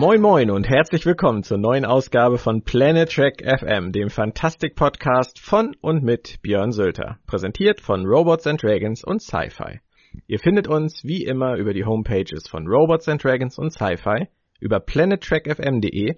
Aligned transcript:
Moin 0.00 0.22
moin 0.22 0.50
und 0.50 0.66
herzlich 0.66 1.04
willkommen 1.04 1.42
zur 1.42 1.58
neuen 1.58 1.84
Ausgabe 1.84 2.38
von 2.38 2.62
Planet 2.62 3.12
Trek 3.12 3.42
FM, 3.46 3.92
dem 3.92 4.08
Fantastik-Podcast 4.08 5.38
von 5.38 5.76
und 5.82 6.02
mit 6.02 6.40
Björn 6.40 6.72
Sölter, 6.72 7.18
präsentiert 7.26 7.82
von 7.82 8.06
Robots 8.06 8.46
and 8.46 8.62
Dragons 8.62 9.04
und 9.04 9.20
Sci-Fi. 9.20 9.80
Ihr 10.26 10.38
findet 10.38 10.68
uns 10.68 11.04
wie 11.04 11.24
immer 11.24 11.56
über 11.56 11.74
die 11.74 11.84
Homepages 11.84 12.48
von 12.48 12.66
Robots 12.66 13.10
and 13.10 13.22
Dragons 13.22 13.58
und 13.58 13.72
Sci-Fi, 13.72 14.28
über 14.58 14.80
planettrackfm.de, 14.80 16.16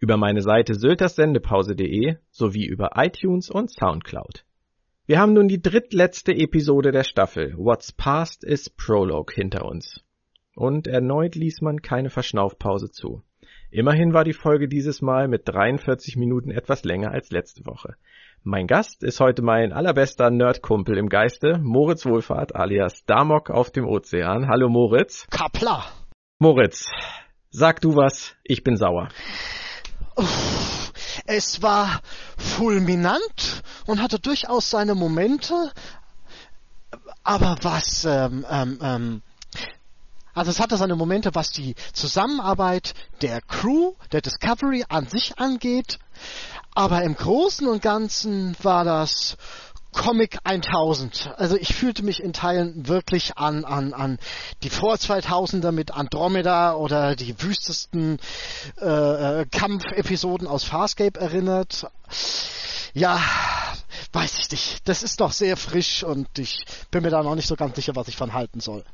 über 0.00 0.16
meine 0.16 0.42
Seite 0.42 0.74
sölterssendepause.de 0.74 2.16
sowie 2.32 2.66
über 2.66 2.90
iTunes 2.96 3.48
und 3.48 3.70
Soundcloud. 3.70 4.44
Wir 5.06 5.20
haben 5.20 5.34
nun 5.34 5.46
die 5.46 5.62
drittletzte 5.62 6.32
Episode 6.32 6.90
der 6.90 7.04
Staffel 7.04 7.54
What's 7.56 7.92
Past 7.92 8.42
is 8.42 8.70
Prologue 8.70 9.32
hinter 9.32 9.66
uns. 9.66 10.03
Und 10.54 10.86
erneut 10.86 11.34
ließ 11.34 11.60
man 11.62 11.82
keine 11.82 12.10
Verschnaufpause 12.10 12.90
zu. 12.90 13.22
Immerhin 13.70 14.14
war 14.14 14.22
die 14.22 14.32
Folge 14.32 14.68
dieses 14.68 15.02
Mal 15.02 15.26
mit 15.26 15.48
43 15.48 16.16
Minuten 16.16 16.50
etwas 16.50 16.84
länger 16.84 17.10
als 17.10 17.30
letzte 17.30 17.66
Woche. 17.66 17.96
Mein 18.44 18.66
Gast 18.66 19.02
ist 19.02 19.20
heute 19.20 19.42
mein 19.42 19.72
allerbester 19.72 20.30
Nerdkumpel 20.30 20.96
im 20.96 21.08
Geiste, 21.08 21.58
Moritz 21.60 22.06
Wohlfahrt 22.06 22.54
alias 22.54 23.04
Damok 23.06 23.50
auf 23.50 23.70
dem 23.70 23.86
Ozean. 23.86 24.48
Hallo 24.48 24.68
Moritz. 24.68 25.26
Kapla. 25.30 25.86
Moritz, 26.38 26.90
sag 27.50 27.80
du 27.80 27.96
was, 27.96 28.36
ich 28.44 28.62
bin 28.62 28.76
sauer. 28.76 29.08
Es 31.26 31.62
war 31.62 32.00
fulminant 32.36 33.62
und 33.86 34.02
hatte 34.02 34.20
durchaus 34.20 34.70
seine 34.70 34.94
Momente, 34.94 35.72
aber 37.22 37.56
was, 37.62 38.04
ähm, 38.04 38.44
ähm, 38.50 38.78
ähm, 38.82 39.22
also 40.34 40.50
es 40.50 40.60
hatte 40.60 40.76
seine 40.76 40.96
Momente, 40.96 41.34
was 41.34 41.50
die 41.50 41.74
Zusammenarbeit 41.92 42.94
der 43.22 43.40
Crew, 43.40 43.92
der 44.12 44.20
Discovery 44.20 44.84
an 44.88 45.06
sich 45.06 45.38
angeht, 45.38 45.98
aber 46.74 47.02
im 47.02 47.14
Großen 47.14 47.66
und 47.68 47.82
Ganzen 47.82 48.56
war 48.62 48.84
das 48.84 49.36
Comic 49.94 50.38
1000. 50.42 51.34
Also 51.36 51.56
ich 51.56 51.74
fühlte 51.74 52.02
mich 52.02 52.20
in 52.20 52.32
Teilen 52.32 52.88
wirklich 52.88 53.38
an, 53.38 53.64
an, 53.64 53.94
an 53.94 54.18
die 54.62 54.70
vor 54.70 54.96
2000er 54.96 55.70
mit 55.70 55.92
Andromeda 55.92 56.74
oder 56.74 57.14
die 57.14 57.40
wüstesten 57.40 58.18
äh, 58.80 59.42
äh, 59.42 59.46
Kampfepisoden 59.46 60.48
aus 60.48 60.64
Farscape 60.64 61.18
erinnert. 61.18 61.86
Ja, 62.92 63.20
weiß 64.12 64.38
ich 64.40 64.50
nicht. 64.50 64.88
Das 64.88 65.02
ist 65.02 65.20
doch 65.20 65.32
sehr 65.32 65.56
frisch 65.56 66.02
und 66.02 66.38
ich 66.38 66.64
bin 66.90 67.02
mir 67.02 67.10
da 67.10 67.22
noch 67.22 67.36
nicht 67.36 67.48
so 67.48 67.54
ganz 67.54 67.76
sicher, 67.76 67.94
was 67.94 68.08
ich 68.08 68.16
von 68.16 68.32
halten 68.32 68.60
soll. 68.60 68.84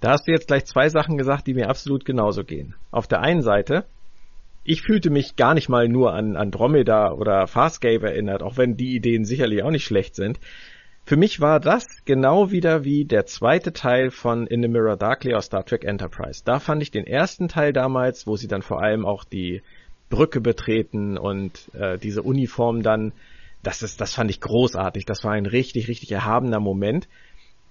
Da 0.00 0.12
hast 0.12 0.26
du 0.26 0.32
jetzt 0.32 0.48
gleich 0.48 0.64
zwei 0.64 0.88
Sachen 0.88 1.18
gesagt, 1.18 1.46
die 1.46 1.54
mir 1.54 1.68
absolut 1.68 2.04
genauso 2.04 2.44
gehen. 2.44 2.74
Auf 2.90 3.06
der 3.06 3.20
einen 3.20 3.42
Seite 3.42 3.84
ich 4.64 4.82
fühlte 4.82 5.10
mich 5.10 5.36
gar 5.36 5.54
nicht 5.54 5.68
mal 5.68 5.88
nur 5.88 6.12
an 6.12 6.36
Andromeda 6.36 7.12
oder 7.12 7.46
Farscape 7.46 8.06
erinnert, 8.06 8.42
auch 8.42 8.56
wenn 8.56 8.76
die 8.76 8.94
Ideen 8.94 9.24
sicherlich 9.24 9.62
auch 9.62 9.70
nicht 9.70 9.84
schlecht 9.84 10.14
sind. 10.14 10.38
Für 11.06 11.16
mich 11.16 11.40
war 11.40 11.60
das 11.60 11.86
genau 12.04 12.50
wieder 12.50 12.84
wie 12.84 13.04
der 13.04 13.26
zweite 13.26 13.72
Teil 13.72 14.10
von 14.10 14.46
In 14.46 14.62
the 14.62 14.68
Mirror 14.68 14.96
Darkly 14.96 15.34
aus 15.34 15.46
Star 15.46 15.64
Trek 15.64 15.84
Enterprise. 15.84 16.42
Da 16.44 16.60
fand 16.60 16.82
ich 16.82 16.90
den 16.90 17.06
ersten 17.06 17.48
Teil 17.48 17.72
damals, 17.72 18.26
wo 18.26 18.36
sie 18.36 18.48
dann 18.48 18.62
vor 18.62 18.82
allem 18.82 19.06
auch 19.06 19.24
die 19.24 19.62
Brücke 20.10 20.40
betreten 20.40 21.16
und 21.16 21.70
äh, 21.74 21.98
diese 21.98 22.22
Uniform 22.22 22.82
dann, 22.82 23.12
das 23.62 23.82
ist, 23.82 24.00
das 24.00 24.14
fand 24.14 24.30
ich 24.30 24.40
großartig. 24.40 25.06
Das 25.06 25.24
war 25.24 25.32
ein 25.32 25.46
richtig, 25.46 25.88
richtig 25.88 26.12
erhabener 26.12 26.60
Moment. 26.60 27.08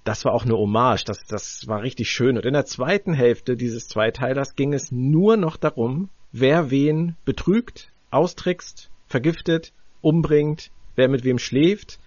Das 0.03 0.25
war 0.25 0.33
auch 0.33 0.45
eine 0.45 0.57
Hommage. 0.57 1.03
Das, 1.05 1.25
das 1.25 1.67
war 1.67 1.81
richtig 1.81 2.09
schön. 2.09 2.37
Und 2.37 2.45
in 2.45 2.53
der 2.53 2.65
zweiten 2.65 3.13
Hälfte 3.13 3.55
dieses 3.55 3.87
Zweiteilers 3.87 4.55
ging 4.55 4.73
es 4.73 4.91
nur 4.91 5.37
noch 5.37 5.57
darum, 5.57 6.09
wer 6.31 6.71
wen 6.71 7.15
betrügt, 7.25 7.91
austrickst, 8.11 8.89
vergiftet, 9.07 9.73
umbringt, 10.01 10.71
wer 10.95 11.09
mit 11.09 11.23
wem 11.23 11.39
schläft. 11.39 11.99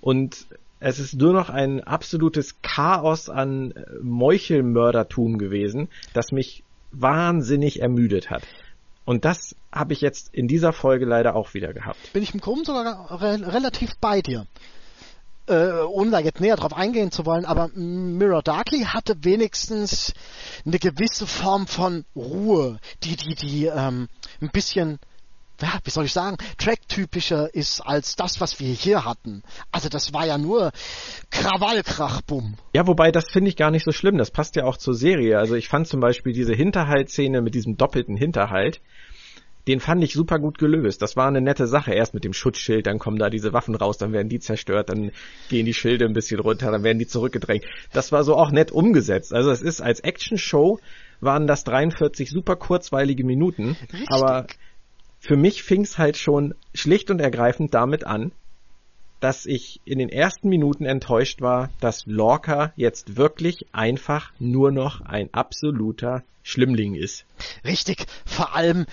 Und 0.00 0.46
es 0.80 0.98
ist 0.98 1.14
nur 1.14 1.32
noch 1.32 1.50
ein 1.50 1.82
absolutes 1.82 2.60
Chaos 2.62 3.28
an 3.28 3.72
äh, 3.72 3.84
Meuchelmördertum 4.02 5.38
gewesen, 5.38 5.88
das 6.14 6.32
mich 6.32 6.64
wahnsinnig 6.90 7.80
ermüdet 7.80 8.30
hat. 8.30 8.42
Und 9.04 9.24
das 9.24 9.56
habe 9.72 9.92
ich 9.92 10.00
jetzt 10.00 10.34
in 10.34 10.48
dieser 10.48 10.72
Folge 10.72 11.04
leider 11.04 11.34
auch 11.34 11.54
wieder 11.54 11.72
gehabt. 11.72 12.12
Bin 12.12 12.22
ich 12.22 12.34
im 12.34 12.40
Grunde 12.40 12.64
sogar 12.64 13.20
re 13.20 13.52
relativ 13.52 13.90
bei 14.00 14.20
dir. 14.20 14.46
Äh, 15.50 15.82
ohne 15.82 16.12
da 16.12 16.20
jetzt 16.20 16.40
näher 16.40 16.54
drauf 16.54 16.72
eingehen 16.72 17.10
zu 17.10 17.26
wollen, 17.26 17.44
aber 17.44 17.70
Mirror 17.74 18.42
Darkly 18.42 18.84
hatte 18.84 19.24
wenigstens 19.24 20.14
eine 20.64 20.78
gewisse 20.78 21.26
Form 21.26 21.66
von 21.66 22.04
Ruhe, 22.14 22.78
die, 23.02 23.16
die, 23.16 23.34
die 23.34 23.66
ähm, 23.66 24.08
ein 24.40 24.50
bisschen 24.50 25.00
ja, 25.60 25.78
wie 25.84 25.90
soll 25.90 26.06
ich 26.06 26.12
sagen, 26.12 26.36
Track-typischer 26.56 27.52
ist 27.54 27.80
als 27.80 28.16
das, 28.16 28.40
was 28.40 28.60
wir 28.60 28.72
hier 28.72 29.04
hatten. 29.04 29.42
Also 29.72 29.88
das 29.88 30.14
war 30.14 30.24
ja 30.24 30.38
nur 30.38 30.72
Krawallkrachbumm. 31.30 32.54
Ja, 32.72 32.86
wobei 32.86 33.10
das 33.10 33.24
finde 33.30 33.50
ich 33.50 33.56
gar 33.56 33.70
nicht 33.70 33.84
so 33.84 33.92
schlimm. 33.92 34.16
Das 34.16 34.30
passt 34.30 34.56
ja 34.56 34.64
auch 34.64 34.76
zur 34.76 34.94
Serie. 34.94 35.38
Also 35.38 35.56
ich 35.56 35.68
fand 35.68 35.86
zum 35.86 36.00
Beispiel 36.00 36.32
diese 36.32 36.54
Hinterhaltszene 36.54 37.42
mit 37.42 37.54
diesem 37.54 37.76
doppelten 37.76 38.16
Hinterhalt, 38.16 38.80
den 39.66 39.80
fand 39.80 40.02
ich 40.02 40.12
super 40.12 40.38
gut 40.38 40.58
gelöst. 40.58 41.02
Das 41.02 41.16
war 41.16 41.28
eine 41.28 41.40
nette 41.40 41.66
Sache. 41.66 41.92
Erst 41.92 42.14
mit 42.14 42.24
dem 42.24 42.32
Schutzschild, 42.32 42.86
dann 42.86 42.98
kommen 42.98 43.18
da 43.18 43.30
diese 43.30 43.52
Waffen 43.52 43.74
raus, 43.74 43.98
dann 43.98 44.12
werden 44.12 44.28
die 44.28 44.40
zerstört, 44.40 44.88
dann 44.88 45.12
gehen 45.48 45.66
die 45.66 45.74
Schilde 45.74 46.06
ein 46.06 46.12
bisschen 46.12 46.40
runter, 46.40 46.70
dann 46.70 46.82
werden 46.82 46.98
die 46.98 47.06
zurückgedrängt. 47.06 47.64
Das 47.92 48.12
war 48.12 48.24
so 48.24 48.36
auch 48.36 48.50
nett 48.50 48.72
umgesetzt. 48.72 49.32
Also 49.32 49.50
es 49.50 49.60
ist 49.60 49.80
als 49.80 50.00
Action-Show 50.00 50.80
waren 51.20 51.46
das 51.46 51.64
43 51.64 52.30
super 52.30 52.56
kurzweilige 52.56 53.24
Minuten, 53.24 53.76
Richtig. 53.80 54.06
aber 54.08 54.46
für 55.18 55.36
mich 55.36 55.62
fing's 55.62 55.98
halt 55.98 56.16
schon 56.16 56.54
schlicht 56.74 57.10
und 57.10 57.20
ergreifend 57.20 57.74
damit 57.74 58.04
an, 58.06 58.32
dass 59.20 59.44
ich 59.44 59.82
in 59.84 59.98
den 59.98 60.08
ersten 60.08 60.48
Minuten 60.48 60.86
enttäuscht 60.86 61.42
war, 61.42 61.68
dass 61.80 62.06
Lorca 62.06 62.72
jetzt 62.74 63.18
wirklich 63.18 63.66
einfach 63.72 64.32
nur 64.38 64.72
noch 64.72 65.02
ein 65.02 65.28
absoluter 65.32 66.24
Schlimmling 66.42 66.94
ist. 66.94 67.26
Richtig, 67.64 68.06
vor 68.24 68.54
allem 68.54 68.86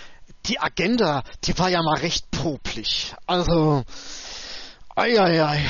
die 0.47 0.59
Agenda, 0.59 1.24
die 1.44 1.58
war 1.58 1.69
ja 1.69 1.81
mal 1.81 1.97
recht 1.97 2.30
popelig. 2.31 3.13
Also, 3.25 3.84
eieiei. 4.96 5.66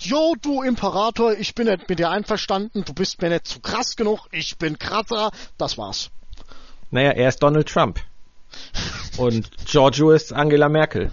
Jo, 0.00 0.34
du 0.40 0.62
Imperator, 0.62 1.34
ich 1.38 1.54
bin 1.54 1.66
nicht 1.66 1.88
mit 1.88 1.98
dir 1.98 2.10
einverstanden, 2.10 2.84
du 2.84 2.94
bist 2.94 3.20
mir 3.20 3.28
nicht 3.28 3.46
zu 3.46 3.60
krass 3.60 3.96
genug, 3.96 4.28
ich 4.32 4.56
bin 4.56 4.78
krasser, 4.78 5.30
das 5.58 5.76
war's. 5.76 6.10
Naja, 6.90 7.10
er 7.10 7.28
ist 7.28 7.42
Donald 7.42 7.68
Trump. 7.68 8.00
Und 9.18 9.50
Giorgio 9.66 10.10
ist 10.10 10.32
Angela 10.32 10.68
Merkel. 10.68 11.10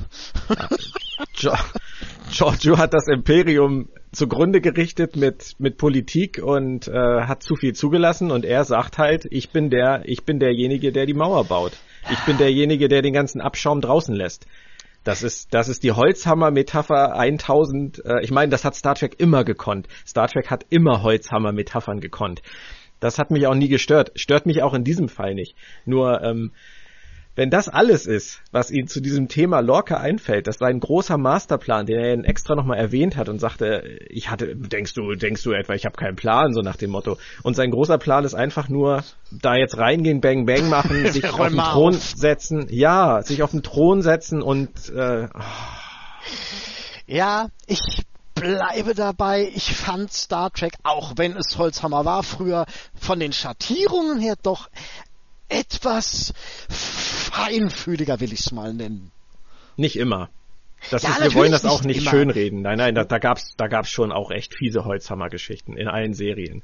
Ja. 1.38 1.60
Giorgio 2.32 2.78
hat 2.78 2.94
das 2.94 3.08
Imperium 3.08 3.90
zugrunde 4.12 4.62
gerichtet 4.62 5.16
mit 5.16 5.56
mit 5.60 5.78
Politik 5.78 6.42
und 6.44 6.88
äh, 6.88 6.92
hat 6.92 7.44
zu 7.44 7.56
viel 7.56 7.74
zugelassen 7.74 8.32
und 8.32 8.44
er 8.44 8.64
sagt 8.66 8.98
halt, 8.98 9.28
ich 9.30 9.52
bin 9.52 9.70
der, 9.70 10.02
ich 10.06 10.24
bin 10.24 10.40
derjenige, 10.40 10.92
der 10.92 11.06
die 11.06 11.14
Mauer 11.14 11.46
baut. 11.46 11.74
Ich 12.10 12.20
bin 12.26 12.38
derjenige, 12.38 12.88
der 12.88 13.02
den 13.02 13.14
ganzen 13.14 13.42
Abschaum 13.42 13.82
draußen 13.82 14.16
lässt. 14.16 14.46
Das 15.04 15.24
ist, 15.24 15.54
das 15.54 15.68
ist 15.68 15.84
die 15.84 15.92
Holzhammer-Metapher 15.92 17.14
1000. 17.18 18.04
Äh, 18.06 18.24
ich 18.24 18.32
meine, 18.32 18.50
das 18.50 18.66
hat 18.66 18.76
Star 18.76 18.96
Trek 18.96 19.20
immer 19.20 19.44
gekonnt. 19.44 19.88
Star 20.06 20.28
Trek 20.28 20.50
hat 20.50 20.66
immer 20.70 21.04
Holzhammer-Metaphern 21.04 22.00
gekonnt. 22.00 22.42
Das 23.00 23.20
hat 23.20 23.32
mich 23.32 23.46
auch 23.48 23.56
nie 23.56 23.68
gestört. 23.68 24.12
Stört 24.16 24.46
mich 24.46 24.64
auch 24.64 24.74
in 24.74 24.84
diesem 24.84 25.08
Fall 25.10 25.36
nicht. 25.36 25.56
Nur, 25.86 26.22
ähm, 26.24 26.52
wenn 27.38 27.52
das 27.52 27.70
alles 27.70 28.08
ist, 28.08 28.42
was 28.52 28.72
ihm 28.72 28.88
zu 28.88 29.00
diesem 29.00 29.28
Thema 29.28 29.60
Lorca 29.60 29.98
einfällt, 29.98 30.48
das 30.48 30.58
sein 30.58 30.80
großer 30.80 31.20
Masterplan, 31.20 31.86
den 31.86 32.00
er 32.00 32.28
extra 32.28 32.56
nochmal 32.56 32.80
erwähnt 32.80 33.16
hat 33.16 33.30
und 33.30 33.38
sagte, 33.38 34.00
ich 34.10 34.32
hatte, 34.32 34.56
denkst 34.56 34.96
du, 34.96 35.14
denkst 35.14 35.44
du 35.44 35.52
etwa, 35.52 35.74
ich 35.74 35.86
habe 35.86 35.96
keinen 35.96 36.16
Plan, 36.16 36.52
so 36.52 36.62
nach 36.62 36.78
dem 36.78 36.90
Motto. 36.90 37.20
Und 37.44 37.56
sein 37.56 37.70
großer 37.70 38.00
Plan 38.00 38.26
ist 38.26 38.34
einfach 38.34 38.70
nur, 38.70 39.04
da 39.30 39.54
jetzt 39.54 39.78
reingehen, 39.78 40.20
Bang 40.20 40.48
Bang 40.48 40.68
machen, 40.68 41.06
sich 41.12 41.30
auf 41.30 41.48
den 41.48 41.58
Thron 41.58 41.96
auf. 41.96 42.14
setzen, 42.16 42.66
ja, 42.72 43.22
sich 43.22 43.44
auf 43.44 43.52
den 43.52 43.62
Thron 43.62 44.02
setzen 44.02 44.42
und 44.42 44.90
äh, 44.90 45.28
ja, 47.06 47.50
ich 47.68 47.80
bleibe 48.34 48.96
dabei, 48.96 49.50
ich 49.54 49.76
fand 49.76 50.12
Star 50.12 50.52
Trek, 50.52 50.74
auch 50.84 51.14
wenn 51.18 51.38
es 51.38 51.58
Holzhammer 51.58 52.04
war 52.04 52.24
früher, 52.24 52.66
von 52.96 53.20
den 53.20 53.32
Schattierungen 53.32 54.20
her 54.20 54.36
doch 54.42 54.70
etwas 55.50 56.34
feinfühliger, 56.70 58.20
will 58.20 58.34
ich 58.34 58.42
es 58.42 58.52
mal 58.52 58.74
nennen. 58.74 59.12
Nicht 59.76 59.98
immer. 59.98 60.30
Das 60.92 61.04
ja, 61.04 61.12
ist, 61.12 61.22
wir 61.22 61.34
wollen 61.34 61.52
das 61.52 61.66
auch 61.66 61.84
nicht 61.84 62.02
immer. 62.02 62.12
schönreden. 62.12 62.62
Nein, 62.62 62.78
nein, 62.78 62.96
da, 62.96 63.04
da 63.04 63.18
gab's, 63.18 63.56
da 63.58 63.68
gab's 63.68 63.90
schon 63.90 64.12
auch 64.12 64.32
echt 64.32 64.54
fiese 64.54 64.86
Holzhammer-Geschichten 64.86 65.76
in 65.76 65.88
allen 65.88 66.14
Serien. 66.14 66.64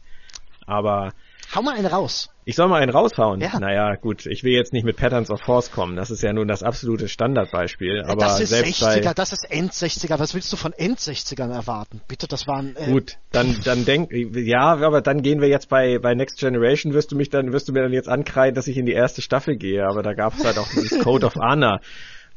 Aber 0.65 1.12
Hau 1.56 1.62
mal 1.62 1.75
einen 1.75 1.86
raus. 1.86 2.30
Ich 2.45 2.56
soll 2.56 2.68
mal 2.68 2.81
einen 2.81 2.92
raushauen. 2.92 3.39
Ja. 3.39 3.60
Naja, 3.60 3.95
gut, 3.95 4.25
ich 4.25 4.44
will 4.44 4.54
jetzt 4.54 4.74
nicht 4.74 4.83
mit 4.83 4.98
Patterns 4.98 5.30
of 5.30 5.39
Force 5.42 5.71
kommen. 5.71 5.95
Das 5.95 6.10
ist 6.10 6.24
ja 6.24 6.33
nun 6.33 6.48
das 6.48 6.63
absolute 6.63 7.07
Standardbeispiel. 7.07 8.04
Aber 8.06 8.15
das 8.15 8.39
ist 8.39 8.50
selbst 8.50 8.83
60er, 8.83 9.04
bei, 9.04 9.13
das 9.13 9.31
ist 9.31 9.50
End-60er. 9.50 10.19
Was 10.19 10.33
willst 10.33 10.51
du 10.51 10.57
von 10.57 10.74
End-60ern 10.74 11.54
erwarten? 11.54 12.01
Bitte, 12.07 12.27
das 12.27 12.48
waren... 12.48 12.75
Äh, 12.75 12.92
Gut, 12.92 13.18
dann 13.31 13.56
dann 13.63 13.86
denk 13.86 14.12
ja, 14.12 14.75
aber 14.75 15.01
dann 15.01 15.21
gehen 15.21 15.42
wir 15.42 15.48
jetzt 15.48 15.69
bei 15.69 16.00
bei 16.00 16.15
Next 16.15 16.39
Generation 16.39 16.94
wirst 16.94 17.12
du 17.12 17.15
mich 17.15 17.30
dann 17.30 17.54
wirst 17.54 17.69
du 17.69 17.74
mir 17.74 17.83
dann 17.83 17.94
jetzt 17.94 18.10
ankreiden, 18.10 18.56
dass 18.56 18.68
ich 18.68 18.77
in 18.77 18.86
die 18.86 18.94
erste 18.94 19.21
Staffel 19.21 19.56
gehe, 19.56 19.86
aber 19.86 20.01
da 20.04 20.13
gab 20.13 20.36
es 20.36 20.44
halt 20.44 20.57
auch 20.57 20.68
dieses 20.69 21.00
Code 21.00 21.25
of 21.25 21.36
Honor, 21.36 21.80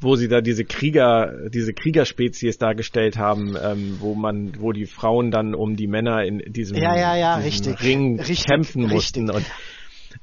wo 0.01 0.17
sie 0.17 0.29
da 0.29 0.41
diese 0.41 0.65
Krieger 0.65 1.49
diese 1.49 1.73
Kriegerspezies 1.73 2.59
dargestellt 2.59 3.17
haben, 3.17 3.57
ähm, 3.61 3.97
wo 4.01 4.15
man 4.15 4.61
wo 4.61 4.73
die 4.73 4.87
Frauen 4.87 5.31
dann 5.31 5.55
um 5.55 5.77
die 5.77 5.87
Männer 5.87 6.25
in 6.25 6.53
diesem, 6.53 6.77
Ja, 6.77 6.97
ja, 6.97 7.17
ja, 7.17 7.41
diesem 7.41 7.73
richtig. 7.73 7.83
Ring 7.83 8.19
Richtig, 8.19 8.45
kämpfen 8.45 8.87
mussten 8.89 9.31
und 9.31 9.47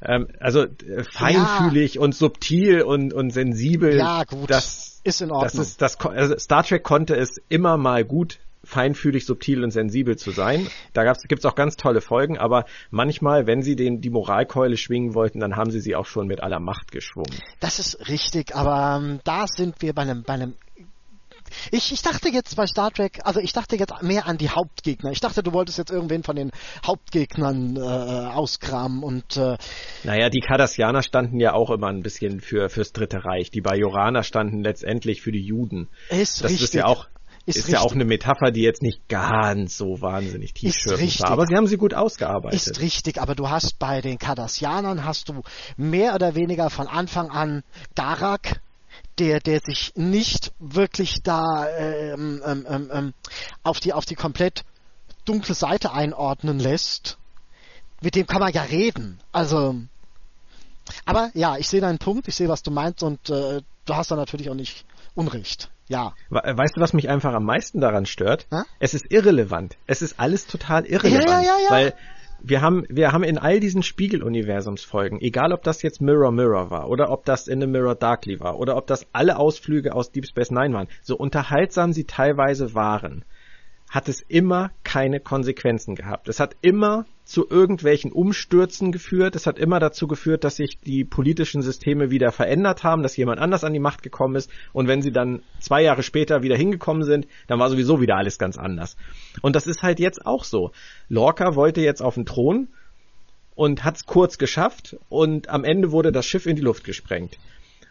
ähm, 0.02 0.28
also 0.40 0.64
äh, 0.64 1.04
feinfühlig 1.12 2.00
und 2.00 2.14
subtil 2.16 2.82
und 2.82 3.14
und 3.14 3.32
sensibel. 3.32 3.98
Ja, 3.98 4.24
gut. 4.24 4.50
Das 4.50 5.02
Ist 5.04 5.22
in 5.22 5.32
Ordnung. 5.32 5.44
das 5.44 5.68
ist 5.68 5.82
das 5.82 6.00
also 6.00 6.38
Star 6.38 6.64
Trek 6.64 6.84
konnte 6.84 7.16
es 7.16 7.42
immer 7.50 7.78
mal 7.78 8.04
gut 8.06 8.40
feinfühlig, 8.64 9.26
subtil 9.26 9.64
und 9.64 9.72
sensibel 9.72 10.18
zu 10.18 10.32
sein. 10.32 10.68
Da 10.94 11.04
gab's, 11.04 11.24
gibt's 11.28 11.46
auch 11.46 11.56
ganz 11.56 11.76
tolle 11.76 12.02
Folgen, 12.02 12.38
aber 12.38 12.66
manchmal, 12.92 13.46
wenn 13.46 13.62
sie 13.62 13.76
den, 13.76 14.02
die 14.02 14.10
Moralkeule 14.10 14.78
schwingen 14.78 15.14
wollten, 15.14 15.40
dann 15.40 15.56
haben 15.56 15.72
sie 15.72 15.80
sie 15.80 15.96
auch 15.96 16.06
schon 16.06 16.28
mit 16.28 16.42
aller 16.42 16.60
Macht 16.60 16.92
geschwungen. 16.92 17.36
Das 17.60 17.80
ist 17.80 18.08
richtig, 18.08 18.56
aber 18.56 19.02
ähm, 19.02 19.20
da 19.24 19.46
sind 19.48 19.82
wir 19.82 19.94
bei 19.94 20.04
einem, 20.04 20.24
bei 20.24 20.34
einem. 20.34 20.56
Ich, 21.72 21.92
ich 21.92 22.02
dachte 22.02 22.30
jetzt 22.30 22.56
bei 22.56 22.66
Star 22.66 22.90
Trek, 22.92 23.20
also 23.26 23.40
ich 23.40 23.54
dachte 23.54 23.76
jetzt 23.76 24.02
mehr 24.02 24.26
an 24.28 24.38
die 24.38 24.50
Hauptgegner. 24.50 25.12
Ich 25.12 25.20
dachte, 25.20 25.44
du 25.44 25.54
wolltest 25.54 25.78
jetzt 25.78 25.92
irgendwen 25.92 26.24
von 26.24 26.36
den 26.36 26.52
Hauptgegnern 26.86 27.76
äh, 27.76 27.80
auskramen 27.80 29.04
und 29.04 29.38
äh, 29.38 29.58
Naja, 30.04 30.30
die 30.30 30.40
Cardassianer 30.40 31.04
standen 31.04 31.40
ja 31.40 31.54
auch 31.54 31.70
immer 31.70 31.88
ein 31.88 32.02
bisschen 32.02 32.40
für, 32.40 32.70
fürs 32.70 32.92
Dritte 32.92 33.24
Reich. 33.24 33.52
Die 33.52 33.62
Bajoraner 33.62 34.24
standen 34.24 34.64
letztendlich 34.64 35.22
für 35.22 35.32
die 35.32 35.46
Juden. 35.46 35.90
ist 36.10 36.44
Das 36.44 36.50
richtig. 36.50 36.64
ist 36.64 36.74
ja 36.74 36.86
auch, 36.86 37.08
Ist 37.46 37.58
ist, 37.58 37.70
ja 37.70 37.82
auch 37.82 37.92
eine 37.92 38.06
Metapher, 38.06 38.52
die 38.52 38.62
jetzt 38.62 38.82
nicht 38.82 39.08
ganz 39.10 39.78
so 39.78 40.02
wahnsinnig 40.02 40.54
tiefschürfend 40.54 41.02
richtig. 41.02 41.24
war. 41.24 41.32
Aber 41.32 41.46
sie 41.46 41.56
haben 41.56 41.68
sie 41.68 41.76
gut 41.76 41.94
ausgearbeitet. 41.94 42.68
Ist 42.68 42.80
richtig, 42.80 43.22
aber 43.22 43.36
du 43.36 43.50
hast 43.50 43.80
bei 43.80 44.00
den 44.00 44.18
Cardassianern 44.18 45.04
hast 45.04 45.28
du 45.28 45.42
mehr 45.76 46.16
oder 46.16 46.36
weniger 46.36 46.70
von 46.70 46.88
Anfang 46.88 47.30
an 47.30 47.64
Garak, 47.96 48.62
der, 49.20 49.42
der 49.42 49.60
sich 49.60 49.92
nicht 49.96 50.54
wirklich 50.60 51.22
da 51.22 51.68
ähm, 51.78 52.42
ähm, 52.46 52.66
ähm, 52.70 52.92
ähm, 52.94 53.14
auf 53.62 53.82
die 53.82 53.92
auf 53.92 54.06
die 54.06 54.16
komplett 54.16 54.64
dunkle 55.26 55.54
Seite 55.54 55.92
einordnen 55.92 56.60
lässt. 56.60 57.18
Mit 58.02 58.16
dem 58.16 58.26
kann 58.26 58.40
man 58.40 58.54
ja 58.54 58.64
reden. 58.64 59.20
Also, 59.34 59.76
aber 61.06 61.30
ja, 61.34 61.58
ich 61.58 61.68
sehe 61.68 61.82
deinen 61.82 62.00
Punkt, 62.00 62.28
ich 62.30 62.36
sehe, 62.36 62.48
was 62.48 62.64
du 62.64 62.72
meinst 62.72 63.04
und 63.04 63.30
äh, 63.30 63.62
du 63.86 63.96
hast 63.96 64.12
da 64.12 64.16
natürlich 64.16 64.50
auch 64.50 64.56
nicht 64.56 64.86
Unrecht. 65.14 65.70
Ja. 65.88 66.14
We- 66.30 66.42
Weißt 66.58 66.78
du, 66.78 66.82
was 66.82 66.94
mich 66.94 67.10
einfach 67.10 67.34
am 67.34 67.46
meisten 67.46 67.82
daran 67.82 68.06
stört? 68.06 68.48
Hä? 68.52 68.62
Es 68.80 68.94
ist 68.94 69.12
irrelevant. 69.12 69.78
Es 69.88 70.02
ist 70.02 70.20
alles 70.20 70.48
total 70.48 70.86
irrelevant. 70.86 71.26
Ja, 71.26 71.42
ja, 71.42 71.42
ja, 71.42 71.58
ja. 71.66 71.72
Weil 71.72 71.94
wir 72.46 72.62
haben, 72.62 72.84
wir 72.90 73.12
haben 73.14 73.24
in 73.24 73.38
all 73.38 73.60
diesen 73.62 73.84
Spiegel-Universumsfolgen, 73.84 75.20
egal 75.22 75.54
ob 75.54 75.64
das 75.64 75.82
jetzt 75.82 76.02
Mirror 76.02 76.32
Mirror 76.32 76.70
war 76.72 76.90
oder 76.90 77.10
ob 77.10 77.24
das 77.26 77.48
in 77.48 77.62
the 77.62 77.68
Mirror 77.68 77.96
Darkly 77.96 78.40
war 78.40 78.58
oder 78.60 78.76
ob 78.76 78.88
das 78.88 79.08
alle 79.14 79.38
Ausflüge 79.38 79.94
aus 79.96 80.12
Deep 80.12 80.26
Space 80.28 80.52
Nine 80.52 80.74
waren, 80.74 80.88
so 81.02 81.16
unterhaltsam 81.16 81.94
sie 81.94 82.04
teilweise 82.06 82.74
waren, 82.74 83.24
hat 83.94 84.10
es 84.10 84.22
immer 84.22 84.72
keine 84.84 85.20
Konsequenzen 85.20 85.94
gehabt. 85.94 86.28
Es 86.28 86.40
hat 86.40 86.56
immer 86.62 87.06
zu 87.26 87.48
irgendwelchen 87.48 88.12
Umstürzen 88.12 88.92
geführt. 88.92 89.36
Es 89.36 89.46
hat 89.46 89.60
immer 89.60 89.80
dazu 89.80 90.08
geführt, 90.08 90.44
dass 90.44 90.56
sich 90.56 90.80
die 90.80 91.06
politischen 91.06 91.62
Systeme 91.62 92.10
wieder 92.10 92.32
verändert 92.32 92.84
haben, 92.84 93.04
dass 93.04 93.16
jemand 93.16 93.40
anders 93.40 93.64
an 93.64 93.72
die 93.72 93.80
Macht 93.80 94.02
gekommen 94.02 94.36
ist. 94.36 94.50
Und 94.74 94.88
wenn 94.88 95.04
sie 95.04 95.12
dann 95.12 95.44
zwei 95.60 95.84
Jahre 95.84 96.02
später 96.02 96.42
wieder 96.42 96.58
hingekommen 96.58 97.04
sind, 97.04 97.28
dann 97.46 97.60
war 97.60 97.70
sowieso 97.70 98.02
wieder 98.02 98.16
alles 98.16 98.40
ganz 98.40 98.58
anders. 98.58 98.98
Und 99.44 99.56
das 99.56 99.68
ist 99.68 99.84
halt 99.84 100.00
jetzt 100.00 100.26
auch 100.26 100.44
so. 100.44 100.72
Lorca 101.08 101.54
wollte 101.54 101.82
jetzt 101.82 102.02
auf 102.02 102.16
den 102.16 102.26
Thron 102.26 102.70
und 103.54 103.84
hat 103.84 103.98
es 103.98 104.08
kurz 104.08 104.40
geschafft 104.40 104.98
und 105.08 105.50
am 105.50 105.64
Ende 105.64 105.92
wurde 105.92 106.12
das 106.12 106.26
Schiff 106.26 106.48
in 106.48 106.56
die 106.56 106.64
Luft 106.64 106.84
gesprengt. 106.84 107.38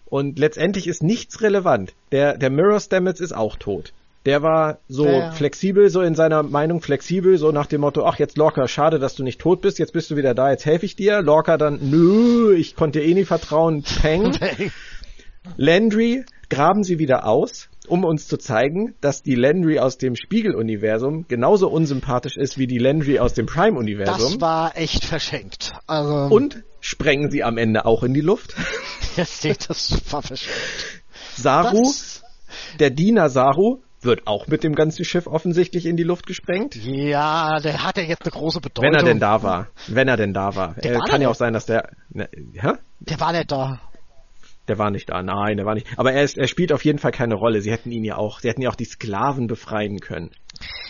Und 0.06 0.40
letztendlich 0.40 0.88
ist 0.88 1.04
nichts 1.04 1.42
relevant. 1.42 1.94
Der, 2.10 2.36
der 2.36 2.50
Mirror 2.50 2.80
Stamets 2.80 3.20
ist 3.20 3.32
auch 3.32 3.54
tot. 3.54 3.92
Der 4.24 4.42
war 4.42 4.78
so 4.88 5.04
Ja, 5.06 5.12
ja. 5.12 5.30
flexibel, 5.32 5.90
so 5.90 6.00
in 6.00 6.14
seiner 6.14 6.42
Meinung 6.44 6.80
flexibel, 6.80 7.38
so 7.38 7.50
nach 7.50 7.66
dem 7.66 7.80
Motto, 7.80 8.04
ach 8.06 8.18
jetzt 8.20 8.36
Lorca, 8.38 8.68
schade, 8.68 8.98
dass 9.00 9.16
du 9.16 9.24
nicht 9.24 9.40
tot 9.40 9.60
bist, 9.62 9.78
jetzt 9.80 9.92
bist 9.92 10.10
du 10.12 10.16
wieder 10.16 10.32
da, 10.34 10.50
jetzt 10.50 10.64
helfe 10.64 10.86
ich 10.86 10.94
dir. 10.94 11.22
Lorca 11.22 11.56
dann, 11.58 11.78
nö, 11.90 12.54
ich 12.54 12.76
konnte 12.76 13.00
dir 13.00 13.06
eh 13.06 13.14
nie 13.14 13.24
vertrauen, 13.24 13.82
Peng. 14.00 14.38
Landry 15.56 16.24
graben 16.48 16.84
sie 16.84 16.98
wieder 16.98 17.26
aus, 17.26 17.68
um 17.88 18.04
uns 18.04 18.28
zu 18.28 18.36
zeigen, 18.36 18.94
dass 19.00 19.22
die 19.22 19.34
Landry 19.34 19.78
aus 19.80 19.98
dem 19.98 20.14
Spiegel-Universum 20.14 21.26
genauso 21.28 21.68
unsympathisch 21.68 22.36
ist 22.36 22.58
wie 22.58 22.66
die 22.66 22.78
Landry 22.78 23.18
aus 23.18 23.34
dem 23.34 23.46
Prime-Universum. 23.46 24.32
Das 24.34 24.40
war 24.40 24.76
echt 24.76 25.04
verschenkt. 25.04 25.72
Also, 25.86 26.32
Und 26.34 26.62
sprengen 26.80 27.30
sie 27.30 27.42
am 27.42 27.58
Ende 27.58 27.86
auch 27.86 28.02
in 28.04 28.14
die 28.14 28.20
Luft. 28.20 28.54
seht 29.16 29.68
das 29.68 29.90
war 30.12 30.22
verschenkt. 30.22 30.56
Saru, 31.36 31.82
Das- 31.82 32.22
der 32.78 32.90
Diener 32.90 33.30
Saru, 33.30 33.78
wird 34.04 34.26
auch 34.26 34.46
mit 34.46 34.64
dem 34.64 34.74
ganzen 34.74 35.04
Schiff 35.04 35.26
offensichtlich 35.26 35.86
in 35.86 35.96
die 35.96 36.02
Luft 36.02 36.26
gesprengt. 36.26 36.76
Ja, 36.76 37.60
der 37.60 37.82
hat 37.82 37.96
ja 37.96 38.04
jetzt 38.04 38.22
eine 38.22 38.32
große 38.32 38.60
Bedeutung. 38.60 38.92
Wenn 38.92 38.98
er 38.98 39.04
denn 39.04 39.20
da 39.20 39.42
war. 39.42 39.68
Wenn 39.88 40.08
er 40.08 40.16
denn 40.16 40.34
da 40.34 40.54
war. 40.54 40.74
Der 40.74 40.92
äh, 40.92 40.94
war 40.96 41.04
kann 41.06 41.22
ja 41.22 41.28
auch 41.28 41.34
sein, 41.34 41.52
dass 41.52 41.66
der. 41.66 41.90
Ne, 42.10 42.28
hä? 42.54 42.72
Der 43.00 43.20
war 43.20 43.32
nicht 43.32 43.50
da. 43.50 43.80
Der 44.68 44.78
war 44.78 44.90
nicht 44.90 45.10
da. 45.10 45.22
Nein, 45.22 45.56
der 45.56 45.66
war 45.66 45.74
nicht. 45.74 45.86
Aber 45.96 46.12
er, 46.12 46.22
ist, 46.22 46.38
er 46.38 46.46
spielt 46.46 46.72
auf 46.72 46.84
jeden 46.84 46.98
Fall 46.98 47.10
keine 47.10 47.34
Rolle. 47.34 47.60
Sie 47.62 47.72
hätten 47.72 47.90
ihn 47.90 48.04
ja 48.04 48.16
auch, 48.16 48.40
sie 48.40 48.48
hätten 48.48 48.62
ja 48.62 48.70
auch 48.70 48.76
die 48.76 48.84
Sklaven 48.84 49.48
befreien 49.48 49.98
können. 49.98 50.30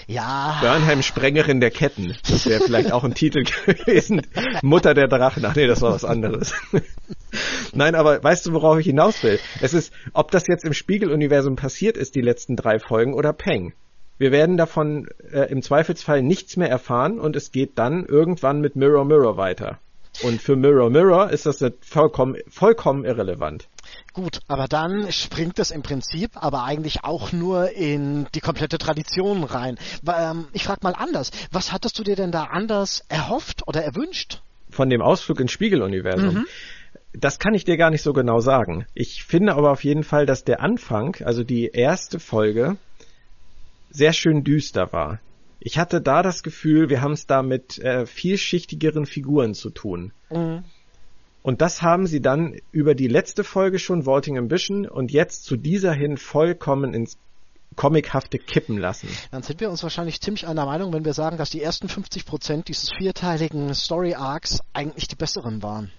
Ja, 0.07 0.59
Burnham 0.61 1.03
Sprengerin 1.03 1.61
der 1.61 1.71
Ketten. 1.71 2.17
Das 2.29 2.47
wäre 2.47 2.63
vielleicht 2.63 2.93
auch 2.93 3.05
ein 3.05 3.15
Titel 3.15 3.45
gewesen. 3.67 4.23
Mutter 4.63 4.95
der 4.95 5.09
Drachen. 5.09 5.45
Ach 5.45 5.55
nee, 5.55 5.67
das 5.67 5.81
war 5.81 5.93
was 5.93 6.05
anderes. 6.05 6.53
Nein, 7.73 7.95
aber 7.95 8.23
weißt 8.23 8.47
du, 8.47 8.53
worauf 8.53 8.79
ich 8.79 8.87
hinaus 8.87 9.23
will? 9.23 9.39
Es 9.61 9.75
ist, 9.75 9.93
ob 10.13 10.31
das 10.31 10.47
jetzt 10.49 10.65
im 10.65 10.75
Spiegeluniversum 10.75 11.57
passiert 11.57 11.97
ist, 11.97 12.15
die 12.15 12.21
letzten 12.21 12.57
drei 12.57 12.79
Folgen, 12.79 13.15
oder 13.15 13.33
Peng. 13.33 13.73
Wir 14.19 14.33
werden 14.33 14.57
davon 14.57 15.09
äh, 15.33 15.51
im 15.51 15.63
Zweifelsfall 15.63 16.23
nichts 16.23 16.57
mehr 16.57 16.69
erfahren 16.69 17.19
und 17.19 17.35
es 17.35 17.51
geht 17.51 17.79
dann 17.79 18.05
irgendwann 18.05 18.61
mit 18.61 18.77
Mirror 18.77 19.05
Mirror 19.05 19.37
weiter. 19.37 19.79
Und 20.23 20.43
für 20.43 20.57
Mirror 20.57 20.91
Mirror 20.91 21.31
ist 21.31 21.47
das 21.47 21.65
vollkommen, 21.81 22.37
vollkommen 22.49 23.05
irrelevant. 23.05 23.69
Gut, 24.13 24.41
aber 24.49 24.69
dann 24.69 25.11
springt 25.13 25.59
es 25.59 25.71
im 25.71 25.83
Prinzip 25.83 26.31
aber 26.35 26.65
eigentlich 26.65 27.05
auch 27.05 27.33
nur 27.33 27.71
in 27.73 28.27
die 28.35 28.41
komplette 28.41 28.79
Tradition 28.79 29.45
rein. 29.45 29.79
Ähm, 30.07 30.47
ich 30.53 30.65
frage 30.65 30.81
mal 30.83 30.95
anders, 30.95 31.31
was 31.51 31.73
hattest 31.73 31.99
du 31.99 32.03
dir 32.03 32.17
denn 32.17 32.33
da 32.33 32.45
anders 32.45 33.05
erhofft 33.09 33.67
oder 33.67 33.83
erwünscht? 33.83 34.41
von 34.73 34.91
dem 34.91 35.03
Ausflug 35.03 35.39
ins 35.41 35.53
Spiegeluniversum. 35.53 36.35
Mhm. 36.35 36.47
Das 37.13 37.39
kann 37.39 37.55
ich 37.55 37.65
dir 37.65 37.77
gar 37.77 37.91
nicht 37.91 38.03
so 38.03 38.13
genau 38.15 38.41
sagen. 38.41 38.87
Ich 38.95 39.23
finde 39.25 39.55
aber 39.55 39.71
auf 39.71 39.85
jeden 39.85 40.03
Fall, 40.03 40.25
dass 40.25 40.45
der 40.45 40.61
Anfang, 40.61 41.17
also 41.25 41.45
die 41.45 41.67
erste 41.67 42.19
Folge, 42.19 42.79
sehr 43.91 44.15
schön 44.15 44.45
düster 44.45 44.93
war. 44.93 45.21
Ich 45.61 45.79
hatte 45.79 46.01
da 46.01 46.23
das 46.23 46.43
Gefühl, 46.43 46.89
wir 46.89 47.03
haben 47.03 47.13
es 47.13 47.27
da 47.27 47.43
mit 47.43 47.79
äh, 47.79 48.07
vielschichtigeren 48.07 49.05
Figuren 49.07 49.55
zu 49.55 49.71
tun. 49.71 50.13
Mhm. 50.31 50.65
Und 51.43 51.61
das 51.61 51.83
haben 51.83 52.07
sie 52.07 52.21
dann 52.21 52.57
über 52.71 52.95
die 52.95 53.09
letzte 53.09 53.43
Folge 53.45 53.79
schon, 53.79 54.07
Vaulting 54.07 54.39
Ambition, 54.39 54.87
und 54.89 55.11
jetzt 55.11 55.45
zu 55.45 55.57
dieser 55.57 55.93
hin 55.93 56.17
vollkommen 56.17 56.95
ins 56.95 57.19
Comichafte 57.75 58.39
kippen 58.39 58.79
lassen. 58.79 59.09
Dann 59.31 59.43
sind 59.43 59.61
wir 59.61 59.71
uns 59.71 59.83
wahrscheinlich 59.83 60.21
ziemlich 60.21 60.47
einer 60.47 60.67
Meinung, 60.67 60.93
wenn 60.93 61.05
wir 61.05 61.15
sagen, 61.15 61.39
dass 61.39 61.51
die 61.51 61.63
ersten 61.63 61.89
50 61.89 62.27
Prozent 62.27 62.69
dieses 62.69 62.91
vierteiligen 62.97 63.75
Story 63.75 64.15
Arcs 64.15 64.61
eigentlich 64.73 65.09
die 65.09 65.17
besseren 65.17 65.63
waren. 65.63 65.91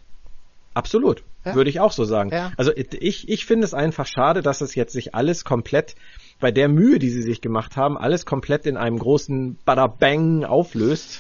Absolut. 0.74 1.24
Ja. 1.46 1.56
Würde 1.56 1.70
ich 1.70 1.80
auch 1.80 1.92
so 1.92 2.04
sagen. 2.06 2.32
Ja. 2.32 2.52
Also 2.58 2.72
ich, 2.76 3.28
ich 3.28 3.46
finde 3.46 3.66
es 3.66 3.74
einfach 3.74 4.08
schade, 4.08 4.42
dass 4.42 4.62
es 4.62 4.76
jetzt 4.76 4.94
sich 4.94 5.14
alles 5.14 5.44
komplett, 5.44 5.96
bei 6.40 6.52
der 6.52 6.68
Mühe, 6.68 7.00
die 7.00 7.10
sie 7.10 7.22
sich 7.22 7.42
gemacht 7.42 7.76
haben, 7.76 7.98
alles 7.98 8.26
komplett 8.26 8.66
in 8.66 8.78
einem 8.78 8.98
großen 8.98 9.58
Bada 9.66 9.88
Bang 9.88 10.46
auflöst, 10.46 11.20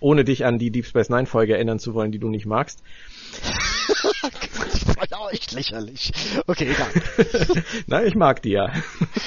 ohne 0.00 0.24
dich 0.24 0.44
an 0.44 0.58
die 0.58 0.70
Deep 0.70 0.86
Space 0.86 1.10
Nine 1.10 1.26
Folge 1.26 1.54
erinnern 1.54 1.78
zu 1.78 1.94
wollen, 1.94 2.12
die 2.12 2.18
du 2.18 2.28
nicht 2.28 2.46
magst. 2.46 2.82
Das 3.88 4.96
war 4.96 5.04
ja 5.10 5.30
echt 5.30 5.52
lächerlich. 5.52 6.12
Okay, 6.46 6.72
egal. 6.72 7.62
Na, 7.86 8.04
ich 8.04 8.14
mag 8.14 8.42
die 8.42 8.50
ja. 8.50 8.72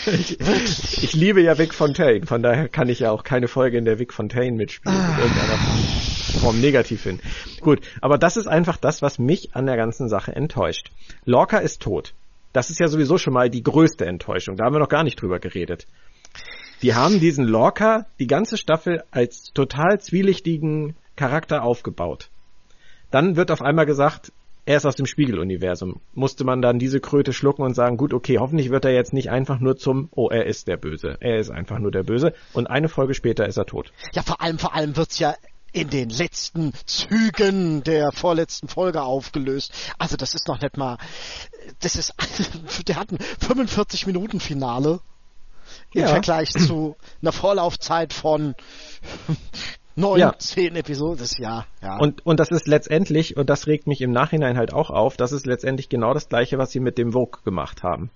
Ich, 0.05 0.39
ich 0.39 1.13
liebe 1.13 1.41
ja 1.41 1.58
Vic 1.58 1.74
Fontaine, 1.74 2.25
von 2.25 2.43
daher 2.43 2.70
kann 2.70 2.89
ich 2.89 3.00
ja 3.00 3.12
auch 3.12 3.24
keine 3.24 3.48
Folge 3.48 3.77
in 3.77 3.86
der 3.86 4.00
Vic 4.00 4.13
Fontaine 4.13 4.55
mitspielen, 4.55 4.98
in 4.98 5.17
irgendeiner 5.20 5.58
Form 6.39 6.62
negativ 6.62 7.03
hin. 7.03 7.20
Gut, 7.60 7.81
aber 8.01 8.17
das 8.17 8.38
ist 8.38 8.48
einfach 8.48 8.77
das, 8.77 9.01
was 9.01 9.20
mich 9.20 9.55
an 9.55 9.65
der 9.65 9.77
ganzen 9.77 10.10
Sache 10.10 10.36
enttäuscht. 10.36 10.91
Lorca 11.25 11.58
ist 11.58 11.81
tot. 11.81 12.13
Das 12.53 12.70
ist 12.70 12.79
ja 12.79 12.88
sowieso 12.88 13.17
schon 13.17 13.34
mal 13.34 13.50
die 13.50 13.63
größte 13.63 14.05
Enttäuschung. 14.05 14.58
Da 14.58 14.65
haben 14.65 14.75
wir 14.75 14.79
noch 14.79 14.89
gar 14.89 15.03
nicht 15.03 15.22
drüber 15.22 15.39
geredet. 15.39 15.88
Die 16.81 16.96
haben 16.96 17.20
diesen 17.20 17.46
Lorca 17.46 18.08
die 18.20 18.27
ganze 18.27 18.58
Staffel 18.58 19.03
als 19.12 19.51
total 19.53 20.01
zwielichtigen 20.01 20.96
Charakter 21.15 21.63
aufgebaut. 21.63 22.30
Dann 23.11 23.35
wird 23.35 23.51
auf 23.51 23.61
einmal 23.61 23.85
gesagt, 23.85 24.31
er 24.65 24.77
ist 24.77 24.85
aus 24.85 24.95
dem 24.95 25.05
Spiegeluniversum. 25.05 26.01
Musste 26.13 26.43
man 26.43 26.61
dann 26.61 26.79
diese 26.79 26.99
Kröte 26.99 27.33
schlucken 27.33 27.63
und 27.63 27.73
sagen, 27.73 27.97
gut, 27.97 28.13
okay, 28.13 28.37
hoffentlich 28.39 28.69
wird 28.69 28.85
er 28.85 28.93
jetzt 28.93 29.11
nicht 29.13 29.29
einfach 29.29 29.59
nur 29.59 29.75
zum, 29.75 30.09
oh, 30.11 30.29
er 30.29 30.45
ist 30.45 30.67
der 30.67 30.77
Böse. 30.77 31.17
Er 31.19 31.39
ist 31.39 31.49
einfach 31.49 31.79
nur 31.79 31.91
der 31.91 32.03
Böse. 32.03 32.33
Und 32.53 32.67
eine 32.67 32.87
Folge 32.87 33.13
später 33.13 33.47
ist 33.47 33.57
er 33.57 33.65
tot. 33.65 33.91
Ja, 34.13 34.21
vor 34.21 34.41
allem, 34.41 34.59
vor 34.59 34.75
allem 34.75 34.95
wird's 34.97 35.19
ja 35.19 35.35
in 35.73 35.89
den 35.89 36.09
letzten 36.09 36.73
Zügen 36.85 37.83
der 37.83 38.11
vorletzten 38.11 38.67
Folge 38.67 39.01
aufgelöst. 39.01 39.73
Also 39.97 40.17
das 40.17 40.35
ist 40.35 40.47
noch 40.47 40.61
nicht 40.61 40.77
mal, 40.77 40.97
das 41.79 41.95
ist, 41.95 42.13
der 42.87 42.97
hat 42.97 43.11
ein 43.11 43.19
45 43.39 44.05
Minuten 44.05 44.39
Finale 44.39 44.99
im 45.93 46.01
Ja. 46.01 46.07
Vergleich 46.07 46.51
zu 46.51 46.97
einer 47.21 47.31
Vorlaufzeit 47.31 48.13
von 48.13 48.55
neun, 49.95 50.19
Ja. 50.19 50.33
zehn 50.38 50.75
Episoden. 50.75 51.19
Das 51.19 51.38
ja, 51.38 51.65
ja. 51.81 51.98
Und, 51.98 52.25
und 52.25 52.39
das 52.39 52.50
ist 52.51 52.67
letztendlich, 52.67 53.38
und 53.38 53.50
das 53.50 53.67
regt 53.67 53.88
mich 53.88 54.01
im 54.01 54.12
Nachhinein 54.12 54.57
halt 54.57 54.74
auch 54.74 54.89
auf, 54.89 55.17
das 55.17 55.31
ist 55.31 55.45
letztendlich 55.45 55.89
genau 55.89 56.13
das 56.13 56.29
gleiche, 56.29 56.57
was 56.57 56.71
sie 56.71 56.79
mit 56.79 56.98
dem 56.98 57.12
Vogue 57.13 57.41
gemacht 57.43 57.83
haben. 57.83 58.10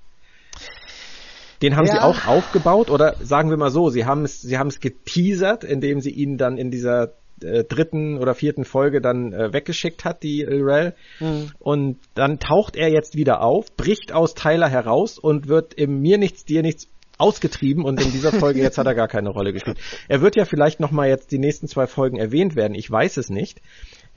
Den 1.62 1.76
haben 1.78 1.86
sie 1.88 1.96
Ja. 1.96 2.04
auch 2.04 2.28
aufgebaut, 2.28 2.90
oder 2.90 3.16
sagen 3.22 3.50
wir 3.50 3.58
mal 3.58 3.72
so, 3.72 3.90
sie 3.90 4.06
haben 4.06 4.24
es, 4.26 4.42
sie 4.42 4.58
haben 4.58 4.68
es 4.68 4.80
geteasert, 4.80 5.64
indem 5.64 6.02
sie 6.02 6.12
ihn 6.12 6.38
dann 6.38 6.58
in 6.58 6.70
dieser 6.70 7.14
äh, 7.42 7.64
dritten 7.64 8.18
oder 8.18 8.34
vierten 8.36 8.66
Folge 8.66 9.02
dann 9.02 9.34
äh, 9.34 9.52
weggeschickt 9.54 10.06
hat, 10.06 10.24
die 10.24 10.42
Lrel. 10.44 10.94
Mhm. 11.20 11.52
Und 11.60 12.00
dann 12.14 12.40
taucht 12.40 12.76
er 12.76 12.90
jetzt 12.90 13.16
wieder 13.16 13.42
auf, 13.42 13.76
bricht 13.76 14.14
aus 14.14 14.34
Tyler 14.36 14.70
heraus 14.70 15.18
und 15.18 15.48
wird 15.48 15.74
im 15.74 16.00
Mir 16.02 16.18
nichts, 16.18 16.46
dir 16.46 16.62
nichts 16.62 16.88
ausgetrieben 17.18 17.84
und 17.84 18.02
in 18.02 18.12
dieser 18.12 18.32
Folge 18.32 18.62
jetzt 18.62 18.78
hat 18.78 18.88
er 18.88 18.96
gar 18.96 19.08
keine 19.08 19.30
Rolle 19.30 19.54
gespielt. 19.54 19.78
Er 20.08 20.22
wird 20.22 20.36
ja 20.36 20.46
vielleicht 20.46 20.80
noch 20.80 20.92
mal 20.92 21.08
jetzt 21.08 21.32
die 21.32 21.40
nächsten 21.40 21.68
zwei 21.68 21.88
Folgen 21.88 22.18
erwähnt 22.18 22.56
werden, 22.56 22.76
ich 22.76 22.90
weiß 22.90 23.18
es 23.18 23.30
nicht, 23.30 23.62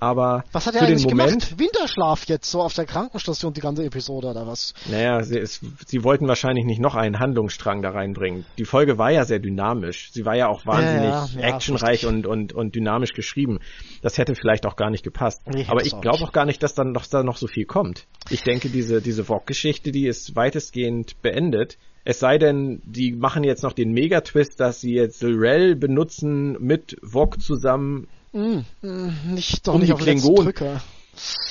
aber 0.01 0.45
was 0.53 0.67
hat 0.67 0.75
für 0.75 0.81
er 0.81 0.87
den 0.87 0.97
eigentlich 0.97 1.11
Moment, 1.11 1.49
gemacht? 1.49 1.59
Winterschlaf 1.59 2.27
jetzt 2.27 2.51
so 2.51 2.63
auf 2.63 2.75
der 2.75 2.87
Krankenstation 2.87 3.53
die 3.53 3.61
ganze 3.61 3.85
Episode 3.85 4.29
oder 4.29 4.47
was? 4.47 4.75
naja, 4.91 5.23
sie, 5.23 5.39
es, 5.39 5.61
sie 5.87 6.05
wollten 6.05 6.29
wahrscheinlich 6.29 6.65
nicht 6.65 6.81
noch 6.81 6.95
einen 6.95 7.19
Handlungsstrang 7.19 7.83
da 7.83 7.91
reinbringen. 7.91 8.45
Die 8.59 8.65
Folge 8.65 8.99
war 8.99 9.11
ja 9.11 9.25
sehr 9.25 9.39
dynamisch. 9.39 10.11
Sie 10.13 10.25
war 10.25 10.37
ja 10.37 10.49
auch 10.49 10.67
wahnsinnig 10.67 11.11
Ja, 11.11 11.29
ja, 11.37 11.49
actionreich 11.49 12.07
und, 12.07 12.27
und, 12.27 12.53
und 12.53 12.75
dynamisch 12.75 13.13
geschrieben. 13.13 13.59
Das 14.03 14.19
hätte 14.19 14.35
vielleicht 14.35 14.67
auch 14.67 14.77
gar 14.77 14.91
nicht 14.91 15.03
gepasst. 15.03 15.43
Nee, 15.47 15.67
Aber 15.69 15.85
ich 15.85 16.01
glaube 16.01 16.23
auch 16.25 16.33
gar 16.33 16.45
nicht, 16.45 16.63
dass 16.63 16.75
dann 16.75 16.93
noch, 16.93 17.07
da 17.07 17.23
noch 17.23 17.37
so 17.37 17.47
viel 17.47 17.65
kommt. 17.65 18.07
Ich 18.31 18.43
denke, 18.43 18.69
diese, 18.69 19.03
diese 19.03 19.25
Vogue-Geschichte, 19.25 19.91
die 19.91 20.07
ist 20.07 20.37
weitestgehend 20.37 21.21
beendet. 21.23 21.79
Es 22.05 22.21
sei 22.21 22.39
denn, 22.39 22.81
die 22.85 23.13
machen 23.13 23.45
jetzt 23.45 23.63
noch 23.63 23.73
den 23.73 23.93
Megatwist, 23.93 24.61
dass 24.61 24.81
sie 24.81 24.95
jetzt 24.95 25.23
Lrel 25.23 25.77
benutzen 25.77 26.57
mit 26.61 26.97
Vogue 27.03 27.39
zusammen. 27.39 28.09
Hm, 28.33 28.65
hm, 28.81 29.17
nicht 29.27 29.67
doch 29.67 29.75
Um 29.75 29.81
nicht 29.81 29.93
die 29.93 30.03
Klingonen. 30.03 30.55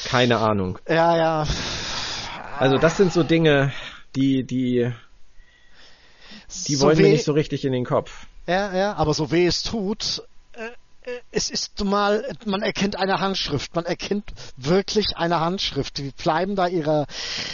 Keine 0.06 0.38
Ahnung. 0.38 0.80
Ja, 0.88 1.18
ja. 1.18 1.48
Also 2.60 2.78
das 2.78 2.98
sind 2.98 3.14
so 3.14 3.24
Dinge, 3.24 3.72
die, 4.16 4.44
die, 4.44 4.92
die 6.68 6.76
So 6.76 6.86
wollen 6.86 6.98
mir 6.98 7.10
nicht 7.10 7.26
so 7.26 7.34
richtig 7.34 7.66
in 7.66 7.72
den 7.72 7.86
Kopf. 7.86 8.28
Ja, 8.48 8.74
ja, 8.76 8.94
aber 8.94 9.14
so 9.14 9.32
weh 9.32 9.46
es 9.46 9.64
tut, 9.64 10.24
äh, 10.54 10.70
äh, 11.08 11.20
es 11.32 11.50
ist 11.50 11.84
mal, 11.84 12.24
man 12.46 12.62
erkennt 12.62 12.98
eine 12.98 13.20
Handschrift, 13.20 13.76
man 13.76 13.86
erkennt 13.86 14.32
wirklich 14.56 15.18
eine 15.18 15.40
Handschrift. 15.40 15.98
Die 15.98 16.12
bleiben 16.12 16.56
da 16.56 16.68
ihrer 16.68 17.08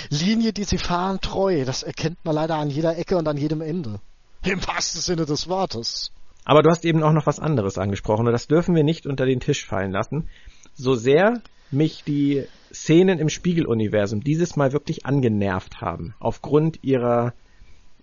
Linie, 0.09 0.53
die 0.53 0.63
sie 0.63 0.77
fahren, 0.77 1.19
treu. 1.21 1.65
Das 1.65 1.83
erkennt 1.83 2.23
man 2.23 2.35
leider 2.35 2.55
an 2.55 2.69
jeder 2.69 2.97
Ecke 2.97 3.17
und 3.17 3.27
an 3.27 3.37
jedem 3.37 3.61
Ende. 3.61 3.99
Im 4.43 4.65
wahrsten 4.67 5.01
Sinne 5.01 5.25
des 5.25 5.47
Wortes. 5.47 6.11
Aber 6.45 6.61
du 6.61 6.69
hast 6.69 6.85
eben 6.85 7.03
auch 7.03 7.13
noch 7.13 7.25
was 7.25 7.39
anderes 7.39 7.77
angesprochen 7.77 8.27
und 8.27 8.33
das 8.33 8.47
dürfen 8.47 8.75
wir 8.75 8.83
nicht 8.83 9.05
unter 9.07 9.25
den 9.25 9.39
Tisch 9.39 9.65
fallen 9.65 9.91
lassen. 9.91 10.29
So 10.73 10.95
sehr 10.95 11.41
mich 11.71 12.03
die 12.03 12.43
Szenen 12.73 13.19
im 13.19 13.29
Spiegeluniversum 13.29 14.23
dieses 14.23 14.55
Mal 14.55 14.73
wirklich 14.73 15.05
angenervt 15.05 15.81
haben, 15.81 16.15
aufgrund 16.19 16.83
ihrer 16.83 17.33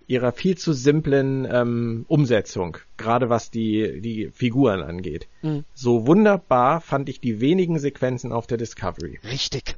ihrer 0.07 0.33
viel 0.33 0.57
zu 0.57 0.73
simplen 0.73 1.47
ähm, 1.49 2.05
Umsetzung, 2.09 2.77
gerade 2.97 3.29
was 3.29 3.49
die 3.49 4.01
die 4.01 4.29
Figuren 4.33 4.81
angeht. 4.81 5.27
Mhm. 5.41 5.63
So 5.73 6.05
wunderbar 6.05 6.81
fand 6.81 7.07
ich 7.07 7.21
die 7.21 7.39
wenigen 7.39 7.79
Sequenzen 7.79 8.33
auf 8.33 8.45
der 8.45 8.57
Discovery. 8.57 9.19
Richtig. 9.23 9.75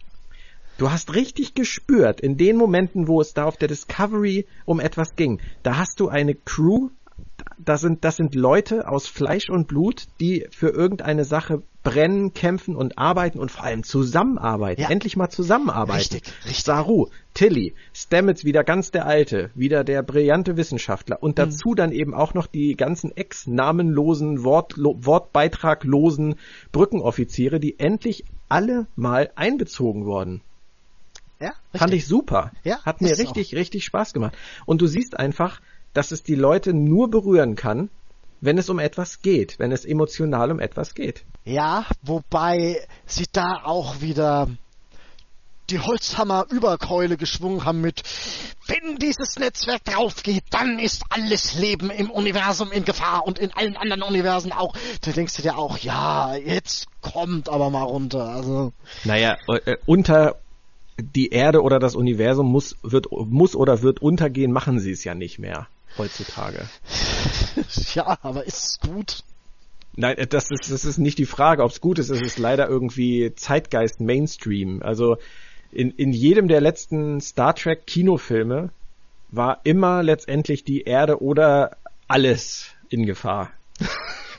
Du 0.79 0.89
hast 0.89 1.13
richtig 1.13 1.53
gespürt, 1.53 2.19
in 2.19 2.35
den 2.35 2.57
Momenten, 2.57 3.07
wo 3.07 3.21
es 3.21 3.35
da 3.35 3.43
auf 3.45 3.57
der 3.57 3.67
Discovery 3.67 4.47
um 4.65 4.79
etwas 4.79 5.15
ging, 5.15 5.39
da 5.61 5.77
hast 5.77 5.99
du 5.99 6.09
eine 6.09 6.33
Crew, 6.33 6.89
das 7.57 7.81
sind, 7.81 8.03
das 8.03 8.17
sind 8.17 8.35
Leute 8.35 8.87
aus 8.87 9.07
Fleisch 9.07 9.49
und 9.49 9.67
Blut, 9.67 10.07
die 10.19 10.47
für 10.51 10.69
irgendeine 10.69 11.23
Sache 11.25 11.61
brennen, 11.83 12.33
kämpfen 12.33 12.75
und 12.77 12.97
arbeiten 12.97 13.39
und 13.39 13.51
vor 13.51 13.63
allem 13.65 13.83
zusammenarbeiten. 13.83 14.81
Ja. 14.81 14.89
Endlich 14.89 15.17
mal 15.17 15.29
zusammenarbeiten. 15.29 15.97
Richtig, 15.99 16.23
richtig. 16.45 16.63
Saru, 16.63 17.07
Tilly, 17.33 17.73
Stamets 17.93 18.45
wieder 18.45 18.63
ganz 18.63 18.91
der 18.91 19.05
Alte, 19.05 19.49
wieder 19.53 19.83
der 19.83 20.01
brillante 20.01 20.55
Wissenschaftler 20.55 21.17
Mhm. 21.17 21.23
und 21.23 21.39
dazu 21.39 21.75
dann 21.75 21.91
eben 21.91 22.13
auch 22.13 22.33
noch 22.33 22.47
die 22.47 22.75
ganzen 22.75 23.15
ex-namenlosen, 23.15 24.43
wortbeitraglosen 24.43 26.35
Brückenoffiziere, 26.71 27.59
die 27.59 27.79
endlich 27.79 28.23
alle 28.49 28.87
mal 28.95 29.31
einbezogen 29.35 30.05
wurden. 30.05 30.41
Ja, 31.39 31.53
Fand 31.73 31.91
richtig. 31.91 31.97
ich 32.03 32.07
super. 32.07 32.51
Ja, 32.63 32.81
Hat 32.85 33.01
mir 33.01 33.17
richtig, 33.17 33.55
richtig 33.55 33.83
Spaß 33.83 34.13
gemacht. 34.13 34.37
Und 34.65 34.81
du 34.81 34.87
siehst 34.87 35.19
einfach, 35.19 35.59
dass 35.93 36.11
es 36.11 36.23
die 36.23 36.35
Leute 36.35 36.73
nur 36.73 37.09
berühren 37.09 37.55
kann, 37.55 37.89
wenn 38.41 38.57
es 38.57 38.69
um 38.69 38.79
etwas 38.79 39.21
geht, 39.21 39.57
wenn 39.59 39.71
es 39.71 39.85
emotional 39.85 40.51
um 40.51 40.59
etwas 40.59 40.95
geht. 40.95 41.23
Ja, 41.45 41.85
wobei 42.01 42.85
sie 43.05 43.25
da 43.31 43.61
auch 43.63 44.01
wieder 44.01 44.49
die 45.69 45.79
Holzhammer-Überkeule 45.79 47.15
geschwungen 47.15 47.63
haben 47.63 47.79
mit, 47.79 48.03
wenn 48.67 48.97
dieses 48.97 49.37
Netzwerk 49.37 49.85
draufgeht, 49.85 50.43
dann 50.49 50.77
ist 50.77 51.03
alles 51.09 51.55
Leben 51.55 51.89
im 51.89 52.11
Universum 52.11 52.71
in 52.71 52.83
Gefahr 52.83 53.25
und 53.25 53.39
in 53.39 53.51
allen 53.53 53.77
anderen 53.77 54.03
Universen 54.03 54.51
auch. 54.51 54.75
Da 55.01 55.11
denkst 55.11 55.37
du 55.37 55.41
dir 55.41 55.57
auch, 55.57 55.77
ja, 55.77 56.35
jetzt 56.35 56.87
kommt 57.01 57.47
aber 57.47 57.69
mal 57.69 57.83
runter. 57.83 58.27
Also, 58.27 58.73
Naja, 59.05 59.37
äh, 59.47 59.77
unter 59.85 60.35
die 60.99 61.29
Erde 61.29 61.61
oder 61.61 61.79
das 61.79 61.95
Universum 61.95 62.51
muss, 62.51 62.75
wird, 62.83 63.07
muss 63.11 63.55
oder 63.55 63.81
wird 63.81 64.01
untergehen, 64.01 64.51
machen 64.51 64.79
sie 64.79 64.91
es 64.91 65.03
ja 65.05 65.15
nicht 65.15 65.39
mehr 65.39 65.67
heutzutage. 65.97 66.67
ja, 67.93 68.17
aber 68.21 68.45
ist 68.45 68.63
es 68.63 68.79
gut? 68.79 69.23
Nein, 69.95 70.17
äh, 70.17 70.27
das 70.27 70.51
ist, 70.51 70.71
das 70.71 70.85
ist 70.85 70.97
nicht 70.97 71.17
die 71.17 71.25
Frage, 71.25 71.63
ob 71.63 71.71
es 71.71 71.81
gut 71.81 71.99
ist. 71.99 72.09
Es 72.09 72.21
ist 72.21 72.39
leider 72.39 72.67
irgendwie 72.67 73.33
Zeitgeist 73.35 74.01
Mainstream. 74.01 74.81
Also 74.81 75.17
in, 75.71 75.91
in 75.91 76.13
jedem 76.13 76.47
der 76.47 76.61
letzten 76.61 77.21
Star 77.21 77.55
Trek 77.55 77.85
Kinofilme 77.85 78.69
war 79.31 79.61
immer 79.63 80.03
letztendlich 80.03 80.63
die 80.63 80.81
Erde 80.81 81.21
oder 81.21 81.77
alles 82.07 82.67
in 82.89 83.05
Gefahr. 83.05 83.51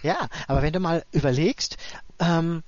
Ja, 0.02 0.28
aber 0.48 0.60
wenn 0.60 0.74
du 0.74 0.80
mal 0.80 1.02
überlegst, 1.12 1.78
ähm, 2.18 2.62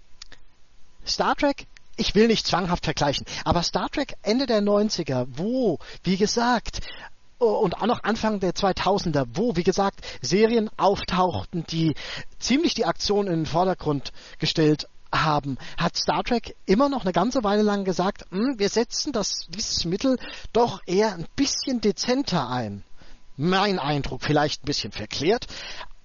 Star 1.07 1.37
Trek, 1.37 1.67
ich 1.99 2.15
will 2.15 2.29
nicht 2.29 2.47
zwanghaft 2.47 2.87
vergleichen, 2.87 3.27
aber 3.45 3.63
Star 3.63 3.91
Trek 3.91 4.15
Ende 4.23 4.47
der 4.47 4.63
90er, 4.63 5.27
wo, 5.29 5.79
wie 6.03 6.17
gesagt, 6.17 6.81
und 7.39 7.77
auch 7.77 7.87
noch 7.87 8.03
Anfang 8.03 8.41
der 8.41 8.53
2000er, 8.53 9.27
wo, 9.35 9.57
wie 9.57 9.63
gesagt, 9.63 10.01
Serien 10.23 10.71
auftauchten, 10.77 11.65
die 11.69 11.95
ziemlich 12.39 12.75
die 12.75 12.85
Aktion 12.85 13.27
in 13.27 13.41
den 13.41 13.47
Vordergrund 13.47 14.13
gestellt 14.39 14.89
haben, 15.13 15.59
hat 15.79 15.97
Star 15.97 16.25
Trek 16.25 16.57
immer 16.67 16.89
noch 16.89 17.03
eine 17.03 17.13
ganze 17.13 17.45
Weile 17.45 17.63
lang 17.63 17.85
gesagt, 17.85 18.25
"Hm, 18.31 18.59
wir 18.59 18.69
setzen 18.69 19.13
das, 19.13 19.47
dieses 19.49 19.85
Mittel 19.85 20.19
doch 20.53 20.81
eher 20.87 21.15
ein 21.15 21.27
bisschen 21.37 21.81
dezenter 21.81 22.49
ein. 22.49 22.83
Mein 23.37 23.79
Eindruck 23.79 24.23
vielleicht 24.23 24.63
ein 24.63 24.67
bisschen 24.67 24.93
verklärt, 24.93 25.47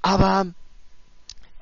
aber 0.02 0.48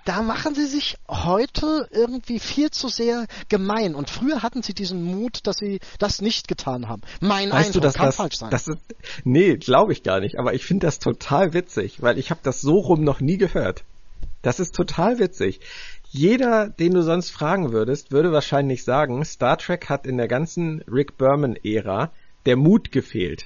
da 0.10 0.24
machen 0.24 0.56
sie 0.56 0.66
sich 0.66 0.98
heute 1.08 1.88
irgendwie 1.92 2.39
viel 2.39 2.72
zu 2.72 2.88
sehr 2.88 3.28
gemein. 3.48 3.94
Und 3.94 4.10
früher 4.10 4.42
hatten 4.42 4.63
sie 4.63 4.74
diesen 4.74 5.04
Mut, 5.04 5.46
dass 5.46 5.58
sie 5.58 5.80
das 6.00 6.20
nicht 6.20 6.48
getan 6.48 6.89
haben. 6.89 7.04
Mein 7.22 7.51
Weißt 7.51 7.68
Eindruck 7.68 7.74
du, 7.74 7.80
dass 7.82 7.94
kann 7.94 8.06
das, 8.08 8.16
falsch 8.16 8.38
sein. 8.38 8.50
das 8.50 8.68
ist, 8.68 8.80
nee, 9.24 9.58
glaube 9.58 9.94
ich 9.94 10.01
gar 10.01 10.20
nicht, 10.20 10.39
aber 10.39 10.56
ich 10.56 10.66
finde 10.66 10.88
das 10.88 10.98
total 10.98 11.54
witzig, 11.54 12.01
weil 12.01 12.18
ich 12.18 12.32
habe 12.32 12.39
das 12.42 12.60
so 12.60 12.80
rum 12.80 13.04
noch 13.04 13.20
nie 13.20 13.38
gehört. 13.38 13.84
Das 14.42 14.60
ist 14.60 14.74
total 14.74 15.20
witzig. 15.20 15.60
Jeder, 16.10 16.70
den 16.70 16.96
du 16.96 17.04
sonst 17.04 17.30
fragen 17.30 17.72
würdest, 17.72 18.12
würde 18.12 18.32
wahrscheinlich 18.32 18.84
sagen, 18.84 19.24
Star 19.24 19.60
Trek 19.60 19.89
hat 19.89 20.08
in 20.08 20.18
der 20.18 20.28
ganzen 20.28 20.82
Rick 20.92 21.20
Berman-Ära 21.20 22.10
der 22.48 22.56
Mut 22.56 22.92
gefehlt. 22.92 23.46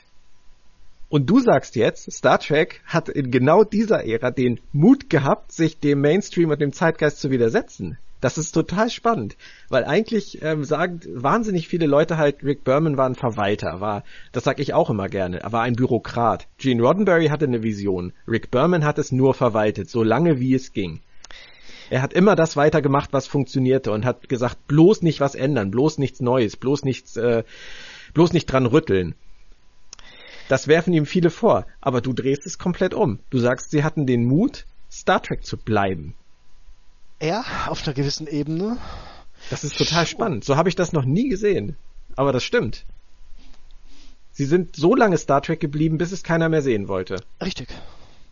Und 1.13 1.29
du 1.29 1.39
sagst 1.39 1.75
jetzt, 1.75 2.12
Star 2.12 2.39
Trek 2.39 2.82
hat 2.88 3.08
in 3.08 3.29
genau 3.29 3.63
dieser 3.63 4.03
Ära 4.03 4.32
den 4.32 4.60
Mut 4.72 5.12
gehabt, 5.12 5.51
sich 5.51 5.79
dem 5.79 6.01
Mainstream 6.01 6.50
und 6.50 6.60
dem 6.60 6.74
Zeitgeist 6.74 7.20
zu 7.20 7.29
widersetzen. 7.29 8.00
Das 8.20 8.39
ist 8.39 8.51
total 8.51 8.89
spannend, 8.89 9.38
weil 9.70 9.86
eigentlich 9.86 10.41
ähm, 10.41 10.63
sagen 10.63 11.01
wahnsinnig 11.13 11.67
viele 11.67 11.86
Leute 11.86 12.17
halt, 12.17 12.43
Rick 12.43 12.63
Berman 12.63 12.98
war 12.98 13.05
ein 13.05 13.13
Verwalter, 13.13 13.79
war, 13.79 14.03
das 14.32 14.43
sag 14.43 14.60
ich 14.60 14.74
auch 14.74 14.89
immer 14.89 15.08
gerne, 15.08 15.39
er 15.41 15.51
war 15.51 15.62
ein 15.62 15.75
Bürokrat. 15.75 16.48
Gene 16.58 16.82
Roddenberry 16.82 17.27
hatte 17.27 17.46
eine 17.46 17.62
Vision, 17.62 18.13
Rick 18.27 18.50
Berman 18.50 18.84
hat 18.84 18.98
es 18.98 19.12
nur 19.12 19.36
verwaltet, 19.36 19.91
so 19.91 20.01
lange 20.01 20.39
wie 20.39 20.55
es 20.55 20.74
ging. 20.74 21.01
Er 21.91 22.01
hat 22.01 22.13
immer 22.13 22.36
das 22.36 22.58
weitergemacht, 22.58 23.13
was 23.13 23.27
funktionierte 23.27 23.91
und 23.91 24.03
hat 24.03 24.29
gesagt, 24.29 24.65
bloß 24.65 25.03
nicht 25.03 25.20
was 25.20 25.36
ändern, 25.36 25.70
bloß 25.70 26.00
nichts 26.00 26.22
Neues, 26.22 26.58
bloß 26.58 26.86
nichts, 26.86 27.17
äh, 27.17 27.43
bloß 28.15 28.34
nicht 28.34 28.48
dran 28.48 28.65
rütteln. 28.65 29.13
Das 30.53 30.67
werfen 30.67 30.93
ihm 30.93 31.07
viele 31.07 31.31
vor, 31.31 31.65
aber 31.81 32.00
du 32.00 32.13
drehst 32.13 32.45
es 32.45 32.60
komplett 32.60 32.93
um. 32.93 33.17
Du 33.31 33.39
sagst, 33.39 33.72
sie 33.72 33.83
hatten 33.83 34.05
den 34.05 34.24
Mut, 34.24 34.67
Star 34.91 35.19
Trek 35.19 35.43
zu 35.43 35.57
bleiben. 35.57 36.13
Er 37.17 37.43
auf 37.65 37.83
einer 37.83 37.95
gewissen 37.95 38.27
Ebene. 38.27 38.77
Das 39.50 39.63
ist 39.63 39.75
total 39.79 40.05
spannend. 40.05 40.45
So 40.45 40.55
habe 40.55 40.69
ich 40.69 40.75
das 40.75 40.93
noch 40.93 41.05
nie 41.05 41.27
gesehen. 41.27 41.75
Aber 42.15 42.31
das 42.31 42.43
stimmt. 42.43 42.86
Sie 44.31 44.45
sind 44.45 44.75
so 44.75 44.93
lange 44.93 45.17
Star 45.17 45.41
Trek 45.41 45.60
geblieben, 45.60 45.98
bis 45.98 46.12
es 46.12 46.22
keiner 46.22 46.50
mehr 46.50 46.62
sehen 46.62 46.88
wollte. 46.88 47.24
Richtig. 47.43 47.69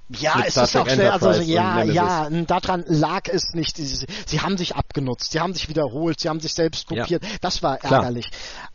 Ja, 0.09 0.43
es 0.45 0.57
ist 0.57 0.75
auch 0.75 0.87
schnell, 0.87 1.09
also 1.09 1.31
ja, 1.41 1.83
ja, 1.83 2.29
daran 2.29 2.83
lag 2.85 3.29
es 3.29 3.53
nicht. 3.53 3.77
Sie, 3.77 4.05
sie, 4.27 4.39
haben 4.41 4.57
sich 4.57 4.75
abgenutzt, 4.75 5.31
sie 5.31 5.39
haben 5.39 5.55
sich 5.55 5.69
wiederholt, 5.69 6.19
sie 6.19 6.29
haben 6.29 6.39
sich 6.39 6.53
selbst 6.53 6.85
kopiert. 6.85 7.23
Ja. 7.23 7.29
Das 7.39 7.63
war 7.63 7.81
ärgerlich. 7.83 8.29
Klar. 8.29 8.70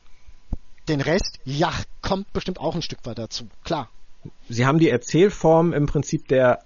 Den 0.89 1.01
Rest, 1.01 1.41
ja, 1.45 1.73
kommt 2.03 2.33
bestimmt 2.33 2.59
auch 2.59 2.75
ein 2.75 2.83
Stück 2.83 3.05
weit 3.05 3.19
dazu. 3.19 3.49
Klar. 3.65 3.91
Sie 4.49 4.67
haben 4.67 4.79
die 4.79 4.91
Erzählform 4.91 5.73
im 5.73 5.87
Prinzip 5.87 6.29
der 6.29 6.61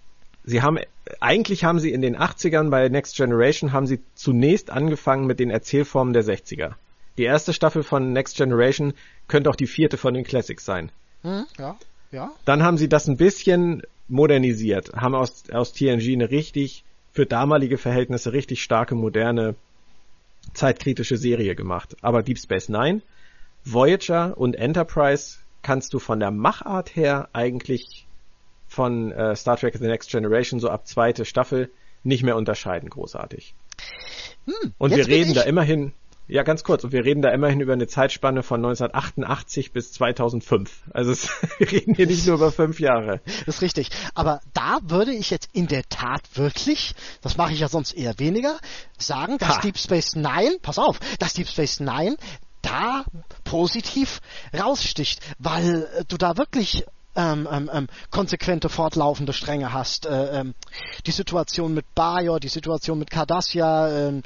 Sie 0.45 0.63
haben 0.63 0.79
eigentlich 1.21 1.65
haben 1.65 1.81
sie 1.81 1.93
in 1.93 2.03
den 2.03 2.17
80ern 2.17 2.71
bei 2.71 2.89
Next 2.89 3.17
Generation 3.17 3.73
haben 3.73 3.87
sie 3.87 4.01
zunächst 4.15 4.71
angefangen 4.71 5.27
mit 5.27 5.41
den 5.41 5.51
Erzählformen 5.51 6.13
der 6.13 6.25
60er. 6.25 6.75
Die 7.19 7.25
erste 7.25 7.53
Staffel 7.53 7.83
von 7.83 8.13
Next 8.13 8.37
Generation 8.37 8.95
könnte 9.29 9.51
auch 9.51 9.57
die 9.57 9.67
vierte 9.67 9.97
von 9.97 10.15
den 10.15 10.25
Classics 10.25 10.65
sein. 10.65 10.91
Hm, 11.23 11.45
ja, 11.59 11.77
ja. 12.13 12.33
Dann 12.45 12.63
haben 12.63 12.79
sie 12.79 12.89
das 12.89 13.09
ein 13.09 13.17
bisschen 13.17 13.83
modernisiert, 14.09 14.93
haben 14.95 15.15
aus, 15.15 15.45
aus 15.51 15.73
TNG 15.73 16.13
eine 16.13 16.31
richtig, 16.31 16.85
für 17.13 17.27
damalige 17.27 17.77
Verhältnisse 17.77 18.33
richtig 18.33 18.63
starke, 18.63 18.95
moderne, 18.95 19.57
zeitkritische 20.55 21.17
Serie 21.17 21.55
gemacht. 21.55 21.97
Aber 22.01 22.23
Deep 22.23 22.39
Space 22.39 22.69
Nine, 22.69 23.03
Voyager 23.73 24.37
und 24.37 24.57
Enterprise 24.57 25.39
kannst 25.63 25.93
du 25.95 25.99
von 25.99 26.21
der 26.21 26.31
Machart 26.31 26.97
her 26.97 27.29
eigentlich 27.33 28.07
von 28.67 29.13
äh, 29.13 29.35
Star 29.37 29.57
Trek 29.57 29.77
The 29.79 29.87
Next 29.87 30.11
Generation 30.11 30.61
so 30.61 30.71
ab 30.71 30.87
zweite 30.87 31.25
Staffel 31.25 31.71
nicht 32.03 32.23
mehr 32.23 32.37
unterscheiden, 32.37 32.89
großartig. 32.89 33.55
Hm, 34.47 34.73
und 34.79 34.95
wir 34.95 35.07
reden 35.07 35.35
da 35.35 35.43
immerhin, 35.43 35.93
ja, 36.29 36.45
ganz 36.45 36.63
kurz. 36.63 36.85
Und 36.85 36.93
wir 36.93 37.05
reden 37.05 37.21
da 37.21 37.31
immerhin 37.31 37.61
über 37.61 37.73
eine 37.73 37.89
Zeitspanne 37.89 38.43
von 38.43 38.65
1988 38.65 39.73
bis 39.73 39.93
2005. 39.93 40.85
Also 40.93 41.11
es, 41.11 41.29
wir 41.59 41.71
reden 41.71 41.95
hier 41.95 42.07
nicht 42.07 42.27
nur 42.27 42.37
über 42.37 42.53
fünf 42.53 42.81
Jahre. 42.81 43.21
Das 43.25 43.57
ist 43.57 43.63
richtig. 43.63 43.91
Aber 44.15 44.41
da 44.55 44.79
würde 44.83 45.13
ich 45.13 45.31
jetzt 45.31 45.51
in 45.53 45.67
der 45.67 45.83
Tat 45.89 46.23
wirklich, 46.35 46.95
das 47.21 47.37
mache 47.37 47.53
ich 47.53 47.61
ja 47.61 47.69
sonst 47.69 47.93
eher 47.93 48.19
weniger, 48.19 48.59
sagen, 48.99 49.39
dass 49.39 49.57
ha. 49.57 49.61
Deep 49.61 49.77
Space 49.77 50.15
Nine, 50.15 50.59
pass 50.63 50.79
auf, 50.79 51.01
dass 51.19 51.35
Deep 51.35 51.49
Space 51.49 51.81
Nine 51.81 52.17
da 52.71 53.05
positiv 53.45 54.21
raussticht, 54.57 55.21
weil 55.39 55.89
äh, 55.97 56.05
du 56.07 56.17
da 56.17 56.37
wirklich 56.37 56.85
ähm, 57.17 57.49
ähm, 57.51 57.71
ähm, 57.73 57.89
konsequente, 58.11 58.69
fortlaufende 58.69 59.33
Stränge 59.33 59.73
hast. 59.73 60.07
Äh, 60.07 60.41
ähm, 60.41 60.55
die 61.07 61.11
Situation 61.11 61.75
mit 61.75 61.95
Bajor, 61.95 62.39
die 62.39 62.49
Situation 62.49 62.99
mit 62.99 63.11
Cardassia, 63.11 63.89
ähm, 63.89 64.23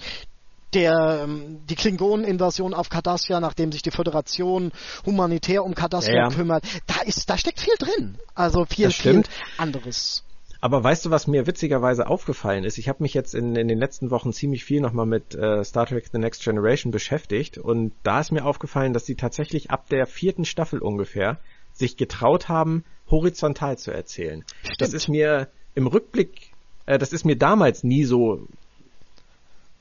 der 0.74 1.22
ähm, 1.22 1.60
die 1.66 1.76
Klingonen-Invasion 1.76 2.74
auf 2.74 2.90
Cardassia, 2.90 3.40
nachdem 3.40 3.72
sich 3.72 3.82
die 3.82 3.90
Föderation 3.90 4.72
humanitär 5.06 5.64
um 5.64 5.74
Cardassia 5.74 6.14
ja, 6.14 6.28
ja. 6.28 6.34
kümmert, 6.34 6.64
da 6.86 7.00
ist, 7.02 7.30
da 7.30 7.38
steckt 7.38 7.60
viel 7.60 7.74
drin. 7.78 8.18
Also 8.34 8.66
viel, 8.66 8.90
viel 8.90 9.22
anderes. 9.56 10.24
Aber 10.64 10.82
weißt 10.82 11.04
du, 11.04 11.10
was 11.10 11.26
mir 11.26 11.46
witzigerweise 11.46 12.06
aufgefallen 12.06 12.64
ist? 12.64 12.78
Ich 12.78 12.88
habe 12.88 13.02
mich 13.02 13.12
jetzt 13.12 13.34
in, 13.34 13.54
in 13.54 13.68
den 13.68 13.78
letzten 13.78 14.10
Wochen 14.10 14.32
ziemlich 14.32 14.64
viel 14.64 14.80
nochmal 14.80 15.04
mit 15.04 15.34
äh, 15.34 15.62
Star 15.62 15.84
Trek 15.84 16.08
The 16.10 16.16
Next 16.16 16.42
Generation 16.42 16.90
beschäftigt 16.90 17.58
und 17.58 17.92
da 18.02 18.20
ist 18.20 18.32
mir 18.32 18.46
aufgefallen, 18.46 18.94
dass 18.94 19.04
sie 19.04 19.14
tatsächlich 19.14 19.70
ab 19.70 19.90
der 19.90 20.06
vierten 20.06 20.46
Staffel 20.46 20.78
ungefähr 20.78 21.38
sich 21.74 21.98
getraut 21.98 22.48
haben, 22.48 22.82
horizontal 23.10 23.76
zu 23.76 23.90
erzählen. 23.90 24.42
Stimmt. 24.62 24.80
Das 24.80 24.94
ist 24.94 25.06
mir 25.06 25.48
im 25.74 25.86
Rückblick, 25.86 26.52
äh, 26.86 26.96
das 26.96 27.12
ist 27.12 27.26
mir 27.26 27.36
damals 27.36 27.84
nie 27.84 28.04
so 28.04 28.48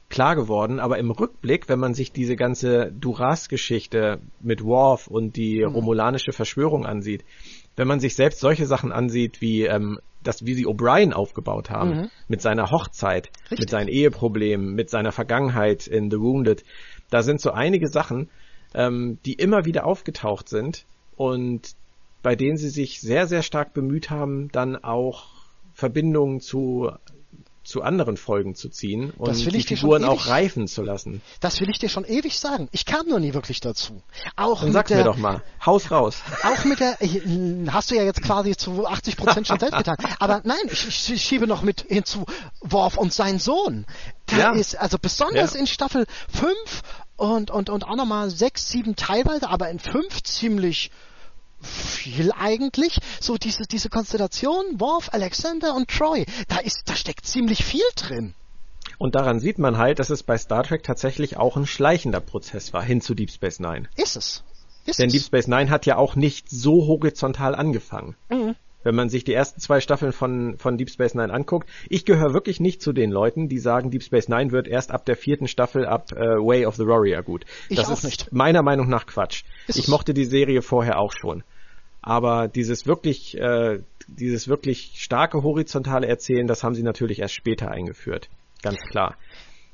klar 0.10 0.36
geworden, 0.36 0.82
aber 0.82 0.98
im 0.98 1.12
Rückblick, 1.12 1.70
wenn 1.70 1.80
man 1.80 1.94
sich 1.94 2.12
diese 2.12 2.36
ganze 2.36 2.92
Duras-Geschichte 2.92 4.20
mit 4.42 4.66
Worf 4.66 5.08
und 5.08 5.38
die 5.38 5.64
mhm. 5.64 5.76
romulanische 5.76 6.34
Verschwörung 6.34 6.86
ansieht, 6.86 7.24
wenn 7.78 7.88
man 7.88 8.02
sich 8.02 8.16
selbst 8.16 8.42
solche 8.42 8.66
Sachen 8.66 8.92
ansieht, 8.92 9.40
wie 9.40 9.64
ähm, 9.64 10.00
das, 10.24 10.46
wie 10.46 10.54
sie 10.54 10.66
O'Brien 10.66 11.14
aufgebaut 11.14 11.70
haben, 11.70 11.90
mhm. 11.90 12.10
mit 12.28 12.42
seiner 12.42 12.72
Hochzeit, 12.72 13.30
Richtig. 13.44 13.60
mit 13.60 13.70
seinen 13.70 13.88
Eheproblemen, 13.88 14.74
mit 14.74 14.90
seiner 14.90 15.12
Vergangenheit 15.12 15.88
in 15.88 16.10
The 16.10 16.20
Wounded, 16.20 16.64
da 17.10 17.22
sind 17.24 17.42
so 17.42 17.52
einige 17.52 17.88
Sachen, 17.88 18.30
ähm, 18.74 19.20
die 19.26 19.34
immer 19.34 19.66
wieder 19.66 19.86
aufgetaucht 19.86 20.50
sind 20.50 20.86
und 21.16 21.76
bei 22.24 22.36
denen 22.36 22.58
sie 22.58 22.70
sich 22.70 23.02
sehr, 23.02 23.28
sehr 23.28 23.44
stark 23.44 23.74
bemüht 23.74 24.10
haben, 24.10 24.50
dann 24.52 24.78
auch 24.78 25.28
Verbindungen 25.74 26.40
zu 26.40 26.92
zu 27.64 27.82
anderen 27.82 28.18
Folgen 28.18 28.56
zu 28.56 28.70
ziehen 28.70 29.12
und 29.12 29.38
die 29.38 29.64
Figuren 29.64 30.04
auch 30.04 30.28
reifen 30.28 30.68
zu 30.68 30.82
lassen. 30.82 31.22
Das 31.40 31.62
will 31.62 31.70
ich 31.70 31.80
dir 31.80 31.88
schon 31.88 32.04
ewig 32.04 32.38
sagen. 32.38 32.68
Ich 32.72 32.86
kam 32.86 33.08
nur 33.08 33.20
nie 33.20 33.34
wirklich 33.34 33.62
dazu. 33.62 34.04
Auch 34.36 34.62
Dann 34.62 34.74
sag's 34.74 34.90
der, 34.90 34.98
mir 34.98 35.04
doch 35.06 35.18
mal. 35.18 35.42
Haus 35.66 35.90
raus. 35.90 36.18
Auch 36.44 36.66
mit 36.66 36.80
der, 36.82 36.98
hast 37.72 37.92
du 37.92 37.96
ja 37.96 38.04
jetzt 38.04 38.22
quasi 38.22 38.56
zu 38.58 38.86
80 38.86 39.16
Prozent 39.16 39.48
schon 39.48 39.60
selbst 39.60 39.78
getan. 39.78 39.96
Aber 40.20 40.42
nein, 40.44 40.58
ich, 40.70 41.10
ich, 41.10 41.24
schiebe 41.24 41.48
noch 41.48 41.62
mit 41.62 41.86
hinzu 41.88 42.26
Worf 42.62 42.98
und 42.98 43.14
sein 43.14 43.40
Sohn. 43.40 43.86
Da 44.26 44.38
ja. 44.38 44.52
ist, 44.54 44.76
also 44.78 44.98
besonders 45.00 45.54
ja. 45.54 45.62
in 45.62 45.68
Staffel 45.68 46.06
5 46.30 46.54
und, 47.16 47.50
und, 47.50 47.70
und 47.70 47.86
auch 47.86 47.96
nochmal 47.96 48.30
6, 48.30 48.70
7 48.70 48.96
teilweise, 48.98 49.50
aber 49.50 49.70
in 49.70 49.80
5 49.80 50.24
ziemlich 50.24 50.92
viel 51.64 52.32
eigentlich. 52.38 53.00
So 53.20 53.38
diese, 53.38 53.64
diese 53.64 53.90
Konstellation, 53.90 54.80
Worf, 54.80 55.10
Alexander 55.14 55.76
und 55.76 55.90
Troy, 55.90 56.26
da 56.48 56.58
ist, 56.58 56.84
da 56.86 56.96
steckt 56.96 57.26
ziemlich 57.26 57.64
viel 57.64 57.86
drin. 57.96 58.34
Und 58.98 59.16
daran 59.16 59.40
sieht 59.40 59.60
man 59.60 59.78
halt, 59.78 60.00
dass 60.00 60.10
es 60.10 60.24
bei 60.24 60.38
Star 60.38 60.64
Trek 60.64 60.84
tatsächlich 60.84 61.38
auch 61.38 61.58
ein 61.58 61.66
schleichender 61.66 62.20
Prozess 62.20 62.74
war, 62.74 62.84
hin 62.84 63.02
zu 63.02 63.16
Deep 63.16 63.32
Space 63.32 63.60
Nine. 63.60 63.90
Ist 63.96 64.16
es. 64.16 64.44
Ist 64.86 65.00
Denn 65.00 65.08
es. 65.08 65.14
Deep 65.14 65.24
Space 65.24 65.48
Nine 65.48 65.70
hat 65.70 65.86
ja 65.86 65.98
auch 65.98 66.16
nicht 66.16 66.50
so 66.50 66.88
horizontal 66.88 67.56
angefangen. 67.56 68.16
Mhm. 68.30 68.56
Wenn 68.84 68.96
man 68.96 69.08
sich 69.08 69.24
die 69.24 69.34
ersten 69.34 69.62
zwei 69.62 69.80
Staffeln 69.80 70.12
von, 70.12 70.58
von 70.58 70.78
Deep 70.78 70.90
Space 70.90 71.16
Nine 71.16 71.34
anguckt, 71.34 71.70
ich 71.90 72.04
gehöre 72.04 72.34
wirklich 72.34 72.60
nicht 72.60 72.82
zu 72.82 72.92
den 72.92 73.12
Leuten, 73.12 73.48
die 73.48 73.60
sagen, 73.60 73.92
Deep 73.92 74.04
Space 74.04 74.28
Nine 74.28 74.52
wird 74.52 74.68
erst 74.68 74.92
ab 74.92 75.06
der 75.06 75.16
vierten 75.16 75.48
Staffel 75.48 75.86
ab 75.86 76.12
äh, 76.12 76.16
Way 76.18 76.66
of 76.66 76.76
the 76.76 76.84
Warrior 76.84 77.24
gut. 77.24 77.46
Ich 77.70 77.78
das 77.78 77.88
auch 77.88 77.94
ist 77.94 78.04
nicht. 78.04 78.34
meiner 78.34 78.62
Meinung 78.62 78.90
nach 78.90 79.06
Quatsch. 79.06 79.44
Ist 79.68 79.78
ich 79.78 79.86
es? 79.86 79.88
mochte 79.90 80.14
die 80.14 80.26
Serie 80.26 80.62
vorher 80.62 81.00
auch 81.00 81.14
schon. 81.14 81.44
Aber 82.04 82.50
dieses 82.50 82.86
wirklich, 82.86 83.38
äh, 83.38 83.80
dieses 84.08 84.50
wirklich 84.50 84.96
starke 84.98 85.42
horizontale 85.42 86.06
Erzählen, 86.06 86.46
das 86.46 86.64
haben 86.64 86.76
sie 86.76 86.84
natürlich 86.84 87.20
erst 87.20 87.34
später 87.34 87.72
eingeführt. 87.72 88.30
Ganz 88.62 88.78
klar. 88.92 89.16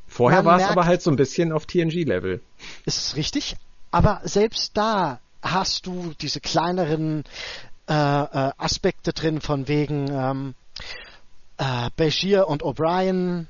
Vorher 0.07 0.45
war 0.45 0.59
es 0.59 0.67
aber 0.67 0.85
halt 0.85 1.01
so 1.01 1.11
ein 1.11 1.15
bisschen 1.15 1.51
auf 1.51 1.65
TNG-Level. 1.65 2.41
Ist 2.85 2.97
es 2.97 3.15
richtig? 3.15 3.55
Aber 3.91 4.21
selbst 4.23 4.77
da 4.77 5.19
hast 5.41 5.85
du 5.87 6.13
diese 6.21 6.39
kleineren 6.39 7.23
äh, 7.87 7.93
äh, 7.93 8.51
Aspekte 8.57 9.13
drin 9.13 9.41
von 9.41 9.67
wegen 9.67 10.11
ähm, 10.11 10.53
äh, 11.57 11.89
Bashir 11.95 12.47
und 12.47 12.63
O'Brien, 12.63 13.47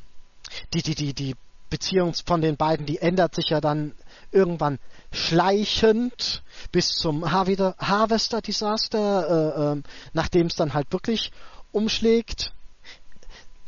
die, 0.74 0.82
die, 0.82 0.96
die, 0.96 1.14
die 1.14 1.36
Beziehung 1.70 2.14
von 2.26 2.42
den 2.42 2.56
beiden, 2.56 2.86
die 2.86 3.00
ändert 3.00 3.36
sich 3.36 3.50
ja 3.50 3.60
dann 3.60 3.94
irgendwann 4.32 4.80
schleichend 5.12 6.44
bis 6.72 6.90
zum 6.90 7.32
Harvester-Desaster, 7.32 9.76
äh, 9.76 9.78
äh, 9.78 9.82
nachdem 10.14 10.48
es 10.48 10.56
dann 10.56 10.74
halt 10.74 10.92
wirklich 10.92 11.32
umschlägt. 11.72 12.54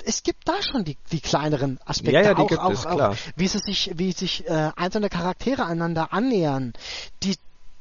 Es 0.03 0.23
gibt 0.23 0.47
da 0.47 0.61
schon 0.63 0.83
die, 0.83 0.97
die 1.11 1.21
kleineren 1.21 1.79
Aspekte, 1.85 2.19
ja, 2.19 2.21
ja, 2.21 2.33
die 2.33 2.41
auch, 2.41 2.47
gibt 2.47 2.61
auch, 2.61 2.71
es, 2.71 2.85
auch 2.85 3.15
wie 3.35 3.47
sie 3.47 3.59
sich, 3.59 3.91
wie 3.95 4.11
sich 4.11 4.47
äh, 4.47 4.71
einzelne 4.75 5.09
Charaktere 5.09 5.65
einander 5.65 6.11
annähern. 6.11 6.73
Die, 7.21 7.35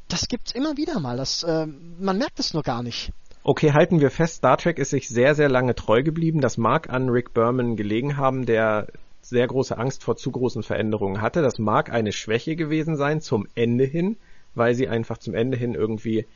das 0.08 0.28
gibt's 0.28 0.52
immer 0.52 0.76
wieder 0.76 1.00
mal. 1.00 1.16
Das, 1.16 1.42
äh, 1.42 1.66
man 1.66 2.18
merkt 2.18 2.38
es 2.38 2.52
nur 2.52 2.62
gar 2.62 2.82
nicht. 2.82 3.12
Okay, 3.42 3.72
halten 3.72 4.00
wir 4.00 4.10
fest, 4.10 4.36
Star 4.36 4.58
Trek 4.58 4.78
ist 4.78 4.90
sich 4.90 5.08
sehr, 5.08 5.34
sehr 5.34 5.48
lange 5.48 5.74
treu 5.74 6.02
geblieben. 6.02 6.42
Das 6.42 6.58
mag 6.58 6.90
an 6.90 7.08
Rick 7.08 7.32
Berman 7.32 7.74
gelegen 7.74 8.18
haben, 8.18 8.44
der 8.44 8.88
sehr 9.30 9.46
große 9.46 9.78
Angst 9.78 10.04
vor 10.04 10.16
zu 10.16 10.30
großen 10.30 10.62
Veränderungen 10.62 11.22
hatte. 11.22 11.40
Das 11.40 11.58
mag 11.58 11.90
eine 11.90 12.12
Schwäche 12.12 12.56
gewesen 12.56 12.96
sein 12.96 13.20
zum 13.20 13.46
Ende 13.54 13.84
hin, 13.84 14.16
weil 14.54 14.74
sie 14.74 14.88
einfach 14.88 15.18
zum 15.18 15.34
Ende 15.34 15.56
hin 15.56 15.74
irgendwie, 15.74 16.26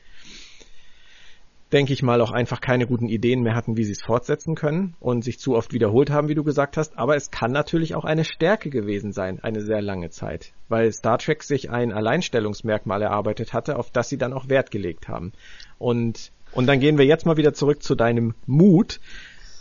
denke 1.72 1.92
ich 1.92 2.04
mal, 2.04 2.20
auch 2.20 2.30
einfach 2.30 2.60
keine 2.60 2.86
guten 2.86 3.08
Ideen 3.08 3.42
mehr 3.42 3.56
hatten, 3.56 3.76
wie 3.76 3.84
sie 3.84 3.92
es 3.92 4.02
fortsetzen 4.02 4.54
können 4.54 4.94
und 5.00 5.24
sich 5.24 5.40
zu 5.40 5.56
oft 5.56 5.72
wiederholt 5.72 6.10
haben, 6.10 6.28
wie 6.28 6.36
du 6.36 6.44
gesagt 6.44 6.76
hast. 6.76 6.96
Aber 6.96 7.16
es 7.16 7.32
kann 7.32 7.50
natürlich 7.50 7.96
auch 7.96 8.04
eine 8.04 8.24
Stärke 8.24 8.70
gewesen 8.70 9.12
sein, 9.12 9.40
eine 9.42 9.60
sehr 9.60 9.82
lange 9.82 10.10
Zeit, 10.10 10.52
weil 10.68 10.92
Star 10.92 11.18
Trek 11.18 11.42
sich 11.42 11.70
ein 11.70 11.92
Alleinstellungsmerkmal 11.92 13.02
erarbeitet 13.02 13.52
hatte, 13.52 13.76
auf 13.76 13.90
das 13.90 14.08
sie 14.08 14.18
dann 14.18 14.32
auch 14.32 14.48
Wert 14.48 14.70
gelegt 14.70 15.08
haben. 15.08 15.32
Und, 15.78 16.30
und 16.52 16.66
dann 16.66 16.78
gehen 16.78 16.96
wir 16.96 17.04
jetzt 17.04 17.26
mal 17.26 17.36
wieder 17.36 17.54
zurück 17.54 17.82
zu 17.82 17.96
deinem 17.96 18.34
Mut. 18.46 19.00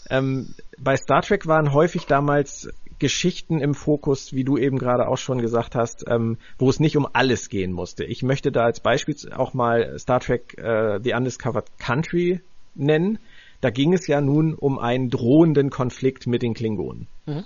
Ähm, 0.09 0.53
bei 0.77 0.95
Star 0.97 1.21
Trek 1.21 1.47
waren 1.47 1.73
häufig 1.73 2.05
damals 2.05 2.69
Geschichten 3.03 3.59
im 3.59 3.75
Fokus, 3.75 4.31
wie 4.31 4.45
du 4.45 4.57
eben 4.57 4.77
gerade 4.77 5.09
auch 5.09 5.17
schon 5.17 5.41
gesagt 5.41 5.75
hast, 5.75 6.05
ähm, 6.07 6.37
wo 6.57 6.69
es 6.69 6.79
nicht 6.79 6.95
um 6.95 7.05
alles 7.11 7.49
gehen 7.49 7.73
musste. 7.73 8.05
Ich 8.05 8.23
möchte 8.23 8.49
da 8.49 8.63
als 8.63 8.79
Beispiel 8.79 9.13
auch 9.35 9.53
mal 9.53 9.99
Star 9.99 10.21
Trek 10.21 10.57
äh, 10.57 11.01
The 11.03 11.13
Undiscovered 11.13 11.65
Country 11.79 12.39
nennen. 12.75 13.19
Da 13.59 13.71
ging 13.71 13.91
es 13.91 14.07
ja 14.07 14.21
nun 14.21 14.53
um 14.53 14.79
einen 14.79 15.09
drohenden 15.09 15.69
Konflikt 15.69 16.27
mit 16.27 16.43
den 16.43 16.53
Klingonen. 16.53 17.07
Mhm. 17.25 17.43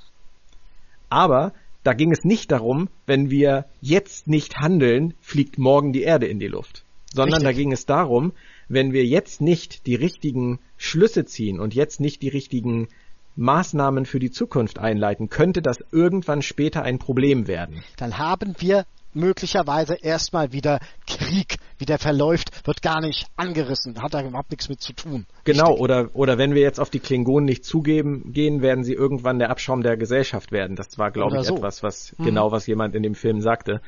Aber 1.10 1.54
da 1.82 1.94
ging 1.94 2.12
es 2.12 2.24
nicht 2.24 2.52
darum, 2.52 2.88
wenn 3.08 3.32
wir 3.32 3.66
jetzt 3.82 4.28
nicht 4.28 4.58
handeln, 4.58 5.16
fliegt 5.22 5.58
morgen 5.58 5.92
die 5.92 6.04
Erde 6.04 6.28
in 6.28 6.38
die 6.38 6.46
Luft. 6.46 6.84
Sondern 7.12 7.42
Richtig. 7.42 7.56
da 7.56 7.60
ging 7.60 7.72
es 7.72 7.88
darum, 7.88 8.32
wenn 8.70 8.94
wir 8.94 9.06
jetzt 9.06 9.42
nicht 9.42 9.88
die 9.88 9.96
richtigen 9.96 10.60
Schlüsse 10.78 11.26
ziehen 11.26 11.60
und 11.60 11.74
jetzt 11.74 12.00
nicht 12.00 12.22
die 12.22 12.30
richtigen 12.30 12.90
Maßnahmen 13.38 14.06
für 14.06 14.20
die 14.20 14.32
Zukunft 14.32 14.80
einleiten, 14.80 15.30
könnte 15.30 15.62
das 15.62 15.78
irgendwann 15.92 16.42
später 16.42 16.84
ein 16.84 17.00
Problem 17.00 17.48
werden. 17.48 17.84
Dann 17.98 18.18
haben 18.18 18.56
wir 18.60 18.86
möglicherweise 19.14 19.96
erstmal 19.96 20.52
wieder 20.52 20.80
Krieg. 21.06 21.58
Wie 21.78 21.86
der 21.86 22.00
verläuft, 22.00 22.66
wird 22.66 22.82
gar 22.82 23.02
nicht 23.02 23.28
angerissen, 23.36 24.02
hat 24.02 24.14
da 24.14 24.22
überhaupt 24.22 24.50
nichts 24.52 24.70
mit 24.70 24.82
zu 24.82 24.94
tun. 24.94 25.26
Genau, 25.44 25.76
oder, 25.76 26.10
oder 26.14 26.38
wenn 26.38 26.56
wir 26.56 26.62
jetzt 26.62 26.80
auf 26.80 26.90
die 26.90 27.00
Klingonen 27.00 27.46
nicht 27.46 27.66
zugeben 27.66 28.32
gehen, 28.34 28.62
werden 28.62 28.84
sie 28.84 28.94
irgendwann 28.94 29.40
der 29.40 29.50
Abschaum 29.50 29.84
der 29.84 29.98
Gesellschaft 29.98 30.52
werden. 30.52 30.76
Das 30.76 30.98
war, 30.98 31.12
glaube 31.12 31.38
ich, 31.38 31.48
so. 31.48 31.58
etwas, 31.58 31.84
was 31.84 32.16
mhm. 32.18 32.26
genau 32.26 32.52
was 32.52 32.66
jemand 32.68 32.96
in 32.96 33.04
dem 33.04 33.16
Film 33.16 33.42
sagte. 33.42 33.82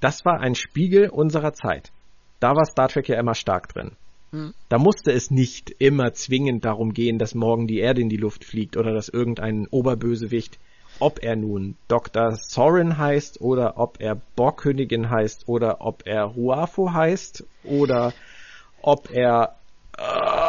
Das 0.00 0.24
war 0.24 0.40
ein 0.40 0.54
Spiegel 0.54 1.08
unserer 1.08 1.52
Zeit. 1.52 1.90
Da 2.40 2.54
war 2.54 2.64
Star 2.64 2.88
Trek 2.88 3.08
ja 3.08 3.18
immer 3.18 3.34
stark 3.34 3.68
drin. 3.68 3.92
Mhm. 4.34 4.52
Da 4.68 4.78
musste 4.78 5.12
es 5.12 5.30
nicht 5.30 5.70
immer 5.78 6.12
zwingend 6.12 6.64
darum 6.64 6.92
gehen, 6.92 7.18
dass 7.18 7.34
morgen 7.34 7.68
die 7.68 7.78
Erde 7.78 8.00
in 8.00 8.08
die 8.08 8.16
Luft 8.16 8.44
fliegt 8.44 8.76
oder 8.76 8.92
dass 8.92 9.08
irgendein 9.08 9.68
Oberbösewicht 9.68 10.58
ob 11.00 11.24
er 11.24 11.34
nun 11.34 11.76
Dr. 11.88 12.36
Sorin 12.36 12.98
heißt 12.98 13.40
oder 13.40 13.78
ob 13.78 14.00
er 14.00 14.20
Borgkönigin 14.36 15.10
heißt 15.10 15.48
oder 15.48 15.80
ob 15.80 16.06
er 16.06 16.24
Ruafo 16.24 16.92
heißt 16.92 17.44
oder 17.64 18.12
ob 18.80 19.10
er 19.10 19.56
äh, 19.98 20.43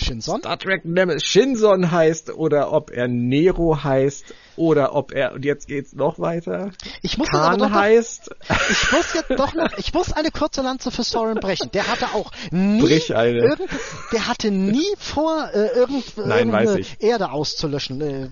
Shinson? 0.00 0.40
Star 0.40 0.58
Trek 0.58 0.84
Nemesis 0.84 1.24
Shinson 1.24 1.90
heißt 1.90 2.34
oder 2.34 2.72
ob 2.72 2.90
er 2.90 3.08
Nero 3.08 3.82
heißt 3.82 4.34
oder 4.56 4.94
ob 4.94 5.12
er 5.12 5.32
und 5.32 5.44
jetzt 5.44 5.68
geht's 5.68 5.92
noch 5.94 6.18
weiter. 6.18 6.70
Ich 7.02 7.18
muss 7.18 7.28
Khan 7.28 7.58
doch 7.58 7.70
heißt. 7.70 8.30
Noch, 8.48 8.70
ich 8.70 8.92
muss 8.92 9.14
jetzt 9.14 9.30
doch 9.30 9.54
noch, 9.54 9.78
ich 9.78 9.94
muss 9.94 10.12
eine 10.12 10.30
kurze 10.30 10.62
Lanze 10.62 10.90
für 10.90 11.02
Soren 11.02 11.40
brechen. 11.40 11.70
Der 11.72 11.88
hatte 11.88 12.06
auch 12.14 12.30
nie 12.50 12.80
Brich 12.82 13.14
eine. 13.14 13.38
Irgend, 13.38 13.70
der 14.12 14.26
hatte 14.26 14.50
nie 14.50 14.94
vor 14.98 15.50
äh, 15.52 15.68
irgend, 15.68 16.16
Nein, 16.16 16.50
irgendeine 16.50 16.84
Erde 16.98 17.30
auszulöschen. 17.30 18.00
Äh, 18.00 18.28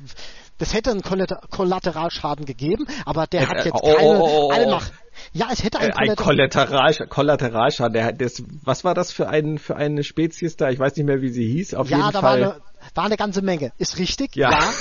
das 0.59 0.75
hätte 0.75 0.91
einen 0.91 1.03
Kollateralschaden 1.03 2.45
gegeben, 2.45 2.87
aber 3.07 3.27
der 3.27 3.43
äh, 3.43 3.47
hat 3.47 3.65
jetzt 3.65 3.81
oh, 3.81 3.95
keine 3.95 4.21
oh, 4.21 4.49
oh, 4.49 4.51
Allmacht. 4.51 4.93
Ja, 5.33 5.49
es 5.53 5.63
hätte 5.63 5.79
einen 5.79 5.93
ein 5.93 6.17
Kollateral, 6.17 6.95
Kollateralschaden. 7.09 7.93
Der, 7.93 8.13
das, 8.13 8.43
was 8.65 8.85
war 8.85 8.95
das 8.95 9.13
für, 9.13 9.29
ein, 9.29 9.59
für 9.59 9.77
eine 9.77 10.03
Spezies 10.05 10.57
da? 10.57 10.71
Ich 10.71 10.79
weiß 10.79 10.97
nicht 10.97 11.07
mehr, 11.07 11.21
wie 11.21 11.29
sie 11.29 11.47
hieß. 11.47 11.75
Auf 11.75 11.91
ja, 11.91 11.99
jeden 11.99 12.13
da 12.13 12.21
Fall. 12.21 12.41
War, 12.41 12.53
eine, 12.53 12.61
war 12.95 13.05
eine 13.05 13.17
ganze 13.17 13.43
Menge. 13.43 13.73
Ist 13.79 13.99
richtig? 13.99 14.37
Ja. 14.37 14.51
ja. 14.51 14.73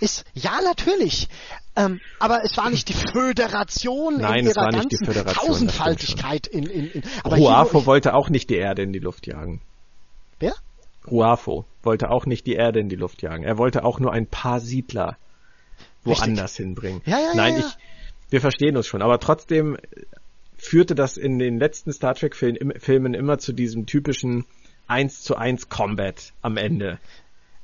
Ist, 0.00 0.24
ja, 0.32 0.60
natürlich. 0.64 1.28
Ähm, 1.76 2.00
aber 2.18 2.42
es 2.42 2.56
war 2.56 2.70
nicht 2.70 2.88
die 2.88 2.94
Föderation 2.94 4.18
Nein, 4.18 4.40
in 4.40 4.44
ihrer 4.46 4.50
es 4.50 4.56
war 4.56 4.64
ganzen 4.70 4.78
nicht 4.88 4.92
die 4.92 5.04
Föderation, 5.04 5.46
Tausendfaltigkeit 5.46 6.46
in, 6.46 6.64
in, 6.64 6.90
in 6.90 7.02
aber 7.22 7.36
Ruafo 7.36 7.78
hier, 7.78 7.86
wollte 7.86 8.14
auch 8.14 8.28
nicht 8.30 8.50
die 8.50 8.56
Erde 8.56 8.82
in 8.82 8.92
die 8.92 8.98
Luft 8.98 9.26
jagen. 9.26 9.60
Wer? 10.38 10.54
Ruafo 11.06 11.66
wollte 11.82 12.10
auch 12.10 12.26
nicht 12.26 12.46
die 12.46 12.54
Erde 12.54 12.80
in 12.80 12.88
die 12.88 12.96
Luft 12.96 13.22
jagen. 13.22 13.44
Er 13.44 13.58
wollte 13.58 13.84
auch 13.84 14.00
nur 14.00 14.12
ein 14.12 14.26
paar 14.26 14.60
Siedler 14.60 15.16
woanders 16.04 16.52
Richtig. 16.52 16.64
hinbringen. 16.64 17.02
Ja, 17.04 17.18
ja, 17.18 17.34
Nein, 17.34 17.54
ja, 17.54 17.60
ja. 17.60 17.66
ich, 17.66 17.78
wir 18.30 18.40
verstehen 18.40 18.76
uns 18.76 18.86
schon, 18.86 19.02
aber 19.02 19.20
trotzdem 19.20 19.76
führte 20.56 20.94
das 20.94 21.16
in 21.16 21.38
den 21.38 21.58
letzten 21.58 21.92
Star 21.92 22.14
Trek 22.14 22.36
Filmen 22.36 23.14
immer 23.14 23.38
zu 23.38 23.52
diesem 23.52 23.86
typischen 23.86 24.44
1 24.86 25.22
zu 25.22 25.36
1 25.36 25.68
Combat 25.68 26.32
am 26.42 26.56
Ende. 26.56 26.98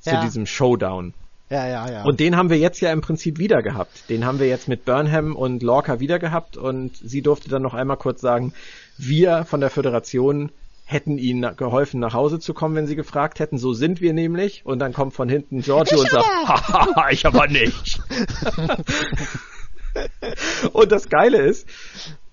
Zu 0.00 0.10
ja. 0.10 0.22
diesem 0.22 0.46
Showdown. 0.46 1.14
Ja, 1.50 1.66
ja, 1.66 1.90
ja. 1.90 2.04
Und 2.04 2.18
den 2.20 2.36
haben 2.36 2.50
wir 2.50 2.58
jetzt 2.58 2.80
ja 2.80 2.92
im 2.92 3.00
Prinzip 3.00 3.38
wieder 3.38 3.62
gehabt. 3.62 4.08
Den 4.08 4.24
haben 4.24 4.40
wir 4.40 4.48
jetzt 4.48 4.66
mit 4.66 4.84
Burnham 4.84 5.36
und 5.36 5.62
Lorca 5.62 6.00
wieder 6.00 6.18
gehabt 6.18 6.56
und 6.56 6.96
sie 6.96 7.22
durfte 7.22 7.48
dann 7.48 7.62
noch 7.62 7.74
einmal 7.74 7.96
kurz 7.96 8.20
sagen, 8.20 8.52
wir 8.98 9.44
von 9.44 9.60
der 9.60 9.70
Föderation 9.70 10.50
hätten 10.84 11.18
ihnen 11.18 11.56
geholfen, 11.56 12.00
nach 12.00 12.14
Hause 12.14 12.38
zu 12.38 12.54
kommen, 12.54 12.76
wenn 12.76 12.86
sie 12.86 12.96
gefragt 12.96 13.40
hätten. 13.40 13.58
So 13.58 13.74
sind 13.74 14.00
wir 14.00 14.12
nämlich. 14.12 14.64
Und 14.64 14.78
dann 14.78 14.92
kommt 14.92 15.14
von 15.14 15.28
hinten 15.28 15.60
Giorgio 15.60 16.00
und 16.00 16.10
sagt, 16.10 16.26
haha, 16.46 17.10
ich 17.10 17.26
aber 17.26 17.46
nicht. 17.48 18.00
und 20.72 20.92
das 20.92 21.08
Geile 21.08 21.38
ist, 21.38 21.68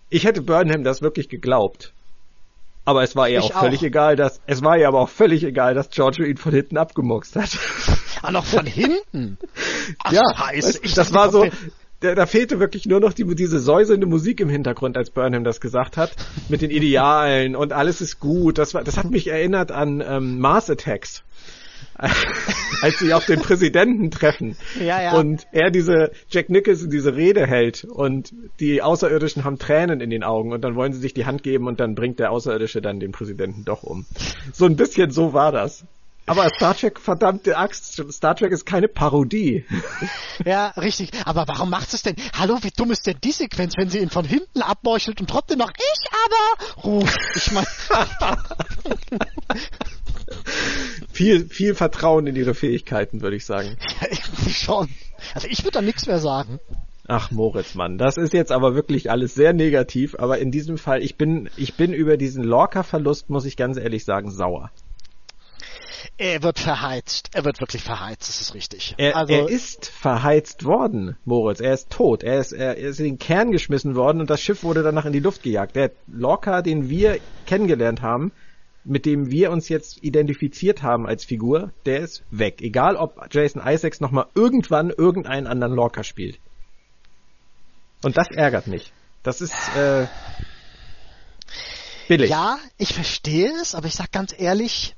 ich 0.09 0.25
hätte 0.25 0.41
Burnham 0.41 0.83
das 0.83 1.01
wirklich 1.01 1.29
geglaubt. 1.29 1.93
Aber 2.85 3.03
es 3.03 3.15
war 3.15 3.29
ihr 3.29 3.39
ich 3.39 3.45
auch 3.45 3.61
völlig 3.61 3.79
auch. 3.79 3.83
egal, 3.83 4.15
dass, 4.15 4.41
es 4.45 4.61
war 4.61 4.77
ihr 4.77 4.87
aber 4.87 4.99
auch 4.99 5.09
völlig 5.09 5.43
egal, 5.43 5.73
dass 5.73 5.89
Giorgio 5.89 6.25
ihn 6.25 6.37
von 6.37 6.53
hinten 6.53 6.77
abgemuckst 6.77 7.35
hat. 7.35 7.57
Ah, 8.21 8.31
noch 8.31 8.45
von 8.45 8.65
hinten? 8.65 9.37
Ach, 10.03 10.11
ja, 10.11 10.21
Scheiße. 10.35 10.79
Ich 10.83 10.93
das 10.93 11.13
war 11.13 11.29
so, 11.29 11.47
da, 12.01 12.15
da 12.15 12.25
fehlte 12.25 12.59
wirklich 12.59 12.85
nur 12.85 12.99
noch 12.99 13.13
die, 13.13 13.25
diese 13.35 13.59
säusende 13.59 14.05
Musik 14.05 14.41
im 14.41 14.49
Hintergrund, 14.49 14.97
als 14.97 15.09
Burnham 15.09 15.43
das 15.43 15.61
gesagt 15.61 15.97
hat, 15.97 16.11
mit 16.49 16.61
den 16.61 16.71
Idealen 16.71 17.55
und 17.55 17.71
alles 17.71 18.01
ist 18.01 18.19
gut. 18.19 18.57
Das 18.57 18.73
war, 18.73 18.83
das 18.83 18.97
hat 18.97 19.09
mich 19.09 19.27
erinnert 19.27 19.71
an 19.71 20.03
ähm, 20.05 20.39
Mars 20.39 20.69
Attacks. 20.69 21.23
als 22.81 22.99
sie 22.99 23.13
auf 23.13 23.25
den 23.25 23.41
Präsidenten 23.41 24.11
treffen 24.11 24.57
ja, 24.79 25.01
ja. 25.01 25.13
und 25.13 25.47
er 25.51 25.71
diese 25.71 26.11
Jack 26.29 26.49
Nicholson 26.49 26.89
diese 26.89 27.15
Rede 27.15 27.47
hält 27.47 27.83
und 27.85 28.33
die 28.59 28.81
Außerirdischen 28.81 29.43
haben 29.43 29.57
Tränen 29.57 30.01
in 30.01 30.09
den 30.09 30.23
Augen 30.23 30.51
und 30.51 30.61
dann 30.61 30.75
wollen 30.75 30.93
sie 30.93 30.99
sich 30.99 31.13
die 31.13 31.25
Hand 31.25 31.43
geben 31.43 31.67
und 31.67 31.79
dann 31.79 31.95
bringt 31.95 32.19
der 32.19 32.31
Außerirdische 32.31 32.81
dann 32.81 32.99
den 32.99 33.11
Präsidenten 33.11 33.65
doch 33.65 33.83
um. 33.83 34.05
So 34.51 34.65
ein 34.65 34.75
bisschen 34.75 35.11
so 35.11 35.33
war 35.33 35.51
das. 35.51 35.85
Aber 36.25 36.49
Star 36.55 36.75
Trek, 36.75 36.99
verdammte 36.99 37.57
Axt, 37.57 38.01
Star 38.11 38.35
Trek 38.35 38.53
ist 38.53 38.65
keine 38.65 38.87
Parodie. 38.87 39.65
Ja, 40.45 40.69
richtig. 40.69 41.11
Aber 41.25 41.47
warum 41.47 41.69
macht 41.69 41.93
es 41.93 42.01
denn? 42.01 42.15
Hallo, 42.37 42.57
wie 42.61 42.71
dumm 42.71 42.91
ist 42.91 43.05
denn 43.05 43.17
die 43.23 43.31
Sequenz, 43.31 43.73
wenn 43.77 43.89
sie 43.89 43.99
ihn 43.99 44.09
von 44.09 44.25
hinten 44.25 44.63
abmeuchelt 44.63 45.21
und 45.21 45.29
trotzdem 45.29 45.59
noch 45.59 45.71
ich 45.71 46.09
aber 46.25 46.83
ruft? 46.83 47.19
Ich 47.35 47.51
meine. 47.51 47.67
viel, 51.11 51.47
viel 51.47 51.75
Vertrauen 51.75 52.27
in 52.27 52.35
ihre 52.35 52.53
Fähigkeiten, 52.53 53.21
würde 53.21 53.35
ich 53.35 53.45
sagen. 53.45 53.77
Ja, 54.01 54.07
irgendwie 54.09 54.53
schon. 54.53 54.89
Also 55.33 55.47
ich 55.47 55.63
würde 55.63 55.71
da 55.71 55.81
nichts 55.81 56.07
mehr 56.07 56.19
sagen. 56.19 56.59
Ach 57.07 57.31
Moritz, 57.31 57.75
Mann, 57.75 57.97
das 57.97 58.17
ist 58.17 58.33
jetzt 58.33 58.51
aber 58.51 58.75
wirklich 58.75 59.11
alles 59.11 59.33
sehr 59.33 59.53
negativ, 59.53 60.15
aber 60.17 60.39
in 60.39 60.51
diesem 60.51 60.77
Fall, 60.77 61.01
ich 61.01 61.17
bin, 61.17 61.49
ich 61.57 61.75
bin 61.75 61.93
über 61.93 62.15
diesen 62.15 62.43
Lorca-Verlust, 62.43 63.29
muss 63.29 63.45
ich 63.45 63.57
ganz 63.57 63.77
ehrlich 63.77 64.05
sagen, 64.05 64.31
sauer. 64.31 64.71
Er 66.17 66.43
wird 66.43 66.59
verheizt. 66.59 67.29
Er 67.33 67.43
wird 67.43 67.59
wirklich 67.59 67.81
verheizt, 67.81 68.29
das 68.29 68.41
ist 68.41 68.53
richtig. 68.53 68.95
Er, 68.97 69.15
also, 69.15 69.33
er 69.33 69.49
ist 69.49 69.87
verheizt 69.87 70.63
worden, 70.63 71.17
Moritz. 71.25 71.59
Er 71.59 71.73
ist 71.73 71.89
tot. 71.89 72.23
Er 72.23 72.39
ist, 72.39 72.51
er 72.51 72.77
ist 72.77 72.99
in 72.99 73.05
den 73.05 73.19
Kern 73.19 73.51
geschmissen 73.51 73.95
worden 73.95 74.21
und 74.21 74.29
das 74.29 74.41
Schiff 74.41 74.63
wurde 74.63 74.83
danach 74.83 75.05
in 75.05 75.13
die 75.13 75.19
Luft 75.19 75.43
gejagt. 75.43 75.75
Der 75.75 75.91
Lorca, 76.07 76.61
den 76.61 76.89
wir 76.89 77.19
kennengelernt 77.45 78.01
haben, 78.01 78.31
mit 78.85 79.05
dem 79.05 79.31
wir 79.31 79.51
uns 79.51 79.69
jetzt 79.69 80.03
identifiziert 80.03 80.83
haben 80.83 81.07
als 81.07 81.23
Figur, 81.23 81.71
der 81.85 81.99
ist 81.99 82.23
weg. 82.31 82.61
Egal, 82.61 82.95
ob 82.95 83.27
Jason 83.31 83.61
Isaacs 83.65 84.01
nochmal 84.01 84.27
irgendwann 84.35 84.89
irgendeinen 84.89 85.47
anderen 85.47 85.73
Lorca 85.73 86.03
spielt. 86.03 86.39
Und 88.03 88.17
das 88.17 88.29
ärgert 88.29 88.67
mich. 88.67 88.91
Das 89.23 89.39
ist 89.39 89.53
äh, 89.77 90.07
billig. 92.07 92.29
Ja, 92.29 92.59
ich 92.77 92.93
verstehe 92.93 93.53
es, 93.61 93.75
aber 93.75 93.87
ich 93.87 93.95
sag 93.95 94.11
ganz 94.11 94.35
ehrlich, 94.37 94.95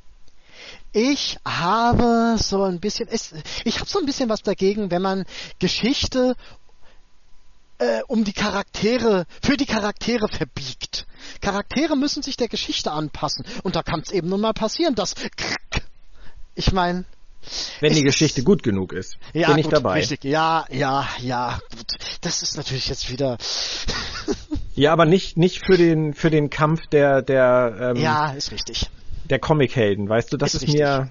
ich 0.92 1.38
habe 1.46 2.38
so 2.40 2.64
ein 2.64 2.80
bisschen, 2.80 3.08
ich 3.66 3.80
habe 3.80 3.90
so 3.90 4.00
ein 4.00 4.06
bisschen 4.06 4.30
was 4.30 4.42
dagegen, 4.42 4.90
wenn 4.90 5.02
man 5.02 5.26
Geschichte 5.60 6.36
äh, 7.78 8.02
um 8.08 8.24
die 8.24 8.34
Charaktere, 8.34 9.26
für 9.42 9.58
die 9.58 9.66
Charaktere 9.66 10.28
verbiegt. 10.28 11.06
Charaktere 11.42 11.96
müssen 11.96 12.24
sich 12.24 12.38
der 12.38 12.48
Geschichte 12.48 12.92
anpassen. 12.92 13.46
Und 13.64 13.76
da 13.76 13.84
kann 13.84 14.02
es 14.02 14.12
eben 14.12 14.30
nun 14.30 14.42
mal 14.42 14.54
passieren, 14.54 14.96
dass 14.96 15.16
ich 16.56 16.72
meine, 16.72 17.06
wenn 17.80 17.94
die 17.94 18.02
Geschichte 18.02 18.44
gut 18.44 18.64
genug 18.64 18.92
ist, 18.92 19.18
ja, 19.34 19.50
bin 19.50 19.60
ich 19.60 19.66
gut, 19.66 19.74
dabei. 19.74 20.00
Richtig. 20.00 20.24
Ja, 20.24 20.66
ja, 20.72 21.08
ja, 21.22 21.60
gut. 21.76 21.94
Das 22.22 22.42
ist 22.42 22.58
natürlich 22.58 22.88
jetzt 22.88 23.12
wieder. 23.12 23.38
ja, 24.76 24.92
aber 24.92 25.06
nicht 25.06 25.38
nicht 25.38 25.64
für 25.64 25.78
den 25.78 26.16
für 26.16 26.32
den 26.32 26.50
Kampf 26.50 26.88
der 26.88 27.22
der. 27.22 27.94
Ähm, 27.96 28.02
ja, 28.02 28.32
ist 28.32 28.52
richtig 28.52 28.90
der 29.30 29.40
Comichelden, 29.40 30.08
weißt 30.08 30.32
du, 30.32 30.38
das 30.38 30.56
ist, 30.56 30.64
ist 30.64 30.74
mir. 30.74 31.10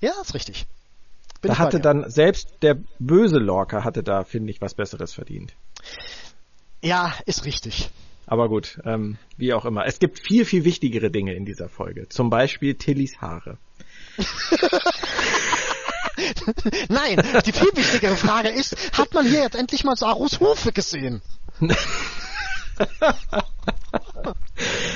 Ja, 0.00 0.12
ist 0.22 0.34
richtig. 0.34 0.66
Bin 1.44 1.52
da 1.52 1.58
hatte 1.58 1.78
dann 1.78 2.08
selbst 2.08 2.48
der 2.62 2.78
böse 2.98 3.36
Lorca 3.36 3.84
hatte 3.84 4.02
da, 4.02 4.24
finde 4.24 4.50
ich, 4.50 4.62
was 4.62 4.72
Besseres 4.72 5.12
verdient. 5.12 5.54
Ja, 6.82 7.12
ist 7.26 7.44
richtig. 7.44 7.90
Aber 8.26 8.48
gut, 8.48 8.80
ähm, 8.86 9.18
wie 9.36 9.52
auch 9.52 9.66
immer. 9.66 9.84
Es 9.84 9.98
gibt 9.98 10.18
viel, 10.18 10.46
viel 10.46 10.64
wichtigere 10.64 11.10
Dinge 11.10 11.34
in 11.34 11.44
dieser 11.44 11.68
Folge. 11.68 12.08
Zum 12.08 12.30
Beispiel 12.30 12.76
Tillys 12.76 13.20
Haare. 13.20 13.58
Nein, 16.88 17.22
die 17.44 17.52
viel 17.52 17.76
wichtigere 17.76 18.16
Frage 18.16 18.48
ist, 18.48 18.74
hat 18.96 19.12
man 19.12 19.26
hier 19.26 19.40
jetzt 19.40 19.56
endlich 19.56 19.84
mal 19.84 19.96
Sarus 19.96 20.40
Hufe 20.40 20.72
gesehen? 20.72 21.20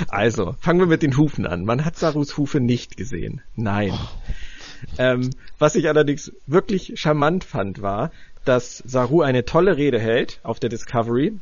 Also, 0.09 0.57
fangen 0.61 0.81
wir 0.81 0.87
mit 0.87 1.03
den 1.03 1.17
Hufen 1.17 1.47
an. 1.47 1.65
Man 1.65 1.85
hat 1.85 1.97
Sarus 1.97 2.37
Hufe 2.37 2.61
nicht 2.61 2.97
gesehen. 2.97 3.43
Nein. 3.55 3.93
Ähm, 4.99 5.31
was 5.59 5.75
ich 5.75 5.89
allerdings 5.89 6.33
wirklich 6.47 6.93
charmant 6.95 7.45
fand, 7.45 7.83
war, 7.83 8.11
dass 8.45 8.79
Saru 8.79 9.23
eine 9.23 9.45
tolle 9.45 9.77
Rede 9.77 9.99
hält 9.99 10.41
auf 10.43 10.59
der 10.61 10.71
Discovery 10.71 11.39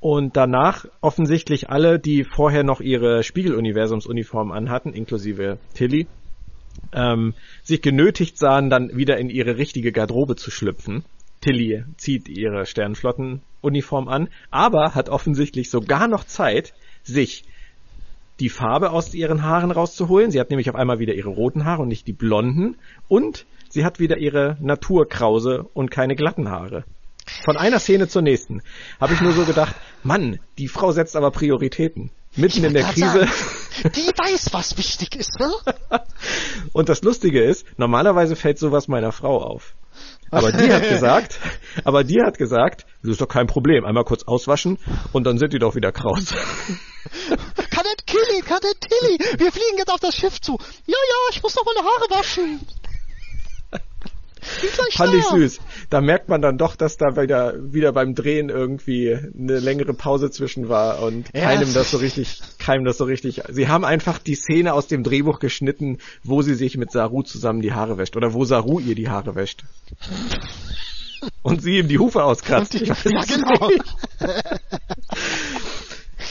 und 0.00 0.36
danach 0.36 0.86
offensichtlich 1.00 1.70
alle, 1.70 1.98
die 1.98 2.24
vorher 2.24 2.62
noch 2.62 2.80
ihre 2.80 3.22
Spiegeluniversumsuniform 3.24 4.52
anhatten, 4.52 4.92
inklusive 4.92 5.58
Tilly, 5.74 6.06
ähm, 6.92 7.34
sich 7.64 7.82
genötigt 7.82 8.38
sahen, 8.38 8.70
dann 8.70 8.96
wieder 8.96 9.18
in 9.18 9.28
ihre 9.28 9.58
richtige 9.58 9.90
Garderobe 9.90 10.36
zu 10.36 10.50
schlüpfen. 10.50 11.04
Tilly 11.40 11.84
zieht 11.96 12.28
ihre 12.28 12.66
Sternflottenuniform 12.66 14.08
an, 14.08 14.28
aber 14.50 14.94
hat 14.94 15.08
offensichtlich 15.08 15.70
sogar 15.70 16.08
noch 16.08 16.24
Zeit, 16.24 16.74
sich 17.02 17.44
die 18.40 18.48
Farbe 18.48 18.90
aus 18.90 19.14
ihren 19.14 19.42
Haaren 19.42 19.70
rauszuholen. 19.70 20.30
Sie 20.30 20.40
hat 20.40 20.50
nämlich 20.50 20.70
auf 20.70 20.76
einmal 20.76 20.98
wieder 20.98 21.14
ihre 21.14 21.30
roten 21.30 21.64
Haare 21.64 21.82
und 21.82 21.88
nicht 21.88 22.06
die 22.06 22.12
blonden. 22.12 22.76
Und 23.08 23.46
sie 23.68 23.84
hat 23.84 23.98
wieder 23.98 24.18
ihre 24.18 24.56
Naturkrause 24.60 25.66
und 25.74 25.90
keine 25.90 26.16
glatten 26.16 26.48
Haare. 26.50 26.84
Von 27.44 27.56
einer 27.56 27.78
Szene 27.78 28.08
zur 28.08 28.22
nächsten 28.22 28.62
habe 29.00 29.14
ich 29.14 29.20
nur 29.20 29.32
so 29.32 29.44
gedacht, 29.44 29.74
Mann, 30.02 30.38
die 30.56 30.68
Frau 30.68 30.92
setzt 30.92 31.16
aber 31.16 31.30
Prioritäten. 31.30 32.10
Mitten 32.36 32.64
in 32.64 32.74
der 32.74 32.84
Krise. 32.84 33.26
Sagen, 33.26 33.92
die 33.96 34.12
weiß, 34.16 34.52
was 34.52 34.78
wichtig 34.78 35.16
ist, 35.16 35.38
ne? 35.40 35.50
und 36.72 36.88
das 36.88 37.02
Lustige 37.02 37.42
ist, 37.42 37.66
normalerweise 37.78 38.36
fällt 38.36 38.58
sowas 38.58 38.86
meiner 38.86 39.12
Frau 39.12 39.42
auf. 39.42 39.74
Aber 40.30 40.52
die 40.52 40.72
hat 40.72 40.82
gesagt, 40.88 41.38
aber 41.84 42.04
die 42.04 42.20
hat 42.22 42.38
gesagt, 42.38 42.86
das 43.02 43.12
ist 43.12 43.20
doch 43.20 43.28
kein 43.28 43.46
Problem, 43.46 43.84
einmal 43.84 44.04
kurz 44.04 44.24
auswaschen 44.24 44.78
und 45.12 45.24
dann 45.24 45.38
sind 45.38 45.52
die 45.52 45.58
doch 45.58 45.74
wieder 45.74 45.92
kraus. 45.92 46.26
Kadett 47.70 48.06
Killy, 48.06 48.42
Kadett 48.42 48.80
Tilly, 48.80 49.18
wir 49.38 49.52
fliegen 49.52 49.78
jetzt 49.78 49.92
auf 49.92 50.00
das 50.00 50.14
Schiff 50.14 50.40
zu. 50.40 50.58
Ja, 50.86 50.96
ja, 50.96 51.30
ich 51.30 51.42
muss 51.42 51.54
noch 51.54 51.64
meine 51.64 51.86
Haare 51.86 52.20
waschen. 52.20 52.60
Fand 54.92 55.14
ich 55.14 55.24
süß. 55.24 55.60
Da 55.90 56.00
merkt 56.00 56.28
man 56.28 56.42
dann 56.42 56.58
doch, 56.58 56.76
dass 56.76 56.96
da 56.96 57.16
wieder, 57.16 57.54
wieder 57.72 57.92
beim 57.92 58.14
Drehen 58.14 58.48
irgendwie 58.48 59.16
eine 59.16 59.58
längere 59.58 59.94
Pause 59.94 60.30
zwischen 60.30 60.68
war 60.68 61.02
und 61.02 61.28
ja. 61.34 61.42
keinem 61.42 61.72
das 61.72 61.90
so 61.90 61.98
richtig, 61.98 62.40
keinem 62.58 62.84
das 62.84 62.98
so 62.98 63.04
richtig. 63.04 63.42
Sie 63.48 63.68
haben 63.68 63.84
einfach 63.84 64.18
die 64.18 64.34
Szene 64.34 64.72
aus 64.72 64.86
dem 64.86 65.02
Drehbuch 65.02 65.38
geschnitten, 65.38 65.98
wo 66.22 66.42
sie 66.42 66.54
sich 66.54 66.76
mit 66.76 66.90
Saru 66.90 67.22
zusammen 67.22 67.60
die 67.60 67.72
Haare 67.72 67.98
wäscht 67.98 68.16
oder 68.16 68.32
wo 68.32 68.44
Saru 68.44 68.78
ihr 68.80 68.94
die 68.94 69.08
Haare 69.08 69.34
wäscht. 69.34 69.64
Und 71.42 71.62
sie 71.62 71.78
ihm 71.78 71.88
die 71.88 71.98
Hufe 71.98 72.22
auskratzt. 72.22 72.74
ja, 72.74 72.94
genau. 72.94 73.70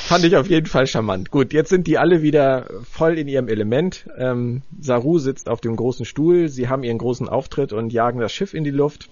Fand 0.06 0.24
ich 0.24 0.38
auf 0.38 0.48
jeden 0.48 0.68
Fall 0.68 0.88
charmant. 0.88 1.32
Gut, 1.32 1.52
jetzt 1.52 1.70
sind 1.70 1.86
die 1.88 1.98
alle 1.98 2.22
wieder 2.22 2.70
voll 2.90 3.18
in 3.18 3.28
ihrem 3.28 3.50
Element. 3.50 4.08
Ähm, 4.18 4.62
Saru 4.80 5.20
sitzt 5.20 5.50
auf 5.50 5.60
dem 5.60 5.76
großen 5.76 6.06
Stuhl, 6.06 6.48
sie 6.48 6.70
haben 6.70 6.84
ihren 6.84 6.98
großen 6.98 7.28
Auftritt 7.28 7.74
und 7.74 7.92
jagen 7.92 8.20
das 8.20 8.32
Schiff 8.32 8.54
in 8.54 8.64
die 8.64 8.72
Luft. 8.72 9.10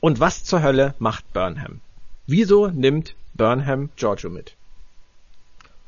Und 0.00 0.18
was 0.18 0.42
zur 0.42 0.62
Hölle 0.62 0.94
macht 0.98 1.32
Burnham? 1.32 1.80
Wieso 2.26 2.66
nimmt 2.66 3.14
Burnham 3.34 3.90
Giorgio 3.94 4.30
mit? 4.30 4.56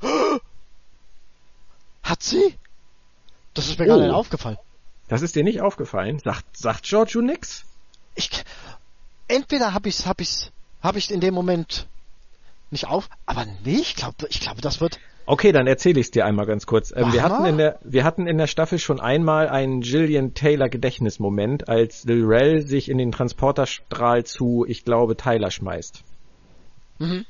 Hat 2.05 2.23
sie? 2.23 2.55
Das 3.55 3.67
ist 3.67 3.79
mir 3.79 3.87
oh. 3.87 3.89
gar 3.89 3.99
nicht 3.99 4.13
aufgefallen. 4.13 4.59
Das 5.09 5.23
ist 5.23 5.35
dir 5.35 5.45
nicht 5.45 5.61
aufgefallen? 5.61 6.21
Sagt, 6.21 6.57
sagt 6.57 6.85
Giorgio 6.85 7.21
nix? 7.21 7.65
Ich, 8.15 8.31
entweder 9.29 9.75
hab 9.75 9.87
ich's, 9.87 10.07
hab 10.07 10.21
ich's, 10.21 10.51
hab 10.83 10.97
ich 10.97 11.11
in 11.11 11.21
dem 11.21 11.35
Moment 11.35 11.89
nicht 12.75 12.87
auf. 12.87 13.09
Aber 13.25 13.47
nee, 13.65 13.77
ich 13.77 13.97
glaube, 13.97 14.27
ich 14.29 14.41
glaube, 14.41 14.61
das 14.61 14.81
wird. 14.81 15.01
Okay, 15.27 15.53
dann 15.53 15.67
erzähle 15.67 16.01
ich 16.01 16.07
es 16.07 16.11
dir 16.11 16.27
einmal 16.27 16.45
ganz 16.45 16.67
kurz. 16.67 16.93
Ähm, 16.95 17.13
wir 17.13 17.23
hatten 17.23 17.47
in 17.47 17.57
der, 17.57 17.79
wir 17.83 18.05
hatten 18.05 18.27
in 18.27 18.37
der 18.37 18.47
Staffel 18.47 18.79
schon 18.79 19.01
einmal 19.01 19.49
einen 19.49 19.81
Gillian 19.81 20.35
Taylor 20.35 20.69
Gedächtnismoment, 20.69 21.69
als 21.69 22.05
Lil 22.05 22.25
Rel 22.27 22.67
sich 22.67 22.91
in 22.91 22.99
den 22.99 23.11
Transporterstrahl 23.11 24.25
zu, 24.25 24.67
ich 24.69 24.85
glaube, 24.85 25.17
Tyler 25.17 25.51
schmeißt. 25.51 26.03
Mhm. 26.99 27.25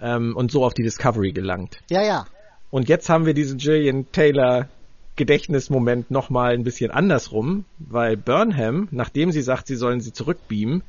Ähm, 0.00 0.36
und 0.36 0.50
so 0.50 0.64
auf 0.64 0.74
die 0.74 0.82
Discovery 0.82 1.32
gelangt. 1.32 1.78
Ja, 1.88 2.02
ja. 2.02 2.26
Und 2.70 2.88
jetzt 2.88 3.08
haben 3.08 3.24
wir 3.24 3.32
diesen 3.32 3.58
Gillian 3.58 4.10
Taylor 4.12 4.68
Gedächtnismoment 5.16 6.10
nochmal 6.10 6.54
ein 6.54 6.64
bisschen 6.64 6.90
andersrum, 6.90 7.64
weil 7.78 8.16
Burnham, 8.16 8.88
nachdem 8.90 9.30
sie 9.30 9.42
sagt, 9.42 9.68
sie 9.68 9.76
sollen 9.76 10.00
sie 10.00 10.12
zurückbeamen, 10.12 10.82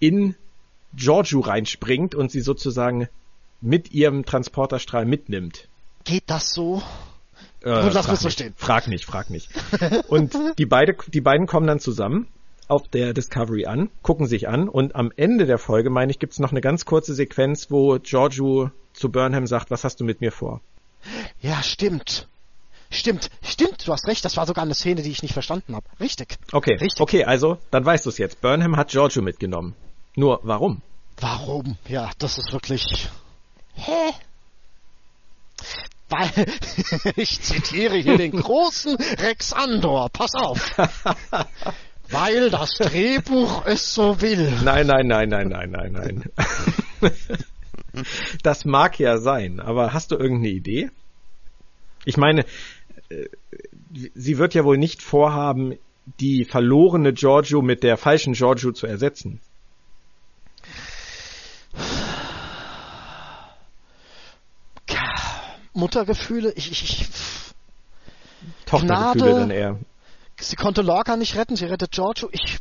in 0.00 0.34
Giorgio 0.98 1.40
reinspringt 1.40 2.14
und 2.14 2.30
sie 2.30 2.40
sozusagen 2.40 3.08
mit 3.60 3.92
ihrem 3.92 4.24
Transporterstrahl 4.24 5.04
mitnimmt. 5.04 5.68
Geht 6.04 6.24
das 6.26 6.52
so? 6.52 6.82
Äh, 7.62 7.82
Gut, 7.82 7.92
lass 7.92 8.20
so 8.20 8.30
stehen. 8.30 8.54
Frag 8.56 8.88
nicht, 8.88 9.04
frag 9.04 9.30
nicht. 9.30 9.50
Und 10.08 10.36
die, 10.58 10.66
beide, 10.66 10.96
die 11.08 11.20
beiden 11.20 11.46
kommen 11.46 11.66
dann 11.66 11.80
zusammen 11.80 12.28
auf 12.68 12.86
der 12.88 13.14
Discovery 13.14 13.66
an, 13.66 13.88
gucken 14.02 14.26
sich 14.26 14.48
an 14.48 14.68
und 14.68 14.94
am 14.94 15.10
Ende 15.16 15.46
der 15.46 15.58
Folge, 15.58 15.90
meine 15.90 16.10
ich, 16.10 16.18
gibt's 16.18 16.38
noch 16.38 16.50
eine 16.50 16.60
ganz 16.60 16.84
kurze 16.84 17.14
Sequenz, 17.14 17.70
wo 17.70 17.98
Giorgio 17.98 18.70
zu 18.92 19.10
Burnham 19.10 19.46
sagt, 19.46 19.70
was 19.70 19.84
hast 19.84 20.00
du 20.00 20.04
mit 20.04 20.20
mir 20.20 20.32
vor? 20.32 20.60
Ja, 21.40 21.62
stimmt. 21.62 22.28
Stimmt, 22.90 23.30
stimmt, 23.42 23.86
du 23.86 23.92
hast 23.92 24.06
recht, 24.06 24.24
das 24.24 24.36
war 24.36 24.46
sogar 24.46 24.64
eine 24.64 24.74
Szene, 24.74 25.02
die 25.02 25.10
ich 25.10 25.22
nicht 25.22 25.32
verstanden 25.32 25.74
habe. 25.74 25.86
Richtig. 26.00 26.38
Okay, 26.52 26.76
Richtig. 26.76 27.00
okay, 27.00 27.24
also, 27.24 27.58
dann 27.70 27.84
weißt 27.84 28.06
du 28.06 28.10
es 28.10 28.18
jetzt. 28.18 28.40
Burnham 28.40 28.76
hat 28.76 28.88
Giorgio 28.90 29.22
mitgenommen. 29.22 29.74
Nur 30.18 30.40
warum? 30.42 30.82
Warum? 31.20 31.76
Ja, 31.86 32.10
das 32.18 32.38
ist 32.38 32.52
wirklich. 32.52 33.08
Hä? 33.74 34.10
Weil, 36.08 36.46
ich 37.16 37.40
zitiere 37.40 37.98
hier 37.98 38.18
den 38.18 38.32
großen 38.32 38.96
Rex 38.96 39.52
Andor, 39.52 40.08
pass 40.10 40.34
auf. 40.34 40.76
Weil 42.10 42.50
das 42.50 42.70
Drehbuch 42.78 43.64
es 43.64 43.94
so 43.94 44.20
will. 44.20 44.52
Nein, 44.64 44.88
nein, 44.88 45.06
nein, 45.06 45.28
nein, 45.28 45.50
nein, 45.50 45.70
nein, 45.70 45.92
nein. 45.92 47.12
Das 48.42 48.64
mag 48.64 48.98
ja 48.98 49.18
sein, 49.18 49.60
aber 49.60 49.92
hast 49.92 50.10
du 50.10 50.16
irgendeine 50.16 50.48
Idee? 50.48 50.90
Ich 52.04 52.16
meine, 52.16 52.44
äh, 53.08 53.26
sie 54.14 54.38
wird 54.38 54.54
ja 54.54 54.64
wohl 54.64 54.78
nicht 54.78 55.00
vorhaben, 55.00 55.78
die 56.18 56.44
verlorene 56.44 57.12
Giorgio 57.12 57.62
mit 57.62 57.84
der 57.84 57.96
falschen 57.96 58.32
Giorgio 58.32 58.72
zu 58.72 58.86
ersetzen. 58.88 59.40
Muttergefühle, 65.78 66.52
ich, 66.52 66.70
ich, 66.70 66.82
ich 66.82 67.08
Tochtergefühle 68.66 69.24
Gnade, 69.24 69.40
dann 69.40 69.50
eher. 69.50 69.78
Sie 70.40 70.56
konnte 70.56 70.82
Lorca 70.82 71.16
nicht 71.16 71.36
retten, 71.36 71.56
sie 71.56 71.64
rettet 71.64 71.92
Giorgio, 71.92 72.28
ich 72.32 72.58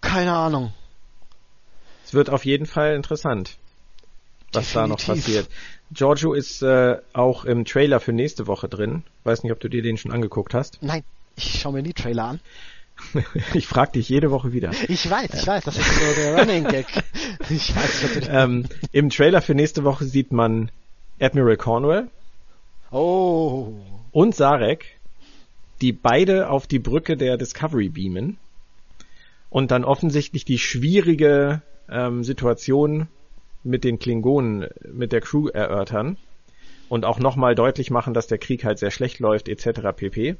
keine 0.00 0.32
Ahnung. 0.32 0.72
Es 2.04 2.14
wird 2.14 2.30
auf 2.30 2.44
jeden 2.44 2.66
Fall 2.66 2.94
interessant, 2.94 3.56
was 4.52 4.66
Definitiv. 4.66 4.72
da 4.74 4.86
noch 4.86 5.04
passiert. 5.04 5.48
Giorgio 5.90 6.32
ist 6.32 6.62
äh, 6.62 6.98
auch 7.12 7.44
im 7.44 7.64
Trailer 7.64 8.00
für 8.00 8.12
nächste 8.12 8.46
Woche 8.46 8.68
drin. 8.68 9.02
Weiß 9.24 9.42
nicht, 9.42 9.52
ob 9.52 9.60
du 9.60 9.68
dir 9.68 9.82
den 9.82 9.96
schon 9.96 10.12
angeguckt 10.12 10.54
hast. 10.54 10.78
Nein, 10.80 11.02
ich 11.36 11.60
schaue 11.60 11.72
mir 11.72 11.82
nie 11.82 11.92
Trailer 11.92 12.24
an. 12.24 12.40
ich 13.54 13.66
frage 13.66 13.92
dich 13.92 14.08
jede 14.08 14.30
Woche 14.30 14.52
wieder. 14.52 14.70
Ich 14.88 15.08
weiß, 15.08 15.30
ich 15.34 15.46
weiß, 15.46 15.64
das 15.64 15.76
ist 15.76 15.94
so 15.94 16.14
der 16.14 16.38
Running 16.38 16.64
Gag. 16.64 16.86
Ich 17.48 17.74
weiß, 17.74 18.28
ähm, 18.28 18.66
Im 18.92 19.10
Trailer 19.10 19.40
für 19.40 19.54
nächste 19.54 19.84
Woche 19.84 20.04
sieht 20.04 20.32
man 20.32 20.70
Admiral 21.20 21.56
Cornwell. 21.56 22.08
Oh. 22.90 23.72
Und 24.12 24.34
Sarek, 24.34 24.98
die 25.80 25.92
beide 25.92 26.50
auf 26.50 26.66
die 26.66 26.78
Brücke 26.78 27.16
der 27.16 27.36
Discovery 27.36 27.88
beamen 27.88 28.38
und 29.50 29.70
dann 29.70 29.84
offensichtlich 29.84 30.44
die 30.44 30.58
schwierige 30.58 31.62
ähm, 31.88 32.24
Situation 32.24 33.08
mit 33.64 33.84
den 33.84 33.98
Klingonen, 33.98 34.68
mit 34.92 35.12
der 35.12 35.20
Crew 35.20 35.48
erörtern 35.48 36.16
und 36.88 37.04
auch 37.04 37.18
nochmal 37.18 37.54
deutlich 37.54 37.90
machen, 37.90 38.14
dass 38.14 38.26
der 38.26 38.38
Krieg 38.38 38.64
halt 38.64 38.78
sehr 38.78 38.90
schlecht 38.90 39.18
läuft, 39.18 39.48
etc. 39.48 39.80
pp. 39.94 40.36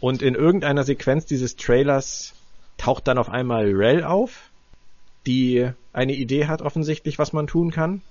Und 0.00 0.22
in 0.22 0.34
irgendeiner 0.34 0.84
Sequenz 0.84 1.26
dieses 1.26 1.56
Trailers 1.56 2.34
taucht 2.76 3.08
dann 3.08 3.18
auf 3.18 3.28
einmal 3.28 3.70
Rel 3.72 4.04
auf, 4.04 4.50
die 5.26 5.68
eine 5.92 6.14
Idee 6.14 6.46
hat 6.46 6.62
offensichtlich, 6.62 7.18
was 7.18 7.32
man 7.32 7.46
tun 7.46 7.70
kann. 7.70 8.02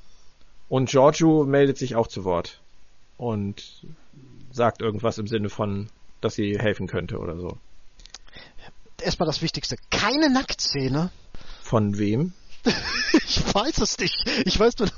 Und 0.70 0.90
Giorgio 0.90 1.46
meldet 1.46 1.78
sich 1.78 1.96
auch 1.96 2.08
zu 2.08 2.24
Wort 2.26 2.62
und 3.18 3.86
sagt 4.52 4.82
irgendwas 4.82 5.18
im 5.18 5.28
Sinne 5.28 5.50
von, 5.50 5.88
dass 6.22 6.36
sie 6.36 6.58
helfen 6.60 6.88
könnte 6.88 7.20
oder 7.20 7.38
so. 7.38 7.58
Erstmal 9.02 9.28
das 9.28 9.42
Wichtigste. 9.42 9.78
Keine 9.92 10.30
Nacktszene. 10.30 11.12
Von 11.62 11.98
wem? 11.98 12.34
Ich 13.26 13.54
weiß 13.54 13.80
es 13.80 13.98
nicht. 13.98 14.16
Ich 14.46 14.60
weiß 14.60 14.78
nur, 14.80 14.90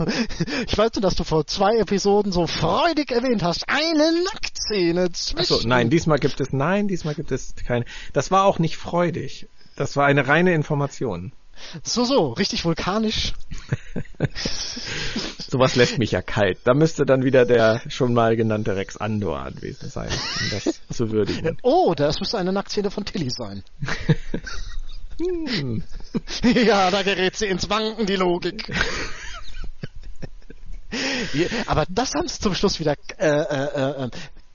ich 0.68 0.78
weiß 0.78 0.92
nur, 0.96 1.02
dass 1.02 1.16
du 1.16 1.24
vor 1.24 1.46
zwei 1.46 1.78
Episoden 1.78 2.32
so 2.32 2.48
freudig 2.48 3.12
erwähnt 3.12 3.44
hast. 3.44 3.66
Eine 3.68 4.24
Nacktszene 4.24 5.12
zwischen. 5.12 5.40
Achso, 5.40 5.68
nein, 5.68 5.90
diesmal 5.90 6.20
gibt 6.20 6.42
es, 6.42 6.52
nein, 6.52 6.88
diesmal 6.88 7.16
gibt 7.16 7.32
es 7.32 7.54
keine. 7.56 7.86
Das 8.14 8.32
war 8.32 8.46
auch 8.46 8.60
nicht 8.60 8.78
freudig. 8.78 9.48
Das 9.76 9.96
war 9.96 10.06
eine 10.06 10.28
reine 10.28 10.54
Information. 10.54 11.32
So, 11.84 12.06
so, 12.06 12.34
richtig 12.34 12.66
vulkanisch. 12.66 13.34
Sowas 15.50 15.76
lässt 15.76 15.98
mich 15.98 16.12
ja 16.12 16.22
kalt. 16.22 16.60
Da 16.64 16.74
müsste 16.74 17.06
dann 17.06 17.24
wieder 17.24 17.46
der 17.46 17.82
schon 17.90 18.14
mal 18.14 18.36
genannte 18.36 18.76
Rex 18.76 18.98
Andor 18.98 19.40
anwesend 19.40 19.92
sein, 19.92 20.10
um 20.10 20.50
das 20.52 20.82
zu 20.92 21.12
würdigen. 21.12 21.58
Oh, 21.64 21.94
das 21.96 22.20
müsste 22.20 22.38
eine 22.38 22.52
Nacktszene 22.54 22.92
von 22.92 23.06
Tilly 23.06 23.30
sein. 23.30 23.64
Hm. 25.22 25.84
ja, 26.44 26.90
da 26.92 27.04
gerät 27.04 27.36
sie 27.36 27.48
ins 27.48 27.70
Wanken, 27.70 28.06
die 28.06 28.16
Logik. 28.16 28.72
Aber 31.66 31.86
das 31.90 32.14
haben 32.16 32.30
sie 32.30 32.40
zum 32.40 32.56
Schluss 32.56 32.80
wieder 32.80 32.96
äh, 33.18 33.28
äh, 33.28 34.06
äh, 34.06 34.10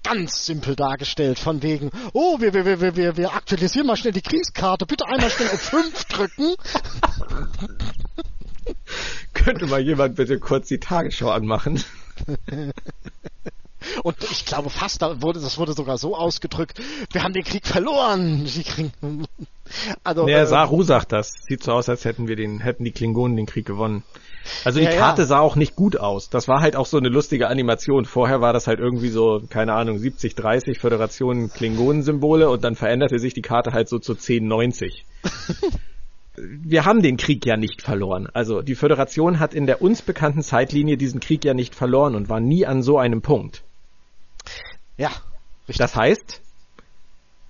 ganz 0.05 0.47
simpel 0.47 0.77
dargestellt, 0.77 1.41
von 1.41 1.63
wegen, 1.63 1.91
oh, 2.13 2.41
wir, 2.41 2.55
wir, 2.55 2.65
wir, 2.65 2.97
wir, 2.97 3.17
wir 3.17 3.35
aktualisieren 3.35 3.89
mal 3.89 3.97
schnell 3.97 4.13
die 4.13 4.23
Kriegskarte, 4.23 4.87
bitte 4.87 5.07
einmal 5.07 5.31
schnell 5.31 5.49
auf 5.49 5.61
5 5.61 6.05
drücken. 6.05 6.55
Könnte 9.35 9.67
mal 9.67 9.81
jemand 9.81 10.15
bitte 10.15 10.39
kurz 10.39 10.69
die 10.69 10.79
Tagesschau 10.79 11.31
anmachen? 11.31 11.83
Und 14.03 14.17
ich 14.31 14.45
glaube 14.45 14.71
fast, 14.71 15.03
da 15.03 15.23
wurde, 15.23 15.41
das 15.41 15.59
wurde 15.59 15.73
sogar 15.73 15.99
so 15.99 16.17
ausgedrückt, 16.17 16.81
wir 17.13 17.23
haben 17.23 17.35
den 17.35 17.45
Krieg 17.45 17.67
verloren. 17.67 18.47
Also, 20.03 20.29
ja, 20.29 20.43
äh, 20.43 20.47
Saru 20.47 20.83
sagt 20.83 21.13
das. 21.13 21.33
Sieht 21.49 21.63
so 21.63 21.73
aus, 21.73 21.89
als 21.89 22.05
hätten 22.05 22.29
wir 22.29 22.37
den, 22.37 22.61
hätten 22.61 22.85
die 22.85 22.93
Klingonen 22.93 23.37
den 23.37 23.47
Krieg 23.47 23.67
gewonnen. 23.67 24.03
Also 24.65 24.79
die 24.79 24.85
ja, 24.85 24.93
Karte 24.93 25.23
ja. 25.23 25.27
sah 25.27 25.41
auch 25.41 25.57
nicht 25.57 25.75
gut 25.75 25.97
aus. 25.97 26.29
Das 26.29 26.49
war 26.49 26.61
halt 26.61 26.77
auch 26.77 26.87
so 26.87 26.99
eine 26.99 27.09
lustige 27.09 27.49
Animation. 27.49 28.05
Vorher 28.05 28.41
war 28.41 28.53
das 28.53 28.67
halt 28.67 28.79
irgendwie 28.79 29.09
so, 29.09 29.43
keine 29.49 29.73
Ahnung, 29.73 29.99
70, 29.99 30.35
30 30.35 30.79
Föderationen 30.79 31.51
Klingonen-Symbole 31.51 32.49
und 32.51 32.63
dann 32.63 32.77
veränderte 32.77 33.19
sich 33.19 33.35
die 33.35 33.43
Karte 33.43 33.73
halt 33.73 33.89
so 33.89 33.99
zu 33.99 34.15
10, 34.15 34.47
90. 34.47 35.07
wir 36.37 36.85
haben 36.85 37.03
den 37.03 37.17
Krieg 37.17 37.47
ja 37.47 37.57
nicht 37.57 37.83
verloren. 37.83 38.29
Also 38.33 38.63
die 38.63 38.75
Föderation 38.75 39.41
hat 39.41 39.55
in 39.55 39.67
der 39.67 39.83
uns 39.83 40.03
bekannten 40.03 40.43
Zeitlinie 40.43 40.97
diesen 40.97 41.21
Krieg 41.21 41.45
ja 41.45 41.55
nicht 41.55 41.75
verloren 41.75 42.15
und 42.15 42.29
war 42.29 42.41
nie 42.41 42.67
an 42.67 42.83
so 42.83 42.99
einem 42.99 43.23
Punkt. 43.23 43.63
Ja. 44.97 45.11
Richtig. 45.67 45.79
Das 45.79 45.97
heißt, 45.97 46.41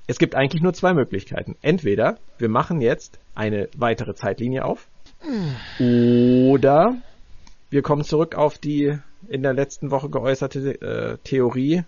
es 0.06 0.18
gibt 0.18 0.34
eigentlich 0.34 0.62
nur 0.62 0.74
zwei 0.74 0.94
Möglichkeiten. 0.94 1.56
Entweder 1.62 2.18
wir 2.38 2.48
machen 2.48 2.80
jetzt 2.80 3.18
eine 3.34 3.68
weitere 3.76 4.14
Zeitlinie 4.14 4.64
auf 4.64 4.86
oder 5.78 6.96
wir 7.70 7.82
kommen 7.82 8.04
zurück 8.04 8.34
auf 8.34 8.58
die 8.58 8.98
in 9.28 9.42
der 9.42 9.54
letzten 9.54 9.90
Woche 9.90 10.10
geäußerte 10.10 10.80
äh, 10.80 11.18
Theorie, 11.24 11.84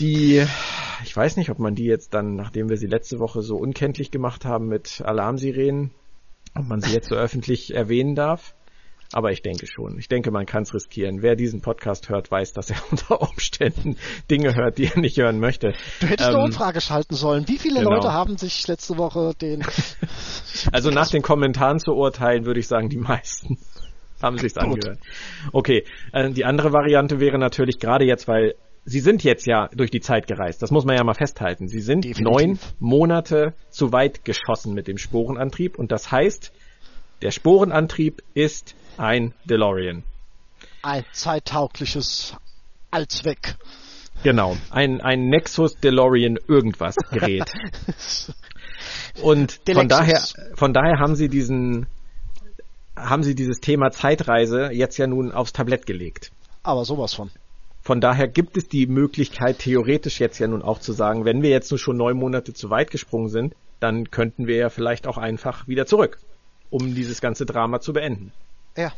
die, 0.00 0.44
ich 1.04 1.16
weiß 1.16 1.36
nicht, 1.36 1.50
ob 1.50 1.58
man 1.58 1.74
die 1.74 1.84
jetzt 1.84 2.14
dann, 2.14 2.34
nachdem 2.34 2.70
wir 2.70 2.76
sie 2.76 2.86
letzte 2.86 3.18
Woche 3.18 3.42
so 3.42 3.56
unkenntlich 3.56 4.10
gemacht 4.10 4.44
haben 4.44 4.68
mit 4.68 5.02
Alarmsirenen, 5.04 5.90
ob 6.54 6.66
man 6.66 6.80
sie 6.80 6.92
jetzt 6.92 7.08
so 7.08 7.14
öffentlich 7.14 7.74
erwähnen 7.74 8.14
darf. 8.14 8.54
Aber 9.12 9.30
ich 9.30 9.42
denke 9.42 9.66
schon. 9.66 9.98
Ich 9.98 10.08
denke, 10.08 10.30
man 10.30 10.46
kann 10.46 10.62
es 10.62 10.72
riskieren. 10.72 11.20
Wer 11.20 11.36
diesen 11.36 11.60
Podcast 11.60 12.08
hört, 12.08 12.30
weiß, 12.30 12.54
dass 12.54 12.70
er 12.70 12.76
unter 12.90 13.20
Umständen 13.20 13.96
Dinge 14.30 14.54
hört, 14.54 14.78
die 14.78 14.86
er 14.86 14.98
nicht 14.98 15.18
hören 15.18 15.38
möchte. 15.38 15.74
Du 16.00 16.06
hättest 16.06 16.30
ähm, 16.30 16.36
eine 16.36 16.44
Umfrage 16.44 16.80
schalten 16.80 17.14
sollen. 17.14 17.46
Wie 17.46 17.58
viele 17.58 17.80
genau. 17.80 17.90
Leute 17.92 18.12
haben 18.12 18.38
sich 18.38 18.66
letzte 18.66 18.96
Woche 18.96 19.34
den... 19.40 19.64
also 20.72 20.90
nach 20.90 21.10
den 21.10 21.22
Kommentaren 21.22 21.78
zu 21.78 21.92
urteilen, 21.92 22.46
würde 22.46 22.60
ich 22.60 22.68
sagen, 22.68 22.88
die 22.88 22.96
meisten 22.96 23.58
haben 24.22 24.38
sich's 24.38 24.56
angehört. 24.56 24.98
Okay, 25.52 25.84
äh, 26.12 26.30
die 26.30 26.44
andere 26.44 26.72
Variante 26.72 27.20
wäre 27.20 27.38
natürlich 27.38 27.78
gerade 27.78 28.04
jetzt, 28.04 28.28
weil 28.28 28.54
Sie 28.84 28.98
sind 28.98 29.22
jetzt 29.22 29.46
ja 29.46 29.68
durch 29.68 29.92
die 29.92 30.00
Zeit 30.00 30.26
gereist. 30.26 30.60
Das 30.60 30.72
muss 30.72 30.84
man 30.84 30.96
ja 30.96 31.04
mal 31.04 31.14
festhalten. 31.14 31.68
Sie 31.68 31.80
sind 31.80 32.04
Definitiv. 32.04 32.24
neun 32.24 32.58
Monate 32.80 33.54
zu 33.70 33.92
weit 33.92 34.24
geschossen 34.24 34.74
mit 34.74 34.88
dem 34.88 34.98
Sporenantrieb 34.98 35.78
und 35.78 35.92
das 35.92 36.10
heißt, 36.10 36.52
der 37.22 37.30
Sporenantrieb 37.30 38.24
ist 38.34 38.74
ein 38.96 39.34
DeLorean. 39.44 40.02
Ein 40.82 41.04
zeittaugliches 41.12 42.36
Allzweck. 42.90 43.56
Genau, 44.22 44.56
ein, 44.70 45.00
ein 45.00 45.28
Nexus 45.28 45.74
DeLorean 45.76 46.38
irgendwas 46.46 46.96
Gerät. 47.10 47.52
Und 49.22 49.60
von 49.70 49.88
daher, 49.88 50.22
von 50.54 50.72
daher 50.72 50.98
haben 50.98 51.16
sie 51.16 51.28
diesen, 51.28 51.86
haben 52.96 53.22
sie 53.22 53.34
dieses 53.34 53.60
Thema 53.60 53.90
Zeitreise 53.90 54.70
jetzt 54.72 54.96
ja 54.98 55.06
nun 55.06 55.32
aufs 55.32 55.52
Tablett 55.52 55.86
gelegt. 55.86 56.32
Aber 56.62 56.84
sowas 56.84 57.14
von. 57.14 57.30
Von 57.82 58.00
daher 58.00 58.28
gibt 58.28 58.56
es 58.56 58.68
die 58.68 58.86
Möglichkeit, 58.86 59.58
theoretisch 59.58 60.20
jetzt 60.20 60.38
ja 60.38 60.46
nun 60.46 60.62
auch 60.62 60.78
zu 60.78 60.92
sagen, 60.92 61.24
wenn 61.24 61.42
wir 61.42 61.50
jetzt 61.50 61.70
nur 61.72 61.78
schon 61.78 61.96
neun 61.96 62.16
Monate 62.16 62.54
zu 62.54 62.70
weit 62.70 62.92
gesprungen 62.92 63.28
sind, 63.28 63.54
dann 63.80 64.10
könnten 64.12 64.46
wir 64.46 64.56
ja 64.56 64.70
vielleicht 64.70 65.08
auch 65.08 65.18
einfach 65.18 65.66
wieder 65.66 65.84
zurück, 65.86 66.18
um 66.70 66.94
dieses 66.94 67.20
ganze 67.20 67.44
Drama 67.44 67.80
zu 67.80 67.92
beenden. 67.92 68.32
Ja. 68.76 68.92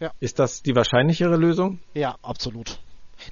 ja. 0.00 0.12
Ist 0.20 0.38
das 0.38 0.62
die 0.62 0.74
wahrscheinlichere 0.74 1.36
Lösung? 1.36 1.78
Ja, 1.94 2.16
absolut. 2.22 2.78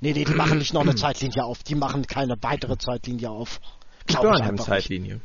Nee, 0.01 0.13
nee, 0.13 0.25
die 0.25 0.35
machen 0.35 0.59
nicht 0.59 0.73
noch 0.73 0.83
eine 0.83 0.95
Zeitlinie 0.95 1.45
auf. 1.45 1.63
Die 1.63 1.75
machen 1.75 2.07
keine 2.07 2.37
weitere 2.41 2.79
Zeitlinie 2.79 3.31
auf. 3.31 3.61
Die 4.09 4.15
Burnham-Zeitlinie. 4.15 5.21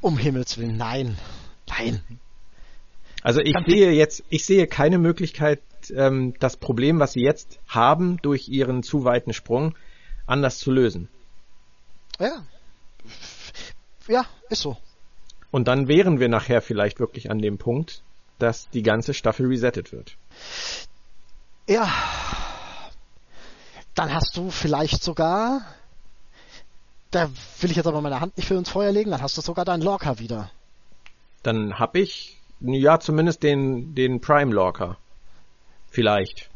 Um 0.00 0.18
Himmels 0.18 0.58
Willen, 0.58 0.76
nein. 0.76 1.16
Nein. 1.68 2.02
Also 3.22 3.40
ich 3.40 3.52
Dann 3.52 3.64
sehe 3.66 3.92
jetzt, 3.92 4.22
ich 4.28 4.44
sehe 4.44 4.66
keine 4.66 4.98
Möglichkeit, 4.98 5.60
ähm, 5.94 6.34
das 6.40 6.56
Problem, 6.56 6.98
was 6.98 7.12
sie 7.12 7.22
jetzt 7.22 7.58
haben 7.68 8.18
durch 8.22 8.48
ihren 8.48 8.82
zu 8.82 9.04
weiten 9.04 9.32
Sprung, 9.32 9.74
anders 10.26 10.58
zu 10.58 10.70
lösen. 10.70 11.08
Ja. 12.18 12.44
Ja, 14.06 14.26
ist 14.50 14.62
so. 14.62 14.76
Und 15.50 15.68
dann 15.68 15.88
wären 15.88 16.20
wir 16.20 16.28
nachher 16.28 16.60
vielleicht 16.60 17.00
wirklich 17.00 17.30
an 17.30 17.38
dem 17.38 17.58
Punkt, 17.58 18.02
dass 18.38 18.68
die 18.70 18.82
ganze 18.82 19.14
Staffel 19.14 19.46
resettet 19.46 19.92
wird. 19.92 20.16
Ja. 21.68 21.88
Dann 23.94 24.12
hast 24.12 24.36
du 24.36 24.50
vielleicht 24.50 25.02
sogar, 25.02 25.62
da 27.10 27.30
will 27.60 27.70
ich 27.70 27.76
jetzt 27.76 27.86
aber 27.86 28.00
meine 28.00 28.20
Hand 28.20 28.36
nicht 28.36 28.46
für 28.46 28.54
ins 28.54 28.70
Feuer 28.70 28.90
legen, 28.92 29.10
dann 29.10 29.22
hast 29.22 29.36
du 29.36 29.40
sogar 29.40 29.64
deinen 29.64 29.82
Lorca 29.82 30.18
wieder. 30.18 30.50
Dann 31.42 31.78
hab 31.78 31.94
ich, 31.94 32.40
ja, 32.60 32.98
zumindest 32.98 33.42
den, 33.42 33.94
den 33.94 34.20
Prime 34.20 34.52
Lorca. 34.52 34.96
Vielleicht. 35.90 36.50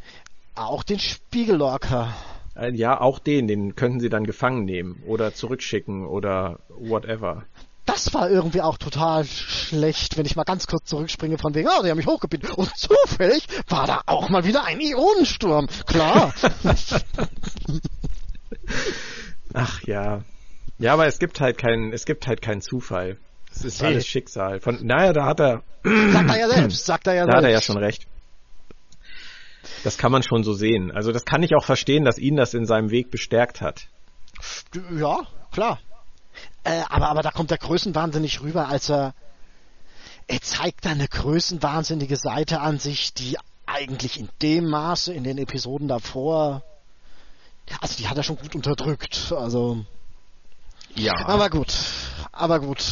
Auch 0.57 0.83
den 0.83 0.99
Spiegellorca. 0.99 2.13
Äh, 2.57 2.73
ja, 2.75 3.01
auch 3.01 3.21
den, 3.21 3.47
den 3.47 3.77
könnten 3.77 4.01
sie 4.01 4.09
dann 4.09 4.25
gefangen 4.25 4.65
nehmen 4.65 5.03
oder 5.07 5.33
zurückschicken 5.33 6.07
oder 6.07 6.59
whatever 6.69 7.45
das 7.89 8.13
war 8.13 8.31
irgendwie 8.31 8.61
auch 8.61 8.77
total 8.77 9.25
schlecht, 9.25 10.19
wenn 10.19 10.27
ich 10.27 10.37
mal 10.37 10.45
ganz 10.45 10.67
kurz 10.67 10.89
zurückspringe 10.91 11.39
von 11.39 11.55
wegen, 11.55 11.69
oh, 11.69 11.83
die 11.83 11.89
haben 11.91 11.97
mich 11.97 12.07
hochgebeten. 12.07 12.51
Und 12.51 12.77
zufällig 12.77 13.47
war 13.69 13.87
da 13.87 14.03
auch 14.07 14.29
mal 14.29 14.45
wieder 14.45 14.65
ein 14.65 14.79
Ionensturm. 14.81 15.69
Klar. 15.87 16.35
Ach 19.55 19.83
ja. 19.85 20.23
Ja, 20.79 20.93
aber 20.93 21.07
es 21.07 21.19
gibt 21.19 21.41
halt 21.41 21.57
keinen, 21.57 21.93
es 21.95 22.05
gibt 22.05 22.27
halt 22.27 22.43
keinen 22.43 22.61
Zufall. 22.61 23.17
Es 23.51 23.65
ist 23.65 23.81
hey. 23.81 23.89
alles 23.89 24.07
Schicksal. 24.07 24.61
Von, 24.61 24.85
naja, 24.87 25.15
da 25.15 25.25
hat 25.25 25.41
er. 25.41 25.63
Sagt 25.83 26.31
er 26.31 26.39
ja 26.39 26.49
selbst, 26.49 26.85
sagt 26.85 27.07
er 27.07 27.15
ja 27.15 27.25
da 27.25 27.33
selbst. 27.33 27.33
Da 27.33 27.37
hat 27.39 27.45
er 27.45 27.51
ja 27.51 27.63
schon 27.63 27.79
recht. 27.79 28.07
Das 29.83 29.97
kann 29.97 30.13
man 30.13 30.23
schon 30.23 30.45
so 30.45 30.53
sehen. 30.53 30.93
Also 30.93 31.11
das 31.11 31.25
kann 31.25 31.43
ich 31.43 31.55
auch 31.55 31.65
verstehen, 31.65 32.05
dass 32.05 32.19
ihn 32.19 32.37
das 32.37 32.53
in 32.53 32.67
seinem 32.67 32.91
Weg 32.91 33.11
bestärkt 33.11 33.63
hat. 33.63 33.89
Ja, 34.93 35.23
klar. 35.51 35.81
Äh, 36.65 36.83
aber, 36.89 37.09
aber 37.09 37.23
da 37.23 37.31
kommt 37.31 37.51
der 37.51 37.59
Größenwahnsinn 37.59 38.23
nicht 38.23 38.41
rüber, 38.43 38.69
als 38.69 38.91
er, 38.91 39.15
er 40.27 40.41
zeigt 40.41 40.85
da 40.85 40.91
eine 40.91 41.09
größenwahnsinnige 41.09 42.17
Seite 42.17 42.61
an 42.61 42.79
sich, 42.79 43.15
die 43.15 43.39
eigentlich 43.67 44.19
in 44.19 44.29
dem 44.43 44.69
Maße 44.69 45.13
in 45.13 45.25
den 45.25 45.39
Episoden 45.39 45.89
davor, 45.89 46.63
also 47.81 47.97
die 47.99 48.09
hat 48.09 48.17
er 48.17 48.23
schon 48.23 48.37
gut 48.37 48.55
unterdrückt, 48.55 49.33
also. 49.37 49.85
Ja. 50.95 51.15
Aber 51.27 51.51
gut, 51.51 51.73
aber 52.33 52.61
gut. 52.61 52.83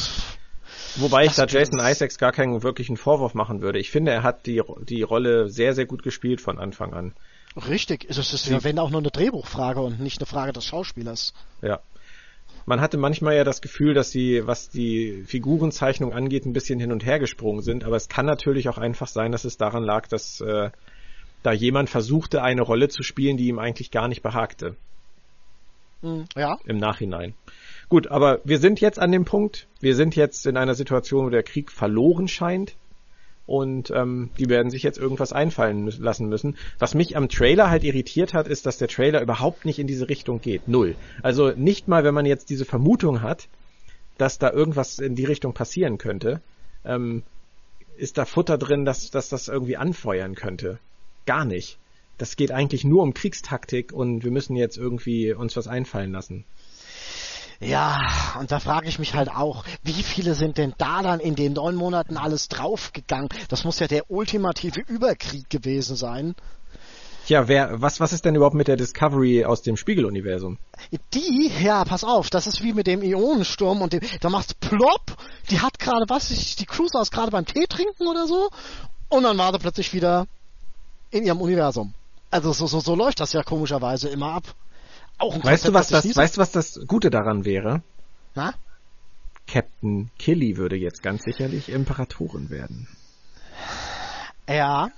Wobei 0.96 1.26
ich 1.26 1.34
da 1.34 1.46
Jason 1.46 1.80
Isaacs 1.80 2.18
gar 2.18 2.32
keinen 2.32 2.62
wirklichen 2.62 2.96
Vorwurf 2.96 3.34
machen 3.34 3.60
würde. 3.60 3.78
Ich 3.78 3.90
finde, 3.90 4.12
er 4.12 4.22
hat 4.22 4.46
die, 4.46 4.62
die 4.88 5.02
Rolle 5.02 5.48
sehr, 5.50 5.74
sehr 5.74 5.86
gut 5.86 6.02
gespielt 6.02 6.40
von 6.40 6.58
Anfang 6.58 6.94
an. 6.94 7.14
Richtig, 7.68 8.06
es 8.08 8.18
ist 8.18 8.46
ja, 8.46 8.64
wenn 8.64 8.78
auch 8.78 8.90
nur 8.90 9.00
eine 9.00 9.10
Drehbuchfrage 9.10 9.80
und 9.80 10.00
nicht 10.00 10.20
eine 10.20 10.26
Frage 10.26 10.52
des 10.52 10.64
Schauspielers. 10.64 11.32
Ja, 11.62 11.80
man 12.66 12.80
hatte 12.80 12.98
manchmal 12.98 13.36
ja 13.36 13.44
das 13.44 13.60
Gefühl, 13.62 13.94
dass 13.94 14.10
sie, 14.10 14.46
was 14.46 14.68
die 14.68 15.22
Figurenzeichnung 15.24 16.12
angeht, 16.12 16.44
ein 16.44 16.52
bisschen 16.52 16.80
hin 16.80 16.92
und 16.92 17.06
her 17.06 17.20
gesprungen 17.20 17.62
sind. 17.62 17.84
Aber 17.84 17.96
es 17.96 18.08
kann 18.08 18.26
natürlich 18.26 18.68
auch 18.68 18.76
einfach 18.76 19.06
sein, 19.06 19.32
dass 19.32 19.44
es 19.44 19.56
daran 19.56 19.84
lag, 19.84 20.08
dass 20.08 20.40
äh, 20.40 20.70
da 21.44 21.52
jemand 21.52 21.88
versuchte, 21.88 22.42
eine 22.42 22.62
Rolle 22.62 22.88
zu 22.88 23.04
spielen, 23.04 23.36
die 23.36 23.46
ihm 23.46 23.60
eigentlich 23.60 23.92
gar 23.92 24.08
nicht 24.08 24.22
behagte. 24.22 24.76
Hm, 26.02 26.24
ja. 26.34 26.58
Im 26.64 26.78
Nachhinein. 26.78 27.34
Gut, 27.88 28.08
aber 28.08 28.40
wir 28.42 28.58
sind 28.58 28.80
jetzt 28.80 28.98
an 28.98 29.12
dem 29.12 29.24
Punkt, 29.24 29.68
wir 29.80 29.94
sind 29.94 30.16
jetzt 30.16 30.44
in 30.46 30.56
einer 30.56 30.74
Situation, 30.74 31.26
wo 31.26 31.30
der 31.30 31.44
Krieg 31.44 31.70
verloren 31.70 32.26
scheint. 32.26 32.74
Und 33.46 33.90
ähm, 33.90 34.30
die 34.38 34.48
werden 34.48 34.70
sich 34.70 34.82
jetzt 34.82 34.98
irgendwas 34.98 35.32
einfallen 35.32 35.86
lassen 35.98 36.28
müssen. 36.28 36.56
Was 36.78 36.94
mich 36.94 37.16
am 37.16 37.28
Trailer 37.28 37.70
halt 37.70 37.84
irritiert 37.84 38.34
hat, 38.34 38.48
ist, 38.48 38.66
dass 38.66 38.78
der 38.78 38.88
Trailer 38.88 39.22
überhaupt 39.22 39.64
nicht 39.64 39.78
in 39.78 39.86
diese 39.86 40.08
Richtung 40.08 40.40
geht. 40.40 40.66
Null. 40.66 40.96
Also 41.22 41.50
nicht 41.50 41.88
mal, 41.88 42.04
wenn 42.04 42.14
man 42.14 42.26
jetzt 42.26 42.50
diese 42.50 42.64
Vermutung 42.64 43.22
hat, 43.22 43.48
dass 44.18 44.38
da 44.38 44.50
irgendwas 44.50 44.98
in 44.98 45.14
die 45.14 45.24
Richtung 45.24 45.52
passieren 45.52 45.98
könnte, 45.98 46.40
ähm, 46.84 47.22
ist 47.96 48.18
da 48.18 48.24
Futter 48.24 48.58
drin, 48.58 48.84
dass, 48.84 49.10
dass 49.10 49.28
das 49.28 49.48
irgendwie 49.48 49.76
anfeuern 49.76 50.34
könnte. 50.34 50.78
Gar 51.24 51.44
nicht. 51.44 51.78
Das 52.18 52.36
geht 52.36 52.50
eigentlich 52.50 52.84
nur 52.84 53.02
um 53.02 53.14
Kriegstaktik 53.14 53.92
und 53.92 54.24
wir 54.24 54.30
müssen 54.30 54.56
jetzt 54.56 54.78
irgendwie 54.78 55.32
uns 55.32 55.56
was 55.56 55.68
einfallen 55.68 56.12
lassen. 56.12 56.44
Ja, 57.60 58.36
und 58.38 58.52
da 58.52 58.60
frage 58.60 58.88
ich 58.88 58.98
mich 58.98 59.14
halt 59.14 59.30
auch, 59.30 59.64
wie 59.82 60.02
viele 60.02 60.34
sind 60.34 60.58
denn 60.58 60.74
da 60.78 61.02
dann 61.02 61.20
in 61.20 61.34
den 61.34 61.54
neun 61.54 61.74
Monaten 61.74 62.16
alles 62.16 62.48
draufgegangen? 62.48 63.28
Das 63.48 63.64
muss 63.64 63.78
ja 63.78 63.86
der 63.86 64.10
ultimative 64.10 64.80
Überkrieg 64.80 65.48
gewesen 65.48 65.96
sein. 65.96 66.34
Tja, 67.26 67.48
wer, 67.48 67.82
was, 67.82 67.98
was 67.98 68.12
ist 68.12 68.24
denn 68.24 68.36
überhaupt 68.36 68.54
mit 68.54 68.68
der 68.68 68.76
Discovery 68.76 69.44
aus 69.44 69.62
dem 69.62 69.76
Spiegeluniversum? 69.76 70.58
Die, 71.12 71.50
ja, 71.60 71.84
pass 71.84 72.04
auf, 72.04 72.30
das 72.30 72.46
ist 72.46 72.62
wie 72.62 72.72
mit 72.72 72.86
dem 72.86 73.02
Ionensturm 73.02 73.82
und 73.82 73.92
dem, 73.92 74.00
da 74.20 74.30
macht's 74.30 74.54
plopp, 74.54 75.16
die 75.50 75.60
hat 75.60 75.80
gerade, 75.80 76.04
was, 76.08 76.28
die 76.28 76.66
Crew 76.66 76.86
saß 76.86 77.10
gerade 77.10 77.32
beim 77.32 77.44
Tee 77.44 77.66
trinken 77.68 78.06
oder 78.06 78.28
so 78.28 78.48
und 79.08 79.24
dann 79.24 79.36
war 79.38 79.52
sie 79.52 79.58
plötzlich 79.58 79.92
wieder 79.92 80.28
in 81.10 81.24
ihrem 81.24 81.40
Universum. 81.40 81.94
Also 82.30 82.52
so, 82.52 82.68
so, 82.68 82.78
so 82.78 82.94
läuft 82.94 83.18
das 83.18 83.32
ja 83.32 83.42
komischerweise 83.42 84.08
immer 84.08 84.32
ab. 84.34 84.44
Auch 85.18 85.34
ein 85.34 85.44
weißt 85.44 85.64
Konzept, 85.64 85.68
du, 85.68 85.74
was 85.74 85.88
das, 85.88 86.04
das 86.04 86.16
weißt 86.16 86.36
du, 86.36 86.40
was 86.40 86.52
das 86.52 86.80
Gute 86.86 87.10
daran 87.10 87.44
wäre? 87.44 87.82
Na? 88.34 88.54
Captain 89.46 90.10
Killy 90.18 90.56
würde 90.56 90.76
jetzt 90.76 91.02
ganz 91.02 91.22
sicherlich 91.22 91.68
Imperatorin 91.68 92.50
werden. 92.50 92.88
Ja. 94.48 94.90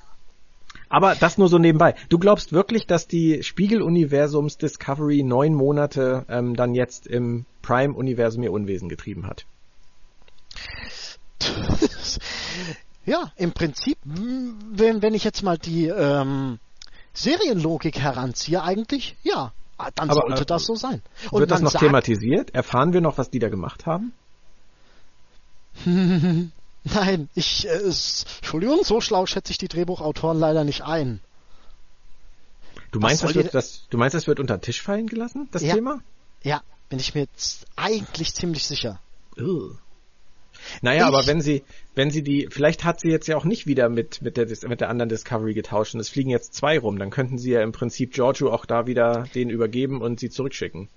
Aber 0.89 1.15
das 1.15 1.37
nur 1.37 1.49
so 1.49 1.59
nebenbei. 1.59 1.95
Du 2.09 2.19
glaubst 2.19 2.53
wirklich, 2.53 2.87
dass 2.87 3.07
die 3.07 3.43
Spiegeluniversums 3.43 4.57
Discovery 4.57 5.23
neun 5.23 5.55
Monate 5.55 6.25
ähm, 6.29 6.57
dann 6.57 6.75
jetzt 6.75 7.07
im 7.07 7.45
Prime-Universum 7.63 8.43
ihr 8.43 8.53
Unwesen 8.53 8.89
getrieben 8.89 9.27
hat? 9.27 9.45
ja, 13.07 13.31
im 13.37 13.53
Prinzip, 13.53 13.99
wenn, 14.05 15.03
wenn 15.03 15.15
ich 15.15 15.25
jetzt 15.25 15.43
mal 15.43 15.59
die 15.59 15.89
ähm, 15.89 16.59
Serienlogik 17.13 17.99
heranziehe, 17.99 18.63
eigentlich, 18.63 19.17
ja. 19.23 19.53
Dann 19.95 20.11
Aber, 20.11 20.23
sollte 20.27 20.43
äh, 20.43 20.47
das 20.47 20.65
so 20.65 20.75
sein. 20.75 21.03
Und 21.31 21.41
wird 21.41 21.51
das 21.51 21.61
noch 21.61 21.71
sagt, 21.71 21.85
thematisiert? 21.85 22.55
Erfahren 22.55 22.93
wir 22.93 23.01
noch, 23.01 23.17
was 23.17 23.31
die 23.31 23.39
da 23.39 23.49
gemacht 23.49 23.87
haben? 23.87 24.13
Nein, 26.85 27.29
ich, 27.35 27.67
äh, 27.67 27.71
es, 27.71 28.27
Entschuldigung, 28.39 28.83
so 28.83 29.01
schlau 29.01 29.27
schätze 29.27 29.53
ich 29.53 29.59
die 29.59 29.69
Drehbuchautoren 29.69 30.39
leider 30.39 30.65
nicht 30.65 30.83
ein. 30.83 31.21
Du 32.91 33.01
meinst, 33.01 33.23
das 33.23 33.35
wird, 33.35 33.55
das, 33.55 33.87
du 33.91 33.99
meinst, 33.99 34.15
das 34.15 34.27
wird 34.27 34.41
unter 34.41 34.57
den 34.57 34.63
Tisch 34.63 34.83
fallen 34.83 35.07
gelassen, 35.07 35.49
das 35.53 35.63
ja, 35.63 35.75
Thema? 35.75 36.01
Ja, 36.43 36.63
bin 36.89 36.99
ich 36.99 37.15
mir 37.15 37.23
jetzt 37.23 37.67
eigentlich 37.77 38.35
ziemlich 38.35 38.67
sicher. 38.67 38.99
Ugh. 39.39 39.77
Naja, 40.83 41.09
ich, 41.09 41.15
aber 41.15 41.27
wenn 41.27 41.41
sie, 41.41 41.65
wenn 41.95 42.11
sie 42.11 42.23
die, 42.23 42.49
vielleicht 42.51 42.85
hat 42.85 43.01
sie 43.01 43.09
jetzt 43.09 43.27
ja 43.29 43.37
auch 43.37 43.45
nicht 43.45 43.67
wieder 43.67 43.89
mit, 43.89 44.23
mit 44.23 44.37
der, 44.37 44.47
mit 44.69 44.81
der 44.81 44.89
anderen 44.89 45.09
Discovery 45.09 45.55
getauscht 45.55 45.95
und 45.95 46.01
es 46.01 46.09
fliegen 46.09 46.31
jetzt 46.31 46.55
zwei 46.55 46.79
rum, 46.79 46.99
dann 46.99 47.11
könnten 47.11 47.39
sie 47.39 47.53
ja 47.53 47.63
im 47.63 47.73
Prinzip 47.73 48.13
Giorgio 48.13 48.53
auch 48.53 48.67
da 48.67 48.87
wieder 48.87 49.25
den 49.35 49.51
übergeben 49.51 50.01
und 50.01 50.21
sie 50.21 50.31
zurückschicken. 50.31 50.89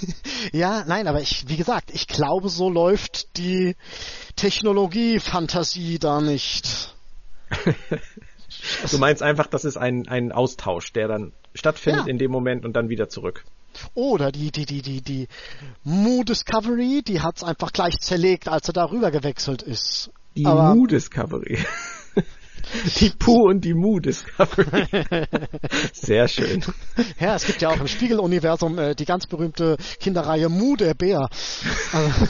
ja, 0.52 0.84
nein, 0.86 1.08
aber 1.08 1.20
ich, 1.20 1.44
wie 1.48 1.56
gesagt, 1.56 1.90
ich 1.92 2.06
glaube, 2.06 2.48
so 2.48 2.68
läuft 2.68 3.36
die 3.36 3.76
Technologie-Fantasie 4.36 5.98
da 5.98 6.20
nicht. 6.20 6.94
du 8.90 8.98
meinst 8.98 9.22
einfach, 9.22 9.46
das 9.46 9.64
ist 9.64 9.76
ein, 9.76 10.08
ein 10.08 10.32
Austausch, 10.32 10.92
der 10.92 11.08
dann 11.08 11.32
stattfindet 11.54 12.06
ja. 12.06 12.10
in 12.10 12.18
dem 12.18 12.30
Moment 12.30 12.64
und 12.64 12.74
dann 12.74 12.88
wieder 12.88 13.08
zurück. 13.08 13.44
Oder 13.94 14.32
die, 14.32 14.50
die, 14.50 14.66
die, 14.66 14.82
die, 14.82 15.00
die 15.02 15.28
Moo 15.84 16.22
Discovery, 16.24 17.02
die 17.06 17.20
hat's 17.20 17.42
einfach 17.42 17.72
gleich 17.72 17.98
zerlegt, 18.00 18.48
als 18.48 18.68
er 18.68 18.74
darüber 18.74 19.10
gewechselt 19.10 19.62
ist. 19.62 20.10
Die 20.36 20.46
Aber, 20.46 20.74
Moo 20.74 20.86
Discovery. 20.86 21.58
Die 23.00 23.10
Pooh 23.10 23.48
und 23.48 23.64
die 23.64 23.74
Moo 23.74 23.98
Discovery. 23.98 24.86
Sehr 25.92 26.28
schön. 26.28 26.62
Ja, 27.18 27.34
es 27.34 27.44
gibt 27.46 27.62
ja 27.62 27.70
auch 27.70 27.80
im 27.80 27.88
Spiegeluniversum 27.88 28.78
äh, 28.78 28.94
die 28.94 29.06
ganz 29.06 29.26
berühmte 29.26 29.76
Kinderreihe 29.98 30.48
Moo 30.48 30.76
der 30.76 30.94
Bär. 30.94 31.28
Also 31.92 32.26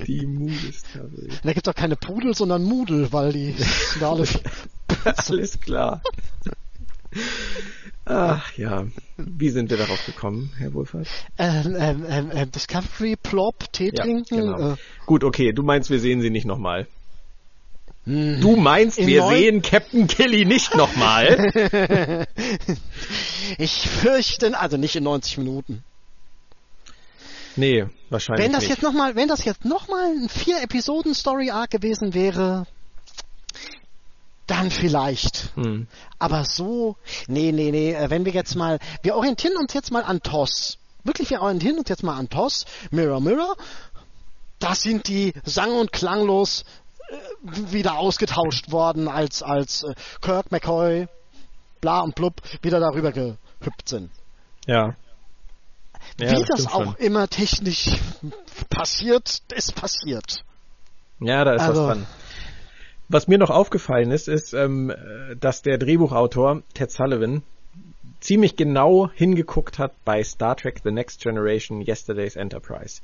die 0.06 0.26
Moo 0.26 0.48
Discovery. 0.48 1.28
Da 1.42 1.52
gibt's 1.52 1.68
auch 1.68 1.74
keine 1.74 1.96
Pudel, 1.96 2.34
sondern 2.34 2.64
Mudel, 2.64 3.12
weil 3.12 3.32
die 3.32 3.52
sind 3.52 4.02
alle. 4.02 4.26
Alles 5.04 5.60
klar. 5.60 6.02
Ach 8.06 8.52
ja, 8.56 8.86
wie 9.16 9.48
sind 9.48 9.70
wir 9.70 9.78
darauf 9.78 10.04
gekommen, 10.04 10.52
Herr 10.58 10.74
Wohlfahrt? 10.74 11.08
Ähm, 11.38 11.76
ähm, 11.78 12.04
ähm, 12.08 12.30
ähm, 12.34 12.50
Discovery, 12.50 13.16
Plop, 13.16 13.72
Tee 13.72 13.92
ja, 13.94 14.04
trinken. 14.04 14.36
Genau. 14.36 14.72
Äh. 14.72 14.76
Gut, 15.06 15.24
okay, 15.24 15.52
du 15.52 15.62
meinst, 15.62 15.88
wir 15.88 16.00
sehen 16.00 16.20
sie 16.20 16.30
nicht 16.30 16.44
nochmal. 16.44 16.86
Hm. 18.04 18.40
Du 18.42 18.56
meinst, 18.56 18.98
In 18.98 19.06
wir 19.06 19.26
sehen 19.28 19.62
Captain 19.62 20.06
Kelly 20.06 20.44
nicht 20.44 20.74
nochmal? 20.74 22.26
ich 23.58 23.88
fürchte, 23.88 24.58
also 24.58 24.76
nicht 24.76 24.96
in 24.96 25.04
90 25.04 25.38
Minuten. 25.38 25.82
Nee, 27.56 27.86
wahrscheinlich 28.10 28.44
wenn 28.44 28.52
das 28.52 28.62
nicht. 28.62 28.70
Jetzt 28.70 28.82
noch 28.82 28.92
mal, 28.92 29.14
wenn 29.16 29.28
das 29.28 29.44
jetzt 29.44 29.64
nochmal 29.64 30.10
ein 30.10 30.28
vier 30.28 30.62
Episoden 30.62 31.14
Story 31.14 31.50
Arc 31.50 31.70
gewesen 31.70 32.12
wäre, 32.12 32.66
dann 34.46 34.70
vielleicht. 34.70 35.50
Hm. 35.54 35.86
Aber 36.18 36.44
so, 36.44 36.96
nee, 37.26 37.52
nee, 37.52 37.70
nee, 37.70 37.92
äh, 37.92 38.10
wenn 38.10 38.24
wir 38.24 38.32
jetzt 38.32 38.54
mal, 38.54 38.78
wir 39.02 39.16
orientieren 39.16 39.56
uns 39.56 39.72
jetzt 39.74 39.90
mal 39.90 40.02
an 40.02 40.22
TOS. 40.22 40.78
Wirklich, 41.02 41.30
wir 41.30 41.42
orientieren 41.42 41.78
uns 41.78 41.88
jetzt 41.88 42.02
mal 42.02 42.16
an 42.16 42.28
TOS, 42.28 42.66
Mirror 42.90 43.20
Mirror. 43.20 43.56
Das 44.58 44.82
sind 44.82 45.08
die 45.08 45.32
sang- 45.44 45.76
und 45.76 45.92
klanglos 45.92 46.64
äh, 47.08 47.72
wieder 47.72 47.98
ausgetauscht 47.98 48.70
worden, 48.70 49.08
als, 49.08 49.42
als 49.42 49.82
äh, 49.82 49.94
Kirk, 50.20 50.50
McCoy, 50.50 51.06
bla 51.80 52.00
und 52.00 52.14
blub 52.14 52.40
wieder 52.62 52.80
darüber 52.80 53.12
gehüpft 53.12 53.88
sind. 53.88 54.10
Ja. 54.66 54.94
ja 56.18 56.30
Wie 56.32 56.44
das, 56.46 56.64
das 56.64 56.66
auch 56.66 56.84
schon. 56.84 56.94
immer 56.96 57.28
technisch 57.28 57.90
passiert, 58.70 59.42
ist 59.54 59.74
passiert. 59.74 60.44
Ja, 61.20 61.44
da 61.44 61.54
ist 61.54 61.62
also, 61.62 61.82
was 61.82 61.96
dran. 61.96 62.06
Was 63.08 63.28
mir 63.28 63.38
noch 63.38 63.50
aufgefallen 63.50 64.10
ist, 64.10 64.28
ist, 64.28 64.54
ähm, 64.54 64.92
dass 65.38 65.62
der 65.62 65.78
Drehbuchautor 65.78 66.62
Ted 66.72 66.90
Sullivan 66.90 67.42
ziemlich 68.20 68.56
genau 68.56 69.10
hingeguckt 69.10 69.78
hat 69.78 69.92
bei 70.04 70.24
Star 70.24 70.56
Trek 70.56 70.80
The 70.82 70.90
Next 70.90 71.22
Generation 71.22 71.82
Yesterday's 71.82 72.36
Enterprise. 72.36 73.02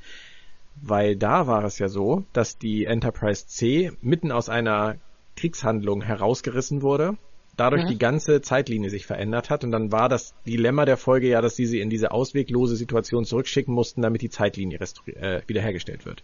Weil 0.81 1.17
da 1.17 1.47
war 1.47 1.65
es 1.65 1.79
ja 1.79 1.89
so, 1.89 2.25
dass 2.33 2.57
die 2.57 2.87
Enterprise 2.87 3.47
C 3.47 3.93
mitten 4.01 4.33
aus 4.33 4.49
einer 4.49 4.97
Kriegshandlung 5.37 6.01
herausgerissen 6.01 6.81
wurde, 6.81 7.19
dadurch 7.57 7.85
mhm. 7.85 7.89
die 7.89 7.99
ganze 7.99 8.41
Zeitlinie 8.41 8.89
sich 8.89 9.07
verändert 9.07 9.51
hat 9.51 9.63
und 9.63 9.73
dann 9.73 9.93
war 9.93 10.09
das 10.09 10.35
Dilemma 10.47 10.87
der 10.87 10.97
Folge 10.97 11.29
ja, 11.29 11.43
dass 11.43 11.57
sie 11.57 11.67
sie 11.67 11.81
in 11.81 11.91
diese 11.91 12.13
ausweglose 12.13 12.77
Situation 12.77 13.27
zurückschicken 13.27 13.75
mussten, 13.75 14.01
damit 14.01 14.23
die 14.23 14.31
Zeitlinie 14.31 14.79
äh, 14.79 15.43
wiederhergestellt 15.47 16.07
wird. 16.07 16.23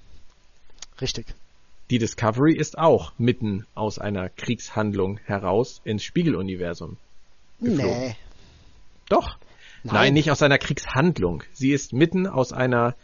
Richtig. 1.00 1.34
Die 1.90 1.98
Discovery 1.98 2.54
ist 2.56 2.78
auch 2.78 3.12
mitten 3.16 3.64
aus 3.74 3.98
einer 3.98 4.28
Kriegshandlung 4.28 5.18
heraus 5.24 5.80
ins 5.84 6.02
Spiegeluniversum 6.02 6.96
geflogen. 7.60 8.00
Nee. 8.00 8.16
Doch. 9.08 9.36
Nein. 9.84 9.94
Nein, 9.94 10.14
nicht 10.14 10.30
aus 10.32 10.42
einer 10.42 10.58
Kriegshandlung. 10.58 11.44
Sie 11.52 11.70
ist 11.70 11.92
mitten 11.92 12.26
aus 12.26 12.52
einer 12.52 12.94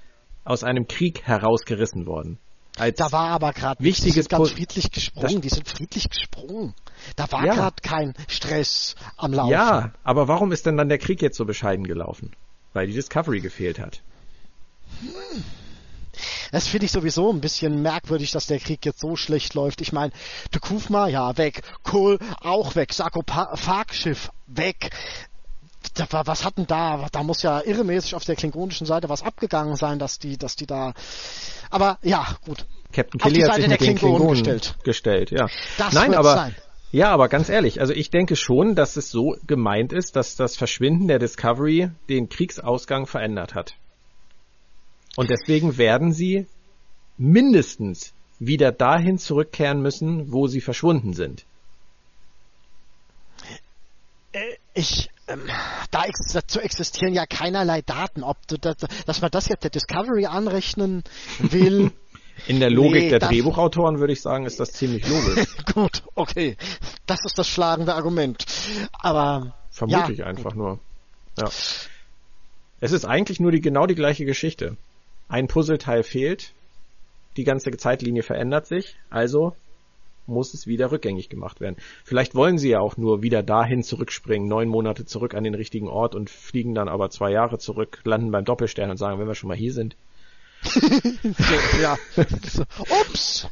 aus 0.45 0.65
einem 0.65 0.89
Krieg 0.89 1.23
herausgerissen 1.23 2.07
worden. 2.07 2.39
Als 2.77 2.97
da 2.97 3.13
war 3.13 3.29
aber 3.29 3.53
gerade 3.53 3.83
wichtiges 3.85 4.29
ganz 4.29 4.51
friedlich 4.51 4.91
gesprungen. 4.91 5.41
Die 5.41 5.49
sind 5.49 5.69
friedlich 5.69 6.09
gesprungen. 6.09 6.75
Da 7.15 7.31
war 7.31 7.47
ja. 7.47 7.55
gerade 7.55 7.77
kein 7.83 8.15
Stress 8.27 8.97
am 9.17 9.33
Laufen. 9.33 9.53
Ja, 9.53 9.93
aber 10.03 10.27
warum 10.27 10.51
ist 10.51 10.67
denn 10.67 10.77
dann 10.77 10.89
der 10.89 10.99
Krieg 10.99 11.23
jetzt 11.23 11.37
so 11.37 11.45
bescheiden 11.45 11.87
gelaufen? 11.87 12.33
Weil 12.73 12.89
die 12.89 12.95
Discovery 12.95 13.41
gefehlt 13.41 13.79
hat. 13.79 14.01
Hm. 15.01 15.45
Das 16.51 16.69
finde 16.69 16.87
ich 16.87 16.93
sowieso 16.93 17.31
ein 17.33 17.41
bisschen 17.41 17.83
merkwürdig, 17.83 18.31
dass 18.33 18.47
der 18.47 18.59
Krieg 18.59 18.85
jetzt 18.85 19.01
so 19.01 19.17
schlecht 19.17 19.55
läuft. 19.55 19.81
Ich 19.81 19.93
meine, 19.93 20.13
de 20.53 20.61
Kufma, 20.61 21.09
ja, 21.09 21.37
weg. 21.37 21.63
Kohl, 21.83 22.19
auch 22.41 22.75
weg. 22.75 22.93
Sarkophag-Schiff, 22.93 24.31
weg. 24.47 24.91
Was 26.11 26.45
hatten 26.45 26.67
da? 26.67 27.09
Da 27.11 27.23
muss 27.23 27.43
ja 27.43 27.61
irremäßig 27.61 28.15
auf 28.15 28.25
der 28.25 28.37
klingonischen 28.37 28.87
Seite 28.87 29.09
was 29.09 29.23
abgegangen 29.23 29.77
sein, 29.77 29.99
dass 29.99 30.19
die, 30.19 30.39
dass 30.39 30.57
die 30.57 30.67
da. 30.67 30.95
Aber 31.71 31.99
ja, 32.03 32.37
gut. 32.47 32.67
Captain 32.93 33.21
Kelly 33.21 33.41
hat 33.41 33.55
sich 33.57 33.69
mit 33.69 33.81
den 33.81 33.97
Klingonen, 33.97 34.17
Klingonen 34.17 34.45
gestellt. 34.45 34.77
gestellt. 34.85 35.31
Ja. 35.31 35.49
Das 35.79 35.93
Nein, 35.93 36.15
aber 36.15 36.35
sein. 36.35 36.55
Ja, 36.93 37.11
aber 37.11 37.29
ganz 37.29 37.49
ehrlich, 37.49 37.81
also 37.81 37.95
ich 37.95 38.11
denke 38.11 38.37
schon, 38.37 38.75
dass 38.75 38.97
es 38.97 39.11
so 39.11 39.35
gemeint 39.47 39.95
ist, 39.95 40.15
dass 40.15 40.37
das 40.37 40.57
Verschwinden 40.57 41.09
der 41.09 41.19
Discovery 41.19 41.91
den 42.11 42.29
Kriegsausgang 42.29 43.07
verändert 43.07 43.55
hat. 43.55 43.77
Und 45.17 45.31
deswegen 45.31 45.77
werden 45.79 46.13
sie 46.13 46.47
mindestens 47.19 48.13
wieder 48.39 48.73
dahin 48.73 49.19
zurückkehren 49.19 49.83
müssen, 49.83 50.33
wo 50.33 50.47
sie 50.47 50.61
verschwunden 50.61 51.13
sind. 51.13 51.45
Äh, 54.33 54.41
ich, 54.75 55.11
ähm, 55.29 55.43
da 55.91 56.05
ex 56.05 56.33
dazu 56.33 56.61
existieren 56.61 57.15
ja 57.15 57.27
keinerlei 57.27 57.83
Daten, 57.83 58.23
ob 58.23 58.39
du 58.49 58.57
das, 58.59 58.77
dass 59.07 59.21
man 59.21 59.31
das 59.31 59.49
jetzt 59.49 59.63
der 59.63 59.71
Discovery 59.71 60.27
anrechnen 60.27 61.05
will. 61.39 61.93
In 62.47 62.61
der 62.61 62.71
Logik 62.71 63.05
nee, 63.05 63.09
der 63.11 63.19
Drehbuchautoren 63.19 64.01
würde 64.01 64.15
ich 64.15 64.23
sagen, 64.23 64.47
ist 64.47 64.59
das 64.59 64.73
ziemlich 64.73 65.07
logisch. 65.07 65.47
Gut, 65.75 66.03
okay. 66.15 66.57
Das 67.07 67.21
ist 67.25 67.39
das 67.39 67.47
schlagende 67.47 67.95
Argument. 67.95 68.45
Aber. 68.95 69.55
Vermute 69.71 70.01
ja, 70.01 70.09
ich 70.09 70.25
einfach 70.25 70.51
gut. 70.51 70.57
nur. 70.57 70.81
Ja. 71.39 71.51
Es 72.81 72.93
ist 72.93 73.05
eigentlich 73.05 73.39
nur 73.39 73.53
die, 73.53 73.61
genau 73.61 73.87
die 73.87 73.95
gleiche 73.95 74.25
Geschichte. 74.25 74.77
Ein 75.33 75.49
Puzzleteil 75.49 76.03
fehlt, 76.03 76.53
die 77.39 77.45
ganze 77.45 77.71
Zeitlinie 77.71 78.23
verändert 78.23 78.67
sich, 78.67 78.97
also 79.09 79.57
muss 80.27 80.53
es 80.53 80.67
wieder 80.67 80.93
rückgängig 80.93 81.31
gemacht 81.31 81.59
werden. 81.59 81.77
Vielleicht 82.05 82.35
wollen 82.35 82.59
sie 82.59 82.69
ja 82.69 82.81
auch 82.81 82.99
nur 82.99 83.23
wieder 83.23 83.43
dahin 83.43 83.83
zurückspringen, 83.83 84.47
neun 84.47 84.69
Monate 84.69 85.07
zurück 85.07 85.35
an 85.35 85.43
den 85.43 85.55
richtigen 85.55 85.89
Ort 85.89 86.15
und 86.15 86.29
fliegen 86.29 86.75
dann 86.75 86.87
aber 86.87 87.09
zwei 87.09 87.31
Jahre 87.31 87.57
zurück, 87.57 88.01
landen 88.05 88.31
beim 88.31 88.45
Doppelstern 88.45 88.91
und 88.91 88.99
sagen, 88.99 89.19
wenn 89.19 89.27
wir 89.27 89.35
schon 89.35 89.49
mal 89.49 89.57
hier 89.57 89.73
sind. 89.73 89.97
ja. 91.81 91.97
Ups. 93.01 93.49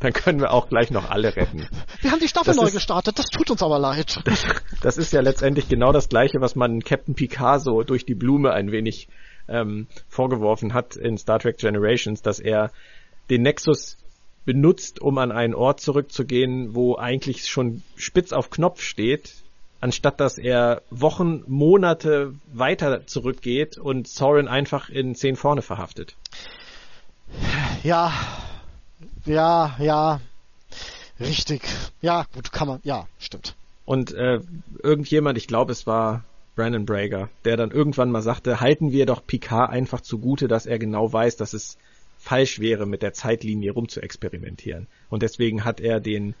Dann 0.00 0.12
können 0.12 0.40
wir 0.40 0.50
auch 0.50 0.68
gleich 0.68 0.90
noch 0.90 1.08
alle 1.08 1.36
retten. 1.36 1.68
Wir 2.00 2.10
haben 2.10 2.18
die 2.18 2.26
Staffel 2.26 2.48
das 2.48 2.56
neu 2.56 2.66
ist, 2.66 2.74
gestartet, 2.74 3.20
das 3.20 3.26
tut 3.26 3.48
uns 3.48 3.62
aber 3.62 3.78
leid. 3.78 4.20
Das, 4.24 4.44
das, 4.80 4.98
ist 4.98 5.12
ja 5.12 5.20
letztendlich 5.20 5.68
genau 5.68 5.92
das 5.92 6.08
gleiche, 6.08 6.40
was 6.40 6.56
man 6.56 6.80
Captain 6.80 7.14
Picasso 7.14 7.84
durch 7.84 8.04
die 8.04 8.16
Blume 8.16 8.52
ein 8.52 8.72
wenig 8.72 9.06
ähm, 9.52 9.86
vorgeworfen 10.08 10.74
hat 10.74 10.96
in 10.96 11.18
Star 11.18 11.38
Trek 11.38 11.58
Generations, 11.58 12.22
dass 12.22 12.40
er 12.40 12.70
den 13.30 13.42
Nexus 13.42 13.96
benutzt, 14.44 15.00
um 15.00 15.18
an 15.18 15.30
einen 15.30 15.54
Ort 15.54 15.80
zurückzugehen, 15.80 16.74
wo 16.74 16.96
eigentlich 16.96 17.46
schon 17.46 17.82
spitz 17.96 18.32
auf 18.32 18.50
Knopf 18.50 18.80
steht, 18.82 19.34
anstatt 19.80 20.20
dass 20.20 20.38
er 20.38 20.82
Wochen, 20.90 21.44
Monate 21.46 22.34
weiter 22.52 23.06
zurückgeht 23.06 23.78
und 23.78 24.08
Soren 24.08 24.48
einfach 24.48 24.88
in 24.88 25.14
zehn 25.14 25.36
vorne 25.36 25.62
verhaftet. 25.62 26.16
Ja, 27.82 28.12
ja, 29.24 29.76
ja, 29.78 30.20
richtig. 31.20 31.62
Ja, 32.00 32.26
gut, 32.34 32.52
kann 32.52 32.68
man, 32.68 32.80
ja, 32.84 33.06
stimmt. 33.18 33.54
Und 33.84 34.12
äh, 34.12 34.40
irgendjemand, 34.82 35.38
ich 35.38 35.46
glaube, 35.46 35.72
es 35.72 35.86
war 35.86 36.24
Brandon 36.54 36.84
Brager, 36.84 37.30
der 37.44 37.56
dann 37.56 37.70
irgendwann 37.70 38.10
mal 38.10 38.22
sagte, 38.22 38.60
halten 38.60 38.92
wir 38.92 39.06
doch 39.06 39.26
Picard 39.26 39.70
einfach 39.70 40.00
zugute, 40.00 40.48
dass 40.48 40.66
er 40.66 40.78
genau 40.78 41.12
weiß, 41.12 41.36
dass 41.36 41.54
es 41.54 41.78
falsch 42.18 42.60
wäre, 42.60 42.86
mit 42.86 43.02
der 43.02 43.12
Zeitlinie 43.12 43.72
rumzuexperimentieren. 43.72 44.86
Und 45.08 45.22
deswegen 45.22 45.64
hat 45.64 45.80
er 45.80 46.00
den 46.00 46.34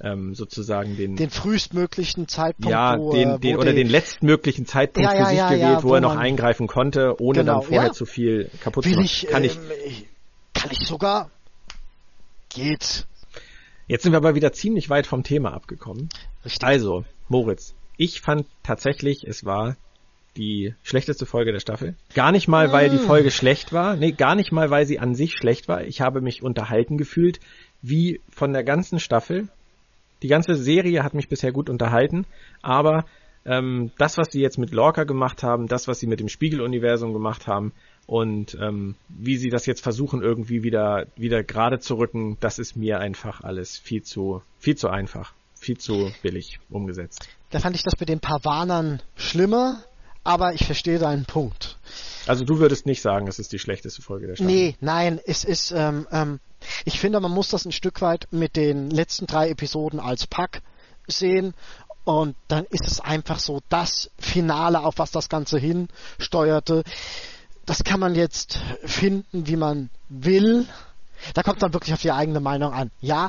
ähm, 0.00 0.34
sozusagen 0.34 0.96
den 0.96 1.16
den 1.16 1.30
frühestmöglichen 1.30 2.28
Zeitpunkt 2.28 2.70
ja 2.70 2.96
wo, 2.96 3.12
den, 3.12 3.30
äh, 3.30 3.38
den 3.40 3.56
oder 3.56 3.72
den 3.72 3.88
letztmöglichen 3.88 4.64
Zeitpunkt 4.64 5.10
ja, 5.10 5.16
für 5.16 5.28
sich 5.30 5.38
ja, 5.38 5.50
gewählt, 5.50 5.82
wo, 5.82 5.88
wo 5.88 5.94
er 5.94 6.00
noch 6.00 6.16
eingreifen 6.16 6.68
konnte, 6.68 7.20
ohne 7.20 7.40
genau, 7.40 7.54
dann 7.54 7.62
vorher 7.62 7.92
zu 7.92 8.06
viel 8.06 8.48
kaputt 8.60 8.84
zu 8.84 8.90
machen. 8.90 9.04
Ich, 9.04 9.26
kann 9.28 9.42
ähm, 9.42 9.50
ich 9.86 10.06
kann 10.54 10.70
ich 10.70 10.86
sogar 10.86 11.30
geht. 12.48 13.06
Jetzt 13.86 14.02
sind 14.02 14.12
wir 14.12 14.18
aber 14.18 14.34
wieder 14.34 14.52
ziemlich 14.52 14.88
weit 14.90 15.06
vom 15.06 15.22
Thema 15.24 15.52
abgekommen. 15.52 16.08
Richtig. 16.44 16.62
Also 16.62 17.04
Moritz, 17.28 17.74
ich 17.98 18.22
fand 18.22 18.46
tatsächlich, 18.62 19.26
es 19.26 19.44
war 19.44 19.76
die 20.36 20.74
schlechteste 20.82 21.26
Folge 21.26 21.52
der 21.52 21.60
Staffel. 21.60 21.96
Gar 22.14 22.32
nicht 22.32 22.48
mal, 22.48 22.72
weil 22.72 22.88
die 22.88 22.98
ah. 22.98 23.06
Folge 23.06 23.30
schlecht 23.30 23.72
war. 23.72 23.96
Nee, 23.96 24.12
gar 24.12 24.36
nicht 24.36 24.52
mal, 24.52 24.70
weil 24.70 24.86
sie 24.86 25.00
an 25.00 25.14
sich 25.14 25.32
schlecht 25.32 25.68
war. 25.68 25.84
Ich 25.84 26.00
habe 26.00 26.20
mich 26.20 26.42
unterhalten 26.42 26.96
gefühlt, 26.96 27.40
wie 27.82 28.20
von 28.30 28.52
der 28.52 28.64
ganzen 28.64 29.00
Staffel. 29.00 29.48
Die 30.22 30.28
ganze 30.28 30.54
Serie 30.54 31.02
hat 31.02 31.14
mich 31.14 31.28
bisher 31.28 31.52
gut 31.52 31.68
unterhalten, 31.68 32.24
aber 32.62 33.04
ähm, 33.44 33.90
das, 33.98 34.18
was 34.18 34.28
sie 34.30 34.40
jetzt 34.40 34.58
mit 34.58 34.72
Lorca 34.72 35.04
gemacht 35.04 35.42
haben, 35.42 35.66
das, 35.66 35.88
was 35.88 36.00
sie 36.00 36.06
mit 36.06 36.20
dem 36.20 36.28
Spiegeluniversum 36.28 37.12
gemacht 37.12 37.46
haben 37.46 37.72
und 38.06 38.56
ähm, 38.60 38.94
wie 39.08 39.36
sie 39.36 39.48
das 39.48 39.66
jetzt 39.66 39.80
versuchen, 39.80 40.22
irgendwie 40.22 40.62
wieder, 40.62 41.06
wieder 41.16 41.42
gerade 41.44 41.78
zu 41.78 41.96
rücken, 41.96 42.36
das 42.40 42.58
ist 42.58 42.76
mir 42.76 42.98
einfach 43.00 43.42
alles 43.42 43.78
viel 43.78 44.02
zu, 44.02 44.42
viel 44.58 44.76
zu 44.76 44.88
einfach, 44.88 45.34
viel 45.58 45.78
zu 45.78 46.12
billig 46.22 46.60
umgesetzt. 46.70 47.28
Da 47.50 47.60
fand 47.60 47.76
ich 47.76 47.82
das 47.82 47.98
mit 47.98 48.08
den 48.08 48.20
Pavanern 48.20 49.02
schlimmer, 49.16 49.82
aber 50.24 50.52
ich 50.52 50.66
verstehe 50.66 50.98
deinen 50.98 51.24
Punkt. 51.24 51.78
Also 52.26 52.44
du 52.44 52.58
würdest 52.58 52.86
nicht 52.86 53.00
sagen, 53.00 53.26
es 53.28 53.38
ist 53.38 53.52
die 53.52 53.58
schlechteste 53.58 54.02
Folge 54.02 54.26
der 54.26 54.36
Staffel? 54.36 54.52
Nee, 54.52 54.76
nein, 54.80 55.20
es 55.24 55.44
ist, 55.44 55.72
ähm, 55.72 56.06
ähm, 56.12 56.40
ich 56.84 57.00
finde, 57.00 57.20
man 57.20 57.32
muss 57.32 57.48
das 57.48 57.64
ein 57.64 57.72
Stück 57.72 58.02
weit 58.02 58.28
mit 58.30 58.56
den 58.56 58.90
letzten 58.90 59.26
drei 59.26 59.48
Episoden 59.48 60.00
als 60.00 60.26
Pack 60.26 60.62
sehen 61.06 61.54
und 62.04 62.36
dann 62.48 62.64
ist 62.66 62.86
es 62.86 63.00
einfach 63.00 63.38
so 63.38 63.60
das 63.68 64.10
Finale, 64.18 64.80
auf 64.80 64.98
was 64.98 65.10
das 65.10 65.28
Ganze 65.28 65.58
hinsteuerte. 65.58 66.82
Das 67.66 67.84
kann 67.84 68.00
man 68.00 68.14
jetzt 68.14 68.58
finden, 68.84 69.46
wie 69.46 69.56
man 69.56 69.90
will. 70.08 70.66
Da 71.34 71.42
kommt 71.42 71.62
dann 71.62 71.72
wirklich 71.72 71.92
auf 71.92 72.00
die 72.00 72.12
eigene 72.12 72.40
Meinung 72.40 72.72
an. 72.72 72.90
Ja, 73.00 73.28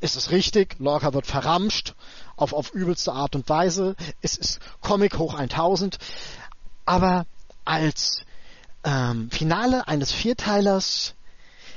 ist 0.00 0.16
es 0.16 0.30
richtig, 0.30 0.76
Lorca 0.78 1.12
wird 1.12 1.26
verramscht 1.26 1.94
auf, 2.36 2.52
auf 2.52 2.72
übelste 2.72 3.12
Art 3.12 3.34
und 3.34 3.48
Weise. 3.48 3.96
Es 4.22 4.36
ist 4.36 4.60
Comic 4.80 5.18
hoch 5.18 5.34
1000. 5.34 5.98
Aber 6.84 7.26
als 7.64 8.20
ähm, 8.84 9.30
Finale 9.30 9.88
eines 9.88 10.12
Vierteilers 10.12 11.14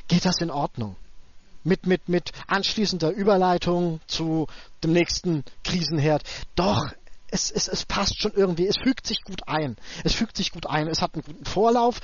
geht 0.08 0.26
das 0.26 0.40
in 0.42 0.52
Ordnung. 0.52 0.96
Mit, 1.64 1.86
mit, 1.86 2.10
mit 2.10 2.32
anschließender 2.48 3.12
Überleitung 3.12 4.02
zu 4.08 4.48
dem 4.84 4.94
nächsten 4.94 5.44
Krisenherd. 5.64 6.24
Doch, 6.56 6.92
es, 7.30 7.52
es, 7.52 7.68
es 7.68 7.86
passt 7.86 8.20
schon 8.20 8.34
irgendwie, 8.34 8.68
es 8.68 8.78
fügt 8.78 9.06
sich 9.06 9.22
gut 9.24 9.48
ein. 9.48 9.78
Es 10.04 10.14
fügt 10.14 10.38
sich 10.38 10.52
gut 10.52 10.68
ein. 10.68 10.88
Es 10.88 11.02
hat 11.02 11.14
einen 11.14 11.24
guten 11.24 11.46
Vorlauf, 11.46 12.02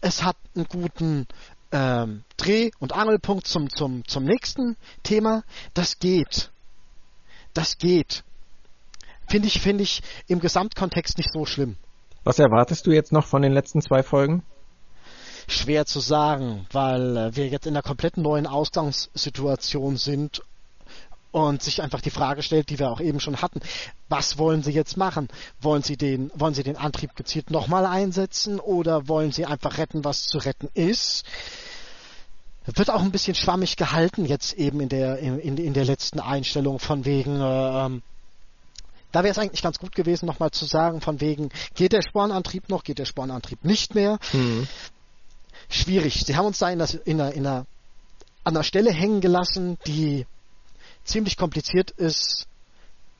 es 0.00 0.22
hat 0.22 0.36
einen 0.54 0.66
guten 0.66 1.26
ähm, 1.72 2.24
Dreh- 2.36 2.70
und 2.78 2.92
Angelpunkt 2.92 3.46
zum, 3.46 3.70
zum, 3.70 4.06
zum 4.06 4.24
nächsten 4.24 4.76
Thema. 5.02 5.42
Das 5.74 5.98
geht. 5.98 6.50
Das 7.54 7.78
geht. 7.78 8.24
Finde 9.28 9.48
ich, 9.48 9.60
finde 9.60 9.84
ich 9.84 10.02
im 10.26 10.40
Gesamtkontext 10.40 11.18
nicht 11.18 11.32
so 11.32 11.46
schlimm. 11.46 11.76
Was 12.24 12.38
erwartest 12.38 12.86
du 12.86 12.90
jetzt 12.90 13.12
noch 13.12 13.26
von 13.26 13.42
den 13.42 13.52
letzten 13.52 13.80
zwei 13.80 14.02
Folgen? 14.02 14.42
Schwer 15.46 15.86
zu 15.86 16.00
sagen, 16.00 16.66
weil 16.70 17.16
äh, 17.16 17.36
wir 17.36 17.48
jetzt 17.48 17.66
in 17.66 17.74
einer 17.74 17.82
komplett 17.82 18.16
neuen 18.16 18.46
Ausgangssituation 18.46 19.96
sind 19.96 20.42
und 21.32 21.62
sich 21.62 21.82
einfach 21.82 22.00
die 22.00 22.10
Frage 22.10 22.42
stellt, 22.42 22.70
die 22.70 22.78
wir 22.78 22.90
auch 22.90 23.00
eben 23.00 23.20
schon 23.20 23.40
hatten. 23.40 23.60
Was 24.08 24.38
wollen 24.38 24.62
Sie 24.62 24.72
jetzt 24.72 24.96
machen? 24.96 25.28
Wollen 25.60 25.82
Sie 25.82 25.96
den, 25.96 26.30
wollen 26.34 26.54
Sie 26.54 26.62
den 26.62 26.76
Antrieb 26.76 27.14
gezielt 27.14 27.50
nochmal 27.50 27.86
einsetzen 27.86 28.58
oder 28.58 29.08
wollen 29.08 29.32
Sie 29.32 29.46
einfach 29.46 29.78
retten, 29.78 30.04
was 30.04 30.26
zu 30.26 30.38
retten 30.38 30.68
ist? 30.74 31.24
Wird 32.66 32.90
auch 32.90 33.02
ein 33.02 33.10
bisschen 33.10 33.34
schwammig 33.34 33.76
gehalten 33.76 34.26
jetzt 34.26 34.52
eben 34.54 34.80
in 34.80 34.88
der, 34.88 35.18
in, 35.18 35.56
in 35.56 35.72
der 35.72 35.84
letzten 35.84 36.20
Einstellung 36.20 36.78
von 36.78 37.04
wegen, 37.04 37.40
äh, 37.40 37.86
ähm, 37.86 38.02
da 39.12 39.24
wäre 39.24 39.32
es 39.32 39.38
eigentlich 39.38 39.62
ganz 39.62 39.78
gut 39.78 39.94
gewesen, 39.94 40.26
nochmal 40.26 40.50
zu 40.50 40.66
sagen, 40.66 41.00
von 41.00 41.20
wegen, 41.20 41.48
geht 41.74 41.92
der 41.92 42.02
Spornantrieb 42.02 42.68
noch, 42.68 42.84
geht 42.84 42.98
der 42.98 43.06
Spornantrieb 43.06 43.64
nicht 43.64 43.94
mehr. 43.94 44.18
Mhm. 44.32 44.68
Schwierig. 45.68 46.22
Sie 46.24 46.36
haben 46.36 46.46
uns 46.46 46.58
da 46.58 46.70
in, 46.70 46.78
das, 46.78 46.94
in, 46.94 47.20
einer, 47.20 47.32
in 47.32 47.46
einer, 47.46 47.66
an 48.44 48.56
einer 48.56 48.62
Stelle 48.62 48.92
hängen 48.92 49.20
gelassen, 49.20 49.78
die 49.86 50.26
ziemlich 51.04 51.36
kompliziert 51.36 51.90
ist, 51.90 52.46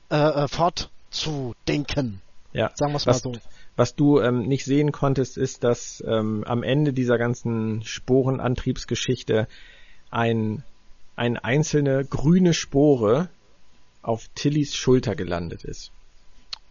äh, 0.09 0.15
äh, 0.15 0.47
fortzudenken. 0.47 2.21
Ja. 2.53 2.71
Sagen 2.75 2.91
wir 2.91 2.97
es 2.97 3.05
mal 3.05 3.13
so. 3.13 3.33
Was 3.77 3.95
du 3.95 4.19
ähm, 4.19 4.47
nicht 4.47 4.65
sehen 4.65 4.91
konntest, 4.91 5.37
ist, 5.37 5.63
dass 5.63 6.03
ähm, 6.05 6.43
am 6.45 6.63
Ende 6.63 6.91
dieser 6.93 7.17
ganzen 7.17 7.83
Sporenantriebsgeschichte 7.83 9.47
ein, 10.09 10.63
eine 11.15 11.43
einzelne 11.43 12.03
grüne 12.05 12.53
Spore 12.53 13.29
auf 14.01 14.27
Tillys 14.35 14.75
Schulter 14.75 15.15
gelandet 15.15 15.63
ist. 15.63 15.91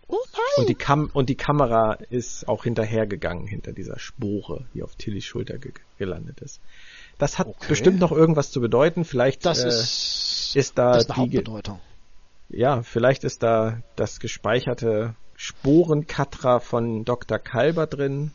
Oh 0.08 0.18
nein! 0.32 0.42
Und 0.58 0.68
die, 0.68 0.74
Kam 0.74 1.10
und 1.12 1.28
die 1.28 1.36
Kamera 1.36 1.94
ist 2.10 2.48
auch 2.48 2.64
hinterhergegangen 2.64 3.46
hinter 3.46 3.72
dieser 3.72 3.98
Spore, 3.98 4.66
die 4.74 4.82
auf 4.82 4.96
Tillys 4.96 5.24
Schulter 5.24 5.56
ge 5.58 5.72
gelandet 5.98 6.40
ist. 6.40 6.60
Das 7.18 7.38
hat 7.38 7.46
okay. 7.46 7.66
bestimmt 7.68 8.00
noch 8.00 8.10
irgendwas 8.10 8.50
zu 8.50 8.60
bedeuten. 8.60 9.04
Vielleicht 9.04 9.44
das 9.44 9.62
äh, 9.62 9.68
ist, 9.68 9.82
ist 10.56 10.78
da 10.78 10.92
das 10.92 11.04
ist 11.04 11.10
eine 11.10 11.28
die 11.28 11.36
Hauptbedeutung. 11.38 11.80
Ja, 12.48 12.82
vielleicht 12.82 13.24
ist 13.24 13.42
da 13.42 13.80
das 13.96 14.18
gespeicherte 14.18 15.14
Sporenkatra 15.36 16.60
von 16.60 17.04
Dr. 17.04 17.38
Kalber 17.38 17.86
drin, 17.86 18.32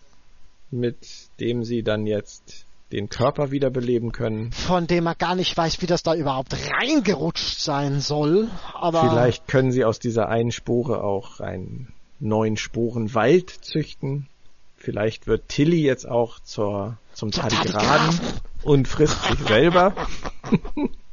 mit 0.72 0.97
dem 1.39 1.63
sie 1.63 1.84
dann 1.84 2.07
jetzt 2.07 2.66
den 2.91 3.09
Körper 3.09 3.51
wiederbeleben 3.51 4.11
können. 4.11 4.51
Von 4.51 4.88
dem 4.88 5.05
er 5.05 5.16
gar 5.16 5.36
nicht 5.36 5.55
weiß, 5.55 5.82
wie 5.82 5.86
das 5.86 6.03
da 6.03 6.16
überhaupt 6.16 6.55
reingerutscht 6.72 7.59
sein 7.59 7.99
soll. 7.99 8.49
Aber 8.74 9.09
vielleicht 9.09 9.47
können 9.47 9.72
sie 9.72 9.84
aus 9.84 9.99
dieser 9.99 10.30
einen 10.30 10.51
Spore 10.51 11.03
auch 11.03 11.39
einen 11.39 11.93
neuen 12.20 12.57
Sporenwald 12.57 13.49
züchten. 13.49 14.28
Vielleicht 14.78 15.28
wird 15.28 15.49
Tilly 15.49 15.82
jetzt 15.82 16.07
auch 16.07 16.39
zur, 16.39 16.97
zum 17.13 17.32
Tardigraden 17.32 18.20
und 18.63 18.88
frisst 18.88 19.22
sich 19.24 19.39
selber. 19.47 19.93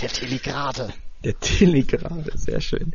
Der 0.00 0.08
Telegrade. 0.08 0.92
Der 1.24 1.38
Telegrade, 1.38 2.32
sehr 2.34 2.60
schön. 2.60 2.92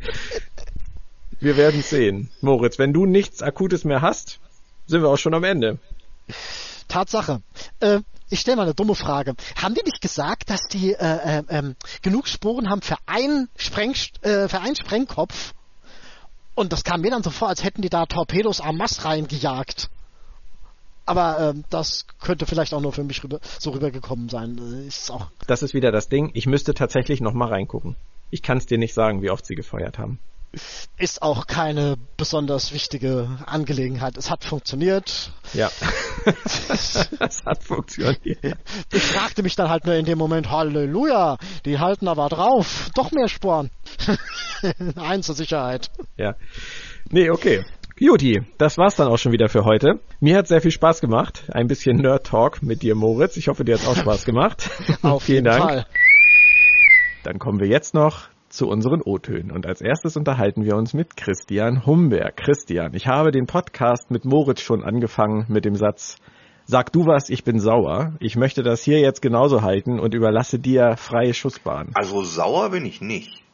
Wir 1.40 1.56
werden 1.56 1.82
sehen. 1.82 2.30
Moritz, 2.40 2.78
wenn 2.78 2.92
du 2.92 3.06
nichts 3.06 3.42
Akutes 3.42 3.84
mehr 3.84 4.00
hast, 4.00 4.38
sind 4.86 5.02
wir 5.02 5.08
auch 5.08 5.18
schon 5.18 5.34
am 5.34 5.44
Ende. 5.44 5.78
Tatsache. 6.88 7.42
Äh, 7.80 8.00
ich 8.30 8.40
stelle 8.40 8.56
mal 8.56 8.62
eine 8.62 8.74
dumme 8.74 8.94
Frage. 8.94 9.34
Haben 9.56 9.74
die 9.74 9.82
nicht 9.84 10.00
gesagt, 10.00 10.50
dass 10.50 10.62
die 10.70 10.92
äh, 10.92 11.38
äh, 11.38 11.42
ähm, 11.48 11.76
genug 12.00 12.28
Sporen 12.28 12.70
haben 12.70 12.80
für 12.80 12.96
einen, 13.06 13.48
Spreng, 13.56 13.94
äh, 14.22 14.48
für 14.48 14.60
einen 14.60 14.76
Sprengkopf? 14.76 15.52
Und 16.54 16.72
das 16.72 16.84
kam 16.84 17.00
mir 17.00 17.10
dann 17.10 17.22
so 17.22 17.30
vor, 17.30 17.48
als 17.48 17.64
hätten 17.64 17.82
die 17.82 17.90
da 17.90 18.06
Torpedos 18.06 18.60
am 18.60 18.76
Mast 18.76 19.04
reingejagt. 19.04 19.90
Aber 21.12 21.50
ähm, 21.50 21.64
das 21.68 22.06
könnte 22.20 22.46
vielleicht 22.46 22.72
auch 22.72 22.80
nur 22.80 22.92
für 22.92 23.04
mich 23.04 23.22
rüber, 23.22 23.38
so 23.58 23.70
rübergekommen 23.70 24.28
sein. 24.28 24.56
Ist 24.86 25.10
auch 25.10 25.26
das 25.46 25.62
ist 25.62 25.74
wieder 25.74 25.92
das 25.92 26.08
Ding. 26.08 26.30
Ich 26.32 26.46
müsste 26.46 26.72
tatsächlich 26.74 27.20
noch 27.20 27.34
mal 27.34 27.48
reingucken. 27.48 27.96
Ich 28.30 28.42
kann 28.42 28.56
es 28.56 28.66
dir 28.66 28.78
nicht 28.78 28.94
sagen, 28.94 29.20
wie 29.20 29.30
oft 29.30 29.44
sie 29.44 29.54
gefeuert 29.54 29.98
haben 29.98 30.18
ist 30.98 31.22
auch 31.22 31.46
keine 31.46 31.96
besonders 32.16 32.72
wichtige 32.72 33.38
Angelegenheit. 33.46 34.16
Es 34.16 34.30
hat 34.30 34.44
funktioniert. 34.44 35.32
Ja. 35.54 35.70
es 36.26 37.44
hat 37.44 37.64
funktioniert. 37.64 38.58
Ich 38.92 39.02
fragte 39.02 39.42
mich 39.42 39.56
dann 39.56 39.70
halt 39.70 39.86
nur 39.86 39.94
in 39.94 40.04
dem 40.04 40.18
Moment, 40.18 40.50
Halleluja, 40.50 41.38
die 41.64 41.78
halten 41.78 42.06
aber 42.06 42.28
drauf. 42.28 42.90
Doch 42.94 43.12
mehr 43.12 43.28
Sporen. 43.28 43.70
Eins 44.96 45.26
zur 45.26 45.34
Sicherheit. 45.34 45.90
Ja. 46.16 46.36
Nee, 47.08 47.30
okay. 47.30 47.64
Juti, 48.04 48.42
das 48.58 48.78
war's 48.78 48.96
dann 48.96 49.06
auch 49.06 49.16
schon 49.16 49.30
wieder 49.30 49.48
für 49.48 49.64
heute. 49.64 50.00
Mir 50.18 50.36
hat 50.36 50.48
sehr 50.48 50.60
viel 50.60 50.72
Spaß 50.72 51.00
gemacht. 51.00 51.44
Ein 51.52 51.68
bisschen 51.68 51.98
Nerd 51.98 52.26
Talk 52.26 52.60
mit 52.60 52.82
dir, 52.82 52.96
Moritz. 52.96 53.36
Ich 53.36 53.46
hoffe, 53.46 53.64
dir 53.64 53.76
hat's 53.76 53.86
auch 53.86 53.94
Spaß 53.94 54.24
gemacht. 54.24 54.70
Auf 55.02 55.28
jeden 55.28 55.44
Dank. 55.44 55.62
Fall. 55.62 55.86
Dann 57.22 57.38
kommen 57.38 57.60
wir 57.60 57.68
jetzt 57.68 57.94
noch 57.94 58.24
zu 58.48 58.66
unseren 58.66 59.02
O-Tönen. 59.02 59.52
Und 59.52 59.66
als 59.66 59.80
erstes 59.80 60.16
unterhalten 60.16 60.64
wir 60.64 60.74
uns 60.74 60.94
mit 60.94 61.16
Christian 61.16 61.86
Humberg. 61.86 62.36
Christian, 62.38 62.92
ich 62.94 63.06
habe 63.06 63.30
den 63.30 63.46
Podcast 63.46 64.10
mit 64.10 64.24
Moritz 64.24 64.62
schon 64.62 64.82
angefangen 64.82 65.46
mit 65.46 65.64
dem 65.64 65.76
Satz, 65.76 66.16
Sag 66.64 66.92
du 66.92 67.06
was, 67.06 67.30
ich 67.30 67.44
bin 67.44 67.60
sauer. 67.60 68.14
Ich 68.18 68.34
möchte 68.34 68.64
das 68.64 68.82
hier 68.82 68.98
jetzt 68.98 69.22
genauso 69.22 69.62
halten 69.62 70.00
und 70.00 70.12
überlasse 70.12 70.58
dir 70.58 70.96
freie 70.96 71.34
Schussbahn. 71.34 71.92
Also 71.94 72.24
sauer 72.24 72.70
bin 72.70 72.84
ich 72.84 73.00
nicht. 73.00 73.44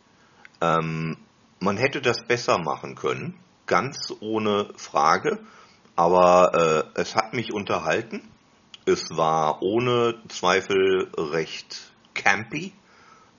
Ähm, 0.62 1.18
man 1.60 1.76
hätte 1.76 2.00
das 2.00 2.26
besser 2.26 2.56
machen 2.56 2.94
können, 2.94 3.34
ganz 3.68 4.12
ohne 4.18 4.70
Frage. 4.76 5.38
Aber 5.94 6.90
äh, 6.94 7.00
es 7.00 7.14
hat 7.14 7.34
mich 7.34 7.52
unterhalten. 7.52 8.22
Es 8.84 9.16
war 9.16 9.62
ohne 9.62 10.16
Zweifel 10.28 11.10
recht 11.16 11.92
campy 12.14 12.72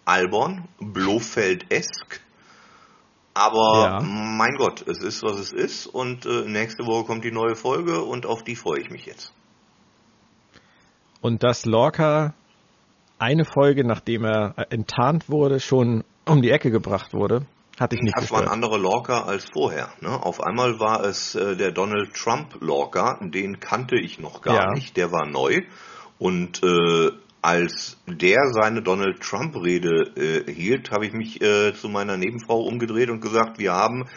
albern, 0.05 0.67
Blofeld-esk. 0.79 2.21
Aber 3.33 3.83
ja. 3.83 3.99
mein 4.01 4.55
Gott, 4.57 4.85
es 4.87 5.01
ist, 5.01 5.23
was 5.23 5.37
es 5.39 5.51
ist. 5.51 5.87
Und 5.87 6.25
äh, 6.25 6.45
nächste 6.45 6.85
Woche 6.85 7.05
kommt 7.05 7.23
die 7.23 7.31
neue 7.31 7.55
Folge 7.55 8.01
und 8.01 8.25
auf 8.25 8.43
die 8.43 8.55
freue 8.55 8.79
ich 8.79 8.89
mich 8.89 9.05
jetzt. 9.05 9.33
Und 11.21 11.43
dass 11.43 11.65
Lorca 11.65 12.33
eine 13.19 13.45
Folge, 13.45 13.85
nachdem 13.85 14.25
er 14.25 14.55
enttarnt 14.69 15.29
wurde, 15.29 15.59
schon 15.59 16.03
um 16.25 16.41
die 16.41 16.49
Ecke 16.49 16.71
gebracht 16.71 17.13
wurde, 17.13 17.45
hatte 17.79 17.95
ich 17.95 18.01
nicht 18.01 18.15
Das 18.15 18.23
gestört. 18.23 18.41
war 18.41 18.47
ein 18.47 18.53
anderer 18.53 18.77
Lorca 18.77 19.23
als 19.23 19.45
vorher. 19.51 19.89
Ne? 20.01 20.09
Auf 20.09 20.41
einmal 20.41 20.79
war 20.79 21.03
es 21.03 21.35
äh, 21.35 21.55
der 21.55 21.71
Donald 21.71 22.13
Trump 22.13 22.57
Lorca, 22.61 23.19
den 23.21 23.59
kannte 23.59 23.95
ich 23.99 24.19
noch 24.19 24.41
gar 24.41 24.55
ja. 24.55 24.73
nicht, 24.73 24.97
der 24.97 25.11
war 25.11 25.25
neu. 25.25 25.61
Und 26.17 26.61
äh, 26.63 27.11
als 27.41 27.97
der 28.05 28.39
seine 28.51 28.81
Donald 28.81 29.21
Trump-Rede 29.21 30.45
äh, 30.47 30.51
hielt, 30.51 30.91
habe 30.91 31.05
ich 31.05 31.13
mich 31.13 31.41
äh, 31.41 31.73
zu 31.73 31.87
meiner 31.87 32.17
Nebenfrau 32.17 32.61
umgedreht 32.61 33.09
und 33.09 33.21
gesagt, 33.21 33.59
wir 33.59 33.71
haben 33.71 34.09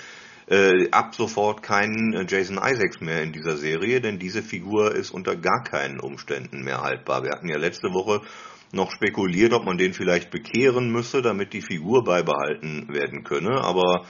äh, 0.49 0.91
ab 0.91 1.15
sofort 1.15 1.63
keinen 1.63 2.15
äh, 2.15 2.27
Jason 2.29 2.57
Isaacs 2.57 3.01
mehr 3.01 3.23
in 3.23 3.33
dieser 3.33 3.57
Serie, 3.57 4.01
denn 4.01 4.19
diese 4.19 4.43
Figur 4.43 4.95
ist 4.95 5.11
unter 5.11 5.37
gar 5.37 5.63
keinen 5.63 6.01
Umständen 6.01 6.63
mehr 6.65 6.83
haltbar. 6.83 7.23
Wir 7.23 7.31
hatten 7.31 7.49
ja 7.49 7.59
letzte 7.59 7.89
Woche 7.93 8.23
noch 8.73 8.91
spekuliert, 8.91 9.53
ob 9.53 9.65
man 9.65 9.79
den 9.79 9.93
vielleicht 9.95 10.31
bekehren 10.31 10.91
müsse, 10.91 11.23
damit 11.23 11.53
die 11.53 11.63
Figur 11.63 12.05
beibehalten 12.05 12.89
werden 12.89 13.23
könne, 13.23 13.63
aber 13.63 14.05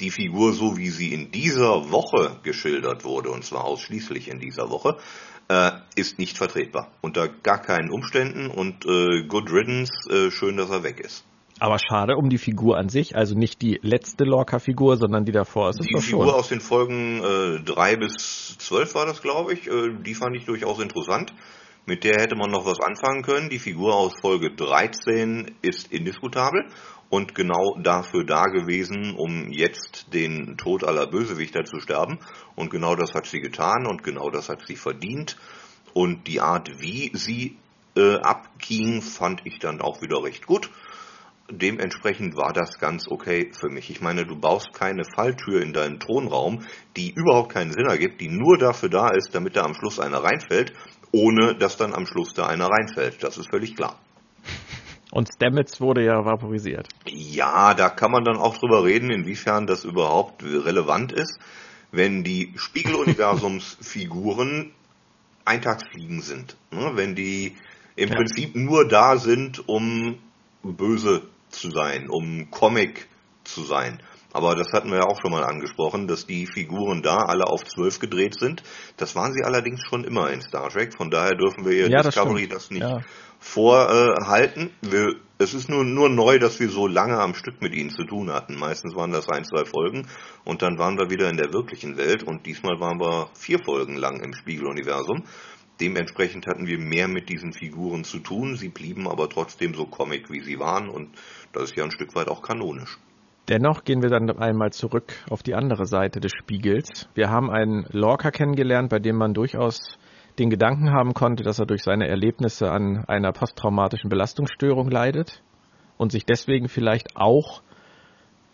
die 0.00 0.10
Figur, 0.10 0.52
so 0.52 0.76
wie 0.76 0.90
sie 0.90 1.12
in 1.12 1.30
dieser 1.30 1.90
Woche 1.90 2.38
geschildert 2.42 3.04
wurde, 3.04 3.30
und 3.30 3.44
zwar 3.44 3.64
ausschließlich 3.64 4.28
in 4.28 4.40
dieser 4.40 4.70
Woche, 4.70 4.96
äh, 5.48 5.72
ist 5.94 6.18
nicht 6.18 6.36
vertretbar. 6.36 6.90
Unter 7.00 7.28
gar 7.28 7.60
keinen 7.60 7.90
Umständen 7.90 8.48
und 8.48 8.84
äh, 8.84 9.26
good 9.26 9.50
riddance, 9.50 9.92
äh, 10.10 10.30
schön, 10.30 10.56
dass 10.56 10.70
er 10.70 10.82
weg 10.82 11.00
ist. 11.00 11.24
Aber 11.58 11.78
schade 11.78 12.16
um 12.16 12.28
die 12.28 12.36
Figur 12.36 12.76
an 12.76 12.90
sich, 12.90 13.16
also 13.16 13.34
nicht 13.34 13.62
die 13.62 13.78
letzte 13.80 14.24
Lorca-Figur, 14.24 14.98
sondern 14.98 15.24
die 15.24 15.32
davor. 15.32 15.70
Ist 15.70 15.80
die 15.80 16.00
Figur 16.00 16.26
schon. 16.26 16.34
aus 16.34 16.48
den 16.48 16.60
Folgen 16.60 17.22
äh, 17.22 17.60
3 17.64 17.96
bis 17.96 18.58
12 18.58 18.94
war 18.94 19.06
das, 19.06 19.22
glaube 19.22 19.54
ich. 19.54 19.66
Äh, 19.66 19.94
die 20.04 20.14
fand 20.14 20.36
ich 20.36 20.44
durchaus 20.44 20.80
interessant. 20.80 21.32
Mit 21.88 22.02
der 22.02 22.20
hätte 22.20 22.34
man 22.34 22.50
noch 22.50 22.66
was 22.66 22.80
anfangen 22.80 23.22
können. 23.22 23.48
Die 23.48 23.60
Figur 23.60 23.94
aus 23.94 24.12
Folge 24.20 24.50
13 24.50 25.54
ist 25.62 25.92
indiskutabel 25.92 26.66
und 27.10 27.36
genau 27.36 27.78
dafür 27.80 28.24
da 28.24 28.46
gewesen, 28.46 29.14
um 29.14 29.52
jetzt 29.52 30.12
den 30.12 30.56
Tod 30.56 30.82
aller 30.82 31.06
Bösewichter 31.06 31.64
zu 31.64 31.78
sterben. 31.78 32.18
Und 32.56 32.70
genau 32.70 32.96
das 32.96 33.14
hat 33.14 33.26
sie 33.26 33.40
getan 33.40 33.86
und 33.86 34.02
genau 34.02 34.30
das 34.30 34.48
hat 34.48 34.66
sie 34.66 34.74
verdient. 34.74 35.36
Und 35.94 36.26
die 36.26 36.40
Art, 36.40 36.68
wie 36.80 37.12
sie 37.14 37.56
äh, 37.96 38.16
abging, 38.16 39.00
fand 39.00 39.42
ich 39.44 39.60
dann 39.60 39.80
auch 39.80 40.02
wieder 40.02 40.24
recht 40.24 40.44
gut. 40.44 40.70
Dementsprechend 41.48 42.36
war 42.36 42.52
das 42.52 42.80
ganz 42.80 43.06
okay 43.08 43.52
für 43.52 43.68
mich. 43.68 43.88
Ich 43.90 44.00
meine, 44.00 44.26
du 44.26 44.34
baust 44.34 44.72
keine 44.72 45.04
Falltür 45.04 45.62
in 45.62 45.72
deinen 45.72 46.00
Thronraum, 46.00 46.66
die 46.96 47.12
überhaupt 47.12 47.52
keinen 47.52 47.72
Sinn 47.72 47.86
ergibt, 47.86 48.20
die 48.20 48.28
nur 48.28 48.58
dafür 48.58 48.88
da 48.88 49.10
ist, 49.10 49.32
damit 49.32 49.54
da 49.54 49.62
am 49.62 49.74
Schluss 49.74 50.00
einer 50.00 50.24
reinfällt, 50.24 50.72
ohne 51.12 51.54
dass 51.54 51.76
dann 51.76 51.94
am 51.94 52.06
Schluss 52.06 52.34
da 52.34 52.46
einer 52.46 52.66
reinfällt. 52.66 53.22
Das 53.22 53.38
ist 53.38 53.50
völlig 53.50 53.76
klar. 53.76 53.98
Und 55.12 55.28
Stamets 55.32 55.80
wurde 55.80 56.04
ja 56.04 56.24
vaporisiert. 56.24 56.88
Ja, 57.06 57.74
da 57.74 57.88
kann 57.88 58.10
man 58.10 58.24
dann 58.24 58.36
auch 58.36 58.58
drüber 58.58 58.84
reden, 58.84 59.10
inwiefern 59.10 59.66
das 59.66 59.84
überhaupt 59.84 60.42
relevant 60.42 61.12
ist, 61.12 61.38
wenn 61.92 62.24
die 62.24 62.52
Spiegeluniversumsfiguren 62.56 64.72
Eintagsfliegen 65.44 66.20
sind. 66.20 66.56
Ne? 66.70 66.92
Wenn 66.94 67.14
die 67.14 67.54
im 67.94 68.08
ja. 68.10 68.16
Prinzip 68.16 68.56
nur 68.56 68.88
da 68.88 69.16
sind, 69.16 69.68
um 69.68 70.18
böse 70.62 71.22
zu 71.50 71.70
sein, 71.70 72.10
um 72.10 72.50
Comic 72.50 73.06
zu 73.44 73.62
sein. 73.62 74.00
Aber 74.32 74.54
das 74.54 74.72
hatten 74.72 74.90
wir 74.90 74.98
ja 74.98 75.04
auch 75.06 75.20
schon 75.20 75.32
mal 75.32 75.44
angesprochen, 75.44 76.08
dass 76.08 76.26
die 76.26 76.46
Figuren 76.46 77.02
da 77.02 77.16
alle 77.16 77.46
auf 77.46 77.64
zwölf 77.64 77.98
gedreht 77.98 78.38
sind. 78.38 78.62
Das 78.96 79.16
waren 79.16 79.32
sie 79.32 79.44
allerdings 79.44 79.80
schon 79.88 80.04
immer 80.04 80.30
in 80.30 80.42
Star 80.42 80.68
Trek. 80.68 80.94
Von 80.96 81.10
daher 81.10 81.34
dürfen 81.36 81.64
wir 81.64 81.72
hier 81.72 81.88
ja, 81.88 82.02
Discovery 82.02 82.48
das, 82.48 82.64
das 82.64 82.70
nicht 82.70 82.82
ja 82.82 83.00
vorhalten. 83.38 84.70
Wir, 84.82 85.14
es 85.38 85.54
ist 85.54 85.68
nur, 85.68 85.84
nur 85.84 86.08
neu, 86.08 86.38
dass 86.38 86.58
wir 86.60 86.68
so 86.68 86.86
lange 86.86 87.18
am 87.18 87.34
Stück 87.34 87.60
mit 87.60 87.74
ihnen 87.74 87.90
zu 87.90 88.04
tun 88.04 88.32
hatten. 88.32 88.58
Meistens 88.58 88.94
waren 88.96 89.12
das 89.12 89.28
ein, 89.28 89.44
zwei 89.44 89.64
Folgen 89.64 90.06
und 90.44 90.62
dann 90.62 90.78
waren 90.78 90.98
wir 90.98 91.10
wieder 91.10 91.28
in 91.30 91.36
der 91.36 91.52
wirklichen 91.52 91.96
Welt 91.96 92.22
und 92.22 92.46
diesmal 92.46 92.80
waren 92.80 92.98
wir 93.00 93.30
vier 93.34 93.58
Folgen 93.58 93.96
lang 93.96 94.20
im 94.20 94.34
Spiegeluniversum. 94.34 95.24
Dementsprechend 95.80 96.46
hatten 96.46 96.66
wir 96.66 96.78
mehr 96.78 97.06
mit 97.06 97.28
diesen 97.28 97.52
Figuren 97.52 98.04
zu 98.04 98.18
tun. 98.18 98.56
Sie 98.56 98.70
blieben 98.70 99.06
aber 99.06 99.28
trotzdem 99.28 99.74
so 99.74 99.84
comic, 99.84 100.30
wie 100.30 100.40
sie 100.40 100.58
waren 100.58 100.88
und 100.88 101.10
das 101.52 101.64
ist 101.64 101.76
ja 101.76 101.84
ein 101.84 101.90
Stück 101.90 102.14
weit 102.14 102.28
auch 102.28 102.42
kanonisch. 102.42 102.98
Dennoch 103.48 103.84
gehen 103.84 104.02
wir 104.02 104.10
dann 104.10 104.28
einmal 104.38 104.72
zurück 104.72 105.12
auf 105.30 105.44
die 105.44 105.54
andere 105.54 105.86
Seite 105.86 106.18
des 106.18 106.32
Spiegels. 106.32 107.08
Wir 107.14 107.30
haben 107.30 107.48
einen 107.48 107.86
Lorca 107.90 108.32
kennengelernt, 108.32 108.90
bei 108.90 108.98
dem 108.98 109.16
man 109.16 109.34
durchaus 109.34 109.98
den 110.40 110.50
Gedanken 110.50 110.90
haben 110.90 111.14
konnte, 111.14 111.44
dass 111.44 111.60
er 111.60 111.66
durch 111.66 111.82
seine 111.82 112.08
Erlebnisse 112.08 112.70
an 112.70 113.04
einer 113.06 113.32
posttraumatischen 113.32 114.10
Belastungsstörung 114.10 114.90
leidet 114.90 115.42
und 115.96 116.10
sich 116.10 116.26
deswegen 116.26 116.68
vielleicht 116.68 117.16
auch 117.16 117.62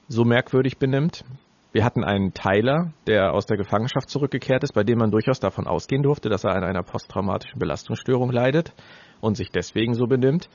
so 0.08 0.24
merkwürdig 0.24 0.78
benimmt. 0.78 1.24
Wir 1.72 1.84
hatten 1.84 2.04
einen 2.04 2.34
Tyler, 2.34 2.92
der 3.06 3.32
aus 3.32 3.46
der 3.46 3.56
Gefangenschaft 3.56 4.10
zurückgekehrt 4.10 4.62
ist, 4.62 4.74
bei 4.74 4.84
dem 4.84 4.98
man 4.98 5.10
durchaus 5.10 5.40
davon 5.40 5.66
ausgehen 5.66 6.02
durfte, 6.02 6.28
dass 6.28 6.44
er 6.44 6.54
an 6.54 6.64
einer 6.64 6.82
posttraumatischen 6.82 7.58
Belastungsstörung 7.58 8.30
leidet 8.30 8.74
und 9.22 9.38
sich 9.38 9.50
deswegen 9.50 9.94
so 9.94 10.06
benimmt. 10.06 10.50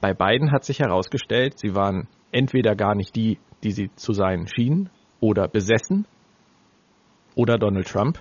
Bei 0.00 0.14
beiden 0.14 0.52
hat 0.52 0.64
sich 0.64 0.80
herausgestellt, 0.80 1.58
sie 1.58 1.74
waren 1.74 2.08
entweder 2.32 2.74
gar 2.74 2.94
nicht 2.94 3.14
die, 3.16 3.38
die 3.62 3.72
sie 3.72 3.90
zu 3.96 4.12
sein 4.12 4.46
schienen, 4.48 4.90
oder 5.20 5.48
besessen, 5.48 6.06
oder 7.34 7.58
Donald 7.58 7.86
Trump. 7.88 8.20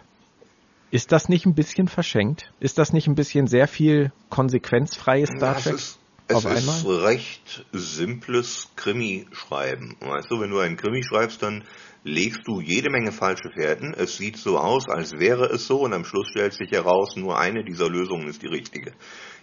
Ist 0.91 1.11
das 1.11 1.29
nicht 1.29 1.45
ein 1.45 1.55
bisschen 1.55 1.87
verschenkt? 1.87 2.51
Ist 2.59 2.77
das 2.77 2.93
nicht 2.93 3.07
ein 3.07 3.15
bisschen 3.15 3.47
sehr 3.47 3.67
viel 3.67 4.11
konsequenzfreies 4.29 5.29
Star 5.29 5.55
Trek? 5.55 5.75
Es 5.75 6.45
ist 6.45 6.85
recht 6.85 7.65
simples 7.71 8.69
Krimi-Schreiben. 8.75 9.95
Weißt 9.99 10.29
du, 10.29 10.39
wenn 10.39 10.51
du 10.51 10.59
einen 10.59 10.77
Krimi 10.77 11.03
schreibst, 11.03 11.41
dann 11.41 11.63
legst 12.03 12.47
du 12.47 12.61
jede 12.61 12.89
Menge 12.89 13.11
falsche 13.11 13.49
Fährten. 13.51 13.93
Es 13.93 14.17
sieht 14.17 14.37
so 14.37 14.57
aus, 14.57 14.87
als 14.87 15.19
wäre 15.19 15.45
es 15.45 15.67
so 15.67 15.81
und 15.81 15.93
am 15.93 16.05
Schluss 16.05 16.27
stellt 16.27 16.53
sich 16.53 16.71
heraus, 16.71 17.15
nur 17.15 17.37
eine 17.37 17.63
dieser 17.63 17.89
Lösungen 17.89 18.27
ist 18.27 18.41
die 18.41 18.47
richtige. 18.47 18.93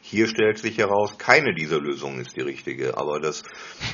Hier 0.00 0.28
stellt 0.28 0.58
sich 0.58 0.78
heraus, 0.78 1.18
keine 1.18 1.54
dieser 1.54 1.80
Lösungen 1.80 2.20
ist 2.20 2.36
die 2.36 2.42
richtige. 2.42 2.96
Aber 2.96 3.20
das 3.20 3.42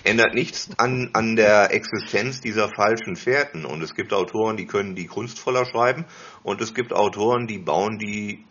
ändert 0.04 0.34
nichts 0.34 0.70
an, 0.76 1.10
an 1.14 1.36
der 1.36 1.72
Existenz 1.72 2.40
dieser 2.40 2.68
falschen 2.68 3.16
Fährten. 3.16 3.64
Und 3.64 3.82
es 3.82 3.94
gibt 3.94 4.12
Autoren, 4.12 4.56
die 4.56 4.66
können 4.66 4.94
die 4.94 5.06
kunstvoller 5.06 5.64
schreiben 5.66 6.04
und 6.42 6.60
es 6.60 6.74
gibt 6.74 6.92
Autoren, 6.92 7.46
die 7.46 7.58
bauen 7.58 7.98
die 7.98 8.44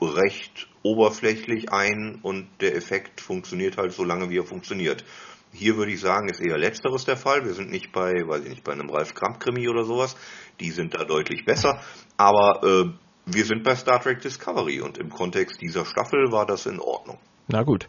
recht 0.00 0.68
oberflächlich 0.82 1.72
ein 1.72 2.20
und 2.22 2.48
der 2.60 2.74
Effekt 2.74 3.20
funktioniert 3.20 3.76
halt 3.76 3.92
so 3.92 4.02
lange, 4.02 4.30
wie 4.30 4.38
er 4.38 4.44
funktioniert. 4.44 5.04
Hier 5.52 5.76
würde 5.76 5.92
ich 5.92 6.00
sagen, 6.00 6.28
ist 6.28 6.40
eher 6.40 6.58
letzteres 6.58 7.04
der 7.04 7.16
Fall. 7.16 7.44
Wir 7.44 7.54
sind 7.54 7.70
nicht 7.70 7.92
bei, 7.92 8.12
weiß 8.12 8.44
ich 8.44 8.50
nicht, 8.50 8.64
bei 8.64 8.72
einem 8.72 8.88
Ralf 8.88 9.14
Kramp-Krimi 9.14 9.68
oder 9.68 9.84
sowas. 9.84 10.16
Die 10.60 10.70
sind 10.70 10.94
da 10.94 11.04
deutlich 11.04 11.44
besser. 11.44 11.80
Aber 12.16 12.60
äh, 12.62 12.90
wir 13.26 13.44
sind 13.44 13.64
bei 13.64 13.74
Star 13.74 14.00
Trek 14.00 14.20
Discovery 14.20 14.80
und 14.80 14.98
im 14.98 15.10
Kontext 15.10 15.60
dieser 15.60 15.84
Staffel 15.84 16.30
war 16.30 16.46
das 16.46 16.66
in 16.66 16.80
Ordnung. 16.80 17.18
Na 17.48 17.62
gut. 17.62 17.88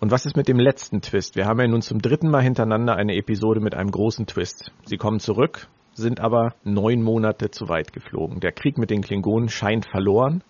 Und 0.00 0.10
was 0.10 0.26
ist 0.26 0.36
mit 0.36 0.48
dem 0.48 0.58
letzten 0.58 1.00
Twist? 1.00 1.36
Wir 1.36 1.46
haben 1.46 1.60
ja 1.60 1.68
nun 1.68 1.82
zum 1.82 2.00
dritten 2.00 2.30
Mal 2.30 2.42
hintereinander 2.42 2.96
eine 2.96 3.14
Episode 3.14 3.60
mit 3.60 3.74
einem 3.74 3.90
großen 3.90 4.26
Twist. 4.26 4.72
Sie 4.84 4.96
kommen 4.96 5.20
zurück, 5.20 5.68
sind 5.92 6.18
aber 6.18 6.54
neun 6.64 7.02
Monate 7.02 7.50
zu 7.50 7.68
weit 7.68 7.92
geflogen. 7.92 8.40
Der 8.40 8.52
Krieg 8.52 8.78
mit 8.78 8.90
den 8.90 9.02
Klingonen 9.02 9.48
scheint 9.48 9.86
verloren. 9.86 10.42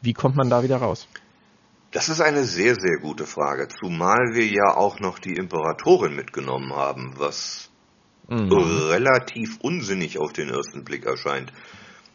Wie 0.00 0.14
kommt 0.14 0.36
man 0.36 0.50
da 0.50 0.62
wieder 0.62 0.78
raus? 0.78 1.06
Das 1.92 2.08
ist 2.08 2.20
eine 2.20 2.44
sehr, 2.44 2.74
sehr 2.74 2.98
gute 2.98 3.26
Frage, 3.26 3.68
zumal 3.68 4.34
wir 4.34 4.46
ja 4.46 4.76
auch 4.76 5.00
noch 5.00 5.18
die 5.18 5.34
Imperatorin 5.34 6.14
mitgenommen 6.14 6.74
haben, 6.74 7.14
was 7.16 7.70
mhm. 8.28 8.52
relativ 8.52 9.58
unsinnig 9.60 10.18
auf 10.18 10.32
den 10.32 10.48
ersten 10.48 10.84
Blick 10.84 11.06
erscheint. 11.06 11.52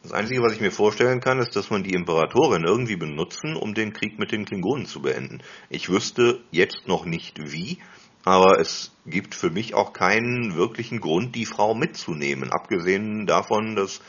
Das 0.04 0.14
Einzige, 0.14 0.42
was 0.42 0.54
ich 0.54 0.62
mir 0.62 0.72
vorstellen 0.72 1.20
kann, 1.20 1.40
ist, 1.40 1.56
dass 1.56 1.70
man 1.70 1.84
die 1.84 1.94
Imperatorin 1.94 2.64
irgendwie 2.64 2.96
benutzen, 2.96 3.56
um 3.56 3.76
den 3.76 3.94
Krieg 3.94 4.18
mit 4.18 4.32
den 4.32 4.46
Klingonen 4.46 4.88
zu 4.88 5.02
beenden. 5.02 5.42
Ich 5.70 5.90
wüsste 5.90 6.42
jetzt 6.50 6.88
noch 6.88 7.06
nicht 7.06 7.52
wie, 7.52 7.78
aber 8.26 8.60
es 8.60 8.92
gibt 9.06 9.36
für 9.36 9.52
mich 9.52 9.76
auch 9.76 9.94
keinen 9.94 10.56
wirklichen 10.56 11.00
Grund, 11.02 11.36
die 11.36 11.46
Frau 11.46 11.76
mitzunehmen, 11.76 12.52
abgesehen 12.52 13.28
davon, 13.28 13.76
dass 13.76 14.02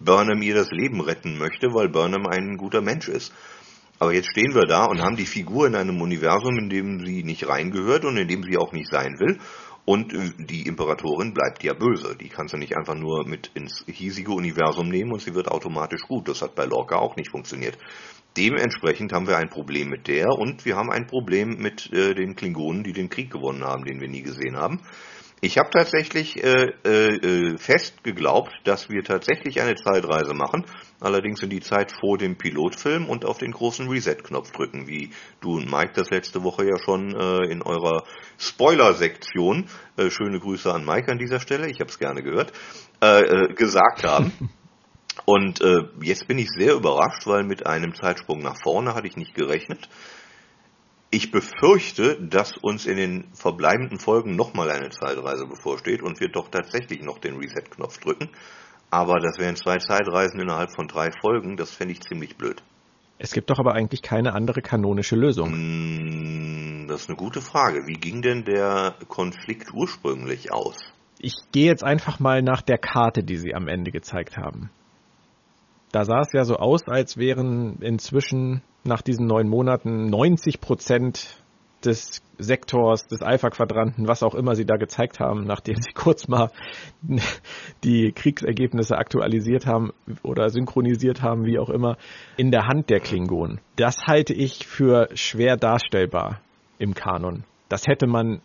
Burnham 0.00 0.42
ihr 0.42 0.54
das 0.54 0.70
Leben 0.70 1.00
retten 1.00 1.38
möchte, 1.38 1.68
weil 1.72 1.88
Burnham 1.88 2.26
ein 2.26 2.56
guter 2.56 2.82
Mensch 2.82 3.08
ist. 3.08 3.32
Aber 3.98 4.12
jetzt 4.12 4.30
stehen 4.30 4.54
wir 4.54 4.66
da 4.66 4.84
und 4.84 5.02
haben 5.02 5.16
die 5.16 5.26
Figur 5.26 5.66
in 5.66 5.74
einem 5.74 6.00
Universum, 6.00 6.56
in 6.58 6.70
dem 6.70 7.04
sie 7.04 7.24
nicht 7.24 7.48
reingehört 7.48 8.04
und 8.04 8.16
in 8.16 8.28
dem 8.28 8.42
sie 8.44 8.56
auch 8.56 8.72
nicht 8.72 8.90
sein 8.90 9.18
will. 9.18 9.38
Und 9.84 10.12
äh, 10.12 10.30
die 10.36 10.66
Imperatorin 10.66 11.32
bleibt 11.34 11.64
ja 11.64 11.72
böse. 11.72 12.14
Die 12.14 12.28
kannst 12.28 12.52
du 12.52 12.58
nicht 12.58 12.76
einfach 12.76 12.94
nur 12.94 13.26
mit 13.26 13.50
ins 13.54 13.84
hiesige 13.86 14.32
Universum 14.32 14.88
nehmen 14.88 15.12
und 15.12 15.22
sie 15.22 15.34
wird 15.34 15.48
automatisch 15.48 16.02
gut. 16.02 16.28
Das 16.28 16.42
hat 16.42 16.54
bei 16.54 16.66
Lorca 16.66 16.96
auch 16.96 17.16
nicht 17.16 17.30
funktioniert. 17.30 17.78
Dementsprechend 18.36 19.12
haben 19.12 19.26
wir 19.26 19.36
ein 19.36 19.48
Problem 19.48 19.88
mit 19.88 20.06
der 20.06 20.28
und 20.28 20.64
wir 20.64 20.76
haben 20.76 20.90
ein 20.90 21.06
Problem 21.06 21.56
mit 21.56 21.92
äh, 21.92 22.14
den 22.14 22.36
Klingonen, 22.36 22.84
die 22.84 22.92
den 22.92 23.08
Krieg 23.08 23.32
gewonnen 23.32 23.64
haben, 23.64 23.84
den 23.84 24.00
wir 24.00 24.08
nie 24.08 24.22
gesehen 24.22 24.56
haben. 24.56 24.80
Ich 25.40 25.56
habe 25.56 25.70
tatsächlich 25.70 26.42
äh, 26.42 26.70
äh, 26.82 27.58
fest 27.58 28.02
geglaubt, 28.02 28.52
dass 28.64 28.90
wir 28.90 29.04
tatsächlich 29.04 29.60
eine 29.60 29.76
Zeitreise 29.76 30.34
machen, 30.34 30.64
allerdings 31.00 31.42
in 31.42 31.50
die 31.50 31.60
Zeit 31.60 31.92
vor 31.92 32.18
dem 32.18 32.36
Pilotfilm 32.36 33.08
und 33.08 33.24
auf 33.24 33.38
den 33.38 33.52
großen 33.52 33.88
Reset-Knopf 33.88 34.50
drücken, 34.50 34.88
wie 34.88 35.10
du 35.40 35.56
und 35.56 35.70
Mike 35.70 35.92
das 35.94 36.10
letzte 36.10 36.42
Woche 36.42 36.66
ja 36.66 36.76
schon 36.84 37.14
äh, 37.14 37.52
in 37.52 37.62
eurer 37.62 38.02
Spoiler-Sektion, 38.38 39.66
äh, 39.96 40.10
schöne 40.10 40.40
Grüße 40.40 40.72
an 40.72 40.84
Mike 40.84 41.12
an 41.12 41.18
dieser 41.18 41.38
Stelle, 41.38 41.70
ich 41.70 41.78
habe 41.78 41.90
es 41.90 42.00
gerne 42.00 42.22
gehört, 42.22 42.52
äh, 43.00 43.20
äh, 43.20 43.54
gesagt 43.54 44.02
haben. 44.04 44.32
Und 45.24 45.60
äh, 45.60 45.82
jetzt 46.00 46.26
bin 46.26 46.38
ich 46.38 46.48
sehr 46.48 46.74
überrascht, 46.74 47.26
weil 47.26 47.44
mit 47.44 47.66
einem 47.66 47.94
Zeitsprung 47.94 48.40
nach 48.40 48.56
vorne 48.62 48.94
hatte 48.94 49.08
ich 49.08 49.16
nicht 49.16 49.34
gerechnet. 49.34 49.88
Ich 51.10 51.30
befürchte, 51.30 52.20
dass 52.20 52.58
uns 52.58 52.84
in 52.84 52.96
den 52.96 53.24
verbleibenden 53.32 53.98
Folgen 53.98 54.36
nochmal 54.36 54.70
eine 54.70 54.90
Zeitreise 54.90 55.46
bevorsteht 55.46 56.02
und 56.02 56.20
wir 56.20 56.28
doch 56.28 56.48
tatsächlich 56.50 57.02
noch 57.02 57.18
den 57.18 57.36
Reset-Knopf 57.36 57.98
drücken. 57.98 58.28
Aber 58.90 59.18
das 59.18 59.38
wären 59.38 59.56
zwei 59.56 59.78
Zeitreisen 59.78 60.40
innerhalb 60.40 60.70
von 60.74 60.86
drei 60.86 61.10
Folgen, 61.20 61.56
das 61.56 61.70
fände 61.70 61.92
ich 61.92 62.00
ziemlich 62.02 62.36
blöd. 62.36 62.62
Es 63.18 63.32
gibt 63.32 63.50
doch 63.50 63.58
aber 63.58 63.74
eigentlich 63.74 64.02
keine 64.02 64.34
andere 64.34 64.60
kanonische 64.60 65.16
Lösung. 65.16 65.50
Hm, 65.50 66.86
das 66.88 67.02
ist 67.02 67.08
eine 67.08 67.16
gute 67.16 67.40
Frage. 67.40 67.86
Wie 67.86 67.94
ging 67.94 68.22
denn 68.22 68.44
der 68.44 68.94
Konflikt 69.08 69.72
ursprünglich 69.72 70.52
aus? 70.52 70.76
Ich 71.18 71.34
gehe 71.52 71.66
jetzt 71.66 71.82
einfach 71.82 72.20
mal 72.20 72.42
nach 72.42 72.62
der 72.62 72.78
Karte, 72.78 73.24
die 73.24 73.36
Sie 73.38 73.54
am 73.54 73.66
Ende 73.66 73.90
gezeigt 73.90 74.36
haben. 74.36 74.70
Da 75.92 76.04
sah 76.04 76.20
es 76.20 76.32
ja 76.32 76.44
so 76.44 76.56
aus, 76.56 76.86
als 76.86 77.16
wären 77.16 77.78
inzwischen 77.80 78.62
nach 78.84 79.02
diesen 79.02 79.26
neun 79.26 79.48
Monaten 79.48 80.10
90 80.10 80.60
Prozent 80.60 81.42
des 81.84 82.22
Sektors, 82.38 83.06
des 83.06 83.22
Alpha-Quadranten, 83.22 84.08
was 84.08 84.22
auch 84.22 84.34
immer 84.34 84.54
sie 84.54 84.64
da 84.64 84.76
gezeigt 84.76 85.20
haben, 85.20 85.44
nachdem 85.44 85.76
sie 85.76 85.90
kurz 85.94 86.28
mal 86.28 86.50
die 87.84 88.12
Kriegsergebnisse 88.12 88.96
aktualisiert 88.96 89.66
haben 89.66 89.92
oder 90.22 90.48
synchronisiert 90.48 91.22
haben, 91.22 91.44
wie 91.44 91.58
auch 91.58 91.70
immer, 91.70 91.96
in 92.36 92.50
der 92.50 92.66
Hand 92.66 92.90
der 92.90 93.00
Klingonen. 93.00 93.60
Das 93.76 93.96
halte 94.06 94.34
ich 94.34 94.66
für 94.66 95.08
schwer 95.14 95.56
darstellbar 95.56 96.40
im 96.78 96.94
Kanon. 96.94 97.44
Das 97.68 97.86
hätte 97.86 98.06
man 98.06 98.40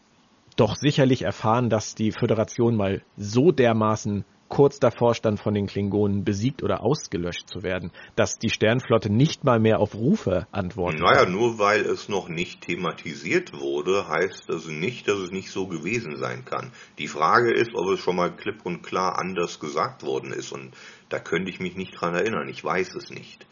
doch 0.55 0.75
sicherlich 0.75 1.23
erfahren, 1.23 1.69
dass 1.69 1.95
die 1.95 2.11
Föderation 2.11 2.75
mal 2.75 3.01
so 3.17 3.51
dermaßen 3.51 4.25
kurz 4.53 4.79
davor 4.79 5.15
stand, 5.15 5.39
von 5.39 5.55
den 5.55 5.65
Klingonen 5.65 6.23
besiegt 6.23 6.61
oder 6.61 6.83
ausgelöscht 6.83 7.49
zu 7.49 7.63
werden, 7.63 7.91
dass 8.15 8.37
die 8.37 8.51
Sternflotte 8.51 9.11
nicht 9.11 9.43
mal 9.43 9.59
mehr 9.59 9.79
auf 9.79 9.95
Rufe 9.95 10.45
antwortet. 10.51 11.01
Naja, 11.01 11.25
nur 11.25 11.57
weil 11.57 11.81
es 11.81 12.07
noch 12.07 12.29
nicht 12.29 12.61
thematisiert 12.61 13.59
wurde, 13.59 14.07
heißt 14.07 14.43
das 14.47 14.67
nicht, 14.67 15.07
dass 15.07 15.17
es 15.17 15.31
nicht 15.31 15.49
so 15.49 15.65
gewesen 15.65 16.17
sein 16.17 16.45
kann. 16.45 16.71
Die 16.99 17.07
Frage 17.07 17.51
ist, 17.51 17.71
ob 17.73 17.89
es 17.89 17.99
schon 17.99 18.15
mal 18.15 18.29
klipp 18.29 18.63
und 18.63 18.83
klar 18.83 19.17
anders 19.17 19.59
gesagt 19.59 20.03
worden 20.03 20.31
ist 20.31 20.51
und 20.51 20.75
da 21.09 21.17
könnte 21.17 21.49
ich 21.49 21.59
mich 21.59 21.75
nicht 21.75 21.99
dran 21.99 22.13
erinnern. 22.13 22.47
Ich 22.47 22.63
weiß 22.63 22.93
es 22.93 23.09
nicht. 23.09 23.47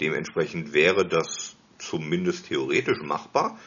Dementsprechend 0.00 0.72
wäre 0.72 1.06
das 1.06 1.56
zumindest 1.76 2.48
theoretisch 2.48 3.02
machbar, 3.02 3.58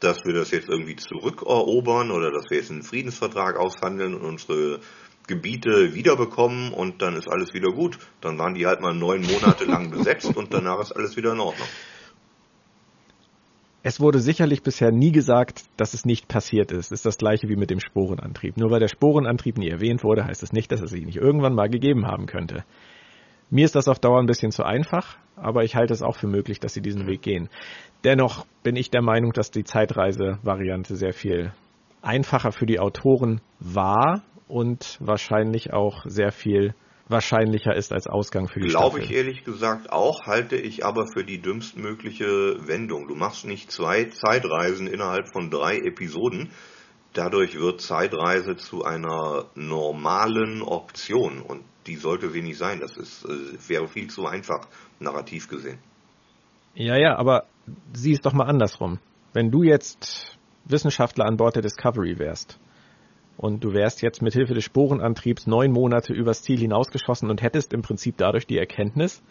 dass 0.00 0.22
wir 0.26 0.34
das 0.34 0.50
jetzt 0.50 0.68
irgendwie 0.68 0.96
zurückerobern 0.96 2.10
oder 2.10 2.30
dass 2.30 2.44
wir 2.50 2.58
jetzt 2.58 2.70
einen 2.70 2.82
Friedensvertrag 2.82 3.56
aushandeln 3.56 4.14
und 4.14 4.22
unsere 4.22 4.80
Gebiete 5.26 5.94
wiederbekommen 5.94 6.72
und 6.72 7.02
dann 7.02 7.16
ist 7.16 7.28
alles 7.28 7.54
wieder 7.54 7.70
gut. 7.70 7.98
Dann 8.20 8.38
waren 8.38 8.54
die 8.54 8.66
halt 8.66 8.80
mal 8.80 8.94
neun 8.94 9.22
Monate 9.22 9.64
lang 9.64 9.90
besetzt 9.96 10.36
und 10.36 10.52
danach 10.52 10.80
ist 10.80 10.92
alles 10.92 11.16
wieder 11.16 11.32
in 11.32 11.40
Ordnung. 11.40 11.68
Es 13.82 13.98
wurde 13.98 14.18
sicherlich 14.18 14.62
bisher 14.62 14.92
nie 14.92 15.10
gesagt, 15.10 15.64
dass 15.78 15.94
es 15.94 16.04
nicht 16.04 16.28
passiert 16.28 16.70
ist. 16.70 16.92
Ist 16.92 17.06
das 17.06 17.16
gleiche 17.16 17.48
wie 17.48 17.56
mit 17.56 17.70
dem 17.70 17.80
Sporenantrieb. 17.80 18.58
Nur 18.58 18.70
weil 18.70 18.80
der 18.80 18.88
Sporenantrieb 18.88 19.56
nie 19.56 19.70
erwähnt 19.70 20.04
wurde, 20.04 20.24
heißt 20.24 20.42
es 20.42 20.50
das 20.50 20.52
nicht, 20.52 20.70
dass 20.70 20.82
es 20.82 20.92
ihn 20.92 21.06
nicht 21.06 21.16
irgendwann 21.16 21.54
mal 21.54 21.70
gegeben 21.70 22.06
haben 22.06 22.26
könnte. 22.26 22.64
Mir 23.48 23.64
ist 23.64 23.74
das 23.74 23.88
auf 23.88 23.98
Dauer 23.98 24.20
ein 24.20 24.26
bisschen 24.26 24.52
zu 24.52 24.64
einfach, 24.64 25.16
aber 25.34 25.64
ich 25.64 25.76
halte 25.76 25.94
es 25.94 26.02
auch 26.02 26.16
für 26.16 26.28
möglich, 26.28 26.60
dass 26.60 26.74
sie 26.74 26.82
diesen 26.82 27.06
Weg 27.06 27.22
gehen. 27.22 27.48
Dennoch 28.04 28.46
bin 28.62 28.76
ich 28.76 28.90
der 28.90 29.02
Meinung, 29.02 29.32
dass 29.32 29.50
die 29.50 29.64
Zeitreise-Variante 29.64 30.94
sehr 30.94 31.14
viel 31.14 31.52
einfacher 32.02 32.52
für 32.52 32.66
die 32.66 32.78
Autoren 32.78 33.40
war 33.58 34.22
und 34.50 34.98
wahrscheinlich 35.00 35.72
auch 35.72 36.04
sehr 36.06 36.32
viel 36.32 36.74
wahrscheinlicher 37.08 37.74
ist 37.74 37.92
als 37.92 38.06
Ausgang 38.06 38.48
für 38.48 38.60
die 38.60 38.68
Glaube 38.68 38.98
Staffel. 38.98 39.04
ich 39.04 39.16
ehrlich 39.16 39.44
gesagt 39.44 39.90
auch, 39.90 40.26
halte 40.26 40.56
ich 40.56 40.84
aber 40.84 41.06
für 41.12 41.24
die 41.24 41.40
dümmstmögliche 41.40 42.66
Wendung. 42.66 43.08
Du 43.08 43.16
machst 43.16 43.44
nicht 43.46 43.72
zwei 43.72 44.04
Zeitreisen 44.04 44.86
innerhalb 44.86 45.32
von 45.32 45.50
drei 45.50 45.78
Episoden. 45.78 46.50
Dadurch 47.12 47.58
wird 47.58 47.80
Zeitreise 47.80 48.56
zu 48.56 48.84
einer 48.84 49.46
normalen 49.56 50.62
Option 50.62 51.42
und 51.42 51.64
die 51.86 51.96
sollte 51.96 52.30
sie 52.30 52.42
nicht 52.42 52.58
sein. 52.58 52.78
Das 52.78 52.96
ist, 52.96 53.24
äh, 53.24 53.68
wäre 53.68 53.88
viel 53.88 54.08
zu 54.08 54.26
einfach, 54.26 54.68
narrativ 55.00 55.48
gesehen. 55.48 55.78
Ja, 56.74 56.96
ja, 56.96 57.16
aber 57.16 57.46
sieh 57.92 58.12
es 58.12 58.20
doch 58.20 58.32
mal 58.32 58.44
andersrum. 58.44 59.00
Wenn 59.32 59.50
du 59.50 59.64
jetzt 59.64 60.38
Wissenschaftler 60.66 61.24
an 61.24 61.36
Bord 61.36 61.56
der 61.56 61.62
Discovery 61.62 62.20
wärst 62.20 62.60
und 63.40 63.64
du 63.64 63.72
wärst 63.72 64.02
jetzt 64.02 64.20
mit 64.20 64.34
Hilfe 64.34 64.52
des 64.52 64.64
Sporenantriebs 64.64 65.46
neun 65.46 65.72
Monate 65.72 66.12
übers 66.12 66.42
Ziel 66.42 66.58
hinausgeschossen 66.58 67.30
und 67.30 67.40
hättest 67.40 67.72
im 67.72 67.80
Prinzip 67.80 68.18
dadurch 68.18 68.46
die 68.46 68.58
Erkenntnis, 68.58 69.22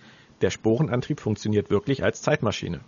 der 0.42 0.50
Sporenantrieb 0.50 1.20
funktioniert 1.20 1.70
wirklich 1.70 2.04
als 2.04 2.24
Zeitmaschine. 2.24 2.80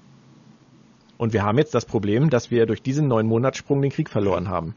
Und 1.19 1.33
wir 1.33 1.43
haben 1.43 1.59
jetzt 1.59 1.75
das 1.75 1.85
Problem, 1.85 2.31
dass 2.31 2.49
wir 2.49 2.65
durch 2.65 2.81
diesen 2.81 3.07
neun 3.07 3.27
Monatssprung 3.27 3.83
den 3.83 3.91
Krieg 3.91 4.09
verloren 4.09 4.49
haben. 4.49 4.73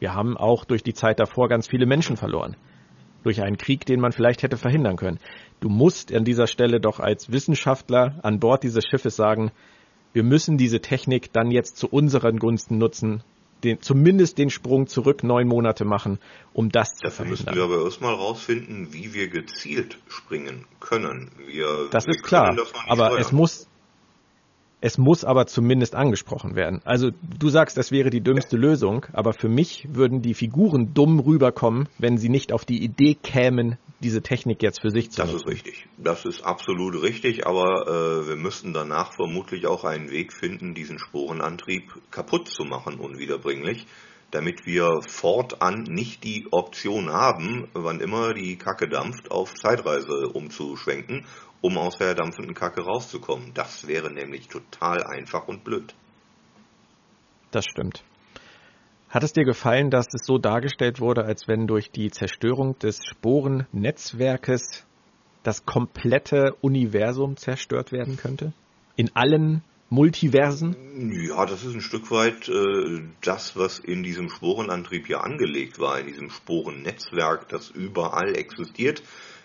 Wir 0.00 0.14
haben 0.14 0.36
auch 0.36 0.64
durch 0.64 0.82
die 0.82 0.94
Zeit 0.94 1.20
davor 1.20 1.48
ganz 1.48 1.68
viele 1.68 1.86
Menschen 1.86 2.16
verloren. 2.16 2.56
Durch 3.22 3.40
einen 3.40 3.56
Krieg, 3.56 3.86
den 3.86 4.00
man 4.00 4.10
vielleicht 4.10 4.42
hätte 4.42 4.56
verhindern 4.56 4.96
können. 4.96 5.20
Du 5.60 5.68
musst 5.68 6.12
an 6.12 6.24
dieser 6.24 6.48
Stelle 6.48 6.80
doch 6.80 6.98
als 6.98 7.30
Wissenschaftler 7.30 8.18
an 8.24 8.40
Bord 8.40 8.64
dieses 8.64 8.84
Schiffes 8.84 9.14
sagen, 9.14 9.52
wir 10.12 10.24
müssen 10.24 10.56
diese 10.56 10.80
Technik 10.80 11.32
dann 11.32 11.52
jetzt 11.52 11.76
zu 11.76 11.88
unseren 11.88 12.40
Gunsten 12.40 12.78
nutzen, 12.78 13.22
den, 13.64 13.80
zumindest 13.80 14.38
den 14.38 14.50
Sprung 14.50 14.86
zurück 14.86 15.24
neun 15.24 15.48
Monate 15.48 15.84
machen, 15.84 16.18
um 16.52 16.70
das 16.70 16.90
Dafür 16.94 17.10
zu 17.10 17.16
verhindern. 17.16 17.54
müssen 17.54 17.56
wir 17.56 17.64
aber 17.64 17.84
erstmal 17.84 18.14
rausfinden, 18.14 18.92
wie 18.92 19.14
wir 19.14 19.28
gezielt 19.28 19.98
springen 20.08 20.66
können. 20.80 21.30
Wir, 21.46 21.88
das 21.90 22.06
wir 22.06 22.14
ist 22.14 22.22
klar, 22.22 22.56
aber 22.86 23.06
steuern. 23.06 23.20
es 23.20 23.32
muss, 23.32 23.68
es 24.84 24.98
muss 24.98 25.24
aber 25.24 25.46
zumindest 25.46 25.94
angesprochen 25.94 26.56
werden. 26.56 26.82
Also 26.84 27.10
du 27.22 27.48
sagst, 27.48 27.78
das 27.78 27.90
wäre 27.90 28.10
die 28.10 28.20
dümmste 28.20 28.58
Lösung, 28.58 29.06
aber 29.14 29.32
für 29.32 29.48
mich 29.48 29.88
würden 29.90 30.20
die 30.20 30.34
Figuren 30.34 30.92
dumm 30.92 31.20
rüberkommen, 31.20 31.88
wenn 31.98 32.18
sie 32.18 32.28
nicht 32.28 32.52
auf 32.52 32.66
die 32.66 32.84
Idee 32.84 33.14
kämen, 33.14 33.78
diese 34.00 34.20
Technik 34.20 34.62
jetzt 34.62 34.82
für 34.82 34.90
sich 34.90 35.10
zu 35.10 35.22
das 35.22 35.32
nutzen. 35.32 35.46
Das 35.46 35.54
ist 35.54 35.66
richtig. 35.66 35.86
Das 35.96 36.24
ist 36.26 36.42
absolut 36.42 37.02
richtig, 37.02 37.46
aber 37.46 37.86
äh, 37.88 38.28
wir 38.28 38.36
müssten 38.36 38.74
danach 38.74 39.14
vermutlich 39.14 39.66
auch 39.66 39.84
einen 39.84 40.10
Weg 40.10 40.34
finden, 40.34 40.74
diesen 40.74 40.98
Sporenantrieb 40.98 41.90
kaputt 42.10 42.48
zu 42.48 42.64
machen, 42.64 42.96
unwiederbringlich, 42.96 43.86
damit 44.34 44.66
wir 44.66 45.00
fortan 45.08 45.84
nicht 45.84 46.24
die 46.24 46.46
Option 46.50 47.10
haben, 47.10 47.68
wann 47.72 48.00
immer 48.00 48.34
die 48.34 48.56
Kacke 48.56 48.88
dampft, 48.88 49.30
auf 49.30 49.54
Zeitreise 49.54 50.28
umzuschwenken 50.32 51.24
um 51.64 51.78
aus 51.78 51.96
der 51.96 52.14
dampfenden 52.14 52.54
Kacke 52.54 52.82
rauszukommen. 52.82 53.52
Das 53.54 53.86
wäre 53.86 54.12
nämlich 54.12 54.48
total 54.48 55.02
einfach 55.02 55.48
und 55.48 55.64
blöd. 55.64 55.94
Das 57.52 57.64
stimmt. 57.64 58.04
Hat 59.08 59.22
es 59.22 59.32
dir 59.32 59.44
gefallen, 59.44 59.88
dass 59.88 60.04
es 60.12 60.26
so 60.26 60.36
dargestellt 60.36 61.00
wurde, 61.00 61.24
als 61.24 61.48
wenn 61.48 61.66
durch 61.66 61.90
die 61.90 62.10
Zerstörung 62.10 62.78
des 62.80 63.02
Sporennetzwerkes 63.06 64.84
das 65.42 65.64
komplette 65.64 66.54
Universum 66.60 67.38
zerstört 67.38 67.92
werden 67.92 68.18
könnte? 68.18 68.52
In 68.96 69.16
allen 69.16 69.62
Multiversen? 69.94 70.76
Ja, 71.28 71.46
das 71.46 71.64
ist 71.64 71.74
ein 71.74 71.80
Stück 71.80 72.10
weit 72.10 72.48
äh, 72.48 73.02
das, 73.22 73.56
was 73.56 73.78
in 73.78 74.02
diesem 74.02 74.28
Sporenantrieb 74.28 75.08
ja 75.08 75.20
angelegt 75.20 75.78
war, 75.78 75.98
in 76.00 76.06
diesem 76.06 76.30
Sporennetzwerk, 76.30 77.48
das 77.48 77.70
überall 77.70 78.36
existiert. 78.36 79.02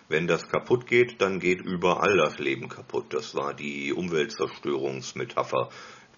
Wenn 0.08 0.26
das 0.26 0.48
kaputt 0.48 0.86
geht, 0.86 1.20
dann 1.20 1.38
geht 1.38 1.60
überall 1.60 2.16
das 2.16 2.38
Leben 2.38 2.68
kaputt. 2.68 3.14
Das 3.14 3.36
war 3.36 3.54
die 3.54 3.92
Umweltzerstörungsmetapher, 3.92 5.68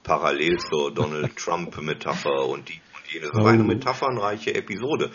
parallel 0.02 0.58
zur 0.58 0.94
Donald 0.94 1.36
Trump-Metapher 1.36 2.46
und 2.46 2.70
die 2.70 2.80
und 2.94 3.12
jene. 3.12 3.26
Das 3.26 3.44
war 3.44 3.52
eine 3.52 3.62
oh. 3.62 3.66
metaphernreiche 3.66 4.54
Episode. 4.54 5.10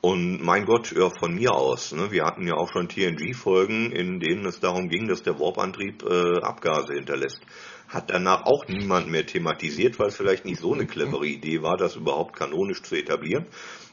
Und 0.00 0.42
mein 0.42 0.64
Gott, 0.64 0.92
ja, 0.92 1.10
von 1.10 1.34
mir 1.34 1.52
aus. 1.52 1.92
Ne? 1.92 2.12
Wir 2.12 2.24
hatten 2.24 2.46
ja 2.46 2.54
auch 2.54 2.70
schon 2.72 2.88
TNG-Folgen, 2.88 3.90
in 3.90 4.20
denen 4.20 4.46
es 4.46 4.60
darum 4.60 4.88
ging, 4.88 5.08
dass 5.08 5.22
der 5.22 5.40
Warp-Antrieb 5.40 6.04
äh, 6.04 6.40
Abgase 6.40 6.94
hinterlässt. 6.94 7.40
Hat 7.88 8.10
danach 8.10 8.44
auch 8.44 8.68
niemand 8.68 9.08
mehr 9.08 9.26
thematisiert, 9.26 9.98
weil 9.98 10.08
es 10.08 10.16
vielleicht 10.16 10.44
nicht 10.44 10.60
so 10.60 10.74
eine 10.74 10.86
clevere 10.86 11.26
Idee 11.26 11.62
war, 11.62 11.76
das 11.76 11.96
überhaupt 11.96 12.36
kanonisch 12.36 12.82
zu 12.82 12.94
etablieren. 12.94 13.46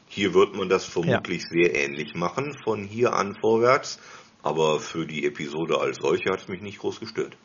Hier 0.06 0.34
wird 0.34 0.54
man 0.54 0.68
das 0.68 0.84
vermutlich 0.84 1.42
ja. 1.42 1.48
sehr 1.48 1.74
ähnlich 1.74 2.14
machen, 2.14 2.54
von 2.62 2.84
hier 2.84 3.14
an 3.14 3.36
vorwärts. 3.40 3.98
Aber 4.42 4.78
für 4.78 5.06
die 5.06 5.26
Episode 5.26 5.80
als 5.80 5.96
solche 5.96 6.30
hat 6.30 6.40
es 6.40 6.48
mich 6.48 6.62
nicht 6.62 6.78
groß 6.78 7.00
gestört. 7.00 7.36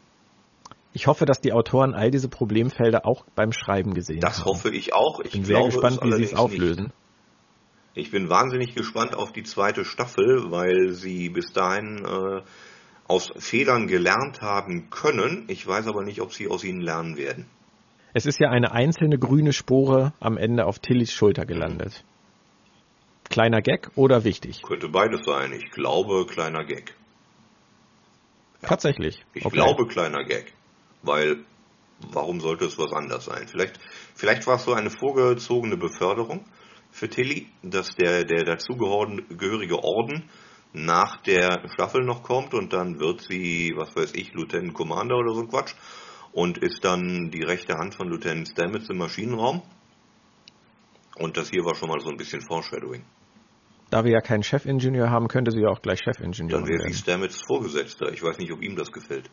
Ich 0.94 1.08
hoffe, 1.08 1.26
dass 1.26 1.40
die 1.40 1.54
Autoren 1.54 1.94
all 1.94 2.12
diese 2.12 2.28
Problemfelder 2.28 3.06
auch 3.06 3.26
beim 3.34 3.54
Schreiben 3.54 3.94
gesehen 3.94 4.20
das 4.20 4.40
haben. 4.40 4.44
Das 4.44 4.46
hoffe 4.46 4.70
ich 4.70 4.94
auch. 4.94 5.22
Ich 5.22 5.32
bin 5.32 5.46
sehr 5.46 5.64
gespannt, 5.64 6.00
wie 6.04 6.12
sie 6.14 6.24
es 6.24 6.36
auflösen. 6.36 6.84
Nicht. 6.84 6.96
Ich 7.94 8.12
bin 8.12 8.30
wahnsinnig 8.30 8.76
gespannt 8.76 9.16
auf 9.16 9.32
die 9.32 9.44
zweite 9.44 9.84
Staffel, 9.84 10.52
weil 10.52 10.92
sie 10.92 11.30
bis 11.30 11.52
dahin 11.54 12.06
äh, 12.06 12.42
aus 13.12 13.32
Fehlern 13.38 13.88
gelernt 13.88 14.42
haben 14.42 14.90
können. 14.90 15.44
Ich 15.50 15.68
weiß 15.68 15.88
aber 15.88 16.04
nicht, 16.04 16.22
ob 16.22 16.34
sie 16.34 16.48
aus 16.48 16.64
ihnen 16.64 16.82
lernen 16.82 17.18
werden. 17.18 17.46
Es 18.14 18.26
ist 18.26 18.40
ja 18.40 18.50
eine 18.50 18.72
einzelne 18.72 19.20
grüne 19.20 19.54
Spore 19.54 20.14
am 20.20 20.38
Ende 20.38 20.66
auf 20.66 20.80
Tillys 20.80 21.12
Schulter 21.12 21.46
gelandet. 21.46 22.04
Kleiner 23.30 23.62
Gag 23.62 23.92
oder 23.96 24.24
wichtig? 24.24 24.62
Könnte 24.64 24.90
beides 24.90 25.26
sein. 25.26 25.52
Ich 25.54 25.72
glaube, 25.72 26.26
kleiner 26.26 26.66
Gag. 26.66 26.96
Ja. 28.62 28.70
Tatsächlich. 28.70 29.24
Ich 29.34 29.46
okay. 29.46 29.56
glaube, 29.56 29.88
kleiner 29.88 30.24
Gag. 30.24 30.54
Weil, 31.04 31.38
warum 32.12 32.40
sollte 32.40 32.66
es 32.66 32.78
was 32.78 32.94
anders 32.94 33.26
sein? 33.26 33.48
Vielleicht, 33.48 33.80
vielleicht 34.16 34.48
war 34.48 34.56
es 34.56 34.64
so 34.64 34.74
eine 34.74 34.90
vorgezogene 34.90 35.78
Beförderung 35.78 36.46
für 36.92 37.10
Tilly, 37.10 37.48
dass 37.62 37.96
der, 37.96 38.24
der 38.26 38.44
dazugehörige 38.46 39.84
Orden 39.84 40.30
nach 40.74 41.22
der 41.22 41.68
Staffel 41.74 42.04
noch 42.04 42.24
kommt 42.24 42.54
und 42.54 42.74
dann 42.74 43.00
wird 43.00 43.22
sie, 43.22 43.74
was 43.76 43.96
weiß 43.96 44.14
ich, 44.16 44.34
Lieutenant 44.34 44.74
Commander 44.74 45.18
oder 45.18 45.34
so 45.34 45.42
ein 45.42 45.48
Quatsch 45.48 45.74
und 46.32 46.58
ist 46.58 46.84
dann 46.84 47.30
die 47.32 47.44
rechte 47.44 47.76
Hand 47.76 47.96
von 47.96 48.08
Lieutenant 48.08 48.48
Stamets 48.48 48.90
im 48.90 48.98
Maschinenraum. 48.98 49.62
Und 51.18 51.38
das 51.38 51.50
hier 51.50 51.64
war 51.64 51.76
schon 51.76 51.90
mal 51.90 52.00
so 52.00 52.10
ein 52.10 52.18
bisschen 52.18 52.42
Foreshadowing. 52.42 53.04
Da 53.90 54.06
wir 54.06 54.12
ja 54.12 54.22
keinen 54.22 54.44
Chefingenieur 54.44 55.10
haben, 55.10 55.28
könnte 55.28 55.52
sie 55.52 55.60
ja 55.60 55.68
auch 55.68 55.82
gleich 55.82 56.00
Chefingenieur 56.00 56.60
Dann 56.60 56.68
wäre 56.68 56.84
sie 56.88 56.94
Stamets 56.94 57.42
Vorgesetzter. 57.46 58.12
Ich 58.14 58.24
weiß 58.24 58.38
nicht, 58.38 58.52
ob 58.54 58.62
ihm 58.62 58.78
das 58.78 58.92
gefällt. 58.92 59.30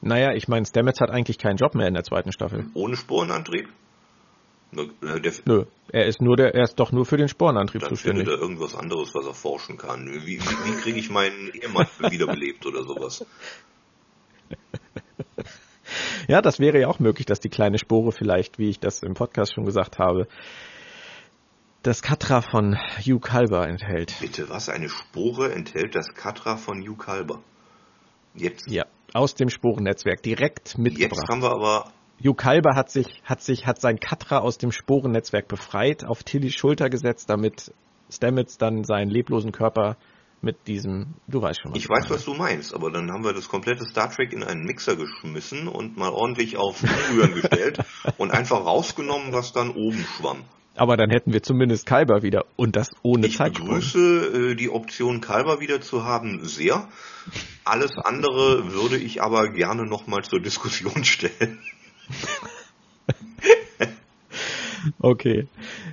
Naja, 0.00 0.32
ich 0.32 0.48
meine, 0.48 0.64
Stamets 0.64 1.00
hat 1.00 1.10
eigentlich 1.10 1.38
keinen 1.38 1.56
Job 1.56 1.74
mehr 1.74 1.88
in 1.88 1.94
der 1.94 2.04
zweiten 2.04 2.32
Staffel. 2.32 2.66
Ohne 2.72 2.96
Sporenantrieb? 2.96 3.68
Äh, 4.72 5.20
der 5.20 5.32
Nö, 5.44 5.64
er 5.92 6.06
ist 6.06 6.20
nur 6.20 6.36
der, 6.36 6.54
er 6.54 6.64
ist 6.64 6.78
doch 6.78 6.92
nur 6.92 7.06
für 7.06 7.16
den 7.16 7.28
Sporenantrieb 7.28 7.82
dann 7.82 7.90
zuständig. 7.90 8.26
Dann 8.26 8.34
er 8.34 8.40
irgendwas 8.40 8.74
anderes, 8.74 9.14
was 9.14 9.26
er 9.26 9.34
forschen 9.34 9.76
kann. 9.76 10.06
Wie, 10.06 10.26
wie, 10.26 10.40
wie 10.40 10.80
kriege 10.80 10.98
ich 10.98 11.10
meinen 11.10 11.50
Ehemann 11.54 11.86
wiederbelebt 12.10 12.66
oder 12.66 12.82
sowas? 12.82 13.24
Ja, 16.28 16.42
das 16.42 16.60
wäre 16.60 16.78
ja 16.78 16.88
auch 16.88 16.98
möglich, 16.98 17.24
dass 17.24 17.40
die 17.40 17.48
kleine 17.48 17.78
Spore 17.78 18.12
vielleicht, 18.12 18.58
wie 18.58 18.68
ich 18.68 18.78
das 18.78 19.02
im 19.02 19.14
Podcast 19.14 19.54
schon 19.54 19.64
gesagt 19.64 19.98
habe, 19.98 20.28
das 21.82 22.02
Katra 22.02 22.42
von 22.42 22.76
Hugh 22.98 23.20
Kalber 23.20 23.66
enthält. 23.66 24.14
Bitte, 24.20 24.50
was? 24.50 24.68
Eine 24.68 24.90
Spore 24.90 25.52
enthält 25.52 25.94
das 25.94 26.12
Katra 26.14 26.56
von 26.56 26.82
Hugh 26.82 26.98
Kalber? 26.98 27.40
Jetzt? 28.34 28.70
Ja, 28.70 28.84
aus 29.14 29.34
dem 29.34 29.48
Sporennetzwerk 29.48 30.22
direkt 30.22 30.76
mitgebracht. 30.76 31.22
Jetzt 31.22 31.28
haben 31.30 31.40
wir 31.40 31.52
aber 31.52 31.90
Hugh 32.20 32.34
Kalber 32.34 32.74
hat 32.74 32.90
sich, 32.90 33.22
hat 33.24 33.42
sich, 33.42 33.66
hat 33.66 33.80
sein 33.80 34.00
Katra 34.00 34.38
aus 34.38 34.58
dem 34.58 34.72
Sporennetzwerk 34.72 35.46
befreit, 35.46 36.04
auf 36.04 36.24
Tillys 36.24 36.54
Schulter 36.54 36.90
gesetzt, 36.90 37.30
damit 37.30 37.72
Stamets 38.10 38.58
dann 38.58 38.84
seinen 38.84 39.10
leblosen 39.10 39.52
Körper 39.52 39.96
mit 40.40 40.66
diesem, 40.66 41.14
du 41.26 41.42
weißt 41.42 41.60
schon 41.62 41.72
was. 41.72 41.78
Ich 41.78 41.88
weiß, 41.88 42.10
was 42.10 42.24
du 42.24 42.34
meinst, 42.34 42.74
aber 42.74 42.90
dann 42.90 43.10
haben 43.12 43.24
wir 43.24 43.32
das 43.32 43.48
komplette 43.48 43.84
Star 43.84 44.10
Trek 44.10 44.32
in 44.32 44.42
einen 44.42 44.64
Mixer 44.64 44.96
geschmissen 44.96 45.68
und 45.68 45.96
mal 45.96 46.10
ordentlich 46.10 46.56
auf 46.56 46.82
Rühren 47.12 47.34
gestellt 47.34 47.78
und 48.18 48.30
einfach 48.30 48.64
rausgenommen, 48.64 49.32
was 49.32 49.52
dann 49.52 49.70
oben 49.70 50.04
schwamm. 50.16 50.44
Aber 50.76 50.96
dann 50.96 51.10
hätten 51.10 51.32
wir 51.32 51.42
zumindest 51.42 51.86
Kalber 51.86 52.22
wieder 52.22 52.44
und 52.54 52.76
das 52.76 52.90
ohne 53.02 53.26
ich 53.26 53.36
Zeitsprung. 53.36 53.78
Ich 53.78 53.92
begrüße 53.92 54.50
äh, 54.52 54.54
die 54.54 54.70
Option 54.70 55.20
Kalber 55.20 55.58
wieder 55.58 55.80
zu 55.80 56.04
haben 56.04 56.44
sehr. 56.44 56.88
Alles 57.64 57.98
andere 57.98 58.72
würde 58.72 58.96
ich 58.96 59.20
aber 59.20 59.48
gerne 59.48 59.86
nochmal 59.86 60.22
zur 60.22 60.40
Diskussion 60.40 61.04
stellen. 61.04 61.58
okay. 65.00 65.46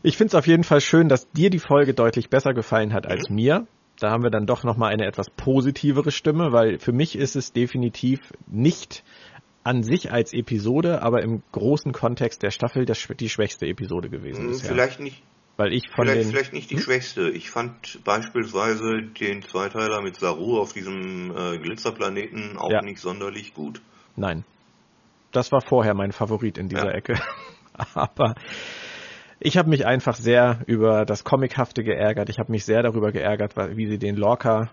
Ich 0.03 0.17
finde 0.17 0.29
es 0.29 0.35
auf 0.35 0.47
jeden 0.47 0.63
Fall 0.63 0.81
schön, 0.81 1.09
dass 1.09 1.29
dir 1.31 1.49
die 1.49 1.59
Folge 1.59 1.93
deutlich 1.93 2.29
besser 2.29 2.53
gefallen 2.53 2.93
hat 2.93 3.07
als 3.07 3.29
mir. 3.29 3.67
Da 3.99 4.11
haben 4.11 4.23
wir 4.23 4.29
dann 4.29 4.45
doch 4.45 4.63
nochmal 4.63 4.91
eine 4.91 5.05
etwas 5.05 5.29
positivere 5.29 6.11
Stimme, 6.11 6.51
weil 6.51 6.79
für 6.79 6.91
mich 6.91 7.15
ist 7.17 7.35
es 7.35 7.53
definitiv 7.53 8.19
nicht 8.47 9.03
an 9.63 9.83
sich 9.83 10.11
als 10.11 10.33
Episode, 10.33 11.01
aber 11.01 11.23
im 11.23 11.41
großen 11.51 11.91
Kontext 11.91 12.43
der 12.43 12.51
Staffel 12.51 12.85
das, 12.85 13.07
die 13.19 13.29
schwächste 13.29 13.65
Episode 13.65 14.09
gewesen. 14.09 14.43
Hm, 14.43 14.47
bisher. 14.49 14.69
Vielleicht 14.69 14.99
nicht. 14.99 15.23
Weil 15.57 15.71
ich 15.71 15.89
von 15.89 16.05
vielleicht, 16.05 16.25
den, 16.25 16.31
vielleicht 16.31 16.53
nicht 16.53 16.69
die 16.69 16.75
hm? 16.75 16.81
schwächste. 16.81 17.29
Ich 17.29 17.49
fand 17.49 18.03
beispielsweise 18.03 19.03
den 19.19 19.41
Zweiteiler 19.41 20.01
mit 20.01 20.17
Saru 20.17 20.59
auf 20.59 20.73
diesem 20.73 21.31
äh, 21.31 21.57
Glitzerplaneten 21.57 22.57
auch 22.57 22.71
ja. 22.71 22.81
nicht 22.81 22.99
sonderlich 22.99 23.53
gut. 23.53 23.81
Nein. 24.17 24.43
Das 25.35 25.51
war 25.51 25.61
vorher 25.61 25.93
mein 25.93 26.11
Favorit 26.11 26.57
in 26.57 26.69
dieser 26.69 26.91
ja. 26.91 26.97
Ecke. 26.97 27.19
aber 27.93 28.35
ich 29.39 29.57
habe 29.57 29.69
mich 29.69 29.85
einfach 29.85 30.15
sehr 30.15 30.61
über 30.65 31.05
das 31.05 31.23
Comichafte 31.23 31.83
geärgert. 31.83 32.29
Ich 32.29 32.39
habe 32.39 32.51
mich 32.51 32.63
sehr 32.63 32.83
darüber 32.83 33.11
geärgert, 33.11 33.55
wie 33.75 33.87
sie 33.87 33.99
den 33.99 34.15
Lorca 34.15 34.71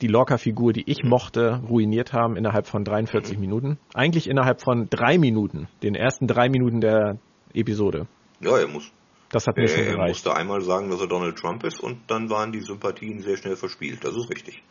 die 0.00 0.08
Lorca-Figur, 0.08 0.72
die 0.72 0.90
ich 0.90 1.04
mochte, 1.04 1.62
ruiniert 1.68 2.12
haben 2.12 2.36
innerhalb 2.36 2.66
von 2.66 2.82
43 2.82 3.36
mhm. 3.36 3.40
Minuten. 3.40 3.78
Eigentlich 3.94 4.28
innerhalb 4.28 4.60
von 4.60 4.88
drei 4.90 5.16
Minuten, 5.16 5.68
den 5.84 5.94
ersten 5.94 6.26
drei 6.26 6.48
Minuten 6.48 6.80
der 6.80 7.18
Episode. 7.54 8.08
Ja, 8.40 8.58
er 8.58 8.66
muss. 8.66 8.90
Das 9.30 9.46
hat 9.46 9.56
mir 9.56 9.68
schon 9.68 9.84
gereicht. 9.84 9.98
Er 9.98 10.08
musste 10.08 10.34
einmal 10.34 10.60
sagen, 10.62 10.90
dass 10.90 11.00
er 11.00 11.06
Donald 11.06 11.38
Trump 11.38 11.62
ist 11.62 11.80
und 11.80 12.00
dann 12.08 12.30
waren 12.30 12.50
die 12.50 12.60
Sympathien 12.60 13.20
sehr 13.20 13.36
schnell 13.36 13.54
verspielt. 13.54 14.04
Das 14.04 14.16
ist 14.16 14.28
richtig. 14.28 14.62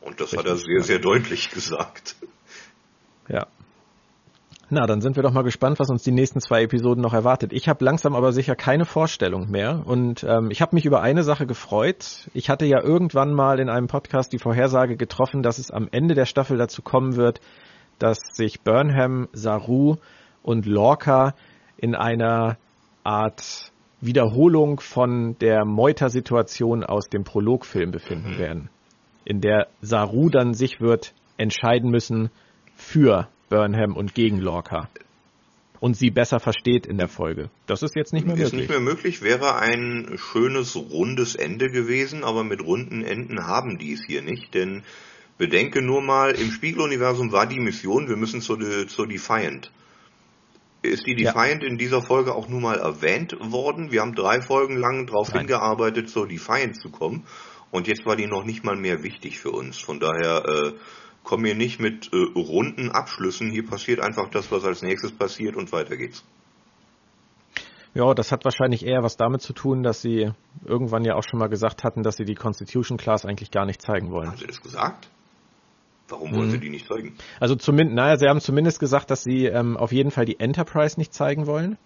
Und 0.00 0.20
das 0.20 0.32
richtig, 0.32 0.38
hat 0.38 0.46
er 0.46 0.56
sehr, 0.56 0.82
sehr 0.82 0.98
deutlich 1.00 1.50
gesagt. 1.54 2.14
Ja, 3.28 3.48
na, 4.70 4.86
dann 4.86 5.00
sind 5.00 5.16
wir 5.16 5.22
doch 5.22 5.32
mal 5.32 5.42
gespannt, 5.42 5.78
was 5.80 5.90
uns 5.90 6.02
die 6.02 6.12
nächsten 6.12 6.40
zwei 6.40 6.62
Episoden 6.62 7.02
noch 7.02 7.12
erwartet. 7.12 7.52
Ich 7.52 7.68
habe 7.68 7.84
langsam 7.84 8.14
aber 8.14 8.32
sicher 8.32 8.54
keine 8.54 8.84
Vorstellung 8.84 9.50
mehr 9.50 9.82
und 9.84 10.24
ähm, 10.24 10.50
ich 10.50 10.62
habe 10.62 10.76
mich 10.76 10.86
über 10.86 11.02
eine 11.02 11.24
Sache 11.24 11.46
gefreut. 11.46 12.30
Ich 12.34 12.48
hatte 12.48 12.66
ja 12.66 12.80
irgendwann 12.82 13.34
mal 13.34 13.58
in 13.58 13.68
einem 13.68 13.88
Podcast 13.88 14.32
die 14.32 14.38
Vorhersage 14.38 14.96
getroffen, 14.96 15.42
dass 15.42 15.58
es 15.58 15.70
am 15.70 15.88
Ende 15.90 16.14
der 16.14 16.26
Staffel 16.26 16.56
dazu 16.56 16.82
kommen 16.82 17.16
wird, 17.16 17.40
dass 17.98 18.18
sich 18.32 18.60
Burnham, 18.60 19.28
Saru 19.32 19.96
und 20.42 20.66
Lorca 20.66 21.34
in 21.76 21.94
einer 21.94 22.56
Art 23.02 23.72
Wiederholung 24.00 24.80
von 24.80 25.36
der 25.40 25.64
Meuter-Situation 25.64 26.84
aus 26.84 27.08
dem 27.08 27.24
Prologfilm 27.24 27.90
befinden 27.90 28.34
mhm. 28.34 28.38
werden, 28.38 28.70
in 29.24 29.40
der 29.40 29.66
Saru 29.82 30.30
dann 30.30 30.54
sich 30.54 30.80
wird 30.80 31.12
entscheiden 31.36 31.90
müssen 31.90 32.30
für 32.74 33.28
Burnham 33.50 33.94
und 33.94 34.14
gegen 34.14 34.38
Lorca 34.38 34.88
und 35.80 35.96
sie 35.96 36.10
besser 36.10 36.40
versteht 36.40 36.86
in 36.86 36.98
der 36.98 37.08
Folge. 37.08 37.50
Das 37.66 37.82
ist 37.82 37.96
jetzt 37.96 38.12
nicht 38.12 38.26
mehr 38.26 38.34
ist 38.34 38.52
möglich. 38.52 38.52
Ist 38.52 38.58
nicht 38.58 38.70
mehr 38.70 38.80
möglich, 38.80 39.22
wäre 39.22 39.56
ein 39.56 40.16
schönes 40.16 40.76
rundes 40.76 41.34
Ende 41.34 41.70
gewesen, 41.70 42.22
aber 42.22 42.44
mit 42.44 42.62
runden 42.62 43.02
Enden 43.02 43.46
haben 43.46 43.78
die 43.78 43.94
es 43.94 44.04
hier 44.06 44.22
nicht, 44.22 44.54
denn 44.54 44.82
bedenke 45.38 45.80
nur 45.80 46.02
mal, 46.02 46.32
im 46.32 46.50
Spiegeluniversum 46.50 47.32
war 47.32 47.46
die 47.46 47.60
Mission, 47.60 48.08
wir 48.08 48.16
müssen 48.16 48.42
zur, 48.42 48.86
zur 48.88 49.08
Defiant. 49.08 49.72
Ist 50.82 51.06
die 51.06 51.14
Defiant 51.14 51.62
ja. 51.62 51.68
in 51.68 51.76
dieser 51.76 52.00
Folge 52.00 52.34
auch 52.34 52.48
nur 52.48 52.60
mal 52.60 52.78
erwähnt 52.78 53.36
worden? 53.38 53.90
Wir 53.90 54.02
haben 54.02 54.14
drei 54.14 54.40
Folgen 54.40 54.76
lang 54.76 55.06
darauf 55.06 55.32
hingearbeitet, 55.32 56.08
zur 56.08 56.26
Defiant 56.26 56.76
zu 56.80 56.88
kommen. 56.90 57.24
Und 57.70 57.86
jetzt 57.86 58.06
war 58.06 58.16
die 58.16 58.26
noch 58.26 58.44
nicht 58.44 58.64
mal 58.64 58.76
mehr 58.76 59.02
wichtig 59.02 59.38
für 59.38 59.50
uns. 59.50 59.78
Von 59.78 60.00
daher 60.00 60.42
äh, 60.46 60.72
komm 61.22 61.42
mir 61.42 61.54
nicht 61.54 61.80
mit 61.80 62.10
äh, 62.12 62.16
runden 62.38 62.90
Abschlüssen. 62.90 63.50
Hier 63.50 63.66
passiert 63.66 64.00
einfach 64.00 64.28
das, 64.30 64.50
was 64.50 64.64
als 64.64 64.82
nächstes 64.82 65.12
passiert 65.12 65.56
und 65.56 65.72
weiter 65.72 65.96
geht's. 65.96 66.24
Ja, 67.92 68.14
das 68.14 68.30
hat 68.30 68.44
wahrscheinlich 68.44 68.86
eher 68.86 69.02
was 69.02 69.16
damit 69.16 69.42
zu 69.42 69.52
tun, 69.52 69.82
dass 69.82 70.00
sie 70.00 70.30
irgendwann 70.64 71.04
ja 71.04 71.16
auch 71.16 71.24
schon 71.28 71.40
mal 71.40 71.48
gesagt 71.48 71.82
hatten, 71.82 72.02
dass 72.02 72.16
sie 72.16 72.24
die 72.24 72.36
Constitution 72.36 72.98
Class 72.98 73.24
eigentlich 73.26 73.50
gar 73.50 73.66
nicht 73.66 73.82
zeigen 73.82 74.12
wollen. 74.12 74.28
Haben 74.28 74.36
sie 74.36 74.46
das 74.46 74.62
gesagt? 74.62 75.08
Warum 76.08 76.34
wollen 76.34 76.48
mhm. 76.48 76.52
sie 76.52 76.60
die 76.60 76.70
nicht 76.70 76.86
zeigen? 76.86 77.16
Also 77.40 77.56
zumindest, 77.56 77.96
naja, 77.96 78.16
sie 78.16 78.28
haben 78.28 78.40
zumindest 78.40 78.80
gesagt, 78.80 79.10
dass 79.10 79.22
sie 79.22 79.46
ähm, 79.46 79.76
auf 79.76 79.92
jeden 79.92 80.10
Fall 80.10 80.24
die 80.24 80.38
Enterprise 80.38 80.98
nicht 80.98 81.12
zeigen 81.12 81.46
wollen. 81.46 81.78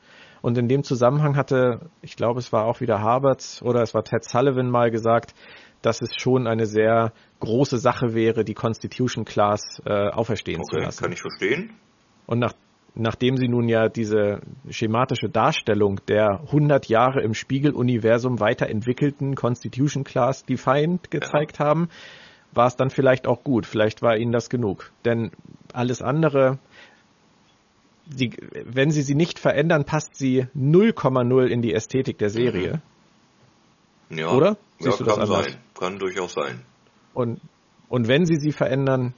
Und 0.42 0.58
in 0.58 0.68
dem 0.68 0.82
Zusammenhang 0.82 1.36
hatte, 1.36 1.90
ich 2.02 2.16
glaube, 2.16 2.38
es 2.38 2.52
war 2.52 2.66
auch 2.66 2.80
wieder 2.80 3.00
Harvard 3.00 3.62
oder 3.64 3.80
es 3.80 3.94
war 3.94 4.04
Ted 4.04 4.24
Sullivan 4.24 4.70
mal 4.70 4.90
gesagt, 4.90 5.34
dass 5.80 6.02
es 6.02 6.10
schon 6.16 6.46
eine 6.46 6.66
sehr 6.66 7.12
große 7.44 7.78
Sache 7.78 8.14
wäre, 8.14 8.44
die 8.44 8.54
Constitution 8.54 9.24
Class 9.24 9.80
äh, 9.84 10.08
auferstehen 10.10 10.60
okay, 10.60 10.76
zu 10.76 10.82
lassen. 10.82 11.02
Kann 11.02 11.12
ich 11.12 11.20
verstehen. 11.20 11.72
Und 12.26 12.38
nach, 12.38 12.54
nachdem 12.94 13.36
sie 13.36 13.48
nun 13.48 13.68
ja 13.68 13.88
diese 13.88 14.40
schematische 14.70 15.28
Darstellung 15.28 16.00
der 16.08 16.40
100 16.46 16.86
Jahre 16.86 17.22
im 17.22 17.34
Spiegeluniversum 17.34 18.40
weiterentwickelten 18.40 19.34
Constitution 19.34 20.04
Class 20.04 20.44
Defiant 20.44 21.10
gezeigt 21.10 21.58
ja. 21.58 21.66
haben, 21.66 21.88
war 22.52 22.66
es 22.66 22.76
dann 22.76 22.90
vielleicht 22.90 23.26
auch 23.26 23.42
gut. 23.42 23.66
Vielleicht 23.66 24.02
war 24.02 24.16
ihnen 24.16 24.32
das 24.32 24.48
genug. 24.48 24.92
Denn 25.04 25.32
alles 25.72 26.02
andere, 26.02 26.58
sie, 28.08 28.32
wenn 28.64 28.90
sie 28.90 29.02
sie 29.02 29.14
nicht 29.14 29.38
verändern, 29.38 29.84
passt 29.84 30.16
sie 30.16 30.46
0,0 30.56 31.46
in 31.46 31.62
die 31.62 31.74
Ästhetik 31.74 32.18
der 32.18 32.30
Serie. 32.30 32.82
Mhm. 34.08 34.18
Ja, 34.18 34.30
Oder? 34.30 34.56
Siehst 34.78 34.98
ja, 35.00 35.04
du 35.04 35.04
das 35.04 35.14
kann 35.14 35.22
anders? 35.22 35.44
sein. 35.46 35.56
Kann 35.78 35.98
durchaus 35.98 36.34
sein. 36.34 36.62
Und, 37.14 37.40
und 37.88 38.08
wenn 38.08 38.26
sie 38.26 38.36
sie 38.36 38.52
verändern, 38.52 39.14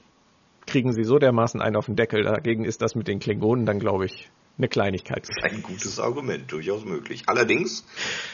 kriegen 0.65 0.93
sie 0.93 1.03
so 1.03 1.17
dermaßen 1.17 1.61
einen 1.61 1.75
auf 1.75 1.87
den 1.87 1.95
Deckel. 1.95 2.23
Dagegen 2.23 2.63
ist 2.63 2.81
das 2.81 2.95
mit 2.95 3.07
den 3.07 3.19
Klingonen 3.19 3.65
dann, 3.65 3.79
glaube 3.79 4.05
ich, 4.05 4.29
eine 4.57 4.67
Kleinigkeit. 4.67 5.27
Das 5.27 5.35
ist 5.37 5.55
ein 5.55 5.63
gutes 5.63 5.99
Argument, 5.99 6.51
durchaus 6.51 6.85
möglich. 6.85 7.23
Allerdings, 7.27 7.85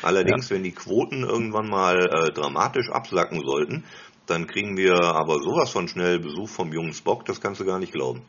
allerdings, 0.01 0.49
ja. 0.49 0.55
wenn 0.55 0.63
die 0.63 0.71
Quoten 0.71 1.23
irgendwann 1.23 1.69
mal 1.69 1.97
äh, 1.99 2.31
dramatisch 2.31 2.89
absacken 2.89 3.41
sollten, 3.45 3.83
dann 4.25 4.47
kriegen 4.47 4.77
wir 4.77 5.01
aber 5.01 5.39
sowas 5.39 5.69
von 5.69 5.87
schnell 5.87 6.19
Besuch 6.19 6.49
vom 6.49 6.71
jungen 6.71 6.93
Spock, 6.93 7.25
das 7.25 7.41
kannst 7.41 7.59
du 7.59 7.65
gar 7.65 7.79
nicht 7.79 7.91
glauben. 7.91 8.21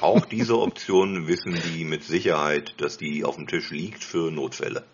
Auch 0.00 0.24
diese 0.24 0.58
Option 0.60 1.26
wissen 1.26 1.60
die 1.74 1.84
mit 1.84 2.04
Sicherheit, 2.04 2.80
dass 2.80 2.96
die 2.96 3.24
auf 3.24 3.36
dem 3.36 3.48
Tisch 3.48 3.70
liegt 3.70 4.04
für 4.04 4.30
Notfälle. 4.30 4.84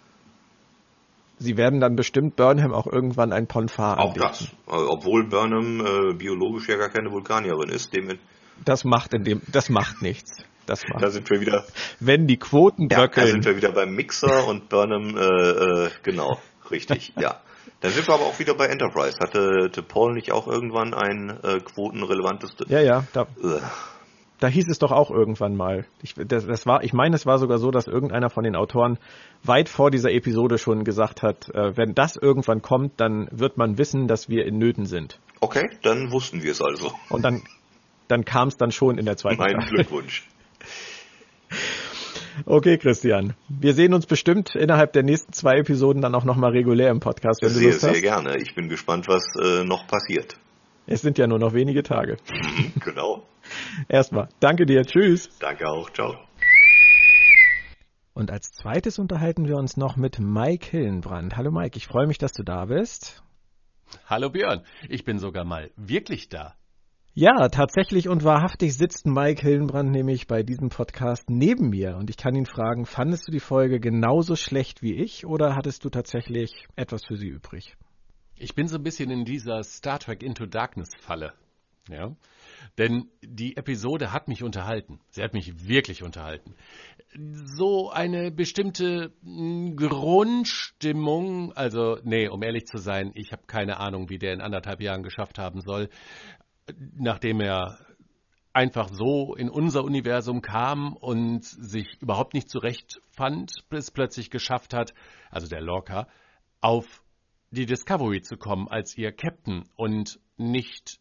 Sie 1.38 1.56
werden 1.56 1.80
dann 1.80 1.96
bestimmt 1.96 2.36
Burnham 2.36 2.72
auch 2.72 2.86
irgendwann 2.86 3.32
ein 3.32 3.46
Ponfar 3.46 3.98
Auch 3.98 4.08
anbieten. 4.08 4.26
das. 4.28 4.48
Also, 4.66 4.90
obwohl 4.90 5.24
Burnham 5.28 5.80
äh, 5.80 6.14
biologisch 6.14 6.68
ja 6.68 6.76
gar 6.76 6.88
keine 6.88 7.10
Vulkanierin 7.10 7.68
ist. 7.68 7.94
Dem 7.94 8.18
das 8.64 8.84
macht 8.84 9.14
in 9.14 9.24
dem, 9.24 9.42
das 9.50 9.68
macht 9.68 10.02
nichts. 10.02 10.44
Das 10.66 10.86
macht. 10.88 11.02
Da 11.02 11.10
sind 11.10 11.28
wir 11.30 11.40
wieder. 11.40 11.64
Wenn 11.98 12.26
die 12.26 12.38
Quoten 12.38 12.88
bröckeln. 12.88 13.26
Ja, 13.26 13.32
da 13.32 13.32
sind 13.32 13.44
wir 13.44 13.56
wieder 13.56 13.72
beim 13.72 13.94
Mixer 13.94 14.46
und 14.46 14.68
Burnham, 14.68 15.16
äh, 15.16 15.86
äh, 15.86 15.90
genau, 16.02 16.38
richtig, 16.70 17.12
ja. 17.18 17.40
Dann 17.80 17.90
sind 17.90 18.06
wir 18.06 18.14
aber 18.14 18.26
auch 18.26 18.38
wieder 18.38 18.54
bei 18.54 18.66
Enterprise. 18.66 19.18
Hatte, 19.20 19.64
hatte 19.64 19.82
Paul 19.82 20.14
nicht 20.14 20.30
auch 20.30 20.46
irgendwann 20.46 20.94
ein 20.94 21.36
äh, 21.42 21.58
quotenrelevantes... 21.58 22.52
Ja, 22.68 22.80
ja, 22.80 23.04
da, 23.12 23.26
da 24.42 24.48
hieß 24.48 24.68
es 24.68 24.78
doch 24.78 24.90
auch 24.90 25.10
irgendwann 25.10 25.54
mal. 25.54 25.84
Ich, 26.02 26.14
das, 26.14 26.46
das 26.46 26.66
war, 26.66 26.82
ich 26.82 26.92
meine, 26.92 27.14
es 27.14 27.26
war 27.26 27.38
sogar 27.38 27.58
so, 27.58 27.70
dass 27.70 27.86
irgendeiner 27.86 28.28
von 28.28 28.42
den 28.42 28.56
Autoren 28.56 28.98
weit 29.44 29.68
vor 29.68 29.90
dieser 29.92 30.10
Episode 30.10 30.58
schon 30.58 30.82
gesagt 30.82 31.22
hat, 31.22 31.48
äh, 31.54 31.76
wenn 31.76 31.94
das 31.94 32.16
irgendwann 32.16 32.60
kommt, 32.60 33.00
dann 33.00 33.28
wird 33.30 33.56
man 33.56 33.78
wissen, 33.78 34.08
dass 34.08 34.28
wir 34.28 34.44
in 34.44 34.58
Nöten 34.58 34.86
sind. 34.86 35.20
Okay, 35.40 35.70
dann 35.82 36.10
wussten 36.10 36.42
wir 36.42 36.50
es 36.50 36.60
also. 36.60 36.92
Und 37.08 37.22
dann, 37.22 37.42
dann 38.08 38.24
kam 38.24 38.48
es 38.48 38.56
dann 38.56 38.72
schon 38.72 38.98
in 38.98 39.06
der 39.06 39.16
zweiten 39.16 39.38
Mein 39.38 39.58
Glückwunsch. 39.68 40.26
Okay, 42.46 42.78
Christian. 42.78 43.34
Wir 43.48 43.74
sehen 43.74 43.92
uns 43.92 44.06
bestimmt 44.06 44.54
innerhalb 44.54 44.94
der 44.94 45.02
nächsten 45.02 45.34
zwei 45.34 45.58
Episoden 45.58 46.00
dann 46.00 46.14
auch 46.14 46.24
nochmal 46.24 46.52
regulär 46.52 46.88
im 46.88 46.98
Podcast, 46.98 47.42
wenn 47.42 47.50
sehr, 47.50 47.60
du 47.60 47.68
Lust 47.68 47.82
hast. 47.82 47.92
Sehr 47.92 48.00
gerne. 48.00 48.38
Ich 48.38 48.54
bin 48.54 48.70
gespannt, 48.70 49.06
was 49.06 49.22
äh, 49.38 49.64
noch 49.64 49.86
passiert. 49.86 50.38
Es 50.86 51.00
sind 51.00 51.18
ja 51.18 51.26
nur 51.26 51.38
noch 51.38 51.52
wenige 51.52 51.82
Tage. 51.82 52.16
Genau. 52.84 53.26
Erstmal. 53.88 54.28
Danke 54.40 54.66
dir. 54.66 54.84
Tschüss. 54.84 55.28
Danke 55.38 55.68
auch. 55.68 55.90
Ciao. 55.90 56.16
Und 58.14 58.30
als 58.30 58.50
zweites 58.50 58.98
unterhalten 58.98 59.46
wir 59.46 59.56
uns 59.56 59.76
noch 59.76 59.96
mit 59.96 60.18
Mike 60.18 60.70
Hillenbrand. 60.70 61.36
Hallo 61.36 61.50
Mike, 61.50 61.76
ich 61.76 61.86
freue 61.86 62.06
mich, 62.06 62.18
dass 62.18 62.32
du 62.32 62.42
da 62.42 62.66
bist. 62.66 63.22
Hallo 64.06 64.30
Björn, 64.30 64.62
ich 64.88 65.04
bin 65.04 65.18
sogar 65.18 65.44
mal 65.44 65.70
wirklich 65.76 66.28
da. 66.28 66.54
Ja, 67.14 67.48
tatsächlich 67.48 68.08
und 68.08 68.24
wahrhaftig 68.24 68.74
sitzt 68.74 69.06
Mike 69.06 69.42
Hillenbrand 69.42 69.90
nämlich 69.90 70.26
bei 70.26 70.42
diesem 70.42 70.70
Podcast 70.70 71.28
neben 71.28 71.68
mir 71.68 71.96
und 71.96 72.08
ich 72.08 72.16
kann 72.16 72.34
ihn 72.34 72.46
fragen, 72.46 72.86
fandest 72.86 73.28
du 73.28 73.32
die 73.32 73.40
Folge 73.40 73.80
genauso 73.80 74.34
schlecht 74.34 74.82
wie 74.82 74.94
ich 74.94 75.26
oder 75.26 75.54
hattest 75.54 75.84
du 75.84 75.90
tatsächlich 75.90 76.66
etwas 76.74 77.04
für 77.04 77.16
sie 77.16 77.28
übrig? 77.28 77.76
Ich 78.36 78.54
bin 78.54 78.68
so 78.68 78.76
ein 78.76 78.82
bisschen 78.82 79.10
in 79.10 79.24
dieser 79.24 79.62
Star 79.62 79.98
Trek 79.98 80.22
Into 80.22 80.46
Darkness 80.46 80.90
Falle. 80.98 81.32
Ja. 81.88 82.14
Denn 82.78 83.10
die 83.22 83.56
Episode 83.56 84.12
hat 84.12 84.28
mich 84.28 84.42
unterhalten. 84.42 85.00
Sie 85.10 85.22
hat 85.22 85.34
mich 85.34 85.68
wirklich 85.68 86.02
unterhalten. 86.02 86.54
So 87.44 87.90
eine 87.90 88.30
bestimmte 88.30 89.12
hm, 89.22 89.76
Grundstimmung, 89.76 91.52
also 91.54 91.98
nee, 92.04 92.28
um 92.28 92.42
ehrlich 92.42 92.66
zu 92.66 92.78
sein, 92.78 93.10
ich 93.14 93.32
habe 93.32 93.42
keine 93.46 93.78
Ahnung, 93.78 94.10
wie 94.10 94.18
der 94.18 94.32
in 94.32 94.40
anderthalb 94.40 94.80
Jahren 94.80 95.02
geschafft 95.02 95.38
haben 95.38 95.60
soll, 95.60 95.88
nachdem 96.96 97.40
er 97.40 97.78
einfach 98.52 98.88
so 98.92 99.34
in 99.34 99.48
unser 99.50 99.82
Universum 99.82 100.40
kam 100.40 100.94
und 100.94 101.44
sich 101.44 102.00
überhaupt 102.00 102.34
nicht 102.34 102.48
zurechtfand, 102.48 103.64
bis 103.70 103.90
plötzlich 103.90 104.30
geschafft 104.30 104.72
hat, 104.72 104.94
also 105.30 105.48
der 105.48 105.60
Lorca, 105.60 106.06
auf 106.60 107.01
die 107.52 107.66
Discovery 107.66 108.22
zu 108.22 108.36
kommen 108.36 108.66
als 108.68 108.96
ihr 108.96 109.12
Captain 109.12 109.68
und 109.76 110.18
nicht 110.36 110.98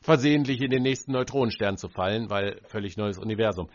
versehentlich 0.00 0.60
in 0.62 0.70
den 0.70 0.82
nächsten 0.82 1.12
Neutronenstern 1.12 1.76
zu 1.76 1.88
fallen, 1.88 2.30
weil 2.30 2.60
völlig 2.64 2.96
neues 2.96 3.18
Universum. 3.18 3.68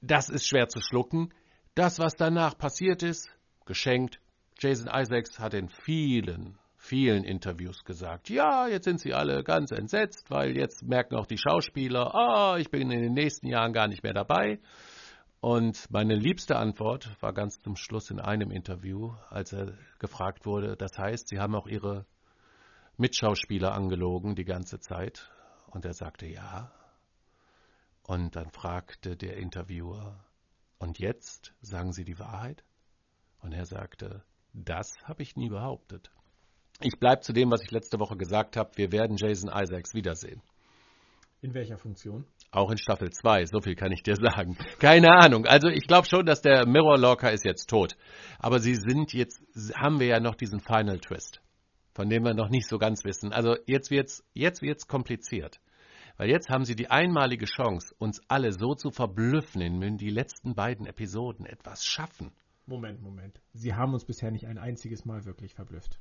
Das 0.00 0.28
ist 0.28 0.46
schwer 0.46 0.68
zu 0.68 0.80
schlucken. 0.80 1.32
Das, 1.74 1.98
was 1.98 2.16
danach 2.16 2.58
passiert 2.58 3.02
ist, 3.02 3.30
geschenkt. 3.66 4.20
Jason 4.58 4.90
Isaacs 4.92 5.38
hat 5.38 5.54
in 5.54 5.68
vielen 5.68 6.58
vielen 6.80 7.24
Interviews 7.24 7.84
gesagt, 7.84 8.30
ja, 8.30 8.66
jetzt 8.66 8.84
sind 8.84 9.00
sie 9.00 9.12
alle 9.12 9.44
ganz 9.44 9.70
entsetzt, 9.70 10.30
weil 10.30 10.56
jetzt 10.56 10.82
merken 10.82 11.14
auch 11.14 11.26
die 11.26 11.36
Schauspieler, 11.36 12.14
ah, 12.14 12.54
oh, 12.54 12.56
ich 12.56 12.70
bin 12.70 12.90
in 12.90 13.02
den 13.02 13.12
nächsten 13.12 13.46
Jahren 13.48 13.74
gar 13.74 13.86
nicht 13.86 14.02
mehr 14.02 14.14
dabei. 14.14 14.58
Und 15.40 15.90
meine 15.90 16.14
liebste 16.16 16.56
Antwort 16.56 17.16
war 17.22 17.32
ganz 17.32 17.60
zum 17.60 17.74
Schluss 17.76 18.10
in 18.10 18.20
einem 18.20 18.50
Interview, 18.50 19.14
als 19.30 19.54
er 19.54 19.72
gefragt 19.98 20.44
wurde, 20.44 20.76
das 20.76 20.98
heißt, 20.98 21.28
Sie 21.28 21.38
haben 21.38 21.54
auch 21.54 21.66
Ihre 21.66 22.04
Mitschauspieler 22.98 23.72
angelogen 23.72 24.34
die 24.34 24.44
ganze 24.44 24.80
Zeit? 24.80 25.30
Und 25.68 25.86
er 25.86 25.94
sagte 25.94 26.26
ja. 26.26 26.70
Und 28.02 28.36
dann 28.36 28.50
fragte 28.50 29.16
der 29.16 29.38
Interviewer, 29.38 30.22
und 30.78 30.98
jetzt 30.98 31.54
sagen 31.62 31.92
Sie 31.92 32.04
die 32.04 32.18
Wahrheit? 32.18 32.62
Und 33.40 33.52
er 33.52 33.64
sagte, 33.64 34.22
das 34.52 34.92
habe 35.04 35.22
ich 35.22 35.36
nie 35.36 35.48
behauptet. 35.48 36.10
Ich 36.82 36.98
bleibe 36.98 37.22
zu 37.22 37.32
dem, 37.32 37.50
was 37.50 37.62
ich 37.62 37.70
letzte 37.70 37.98
Woche 37.98 38.16
gesagt 38.16 38.58
habe. 38.58 38.76
Wir 38.76 38.92
werden 38.92 39.16
Jason 39.16 39.50
Isaacs 39.50 39.94
wiedersehen. 39.94 40.42
In 41.42 41.54
welcher 41.54 41.78
Funktion? 41.78 42.26
Auch 42.50 42.70
in 42.70 42.76
Staffel 42.76 43.10
2, 43.10 43.46
so 43.46 43.60
viel 43.60 43.74
kann 43.74 43.92
ich 43.92 44.02
dir 44.02 44.16
sagen. 44.16 44.58
Keine 44.78 45.08
Ahnung. 45.10 45.46
Also 45.46 45.68
ich 45.68 45.86
glaube 45.86 46.06
schon, 46.06 46.26
dass 46.26 46.42
der 46.42 46.66
Mirror 46.66 46.98
Locker 46.98 47.32
ist 47.32 47.44
jetzt 47.44 47.70
tot. 47.70 47.96
Aber 48.38 48.58
sie 48.60 48.74
sind 48.74 49.14
jetzt, 49.14 49.40
haben 49.74 50.00
wir 50.00 50.06
ja 50.06 50.20
noch 50.20 50.34
diesen 50.34 50.60
Final 50.60 50.98
Twist, 50.98 51.40
von 51.94 52.10
dem 52.10 52.24
wir 52.24 52.34
noch 52.34 52.50
nicht 52.50 52.68
so 52.68 52.76
ganz 52.76 53.04
wissen. 53.04 53.32
Also 53.32 53.56
jetzt 53.66 53.90
wird's, 53.90 54.22
jetzt 54.34 54.60
wird's 54.60 54.86
kompliziert. 54.86 55.60
Weil 56.18 56.28
jetzt 56.28 56.50
haben 56.50 56.66
sie 56.66 56.74
die 56.74 56.90
einmalige 56.90 57.46
Chance, 57.46 57.94
uns 57.98 58.20
alle 58.28 58.52
so 58.52 58.74
zu 58.74 58.90
verblüffen, 58.90 59.62
indem 59.62 59.96
die 59.96 60.10
letzten 60.10 60.54
beiden 60.54 60.84
Episoden 60.84 61.46
etwas 61.46 61.86
schaffen. 61.86 62.32
Moment, 62.66 63.00
Moment. 63.00 63.40
Sie 63.54 63.72
haben 63.72 63.94
uns 63.94 64.04
bisher 64.04 64.30
nicht 64.30 64.46
ein 64.46 64.58
einziges 64.58 65.06
Mal 65.06 65.24
wirklich 65.24 65.54
verblüfft. 65.54 65.98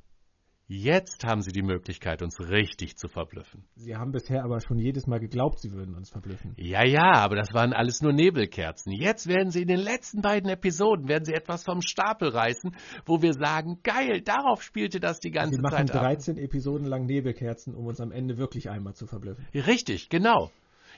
Jetzt 0.71 1.25
haben 1.25 1.41
sie 1.41 1.51
die 1.51 1.63
Möglichkeit, 1.63 2.21
uns 2.21 2.39
richtig 2.39 2.95
zu 2.95 3.07
verblüffen. 3.07 3.65
Sie 3.75 3.95
haben 3.95 4.11
bisher 4.11 4.43
aber 4.43 4.61
schon 4.61 4.77
jedes 4.77 5.07
Mal 5.07 5.19
geglaubt, 5.19 5.59
sie 5.59 5.71
würden 5.71 5.95
uns 5.95 6.11
verblüffen. 6.11 6.53
Ja, 6.57 6.83
ja, 6.83 7.13
aber 7.13 7.37
das 7.37 7.55
waren 7.55 7.73
alles 7.73 8.01
nur 8.01 8.13
Nebelkerzen. 8.13 8.91
Jetzt 8.91 9.27
werden 9.27 9.49
sie 9.49 9.63
in 9.63 9.67
den 9.67 9.79
letzten 9.79 10.21
beiden 10.21 10.47
Episoden, 10.47 11.07
werden 11.07 11.25
sie 11.25 11.33
etwas 11.33 11.63
vom 11.63 11.81
Stapel 11.81 12.29
reißen, 12.29 12.75
wo 13.07 13.23
wir 13.23 13.33
sagen, 13.33 13.79
geil, 13.81 14.21
darauf 14.21 14.61
spielte 14.61 14.99
das 14.99 15.19
die 15.19 15.31
ganze 15.31 15.55
sie 15.55 15.61
machen 15.63 15.87
Zeit 15.87 15.95
ab. 15.95 16.03
13 16.03 16.37
Episoden 16.37 16.85
lang 16.85 17.07
Nebelkerzen, 17.07 17.73
um 17.73 17.87
uns 17.87 17.99
am 17.99 18.11
Ende 18.11 18.37
wirklich 18.37 18.69
einmal 18.69 18.93
zu 18.93 19.07
verblüffen. 19.07 19.47
Richtig, 19.55 20.09
genau. 20.09 20.51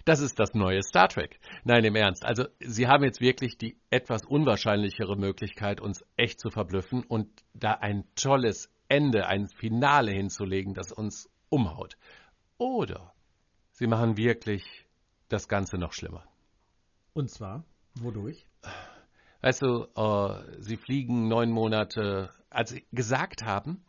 Das 0.04 0.20
ist 0.20 0.38
das 0.38 0.54
neue 0.54 0.82
Star 0.84 1.08
Trek. 1.08 1.40
Nein, 1.64 1.86
im 1.86 1.96
Ernst. 1.96 2.26
Also, 2.26 2.46
Sie 2.60 2.88
haben 2.88 3.06
jetzt 3.06 3.22
wirklich 3.22 3.58
die 3.58 3.78
etwas 3.90 4.26
unwahrscheinlichere 4.26 5.16
Möglichkeit, 5.16 5.80
uns 5.80 6.04
echt 6.18 6.42
zu 6.42 6.50
verblüffen 6.50 7.04
und 7.04 7.30
da 7.54 7.72
ein 7.74 8.04
tolles 8.16 8.70
Ende, 8.92 9.26
ein 9.26 9.48
Finale 9.48 10.12
hinzulegen, 10.12 10.74
das 10.74 10.92
uns 10.92 11.30
umhaut. 11.50 11.98
Oder 12.58 13.14
Sie 13.72 13.88
machen 13.88 14.18
wirklich 14.18 14.86
das 15.30 15.48
Ganze 15.48 15.78
noch 15.78 15.94
schlimmer. 15.94 16.26
Und 17.14 17.30
zwar, 17.30 17.64
wodurch? 17.96 18.46
Weißt 19.42 19.62
du, 19.62 19.88
äh, 19.96 20.62
Sie 20.62 20.76
fliegen 20.76 21.30
neun 21.30 21.52
Monate, 21.52 22.32
als 22.50 22.72
Sie 22.72 22.86
gesagt 22.92 23.44
haben, 23.46 23.86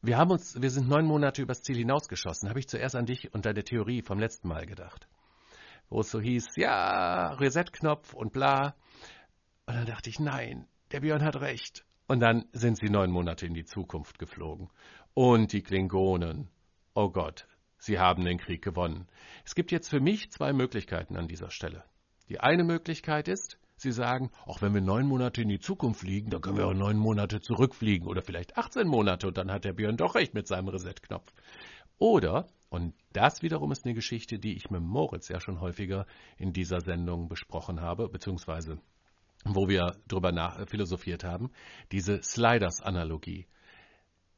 wir 0.00 0.16
haben 0.16 0.30
uns, 0.30 0.60
wir 0.60 0.70
sind 0.70 0.88
neun 0.88 1.04
Monate 1.04 1.42
übers 1.42 1.62
Ziel 1.62 1.76
hinausgeschossen, 1.76 2.48
habe 2.48 2.58
ich 2.58 2.68
zuerst 2.68 2.96
an 2.96 3.06
dich 3.06 3.32
und 3.34 3.44
deine 3.44 3.62
Theorie 3.62 4.02
vom 4.02 4.18
letzten 4.18 4.48
Mal 4.48 4.64
gedacht. 4.64 5.06
Wo 5.90 6.00
es 6.00 6.10
so 6.10 6.18
hieß, 6.18 6.56
ja, 6.56 7.34
Reset-Knopf 7.34 8.14
und 8.14 8.32
bla. 8.32 8.74
Und 9.66 9.74
dann 9.74 9.86
dachte 9.86 10.08
ich, 10.08 10.18
nein, 10.18 10.66
der 10.92 11.00
Björn 11.00 11.22
hat 11.22 11.36
recht. 11.36 11.84
Und 12.06 12.20
dann 12.20 12.46
sind 12.52 12.78
sie 12.78 12.90
neun 12.90 13.10
Monate 13.10 13.46
in 13.46 13.54
die 13.54 13.64
Zukunft 13.64 14.18
geflogen. 14.18 14.70
Und 15.14 15.52
die 15.52 15.62
Klingonen. 15.62 16.48
Oh 16.94 17.10
Gott, 17.10 17.46
sie 17.78 17.98
haben 17.98 18.24
den 18.24 18.38
Krieg 18.38 18.62
gewonnen. 18.62 19.08
Es 19.44 19.54
gibt 19.54 19.72
jetzt 19.72 19.88
für 19.88 20.00
mich 20.00 20.30
zwei 20.30 20.52
Möglichkeiten 20.52 21.16
an 21.16 21.28
dieser 21.28 21.50
Stelle. 21.50 21.84
Die 22.28 22.40
eine 22.40 22.64
Möglichkeit 22.64 23.28
ist, 23.28 23.58
Sie 23.82 23.90
sagen, 23.90 24.30
auch 24.46 24.62
wenn 24.62 24.74
wir 24.74 24.80
neun 24.80 25.08
Monate 25.08 25.42
in 25.42 25.48
die 25.48 25.58
Zukunft 25.58 26.02
fliegen, 26.02 26.30
dann 26.30 26.40
können 26.40 26.56
wir 26.56 26.68
auch 26.68 26.72
neun 26.72 26.96
Monate 26.96 27.40
zurückfliegen 27.40 28.06
oder 28.06 28.22
vielleicht 28.22 28.56
18 28.56 28.86
Monate 28.86 29.26
und 29.26 29.36
dann 29.36 29.50
hat 29.50 29.64
der 29.64 29.72
Björn 29.72 29.96
doch 29.96 30.14
recht 30.14 30.34
mit 30.34 30.46
seinem 30.46 30.68
Reset-Knopf. 30.68 31.32
Oder, 31.98 32.46
und 32.68 32.94
das 33.12 33.42
wiederum 33.42 33.72
ist 33.72 33.84
eine 33.84 33.94
Geschichte, 33.94 34.38
die 34.38 34.54
ich 34.54 34.70
mit 34.70 34.82
Moritz 34.82 35.28
ja 35.28 35.40
schon 35.40 35.60
häufiger 35.60 36.06
in 36.36 36.52
dieser 36.52 36.80
Sendung 36.80 37.28
besprochen 37.28 37.80
habe, 37.80 38.08
beziehungsweise 38.08 38.78
wo 39.44 39.68
wir 39.68 39.96
drüber 40.08 40.32
nach, 40.32 40.68
philosophiert 40.68 41.24
haben, 41.24 41.50
diese 41.90 42.22
Sliders-Analogie. 42.22 43.46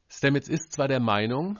Stamets 0.07 0.47
ist 0.47 0.71
zwar 0.71 0.87
der 0.87 0.99
Meinung, 0.99 1.59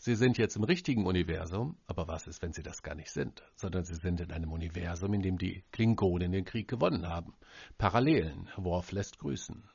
Sie 0.00 0.14
sind 0.14 0.38
jetzt 0.38 0.54
im 0.54 0.62
richtigen 0.62 1.06
Universum, 1.06 1.76
aber 1.88 2.06
was 2.06 2.28
ist, 2.28 2.40
wenn 2.40 2.52
Sie 2.52 2.62
das 2.62 2.82
gar 2.82 2.94
nicht 2.94 3.10
sind, 3.10 3.42
sondern 3.56 3.84
Sie 3.84 3.96
sind 3.96 4.20
in 4.20 4.30
einem 4.30 4.52
Universum, 4.52 5.12
in 5.12 5.22
dem 5.22 5.38
die 5.38 5.64
Klingonen 5.72 6.30
den 6.30 6.44
Krieg 6.44 6.68
gewonnen 6.68 7.08
haben. 7.08 7.34
Parallelen. 7.78 8.48
Worf 8.56 8.92
lässt 8.92 9.18
grüßen. 9.18 9.68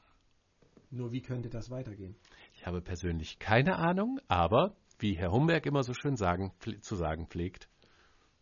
Nur 0.91 1.11
wie 1.11 1.21
könnte 1.21 1.49
das 1.49 1.69
weitergehen? 1.69 2.15
Ich 2.53 2.65
habe 2.65 2.81
persönlich 2.81 3.37
keine 3.37 3.75
Ahnung, 3.75 4.21
aber 4.29 4.77
wie 4.99 5.17
Herr 5.17 5.33
Humberg 5.33 5.65
immer 5.65 5.83
so 5.83 5.93
schön 5.93 6.15
sagen, 6.15 6.53
zu 6.79 6.95
sagen 6.95 7.27
pflegt, 7.27 7.67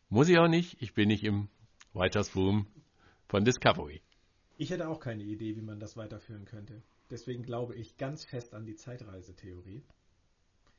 muss 0.10 0.30
ich 0.30 0.38
auch 0.38 0.50
nicht, 0.50 0.80
ich 0.82 0.94
bin 0.94 1.08
nicht 1.08 1.24
im 1.24 1.50
Writers 1.94 2.36
Room 2.36 2.68
von 3.28 3.44
Discovery. 3.44 4.04
Ich 4.62 4.70
hätte 4.70 4.90
auch 4.90 5.00
keine 5.00 5.24
Idee, 5.24 5.56
wie 5.56 5.64
man 5.64 5.80
das 5.80 5.98
weiterführen 5.98 6.46
könnte. 6.46 6.84
Deswegen 7.10 7.42
glaube 7.42 7.74
ich 7.74 7.98
ganz 7.98 8.26
fest 8.26 8.54
an 8.54 8.64
die 8.64 8.76
Zeitreisetheorie. 8.76 9.82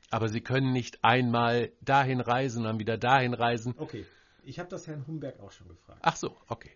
Aber 0.08 0.28
Sie 0.28 0.40
können 0.40 0.72
nicht 0.72 1.02
einmal 1.02 1.72
dahin 1.80 2.20
reisen 2.20 2.58
und 2.58 2.64
dann 2.66 2.78
wieder 2.78 2.96
dahin 2.96 3.34
reisen. 3.34 3.74
Okay, 3.76 4.06
ich 4.44 4.60
habe 4.60 4.68
das 4.68 4.86
Herrn 4.86 5.04
Humberg 5.08 5.40
auch 5.40 5.50
schon 5.50 5.66
gefragt. 5.66 5.98
Ach 6.04 6.14
so, 6.14 6.36
okay. 6.46 6.70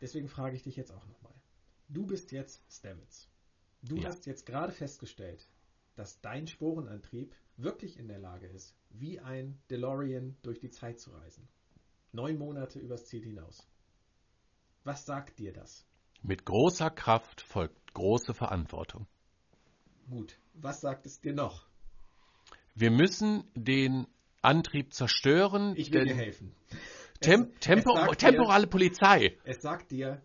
Deswegen 0.00 0.28
frage 0.28 0.54
ich 0.54 0.62
dich 0.62 0.76
jetzt 0.76 0.92
auch 0.92 1.04
nochmal. 1.04 1.34
Du 1.88 2.06
bist 2.06 2.30
jetzt 2.30 2.62
Stamets. 2.70 3.28
Du 3.82 3.96
ja. 3.96 4.04
hast 4.04 4.26
jetzt 4.26 4.46
gerade 4.46 4.70
festgestellt, 4.70 5.48
dass 5.96 6.20
dein 6.20 6.46
Sporenantrieb 6.46 7.34
wirklich 7.56 7.98
in 7.98 8.06
der 8.06 8.20
Lage 8.20 8.46
ist, 8.46 8.76
wie 8.90 9.18
ein 9.18 9.60
DeLorean 9.68 10.36
durch 10.42 10.60
die 10.60 10.70
Zeit 10.70 11.00
zu 11.00 11.10
reisen. 11.10 11.48
Neun 12.12 12.38
Monate 12.38 12.78
übers 12.78 13.06
Ziel 13.06 13.24
hinaus. 13.24 13.66
Was 14.84 15.04
sagt 15.04 15.40
dir 15.40 15.52
das? 15.52 15.88
Mit 16.22 16.44
großer 16.44 16.90
Kraft 16.90 17.40
folgt 17.40 17.94
große 17.94 18.32
Verantwortung. 18.32 19.06
Gut, 20.08 20.38
was 20.54 20.80
sagt 20.80 21.06
es 21.06 21.20
dir 21.20 21.32
noch? 21.32 21.66
Wir 22.74 22.90
müssen 22.90 23.44
den 23.54 24.06
Antrieb 24.40 24.94
zerstören. 24.94 25.74
Ich 25.76 25.92
will 25.92 26.04
dir 26.04 26.14
helfen. 26.14 26.54
Tem 27.20 27.42
es, 27.42 27.60
Tempo 27.60 27.96
es 27.96 28.16
temporale 28.18 28.66
dir, 28.66 28.70
Polizei. 28.70 29.38
Es 29.44 29.62
sagt 29.62 29.90
dir, 29.90 30.22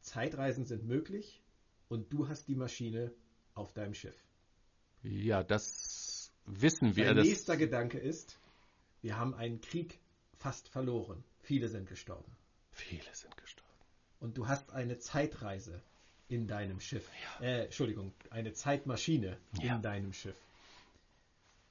Zeitreisen 0.00 0.64
sind 0.64 0.84
möglich 0.84 1.42
und 1.88 2.12
du 2.12 2.28
hast 2.28 2.48
die 2.48 2.54
Maschine 2.54 3.12
auf 3.54 3.72
deinem 3.72 3.94
Schiff. 3.94 4.16
Ja, 5.02 5.42
das 5.42 6.32
wissen 6.46 6.96
wir. 6.96 7.14
Dein 7.14 7.24
nächster 7.24 7.56
Gedanke 7.56 7.98
ist, 7.98 8.38
wir 9.02 9.16
haben 9.16 9.34
einen 9.34 9.60
Krieg 9.60 9.98
fast 10.36 10.68
verloren. 10.68 11.24
Viele 11.40 11.68
sind 11.68 11.88
gestorben. 11.88 12.36
Viele 12.70 13.12
sind 13.12 13.36
gestorben. 13.36 13.47
Und 14.20 14.36
du 14.36 14.48
hast 14.48 14.72
eine 14.72 14.98
Zeitreise 14.98 15.80
in 16.28 16.46
deinem 16.46 16.80
Schiff. 16.80 17.08
Ja. 17.40 17.46
Äh, 17.46 17.64
Entschuldigung, 17.64 18.12
eine 18.30 18.52
Zeitmaschine 18.52 19.38
ja. 19.62 19.76
in 19.76 19.82
deinem 19.82 20.12
Schiff. 20.12 20.36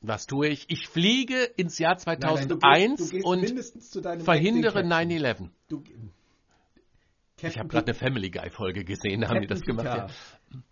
Was 0.01 0.27
tue 0.27 0.47
ich? 0.47 0.69
Ich 0.69 0.87
fliege 0.87 1.43
ins 1.43 1.79
Jahr 1.79 1.97
2001 1.97 2.61
nein, 2.61 2.61
nein, 2.61 2.95
du 2.95 3.09
gehst, 3.09 3.25
du 3.25 3.55
gehst 3.55 3.95
und 3.95 4.23
verhindere 4.23 4.81
9-11. 4.81 5.49
Ich 7.41 7.57
habe 7.57 7.67
gerade 7.67 7.87
eine 7.87 7.93
Family 7.93 8.29
Guy 8.29 8.49
Folge 8.49 8.83
gesehen, 8.83 9.21
da 9.21 9.29
haben 9.29 9.41
die 9.41 9.47
das 9.47 9.61
gemacht. 9.61 9.85
Ja. 9.85 10.07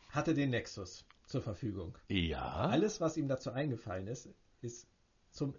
Hatte 0.10 0.34
den 0.34 0.52
Nexus 0.52 1.06
zur 1.26 1.42
Verfügung. 1.42 1.98
Ja. 2.08 2.68
Alles, 2.68 3.02
was 3.02 3.18
ihm 3.18 3.28
dazu 3.28 3.52
eingefallen 3.52 4.08
ist, 4.08 4.30
ist 4.62 4.88
zum 5.32 5.56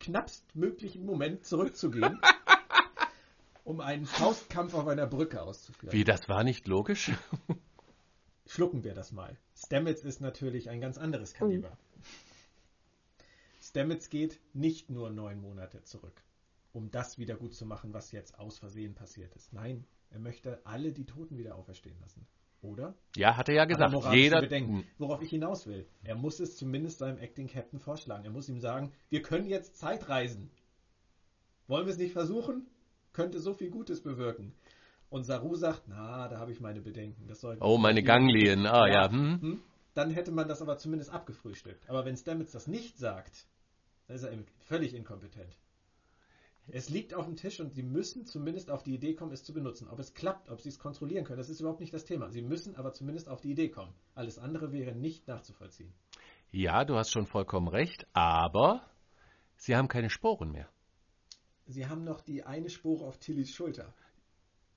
knappstmöglichen 0.00 1.04
Moment 1.04 1.44
zurückzugehen, 1.44 2.20
um 3.68 3.80
einen 3.80 4.06
Faustkampf 4.06 4.72
auf 4.72 4.86
einer 4.86 5.06
Brücke 5.06 5.42
auszuführen. 5.42 5.92
Wie, 5.92 6.02
das 6.02 6.26
war 6.26 6.42
nicht 6.42 6.66
logisch? 6.66 7.12
Schlucken 8.46 8.82
wir 8.82 8.94
das 8.94 9.12
mal. 9.12 9.36
Stamets 9.54 10.02
ist 10.04 10.22
natürlich 10.22 10.70
ein 10.70 10.80
ganz 10.80 10.96
anderes 10.96 11.34
Kaliber. 11.34 11.76
Stamets 13.60 14.08
geht 14.08 14.40
nicht 14.54 14.88
nur 14.88 15.10
neun 15.10 15.42
Monate 15.42 15.82
zurück, 15.82 16.22
um 16.72 16.90
das 16.90 17.18
wieder 17.18 17.36
gut 17.36 17.54
zu 17.54 17.66
machen, 17.66 17.92
was 17.92 18.10
jetzt 18.10 18.38
aus 18.38 18.58
Versehen 18.58 18.94
passiert 18.94 19.34
ist. 19.36 19.52
Nein, 19.52 19.84
er 20.08 20.18
möchte 20.18 20.64
alle 20.64 20.90
die 20.92 21.04
Toten 21.04 21.36
wieder 21.36 21.54
auferstehen 21.54 22.00
lassen. 22.00 22.26
Oder? 22.62 22.94
Ja, 23.16 23.36
hat 23.36 23.50
er 23.50 23.54
ja 23.54 23.64
gesagt. 23.66 23.92
Er 23.92 24.14
jeder 24.14 24.40
Bedenken. 24.40 24.86
Worauf 24.96 25.20
ich 25.20 25.28
hinaus 25.28 25.66
will. 25.66 25.86
Er 26.04 26.14
muss 26.14 26.40
es 26.40 26.56
zumindest 26.56 27.00
seinem 27.00 27.18
Acting 27.18 27.48
Captain 27.48 27.80
vorschlagen. 27.80 28.24
Er 28.24 28.30
muss 28.30 28.48
ihm 28.48 28.60
sagen, 28.60 28.92
wir 29.10 29.20
können 29.20 29.46
jetzt 29.46 29.76
Zeitreisen. 29.76 30.50
Wollen 31.66 31.84
wir 31.84 31.92
es 31.92 31.98
nicht 31.98 32.14
versuchen? 32.14 32.66
Könnte 33.18 33.40
so 33.40 33.52
viel 33.52 33.68
Gutes 33.68 34.00
bewirken. 34.00 34.54
Und 35.10 35.24
Saru 35.24 35.56
sagt, 35.56 35.88
na, 35.88 36.28
da 36.28 36.38
habe 36.38 36.52
ich 36.52 36.60
meine 36.60 36.80
Bedenken. 36.80 37.26
Das 37.26 37.44
oh, 37.44 37.76
meine 37.76 38.04
Ganglien. 38.04 38.64
Ah, 38.64 38.86
ja. 38.86 38.92
ja. 39.06 39.10
Hm. 39.10 39.42
Hm. 39.42 39.60
Dann 39.94 40.10
hätte 40.10 40.30
man 40.30 40.46
das 40.46 40.62
aber 40.62 40.78
zumindest 40.78 41.10
abgefrühstückt. 41.10 41.90
Aber 41.90 42.04
wenn 42.04 42.16
Stamets 42.16 42.52
das 42.52 42.68
nicht 42.68 42.96
sagt, 42.96 43.48
dann 44.06 44.14
ist 44.14 44.22
er 44.22 44.38
völlig 44.60 44.94
inkompetent. 44.94 45.58
Es 46.68 46.90
liegt 46.90 47.12
auf 47.12 47.24
dem 47.24 47.34
Tisch 47.34 47.58
und 47.58 47.74
sie 47.74 47.82
müssen 47.82 48.24
zumindest 48.24 48.70
auf 48.70 48.84
die 48.84 48.94
Idee 48.94 49.14
kommen, 49.14 49.32
es 49.32 49.42
zu 49.42 49.52
benutzen. 49.52 49.88
Ob 49.88 49.98
es 49.98 50.14
klappt, 50.14 50.48
ob 50.48 50.60
sie 50.60 50.68
es 50.68 50.78
kontrollieren 50.78 51.24
können, 51.24 51.38
das 51.38 51.50
ist 51.50 51.58
überhaupt 51.58 51.80
nicht 51.80 51.92
das 51.92 52.04
Thema. 52.04 52.30
Sie 52.30 52.42
müssen 52.42 52.76
aber 52.76 52.92
zumindest 52.92 53.28
auf 53.28 53.40
die 53.40 53.50
Idee 53.50 53.68
kommen. 53.68 53.94
Alles 54.14 54.38
andere 54.38 54.70
wäre 54.70 54.94
nicht 54.94 55.26
nachzuvollziehen. 55.26 55.92
Ja, 56.52 56.84
du 56.84 56.94
hast 56.94 57.10
schon 57.10 57.26
vollkommen 57.26 57.66
recht, 57.66 58.06
aber 58.12 58.88
sie 59.56 59.74
haben 59.74 59.88
keine 59.88 60.08
Sporen 60.08 60.52
mehr. 60.52 60.68
Sie 61.68 61.86
haben 61.86 62.02
noch 62.02 62.22
die 62.22 62.44
eine 62.44 62.70
Spore 62.70 63.04
auf 63.04 63.18
Tillys 63.18 63.52
Schulter. 63.52 63.94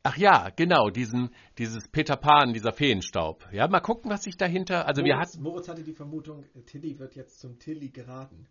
Ach 0.04 0.18
ja, 0.18 0.50
genau, 0.50 0.90
diesen, 0.90 1.30
dieses 1.58 1.88
Peter 1.88 2.18
Pan, 2.18 2.54
dieser 2.54 2.74
Feenstaub. 2.74 3.48
Ja, 3.52 3.68
mal 3.68 3.80
gucken, 3.80 4.12
was 4.12 4.24
sich 4.24 4.36
dahinter. 4.36 4.88
Also 4.88 5.02
Moritz, 5.02 5.14
wir 5.14 5.20
hatten. 5.20 5.44
Moritz 5.44 5.68
hatte 5.70 5.84
die 5.84 5.94
Vermutung, 5.94 6.44
Tilly 6.66 7.00
wird 7.00 7.16
jetzt 7.16 7.40
zum 7.40 7.60
Tilly 7.60 7.90
geraten. 7.90 8.48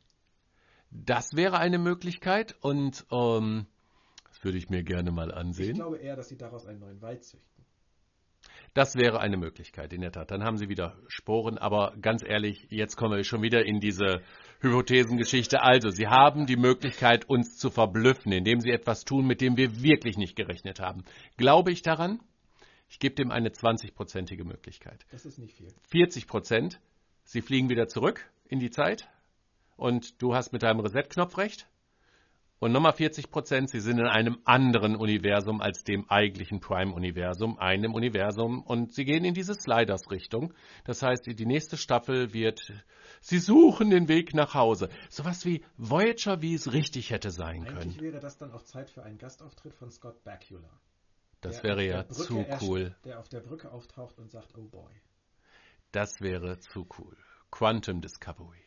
Das 0.90 1.34
wäre 1.34 1.58
eine 1.58 1.78
Möglichkeit 1.78 2.56
und 2.62 3.04
ähm, 3.12 3.66
das 4.28 4.42
würde 4.42 4.58
ich 4.58 4.70
mir 4.70 4.84
gerne 4.84 5.10
mal 5.10 5.32
ansehen. 5.32 5.70
Ich 5.70 5.74
glaube 5.74 5.98
eher, 5.98 6.16
dass 6.16 6.28
sie 6.28 6.36
daraus 6.36 6.66
einen 6.66 6.80
neuen 6.80 7.02
Wald 7.02 7.24
züchten. 7.24 7.59
Das 8.72 8.94
wäre 8.94 9.20
eine 9.20 9.36
Möglichkeit, 9.36 9.92
in 9.92 10.00
der 10.00 10.12
Tat. 10.12 10.30
Dann 10.30 10.44
haben 10.44 10.56
Sie 10.56 10.68
wieder 10.68 10.96
Sporen, 11.08 11.58
aber 11.58 11.94
ganz 12.00 12.22
ehrlich, 12.22 12.68
jetzt 12.70 12.96
kommen 12.96 13.16
wir 13.16 13.24
schon 13.24 13.42
wieder 13.42 13.64
in 13.66 13.80
diese 13.80 14.22
Hypothesengeschichte. 14.60 15.60
Also, 15.60 15.90
Sie 15.90 16.06
haben 16.06 16.46
die 16.46 16.56
Möglichkeit, 16.56 17.28
uns 17.28 17.56
zu 17.56 17.70
verblüffen, 17.70 18.30
indem 18.30 18.60
Sie 18.60 18.70
etwas 18.70 19.04
tun, 19.04 19.26
mit 19.26 19.40
dem 19.40 19.56
wir 19.56 19.82
wirklich 19.82 20.16
nicht 20.16 20.36
gerechnet 20.36 20.78
haben. 20.78 21.02
Glaube 21.36 21.72
ich 21.72 21.82
daran? 21.82 22.20
Ich 22.88 23.00
gebe 23.00 23.14
dem 23.16 23.30
eine 23.30 23.48
20-prozentige 23.48 24.44
Möglichkeit. 24.44 25.04
Das 25.10 25.24
ist 25.24 25.38
nicht 25.38 25.56
viel. 25.56 25.72
40 25.88 26.26
Prozent, 26.28 26.80
Sie 27.24 27.42
fliegen 27.42 27.68
wieder 27.68 27.88
zurück 27.88 28.28
in 28.48 28.60
die 28.60 28.70
Zeit 28.70 29.08
und 29.76 30.20
du 30.22 30.34
hast 30.34 30.52
mit 30.52 30.62
deinem 30.62 30.80
Reset-Knopf 30.80 31.38
recht. 31.38 31.68
Und 32.60 32.72
nochmal 32.72 32.92
40 32.92 33.30
Prozent, 33.30 33.70
sie 33.70 33.80
sind 33.80 33.98
in 33.98 34.06
einem 34.06 34.38
anderen 34.44 34.94
Universum 34.94 35.62
als 35.62 35.82
dem 35.82 36.08
eigentlichen 36.10 36.60
Prime-Universum, 36.60 37.58
einem 37.58 37.94
Universum, 37.94 38.62
und 38.62 38.92
sie 38.92 39.06
gehen 39.06 39.24
in 39.24 39.32
diese 39.32 39.54
Sliders-Richtung. 39.54 40.52
Das 40.84 41.02
heißt, 41.02 41.26
die 41.26 41.46
nächste 41.46 41.78
Staffel 41.78 42.34
wird, 42.34 42.70
sie 43.22 43.38
suchen 43.38 43.88
den 43.88 44.08
Weg 44.08 44.34
nach 44.34 44.52
Hause. 44.52 44.90
Sowas 45.08 45.46
wie 45.46 45.64
Voyager, 45.78 46.42
wie 46.42 46.52
es 46.52 46.74
richtig 46.74 47.08
hätte 47.08 47.30
sein 47.30 47.64
können. 47.64 47.78
Eigentlich 47.78 48.02
wäre 48.02 48.20
das 48.20 48.36
dann 48.36 48.52
auch 48.52 48.62
Zeit 48.62 48.90
für 48.90 49.02
einen 49.04 49.16
Gastauftritt 49.16 49.74
von 49.74 49.90
Scott 49.90 50.22
Bakula. 50.22 50.68
Das 51.40 51.62
wäre 51.62 51.82
ja 51.82 52.06
zu 52.08 52.44
cool. 52.60 52.94
Der 53.06 53.20
auf 53.20 53.30
der 53.30 53.40
Brücke 53.40 53.72
auftaucht 53.72 54.18
und 54.18 54.30
sagt, 54.30 54.54
oh 54.58 54.68
boy. 54.68 54.92
Das 55.92 56.20
wäre 56.20 56.58
zu 56.58 56.86
cool. 56.98 57.16
Quantum 57.50 58.02
Discovery. 58.02 58.60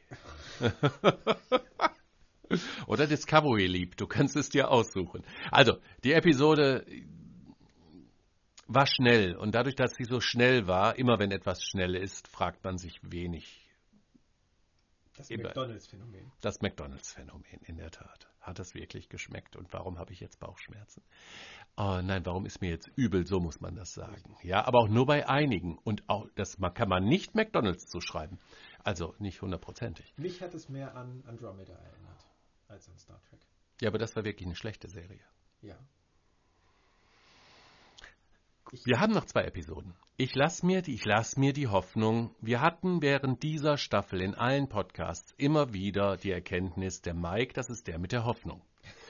Oder 2.87 3.07
Discovery 3.07 3.67
Leap, 3.67 3.97
du 3.97 4.07
kannst 4.07 4.35
es 4.35 4.49
dir 4.49 4.69
aussuchen. 4.69 5.23
Also, 5.51 5.77
die 6.03 6.13
Episode 6.13 6.85
war 8.67 8.87
schnell 8.87 9.35
und 9.35 9.55
dadurch, 9.55 9.75
dass 9.75 9.93
sie 9.95 10.05
so 10.05 10.19
schnell 10.19 10.67
war, 10.67 10.97
immer 10.97 11.19
wenn 11.19 11.31
etwas 11.31 11.63
schnell 11.63 11.95
ist, 11.95 12.27
fragt 12.27 12.63
man 12.63 12.77
sich 12.77 12.99
wenig. 13.03 13.59
Das 15.15 15.29
McDonalds-Phänomen. 15.29 16.31
Das 16.41 16.61
McDonalds-Phänomen, 16.61 17.61
in 17.65 17.77
der 17.77 17.91
Tat. 17.91 18.27
Hat 18.41 18.57
das 18.57 18.73
wirklich 18.73 19.09
geschmeckt 19.09 19.55
und 19.55 19.71
warum 19.71 19.99
habe 19.99 20.11
ich 20.11 20.19
jetzt 20.19 20.39
Bauchschmerzen? 20.39 21.03
Oh 21.77 22.01
nein, 22.03 22.25
warum 22.25 22.45
ist 22.45 22.61
mir 22.61 22.71
jetzt 22.71 22.89
übel? 22.95 23.25
So 23.25 23.39
muss 23.39 23.61
man 23.61 23.75
das 23.75 23.93
sagen. 23.93 24.35
Ja, 24.41 24.65
aber 24.65 24.79
auch 24.79 24.89
nur 24.89 25.05
bei 25.05 25.29
einigen. 25.29 25.77
Und 25.77 26.03
auch 26.09 26.27
das 26.35 26.57
kann 26.73 26.89
man 26.89 27.05
nicht 27.05 27.35
McDonalds 27.35 27.85
zuschreiben. 27.87 28.39
Also 28.83 29.15
nicht 29.19 29.41
hundertprozentig. 29.41 30.13
Mich 30.17 30.41
hat 30.41 30.53
es 30.53 30.67
mehr 30.67 30.95
an 30.95 31.23
Andromeda 31.25 31.73
erinnert 31.73 32.12
als 32.67 32.89
an 32.89 32.97
Star 32.97 33.21
Trek. 33.29 33.39
Ja, 33.81 33.89
aber 33.89 33.97
das 33.97 34.15
war 34.15 34.23
wirklich 34.23 34.45
eine 34.45 34.55
schlechte 34.55 34.87
Serie. 34.87 35.23
Ja. 35.61 35.77
Ich 38.71 38.85
wir 38.85 38.99
haben 38.99 39.13
noch 39.13 39.25
zwei 39.25 39.43
Episoden. 39.43 39.93
Ich 40.17 40.33
lasse 40.35 40.65
mir, 40.65 40.81
die, 40.81 40.99
lass 41.03 41.37
mir 41.37 41.53
die 41.53 41.67
Hoffnung, 41.67 42.35
wir 42.41 42.61
hatten 42.61 43.01
während 43.01 43.43
dieser 43.43 43.77
Staffel 43.77 44.21
in 44.21 44.35
allen 44.35 44.67
Podcasts 44.67 45.33
immer 45.37 45.73
wieder 45.73 46.17
die 46.17 46.31
Erkenntnis, 46.31 47.01
der 47.01 47.13
Mike, 47.13 47.53
das 47.53 47.69
ist 47.69 47.87
der 47.87 47.99
mit 47.99 48.11
der 48.11 48.25
Hoffnung. 48.25 48.61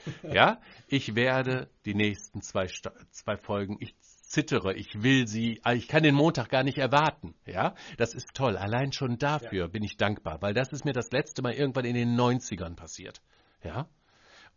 ja, 0.22 0.60
ich 0.86 1.14
werde 1.14 1.68
die 1.84 1.94
nächsten 1.94 2.42
zwei, 2.42 2.66
zwei 3.10 3.36
Folgen, 3.36 3.76
ich 3.80 3.94
zittere, 4.00 4.74
ich 4.74 5.02
will 5.02 5.26
sie, 5.26 5.62
ich 5.72 5.88
kann 5.88 6.02
den 6.02 6.14
Montag 6.14 6.48
gar 6.48 6.62
nicht 6.62 6.78
erwarten. 6.78 7.34
Ja, 7.46 7.74
das 7.96 8.14
ist 8.14 8.34
toll. 8.34 8.56
Allein 8.56 8.92
schon 8.92 9.18
dafür 9.18 9.64
ja. 9.64 9.66
bin 9.68 9.82
ich 9.82 9.96
dankbar, 9.96 10.42
weil 10.42 10.54
das 10.54 10.72
ist 10.72 10.84
mir 10.84 10.92
das 10.92 11.10
letzte 11.12 11.40
Mal 11.42 11.52
irgendwann 11.52 11.84
in 11.84 11.94
den 11.94 12.18
90ern 12.18 12.74
passiert. 12.74 13.22
Ja, 13.64 13.88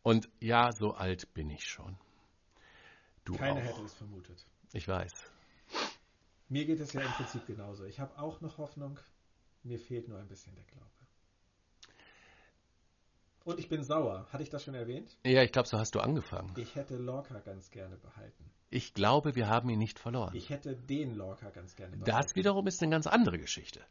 und 0.03 0.29
ja, 0.39 0.71
so 0.71 0.93
alt 0.93 1.33
bin 1.33 1.49
ich 1.49 1.65
schon. 1.65 1.97
Du 3.25 3.35
Keiner 3.35 3.59
auch. 3.59 3.63
hätte 3.63 3.81
es 3.81 3.93
vermutet. 3.93 4.45
Ich 4.73 4.87
weiß. 4.87 5.13
Mir 6.49 6.65
geht 6.65 6.79
es 6.79 6.93
ja 6.93 7.01
im 7.01 7.11
Prinzip 7.11 7.45
genauso. 7.45 7.85
Ich 7.85 7.99
habe 7.99 8.17
auch 8.17 8.39
noch 8.41 8.57
Hoffnung. 8.57 8.99
Mir 9.63 9.79
fehlt 9.79 10.07
nur 10.07 10.19
ein 10.19 10.27
bisschen 10.27 10.55
der 10.55 10.63
Glaube. 10.63 10.85
Und 13.43 13.59
ich 13.59 13.69
bin 13.69 13.83
sauer. 13.83 14.27
Hatte 14.31 14.43
ich 14.43 14.49
das 14.49 14.63
schon 14.63 14.75
erwähnt? 14.75 15.17
Ja, 15.25 15.41
ich 15.41 15.51
glaube, 15.51 15.67
so 15.67 15.77
hast 15.77 15.95
du 15.95 15.99
angefangen. 15.99 16.53
Ich 16.57 16.75
hätte 16.75 16.97
Lorca 16.97 17.39
ganz 17.39 17.69
gerne 17.71 17.97
behalten. 17.97 18.51
Ich 18.69 18.93
glaube, 18.93 19.35
wir 19.35 19.47
haben 19.47 19.69
ihn 19.69 19.79
nicht 19.79 19.99
verloren. 19.99 20.35
Ich 20.35 20.49
hätte 20.49 20.75
den 20.75 21.15
Lorca 21.15 21.49
ganz 21.49 21.75
gerne 21.75 21.95
behalten. 21.95 22.25
Das 22.25 22.35
wiederum 22.35 22.67
ist 22.67 22.81
eine 22.81 22.91
ganz 22.91 23.07
andere 23.07 23.39
Geschichte. 23.39 23.81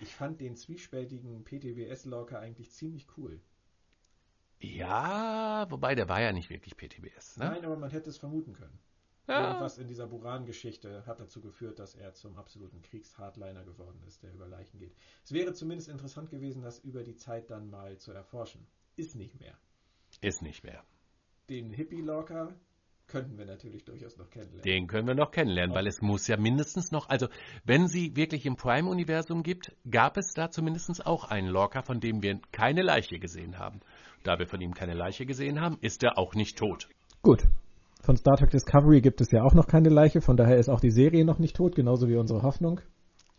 Ich 0.00 0.14
fand 0.14 0.40
den 0.40 0.56
zwiespältigen 0.56 1.44
PTBS 1.44 2.06
Lorca 2.06 2.38
eigentlich 2.38 2.72
ziemlich 2.72 3.06
cool. 3.16 3.40
Ja, 4.62 5.66
wobei 5.70 5.96
der 5.96 6.08
war 6.08 6.20
ja 6.20 6.32
nicht 6.32 6.48
wirklich 6.48 6.76
PTBS. 6.76 7.36
Ne? 7.36 7.46
Nein, 7.46 7.64
aber 7.64 7.76
man 7.76 7.90
hätte 7.90 8.10
es 8.10 8.18
vermuten 8.18 8.52
können. 8.52 8.78
Ja. 9.26 9.48
Irgendwas 9.48 9.78
in 9.78 9.86
dieser 9.88 10.06
Buran-Geschichte 10.06 11.04
hat 11.06 11.20
dazu 11.20 11.40
geführt, 11.40 11.78
dass 11.78 11.94
er 11.94 12.14
zum 12.14 12.36
absoluten 12.36 12.80
Kriegshardliner 12.82 13.64
geworden 13.64 14.00
ist, 14.06 14.22
der 14.22 14.32
über 14.32 14.46
Leichen 14.46 14.78
geht. 14.78 14.94
Es 15.24 15.32
wäre 15.32 15.52
zumindest 15.52 15.88
interessant 15.88 16.30
gewesen, 16.30 16.62
das 16.62 16.78
über 16.80 17.02
die 17.02 17.16
Zeit 17.16 17.50
dann 17.50 17.70
mal 17.70 17.98
zu 17.98 18.12
erforschen. 18.12 18.66
Ist 18.96 19.16
nicht 19.16 19.38
mehr. 19.40 19.56
Ist 20.20 20.42
nicht 20.42 20.64
mehr. 20.64 20.84
Den 21.48 21.70
Hippie-Locker 21.72 22.54
könnten 23.06 23.36
wir 23.38 23.44
natürlich 23.44 23.84
durchaus 23.84 24.16
noch 24.16 24.30
kennenlernen. 24.30 24.62
Den 24.62 24.86
können 24.86 25.06
wir 25.06 25.14
noch 25.14 25.30
kennenlernen, 25.30 25.74
weil 25.74 25.86
es 25.86 26.00
muss 26.00 26.26
ja 26.26 26.36
mindestens 26.36 26.90
noch, 26.92 27.08
also 27.08 27.28
wenn 27.64 27.86
sie 27.86 28.16
wirklich 28.16 28.46
im 28.46 28.56
Prime-Universum 28.56 29.42
gibt, 29.42 29.72
gab 29.90 30.16
es 30.16 30.32
da 30.34 30.50
zumindest 30.50 31.06
auch 31.06 31.24
einen 31.24 31.48
Lorca, 31.48 31.82
von 31.82 32.00
dem 32.00 32.22
wir 32.22 32.40
keine 32.52 32.82
Leiche 32.82 33.18
gesehen 33.18 33.58
haben. 33.58 33.80
Da 34.24 34.38
wir 34.38 34.46
von 34.46 34.60
ihm 34.60 34.74
keine 34.74 34.94
Leiche 34.94 35.26
gesehen 35.26 35.60
haben, 35.60 35.78
ist 35.80 36.02
er 36.02 36.18
auch 36.18 36.34
nicht 36.34 36.56
tot. 36.56 36.88
Gut. 37.22 37.46
Von 38.02 38.16
Star 38.16 38.36
Trek 38.36 38.50
Discovery 38.50 39.00
gibt 39.00 39.20
es 39.20 39.30
ja 39.30 39.42
auch 39.42 39.54
noch 39.54 39.66
keine 39.66 39.88
Leiche, 39.88 40.20
von 40.20 40.36
daher 40.36 40.56
ist 40.56 40.68
auch 40.68 40.80
die 40.80 40.90
Serie 40.90 41.24
noch 41.24 41.38
nicht 41.38 41.54
tot, 41.54 41.76
genauso 41.76 42.08
wie 42.08 42.16
unsere 42.16 42.42
Hoffnung. 42.42 42.80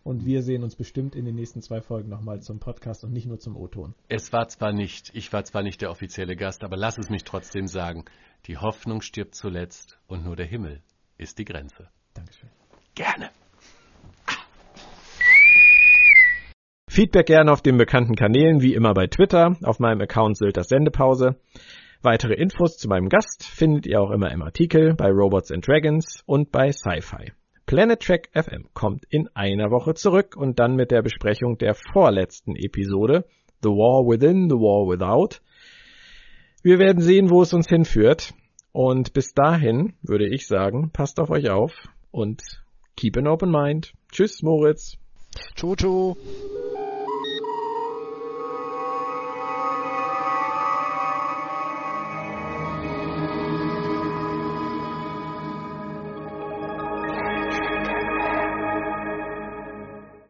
Und 0.04 0.26
wir 0.26 0.42
sehen 0.42 0.64
uns 0.64 0.76
bestimmt 0.76 1.16
in 1.16 1.24
den 1.24 1.36
nächsten 1.36 1.62
zwei 1.62 1.80
Folgen 1.80 2.10
nochmal 2.10 2.42
zum 2.42 2.60
Podcast 2.60 3.06
und 3.06 3.14
nicht 3.14 3.26
nur 3.26 3.40
zum 3.40 3.56
O-Ton. 3.56 3.96
Es 4.10 4.34
war 4.34 4.50
zwar 4.50 4.74
nicht, 4.74 5.12
ich 5.14 5.32
war 5.32 5.46
zwar 5.46 5.64
nicht 5.64 5.82
der 5.82 5.92
offizielle 5.92 6.36
Gast, 6.36 6.64
aber 6.64 6.76
lass 6.76 6.98
es 6.98 7.10
mich 7.10 7.24
trotzdem 7.24 7.68
sagen. 7.68 8.04
Die 8.48 8.58
Hoffnung 8.58 9.02
stirbt 9.02 9.36
zuletzt 9.36 10.00
und 10.06 10.26
nur 10.26 10.36
der 10.36 10.46
Himmel 10.46 10.82
ist 11.18 11.40
die 11.40 11.46
Grenze. 11.46 11.90
Dankeschön. 12.14 12.50
Gerne. 12.94 13.30
Feedback 16.90 17.28
gerne 17.28 17.54
auf 17.54 17.62
den 17.62 17.78
bekannten 17.78 18.16
Kanälen, 18.16 18.62
wie 18.62 18.74
immer 18.74 18.94
bei 18.94 19.08
Twitter, 19.08 19.56
auf 19.64 19.80
meinem 19.80 20.02
Account 20.02 20.38
Sylters 20.38 20.68
Sendepause. 20.68 21.38
Weitere 22.02 22.34
Infos 22.34 22.78
zu 22.78 22.90
meinem 22.90 23.08
Gast 23.08 23.46
findet 23.46 23.88
ihr 23.88 24.02
auch 24.02 24.12
immer 24.12 24.30
im 24.32 24.42
Artikel 24.42 24.94
bei 24.94 25.08
Robots 25.08 25.50
and 25.50 25.66
Dragons 25.66 26.22
und 26.26 26.52
bei 26.52 26.70
Sci-Fi. 26.74 27.32
Planet 27.66 28.02
Trek 28.02 28.30
FM 28.34 28.68
kommt 28.74 29.06
in 29.10 29.30
einer 29.36 29.72
Woche 29.72 29.94
zurück 29.94 30.36
und 30.36 30.60
dann 30.60 30.76
mit 30.76 30.92
der 30.92 31.02
Besprechung 31.02 31.58
der 31.58 31.76
vorletzten 31.76 32.58
Episode 32.58 33.26
The 33.64 33.70
War 33.70 34.06
Within, 34.06 34.50
The 34.50 34.56
War 34.58 34.86
Without. 34.92 35.40
Wir 36.64 36.80
werden 36.80 37.02
sehen, 37.02 37.30
wo 37.30 37.42
es 37.42 37.54
uns 37.54 37.68
hinführt. 37.68 38.34
Und 38.72 39.14
bis 39.14 39.34
dahin 39.34 39.94
würde 40.02 40.28
ich 40.28 40.48
sagen, 40.48 40.90
passt 40.92 41.20
auf 41.20 41.30
euch 41.30 41.50
auf 41.50 41.74
und 42.10 42.42
keep 42.96 43.18
an 43.18 43.28
open 43.28 43.52
mind. 43.52 43.94
Tschüss, 44.12 44.42
Moritz. 44.42 44.98
Ciao, 45.56 45.76
ciao. 45.76 46.18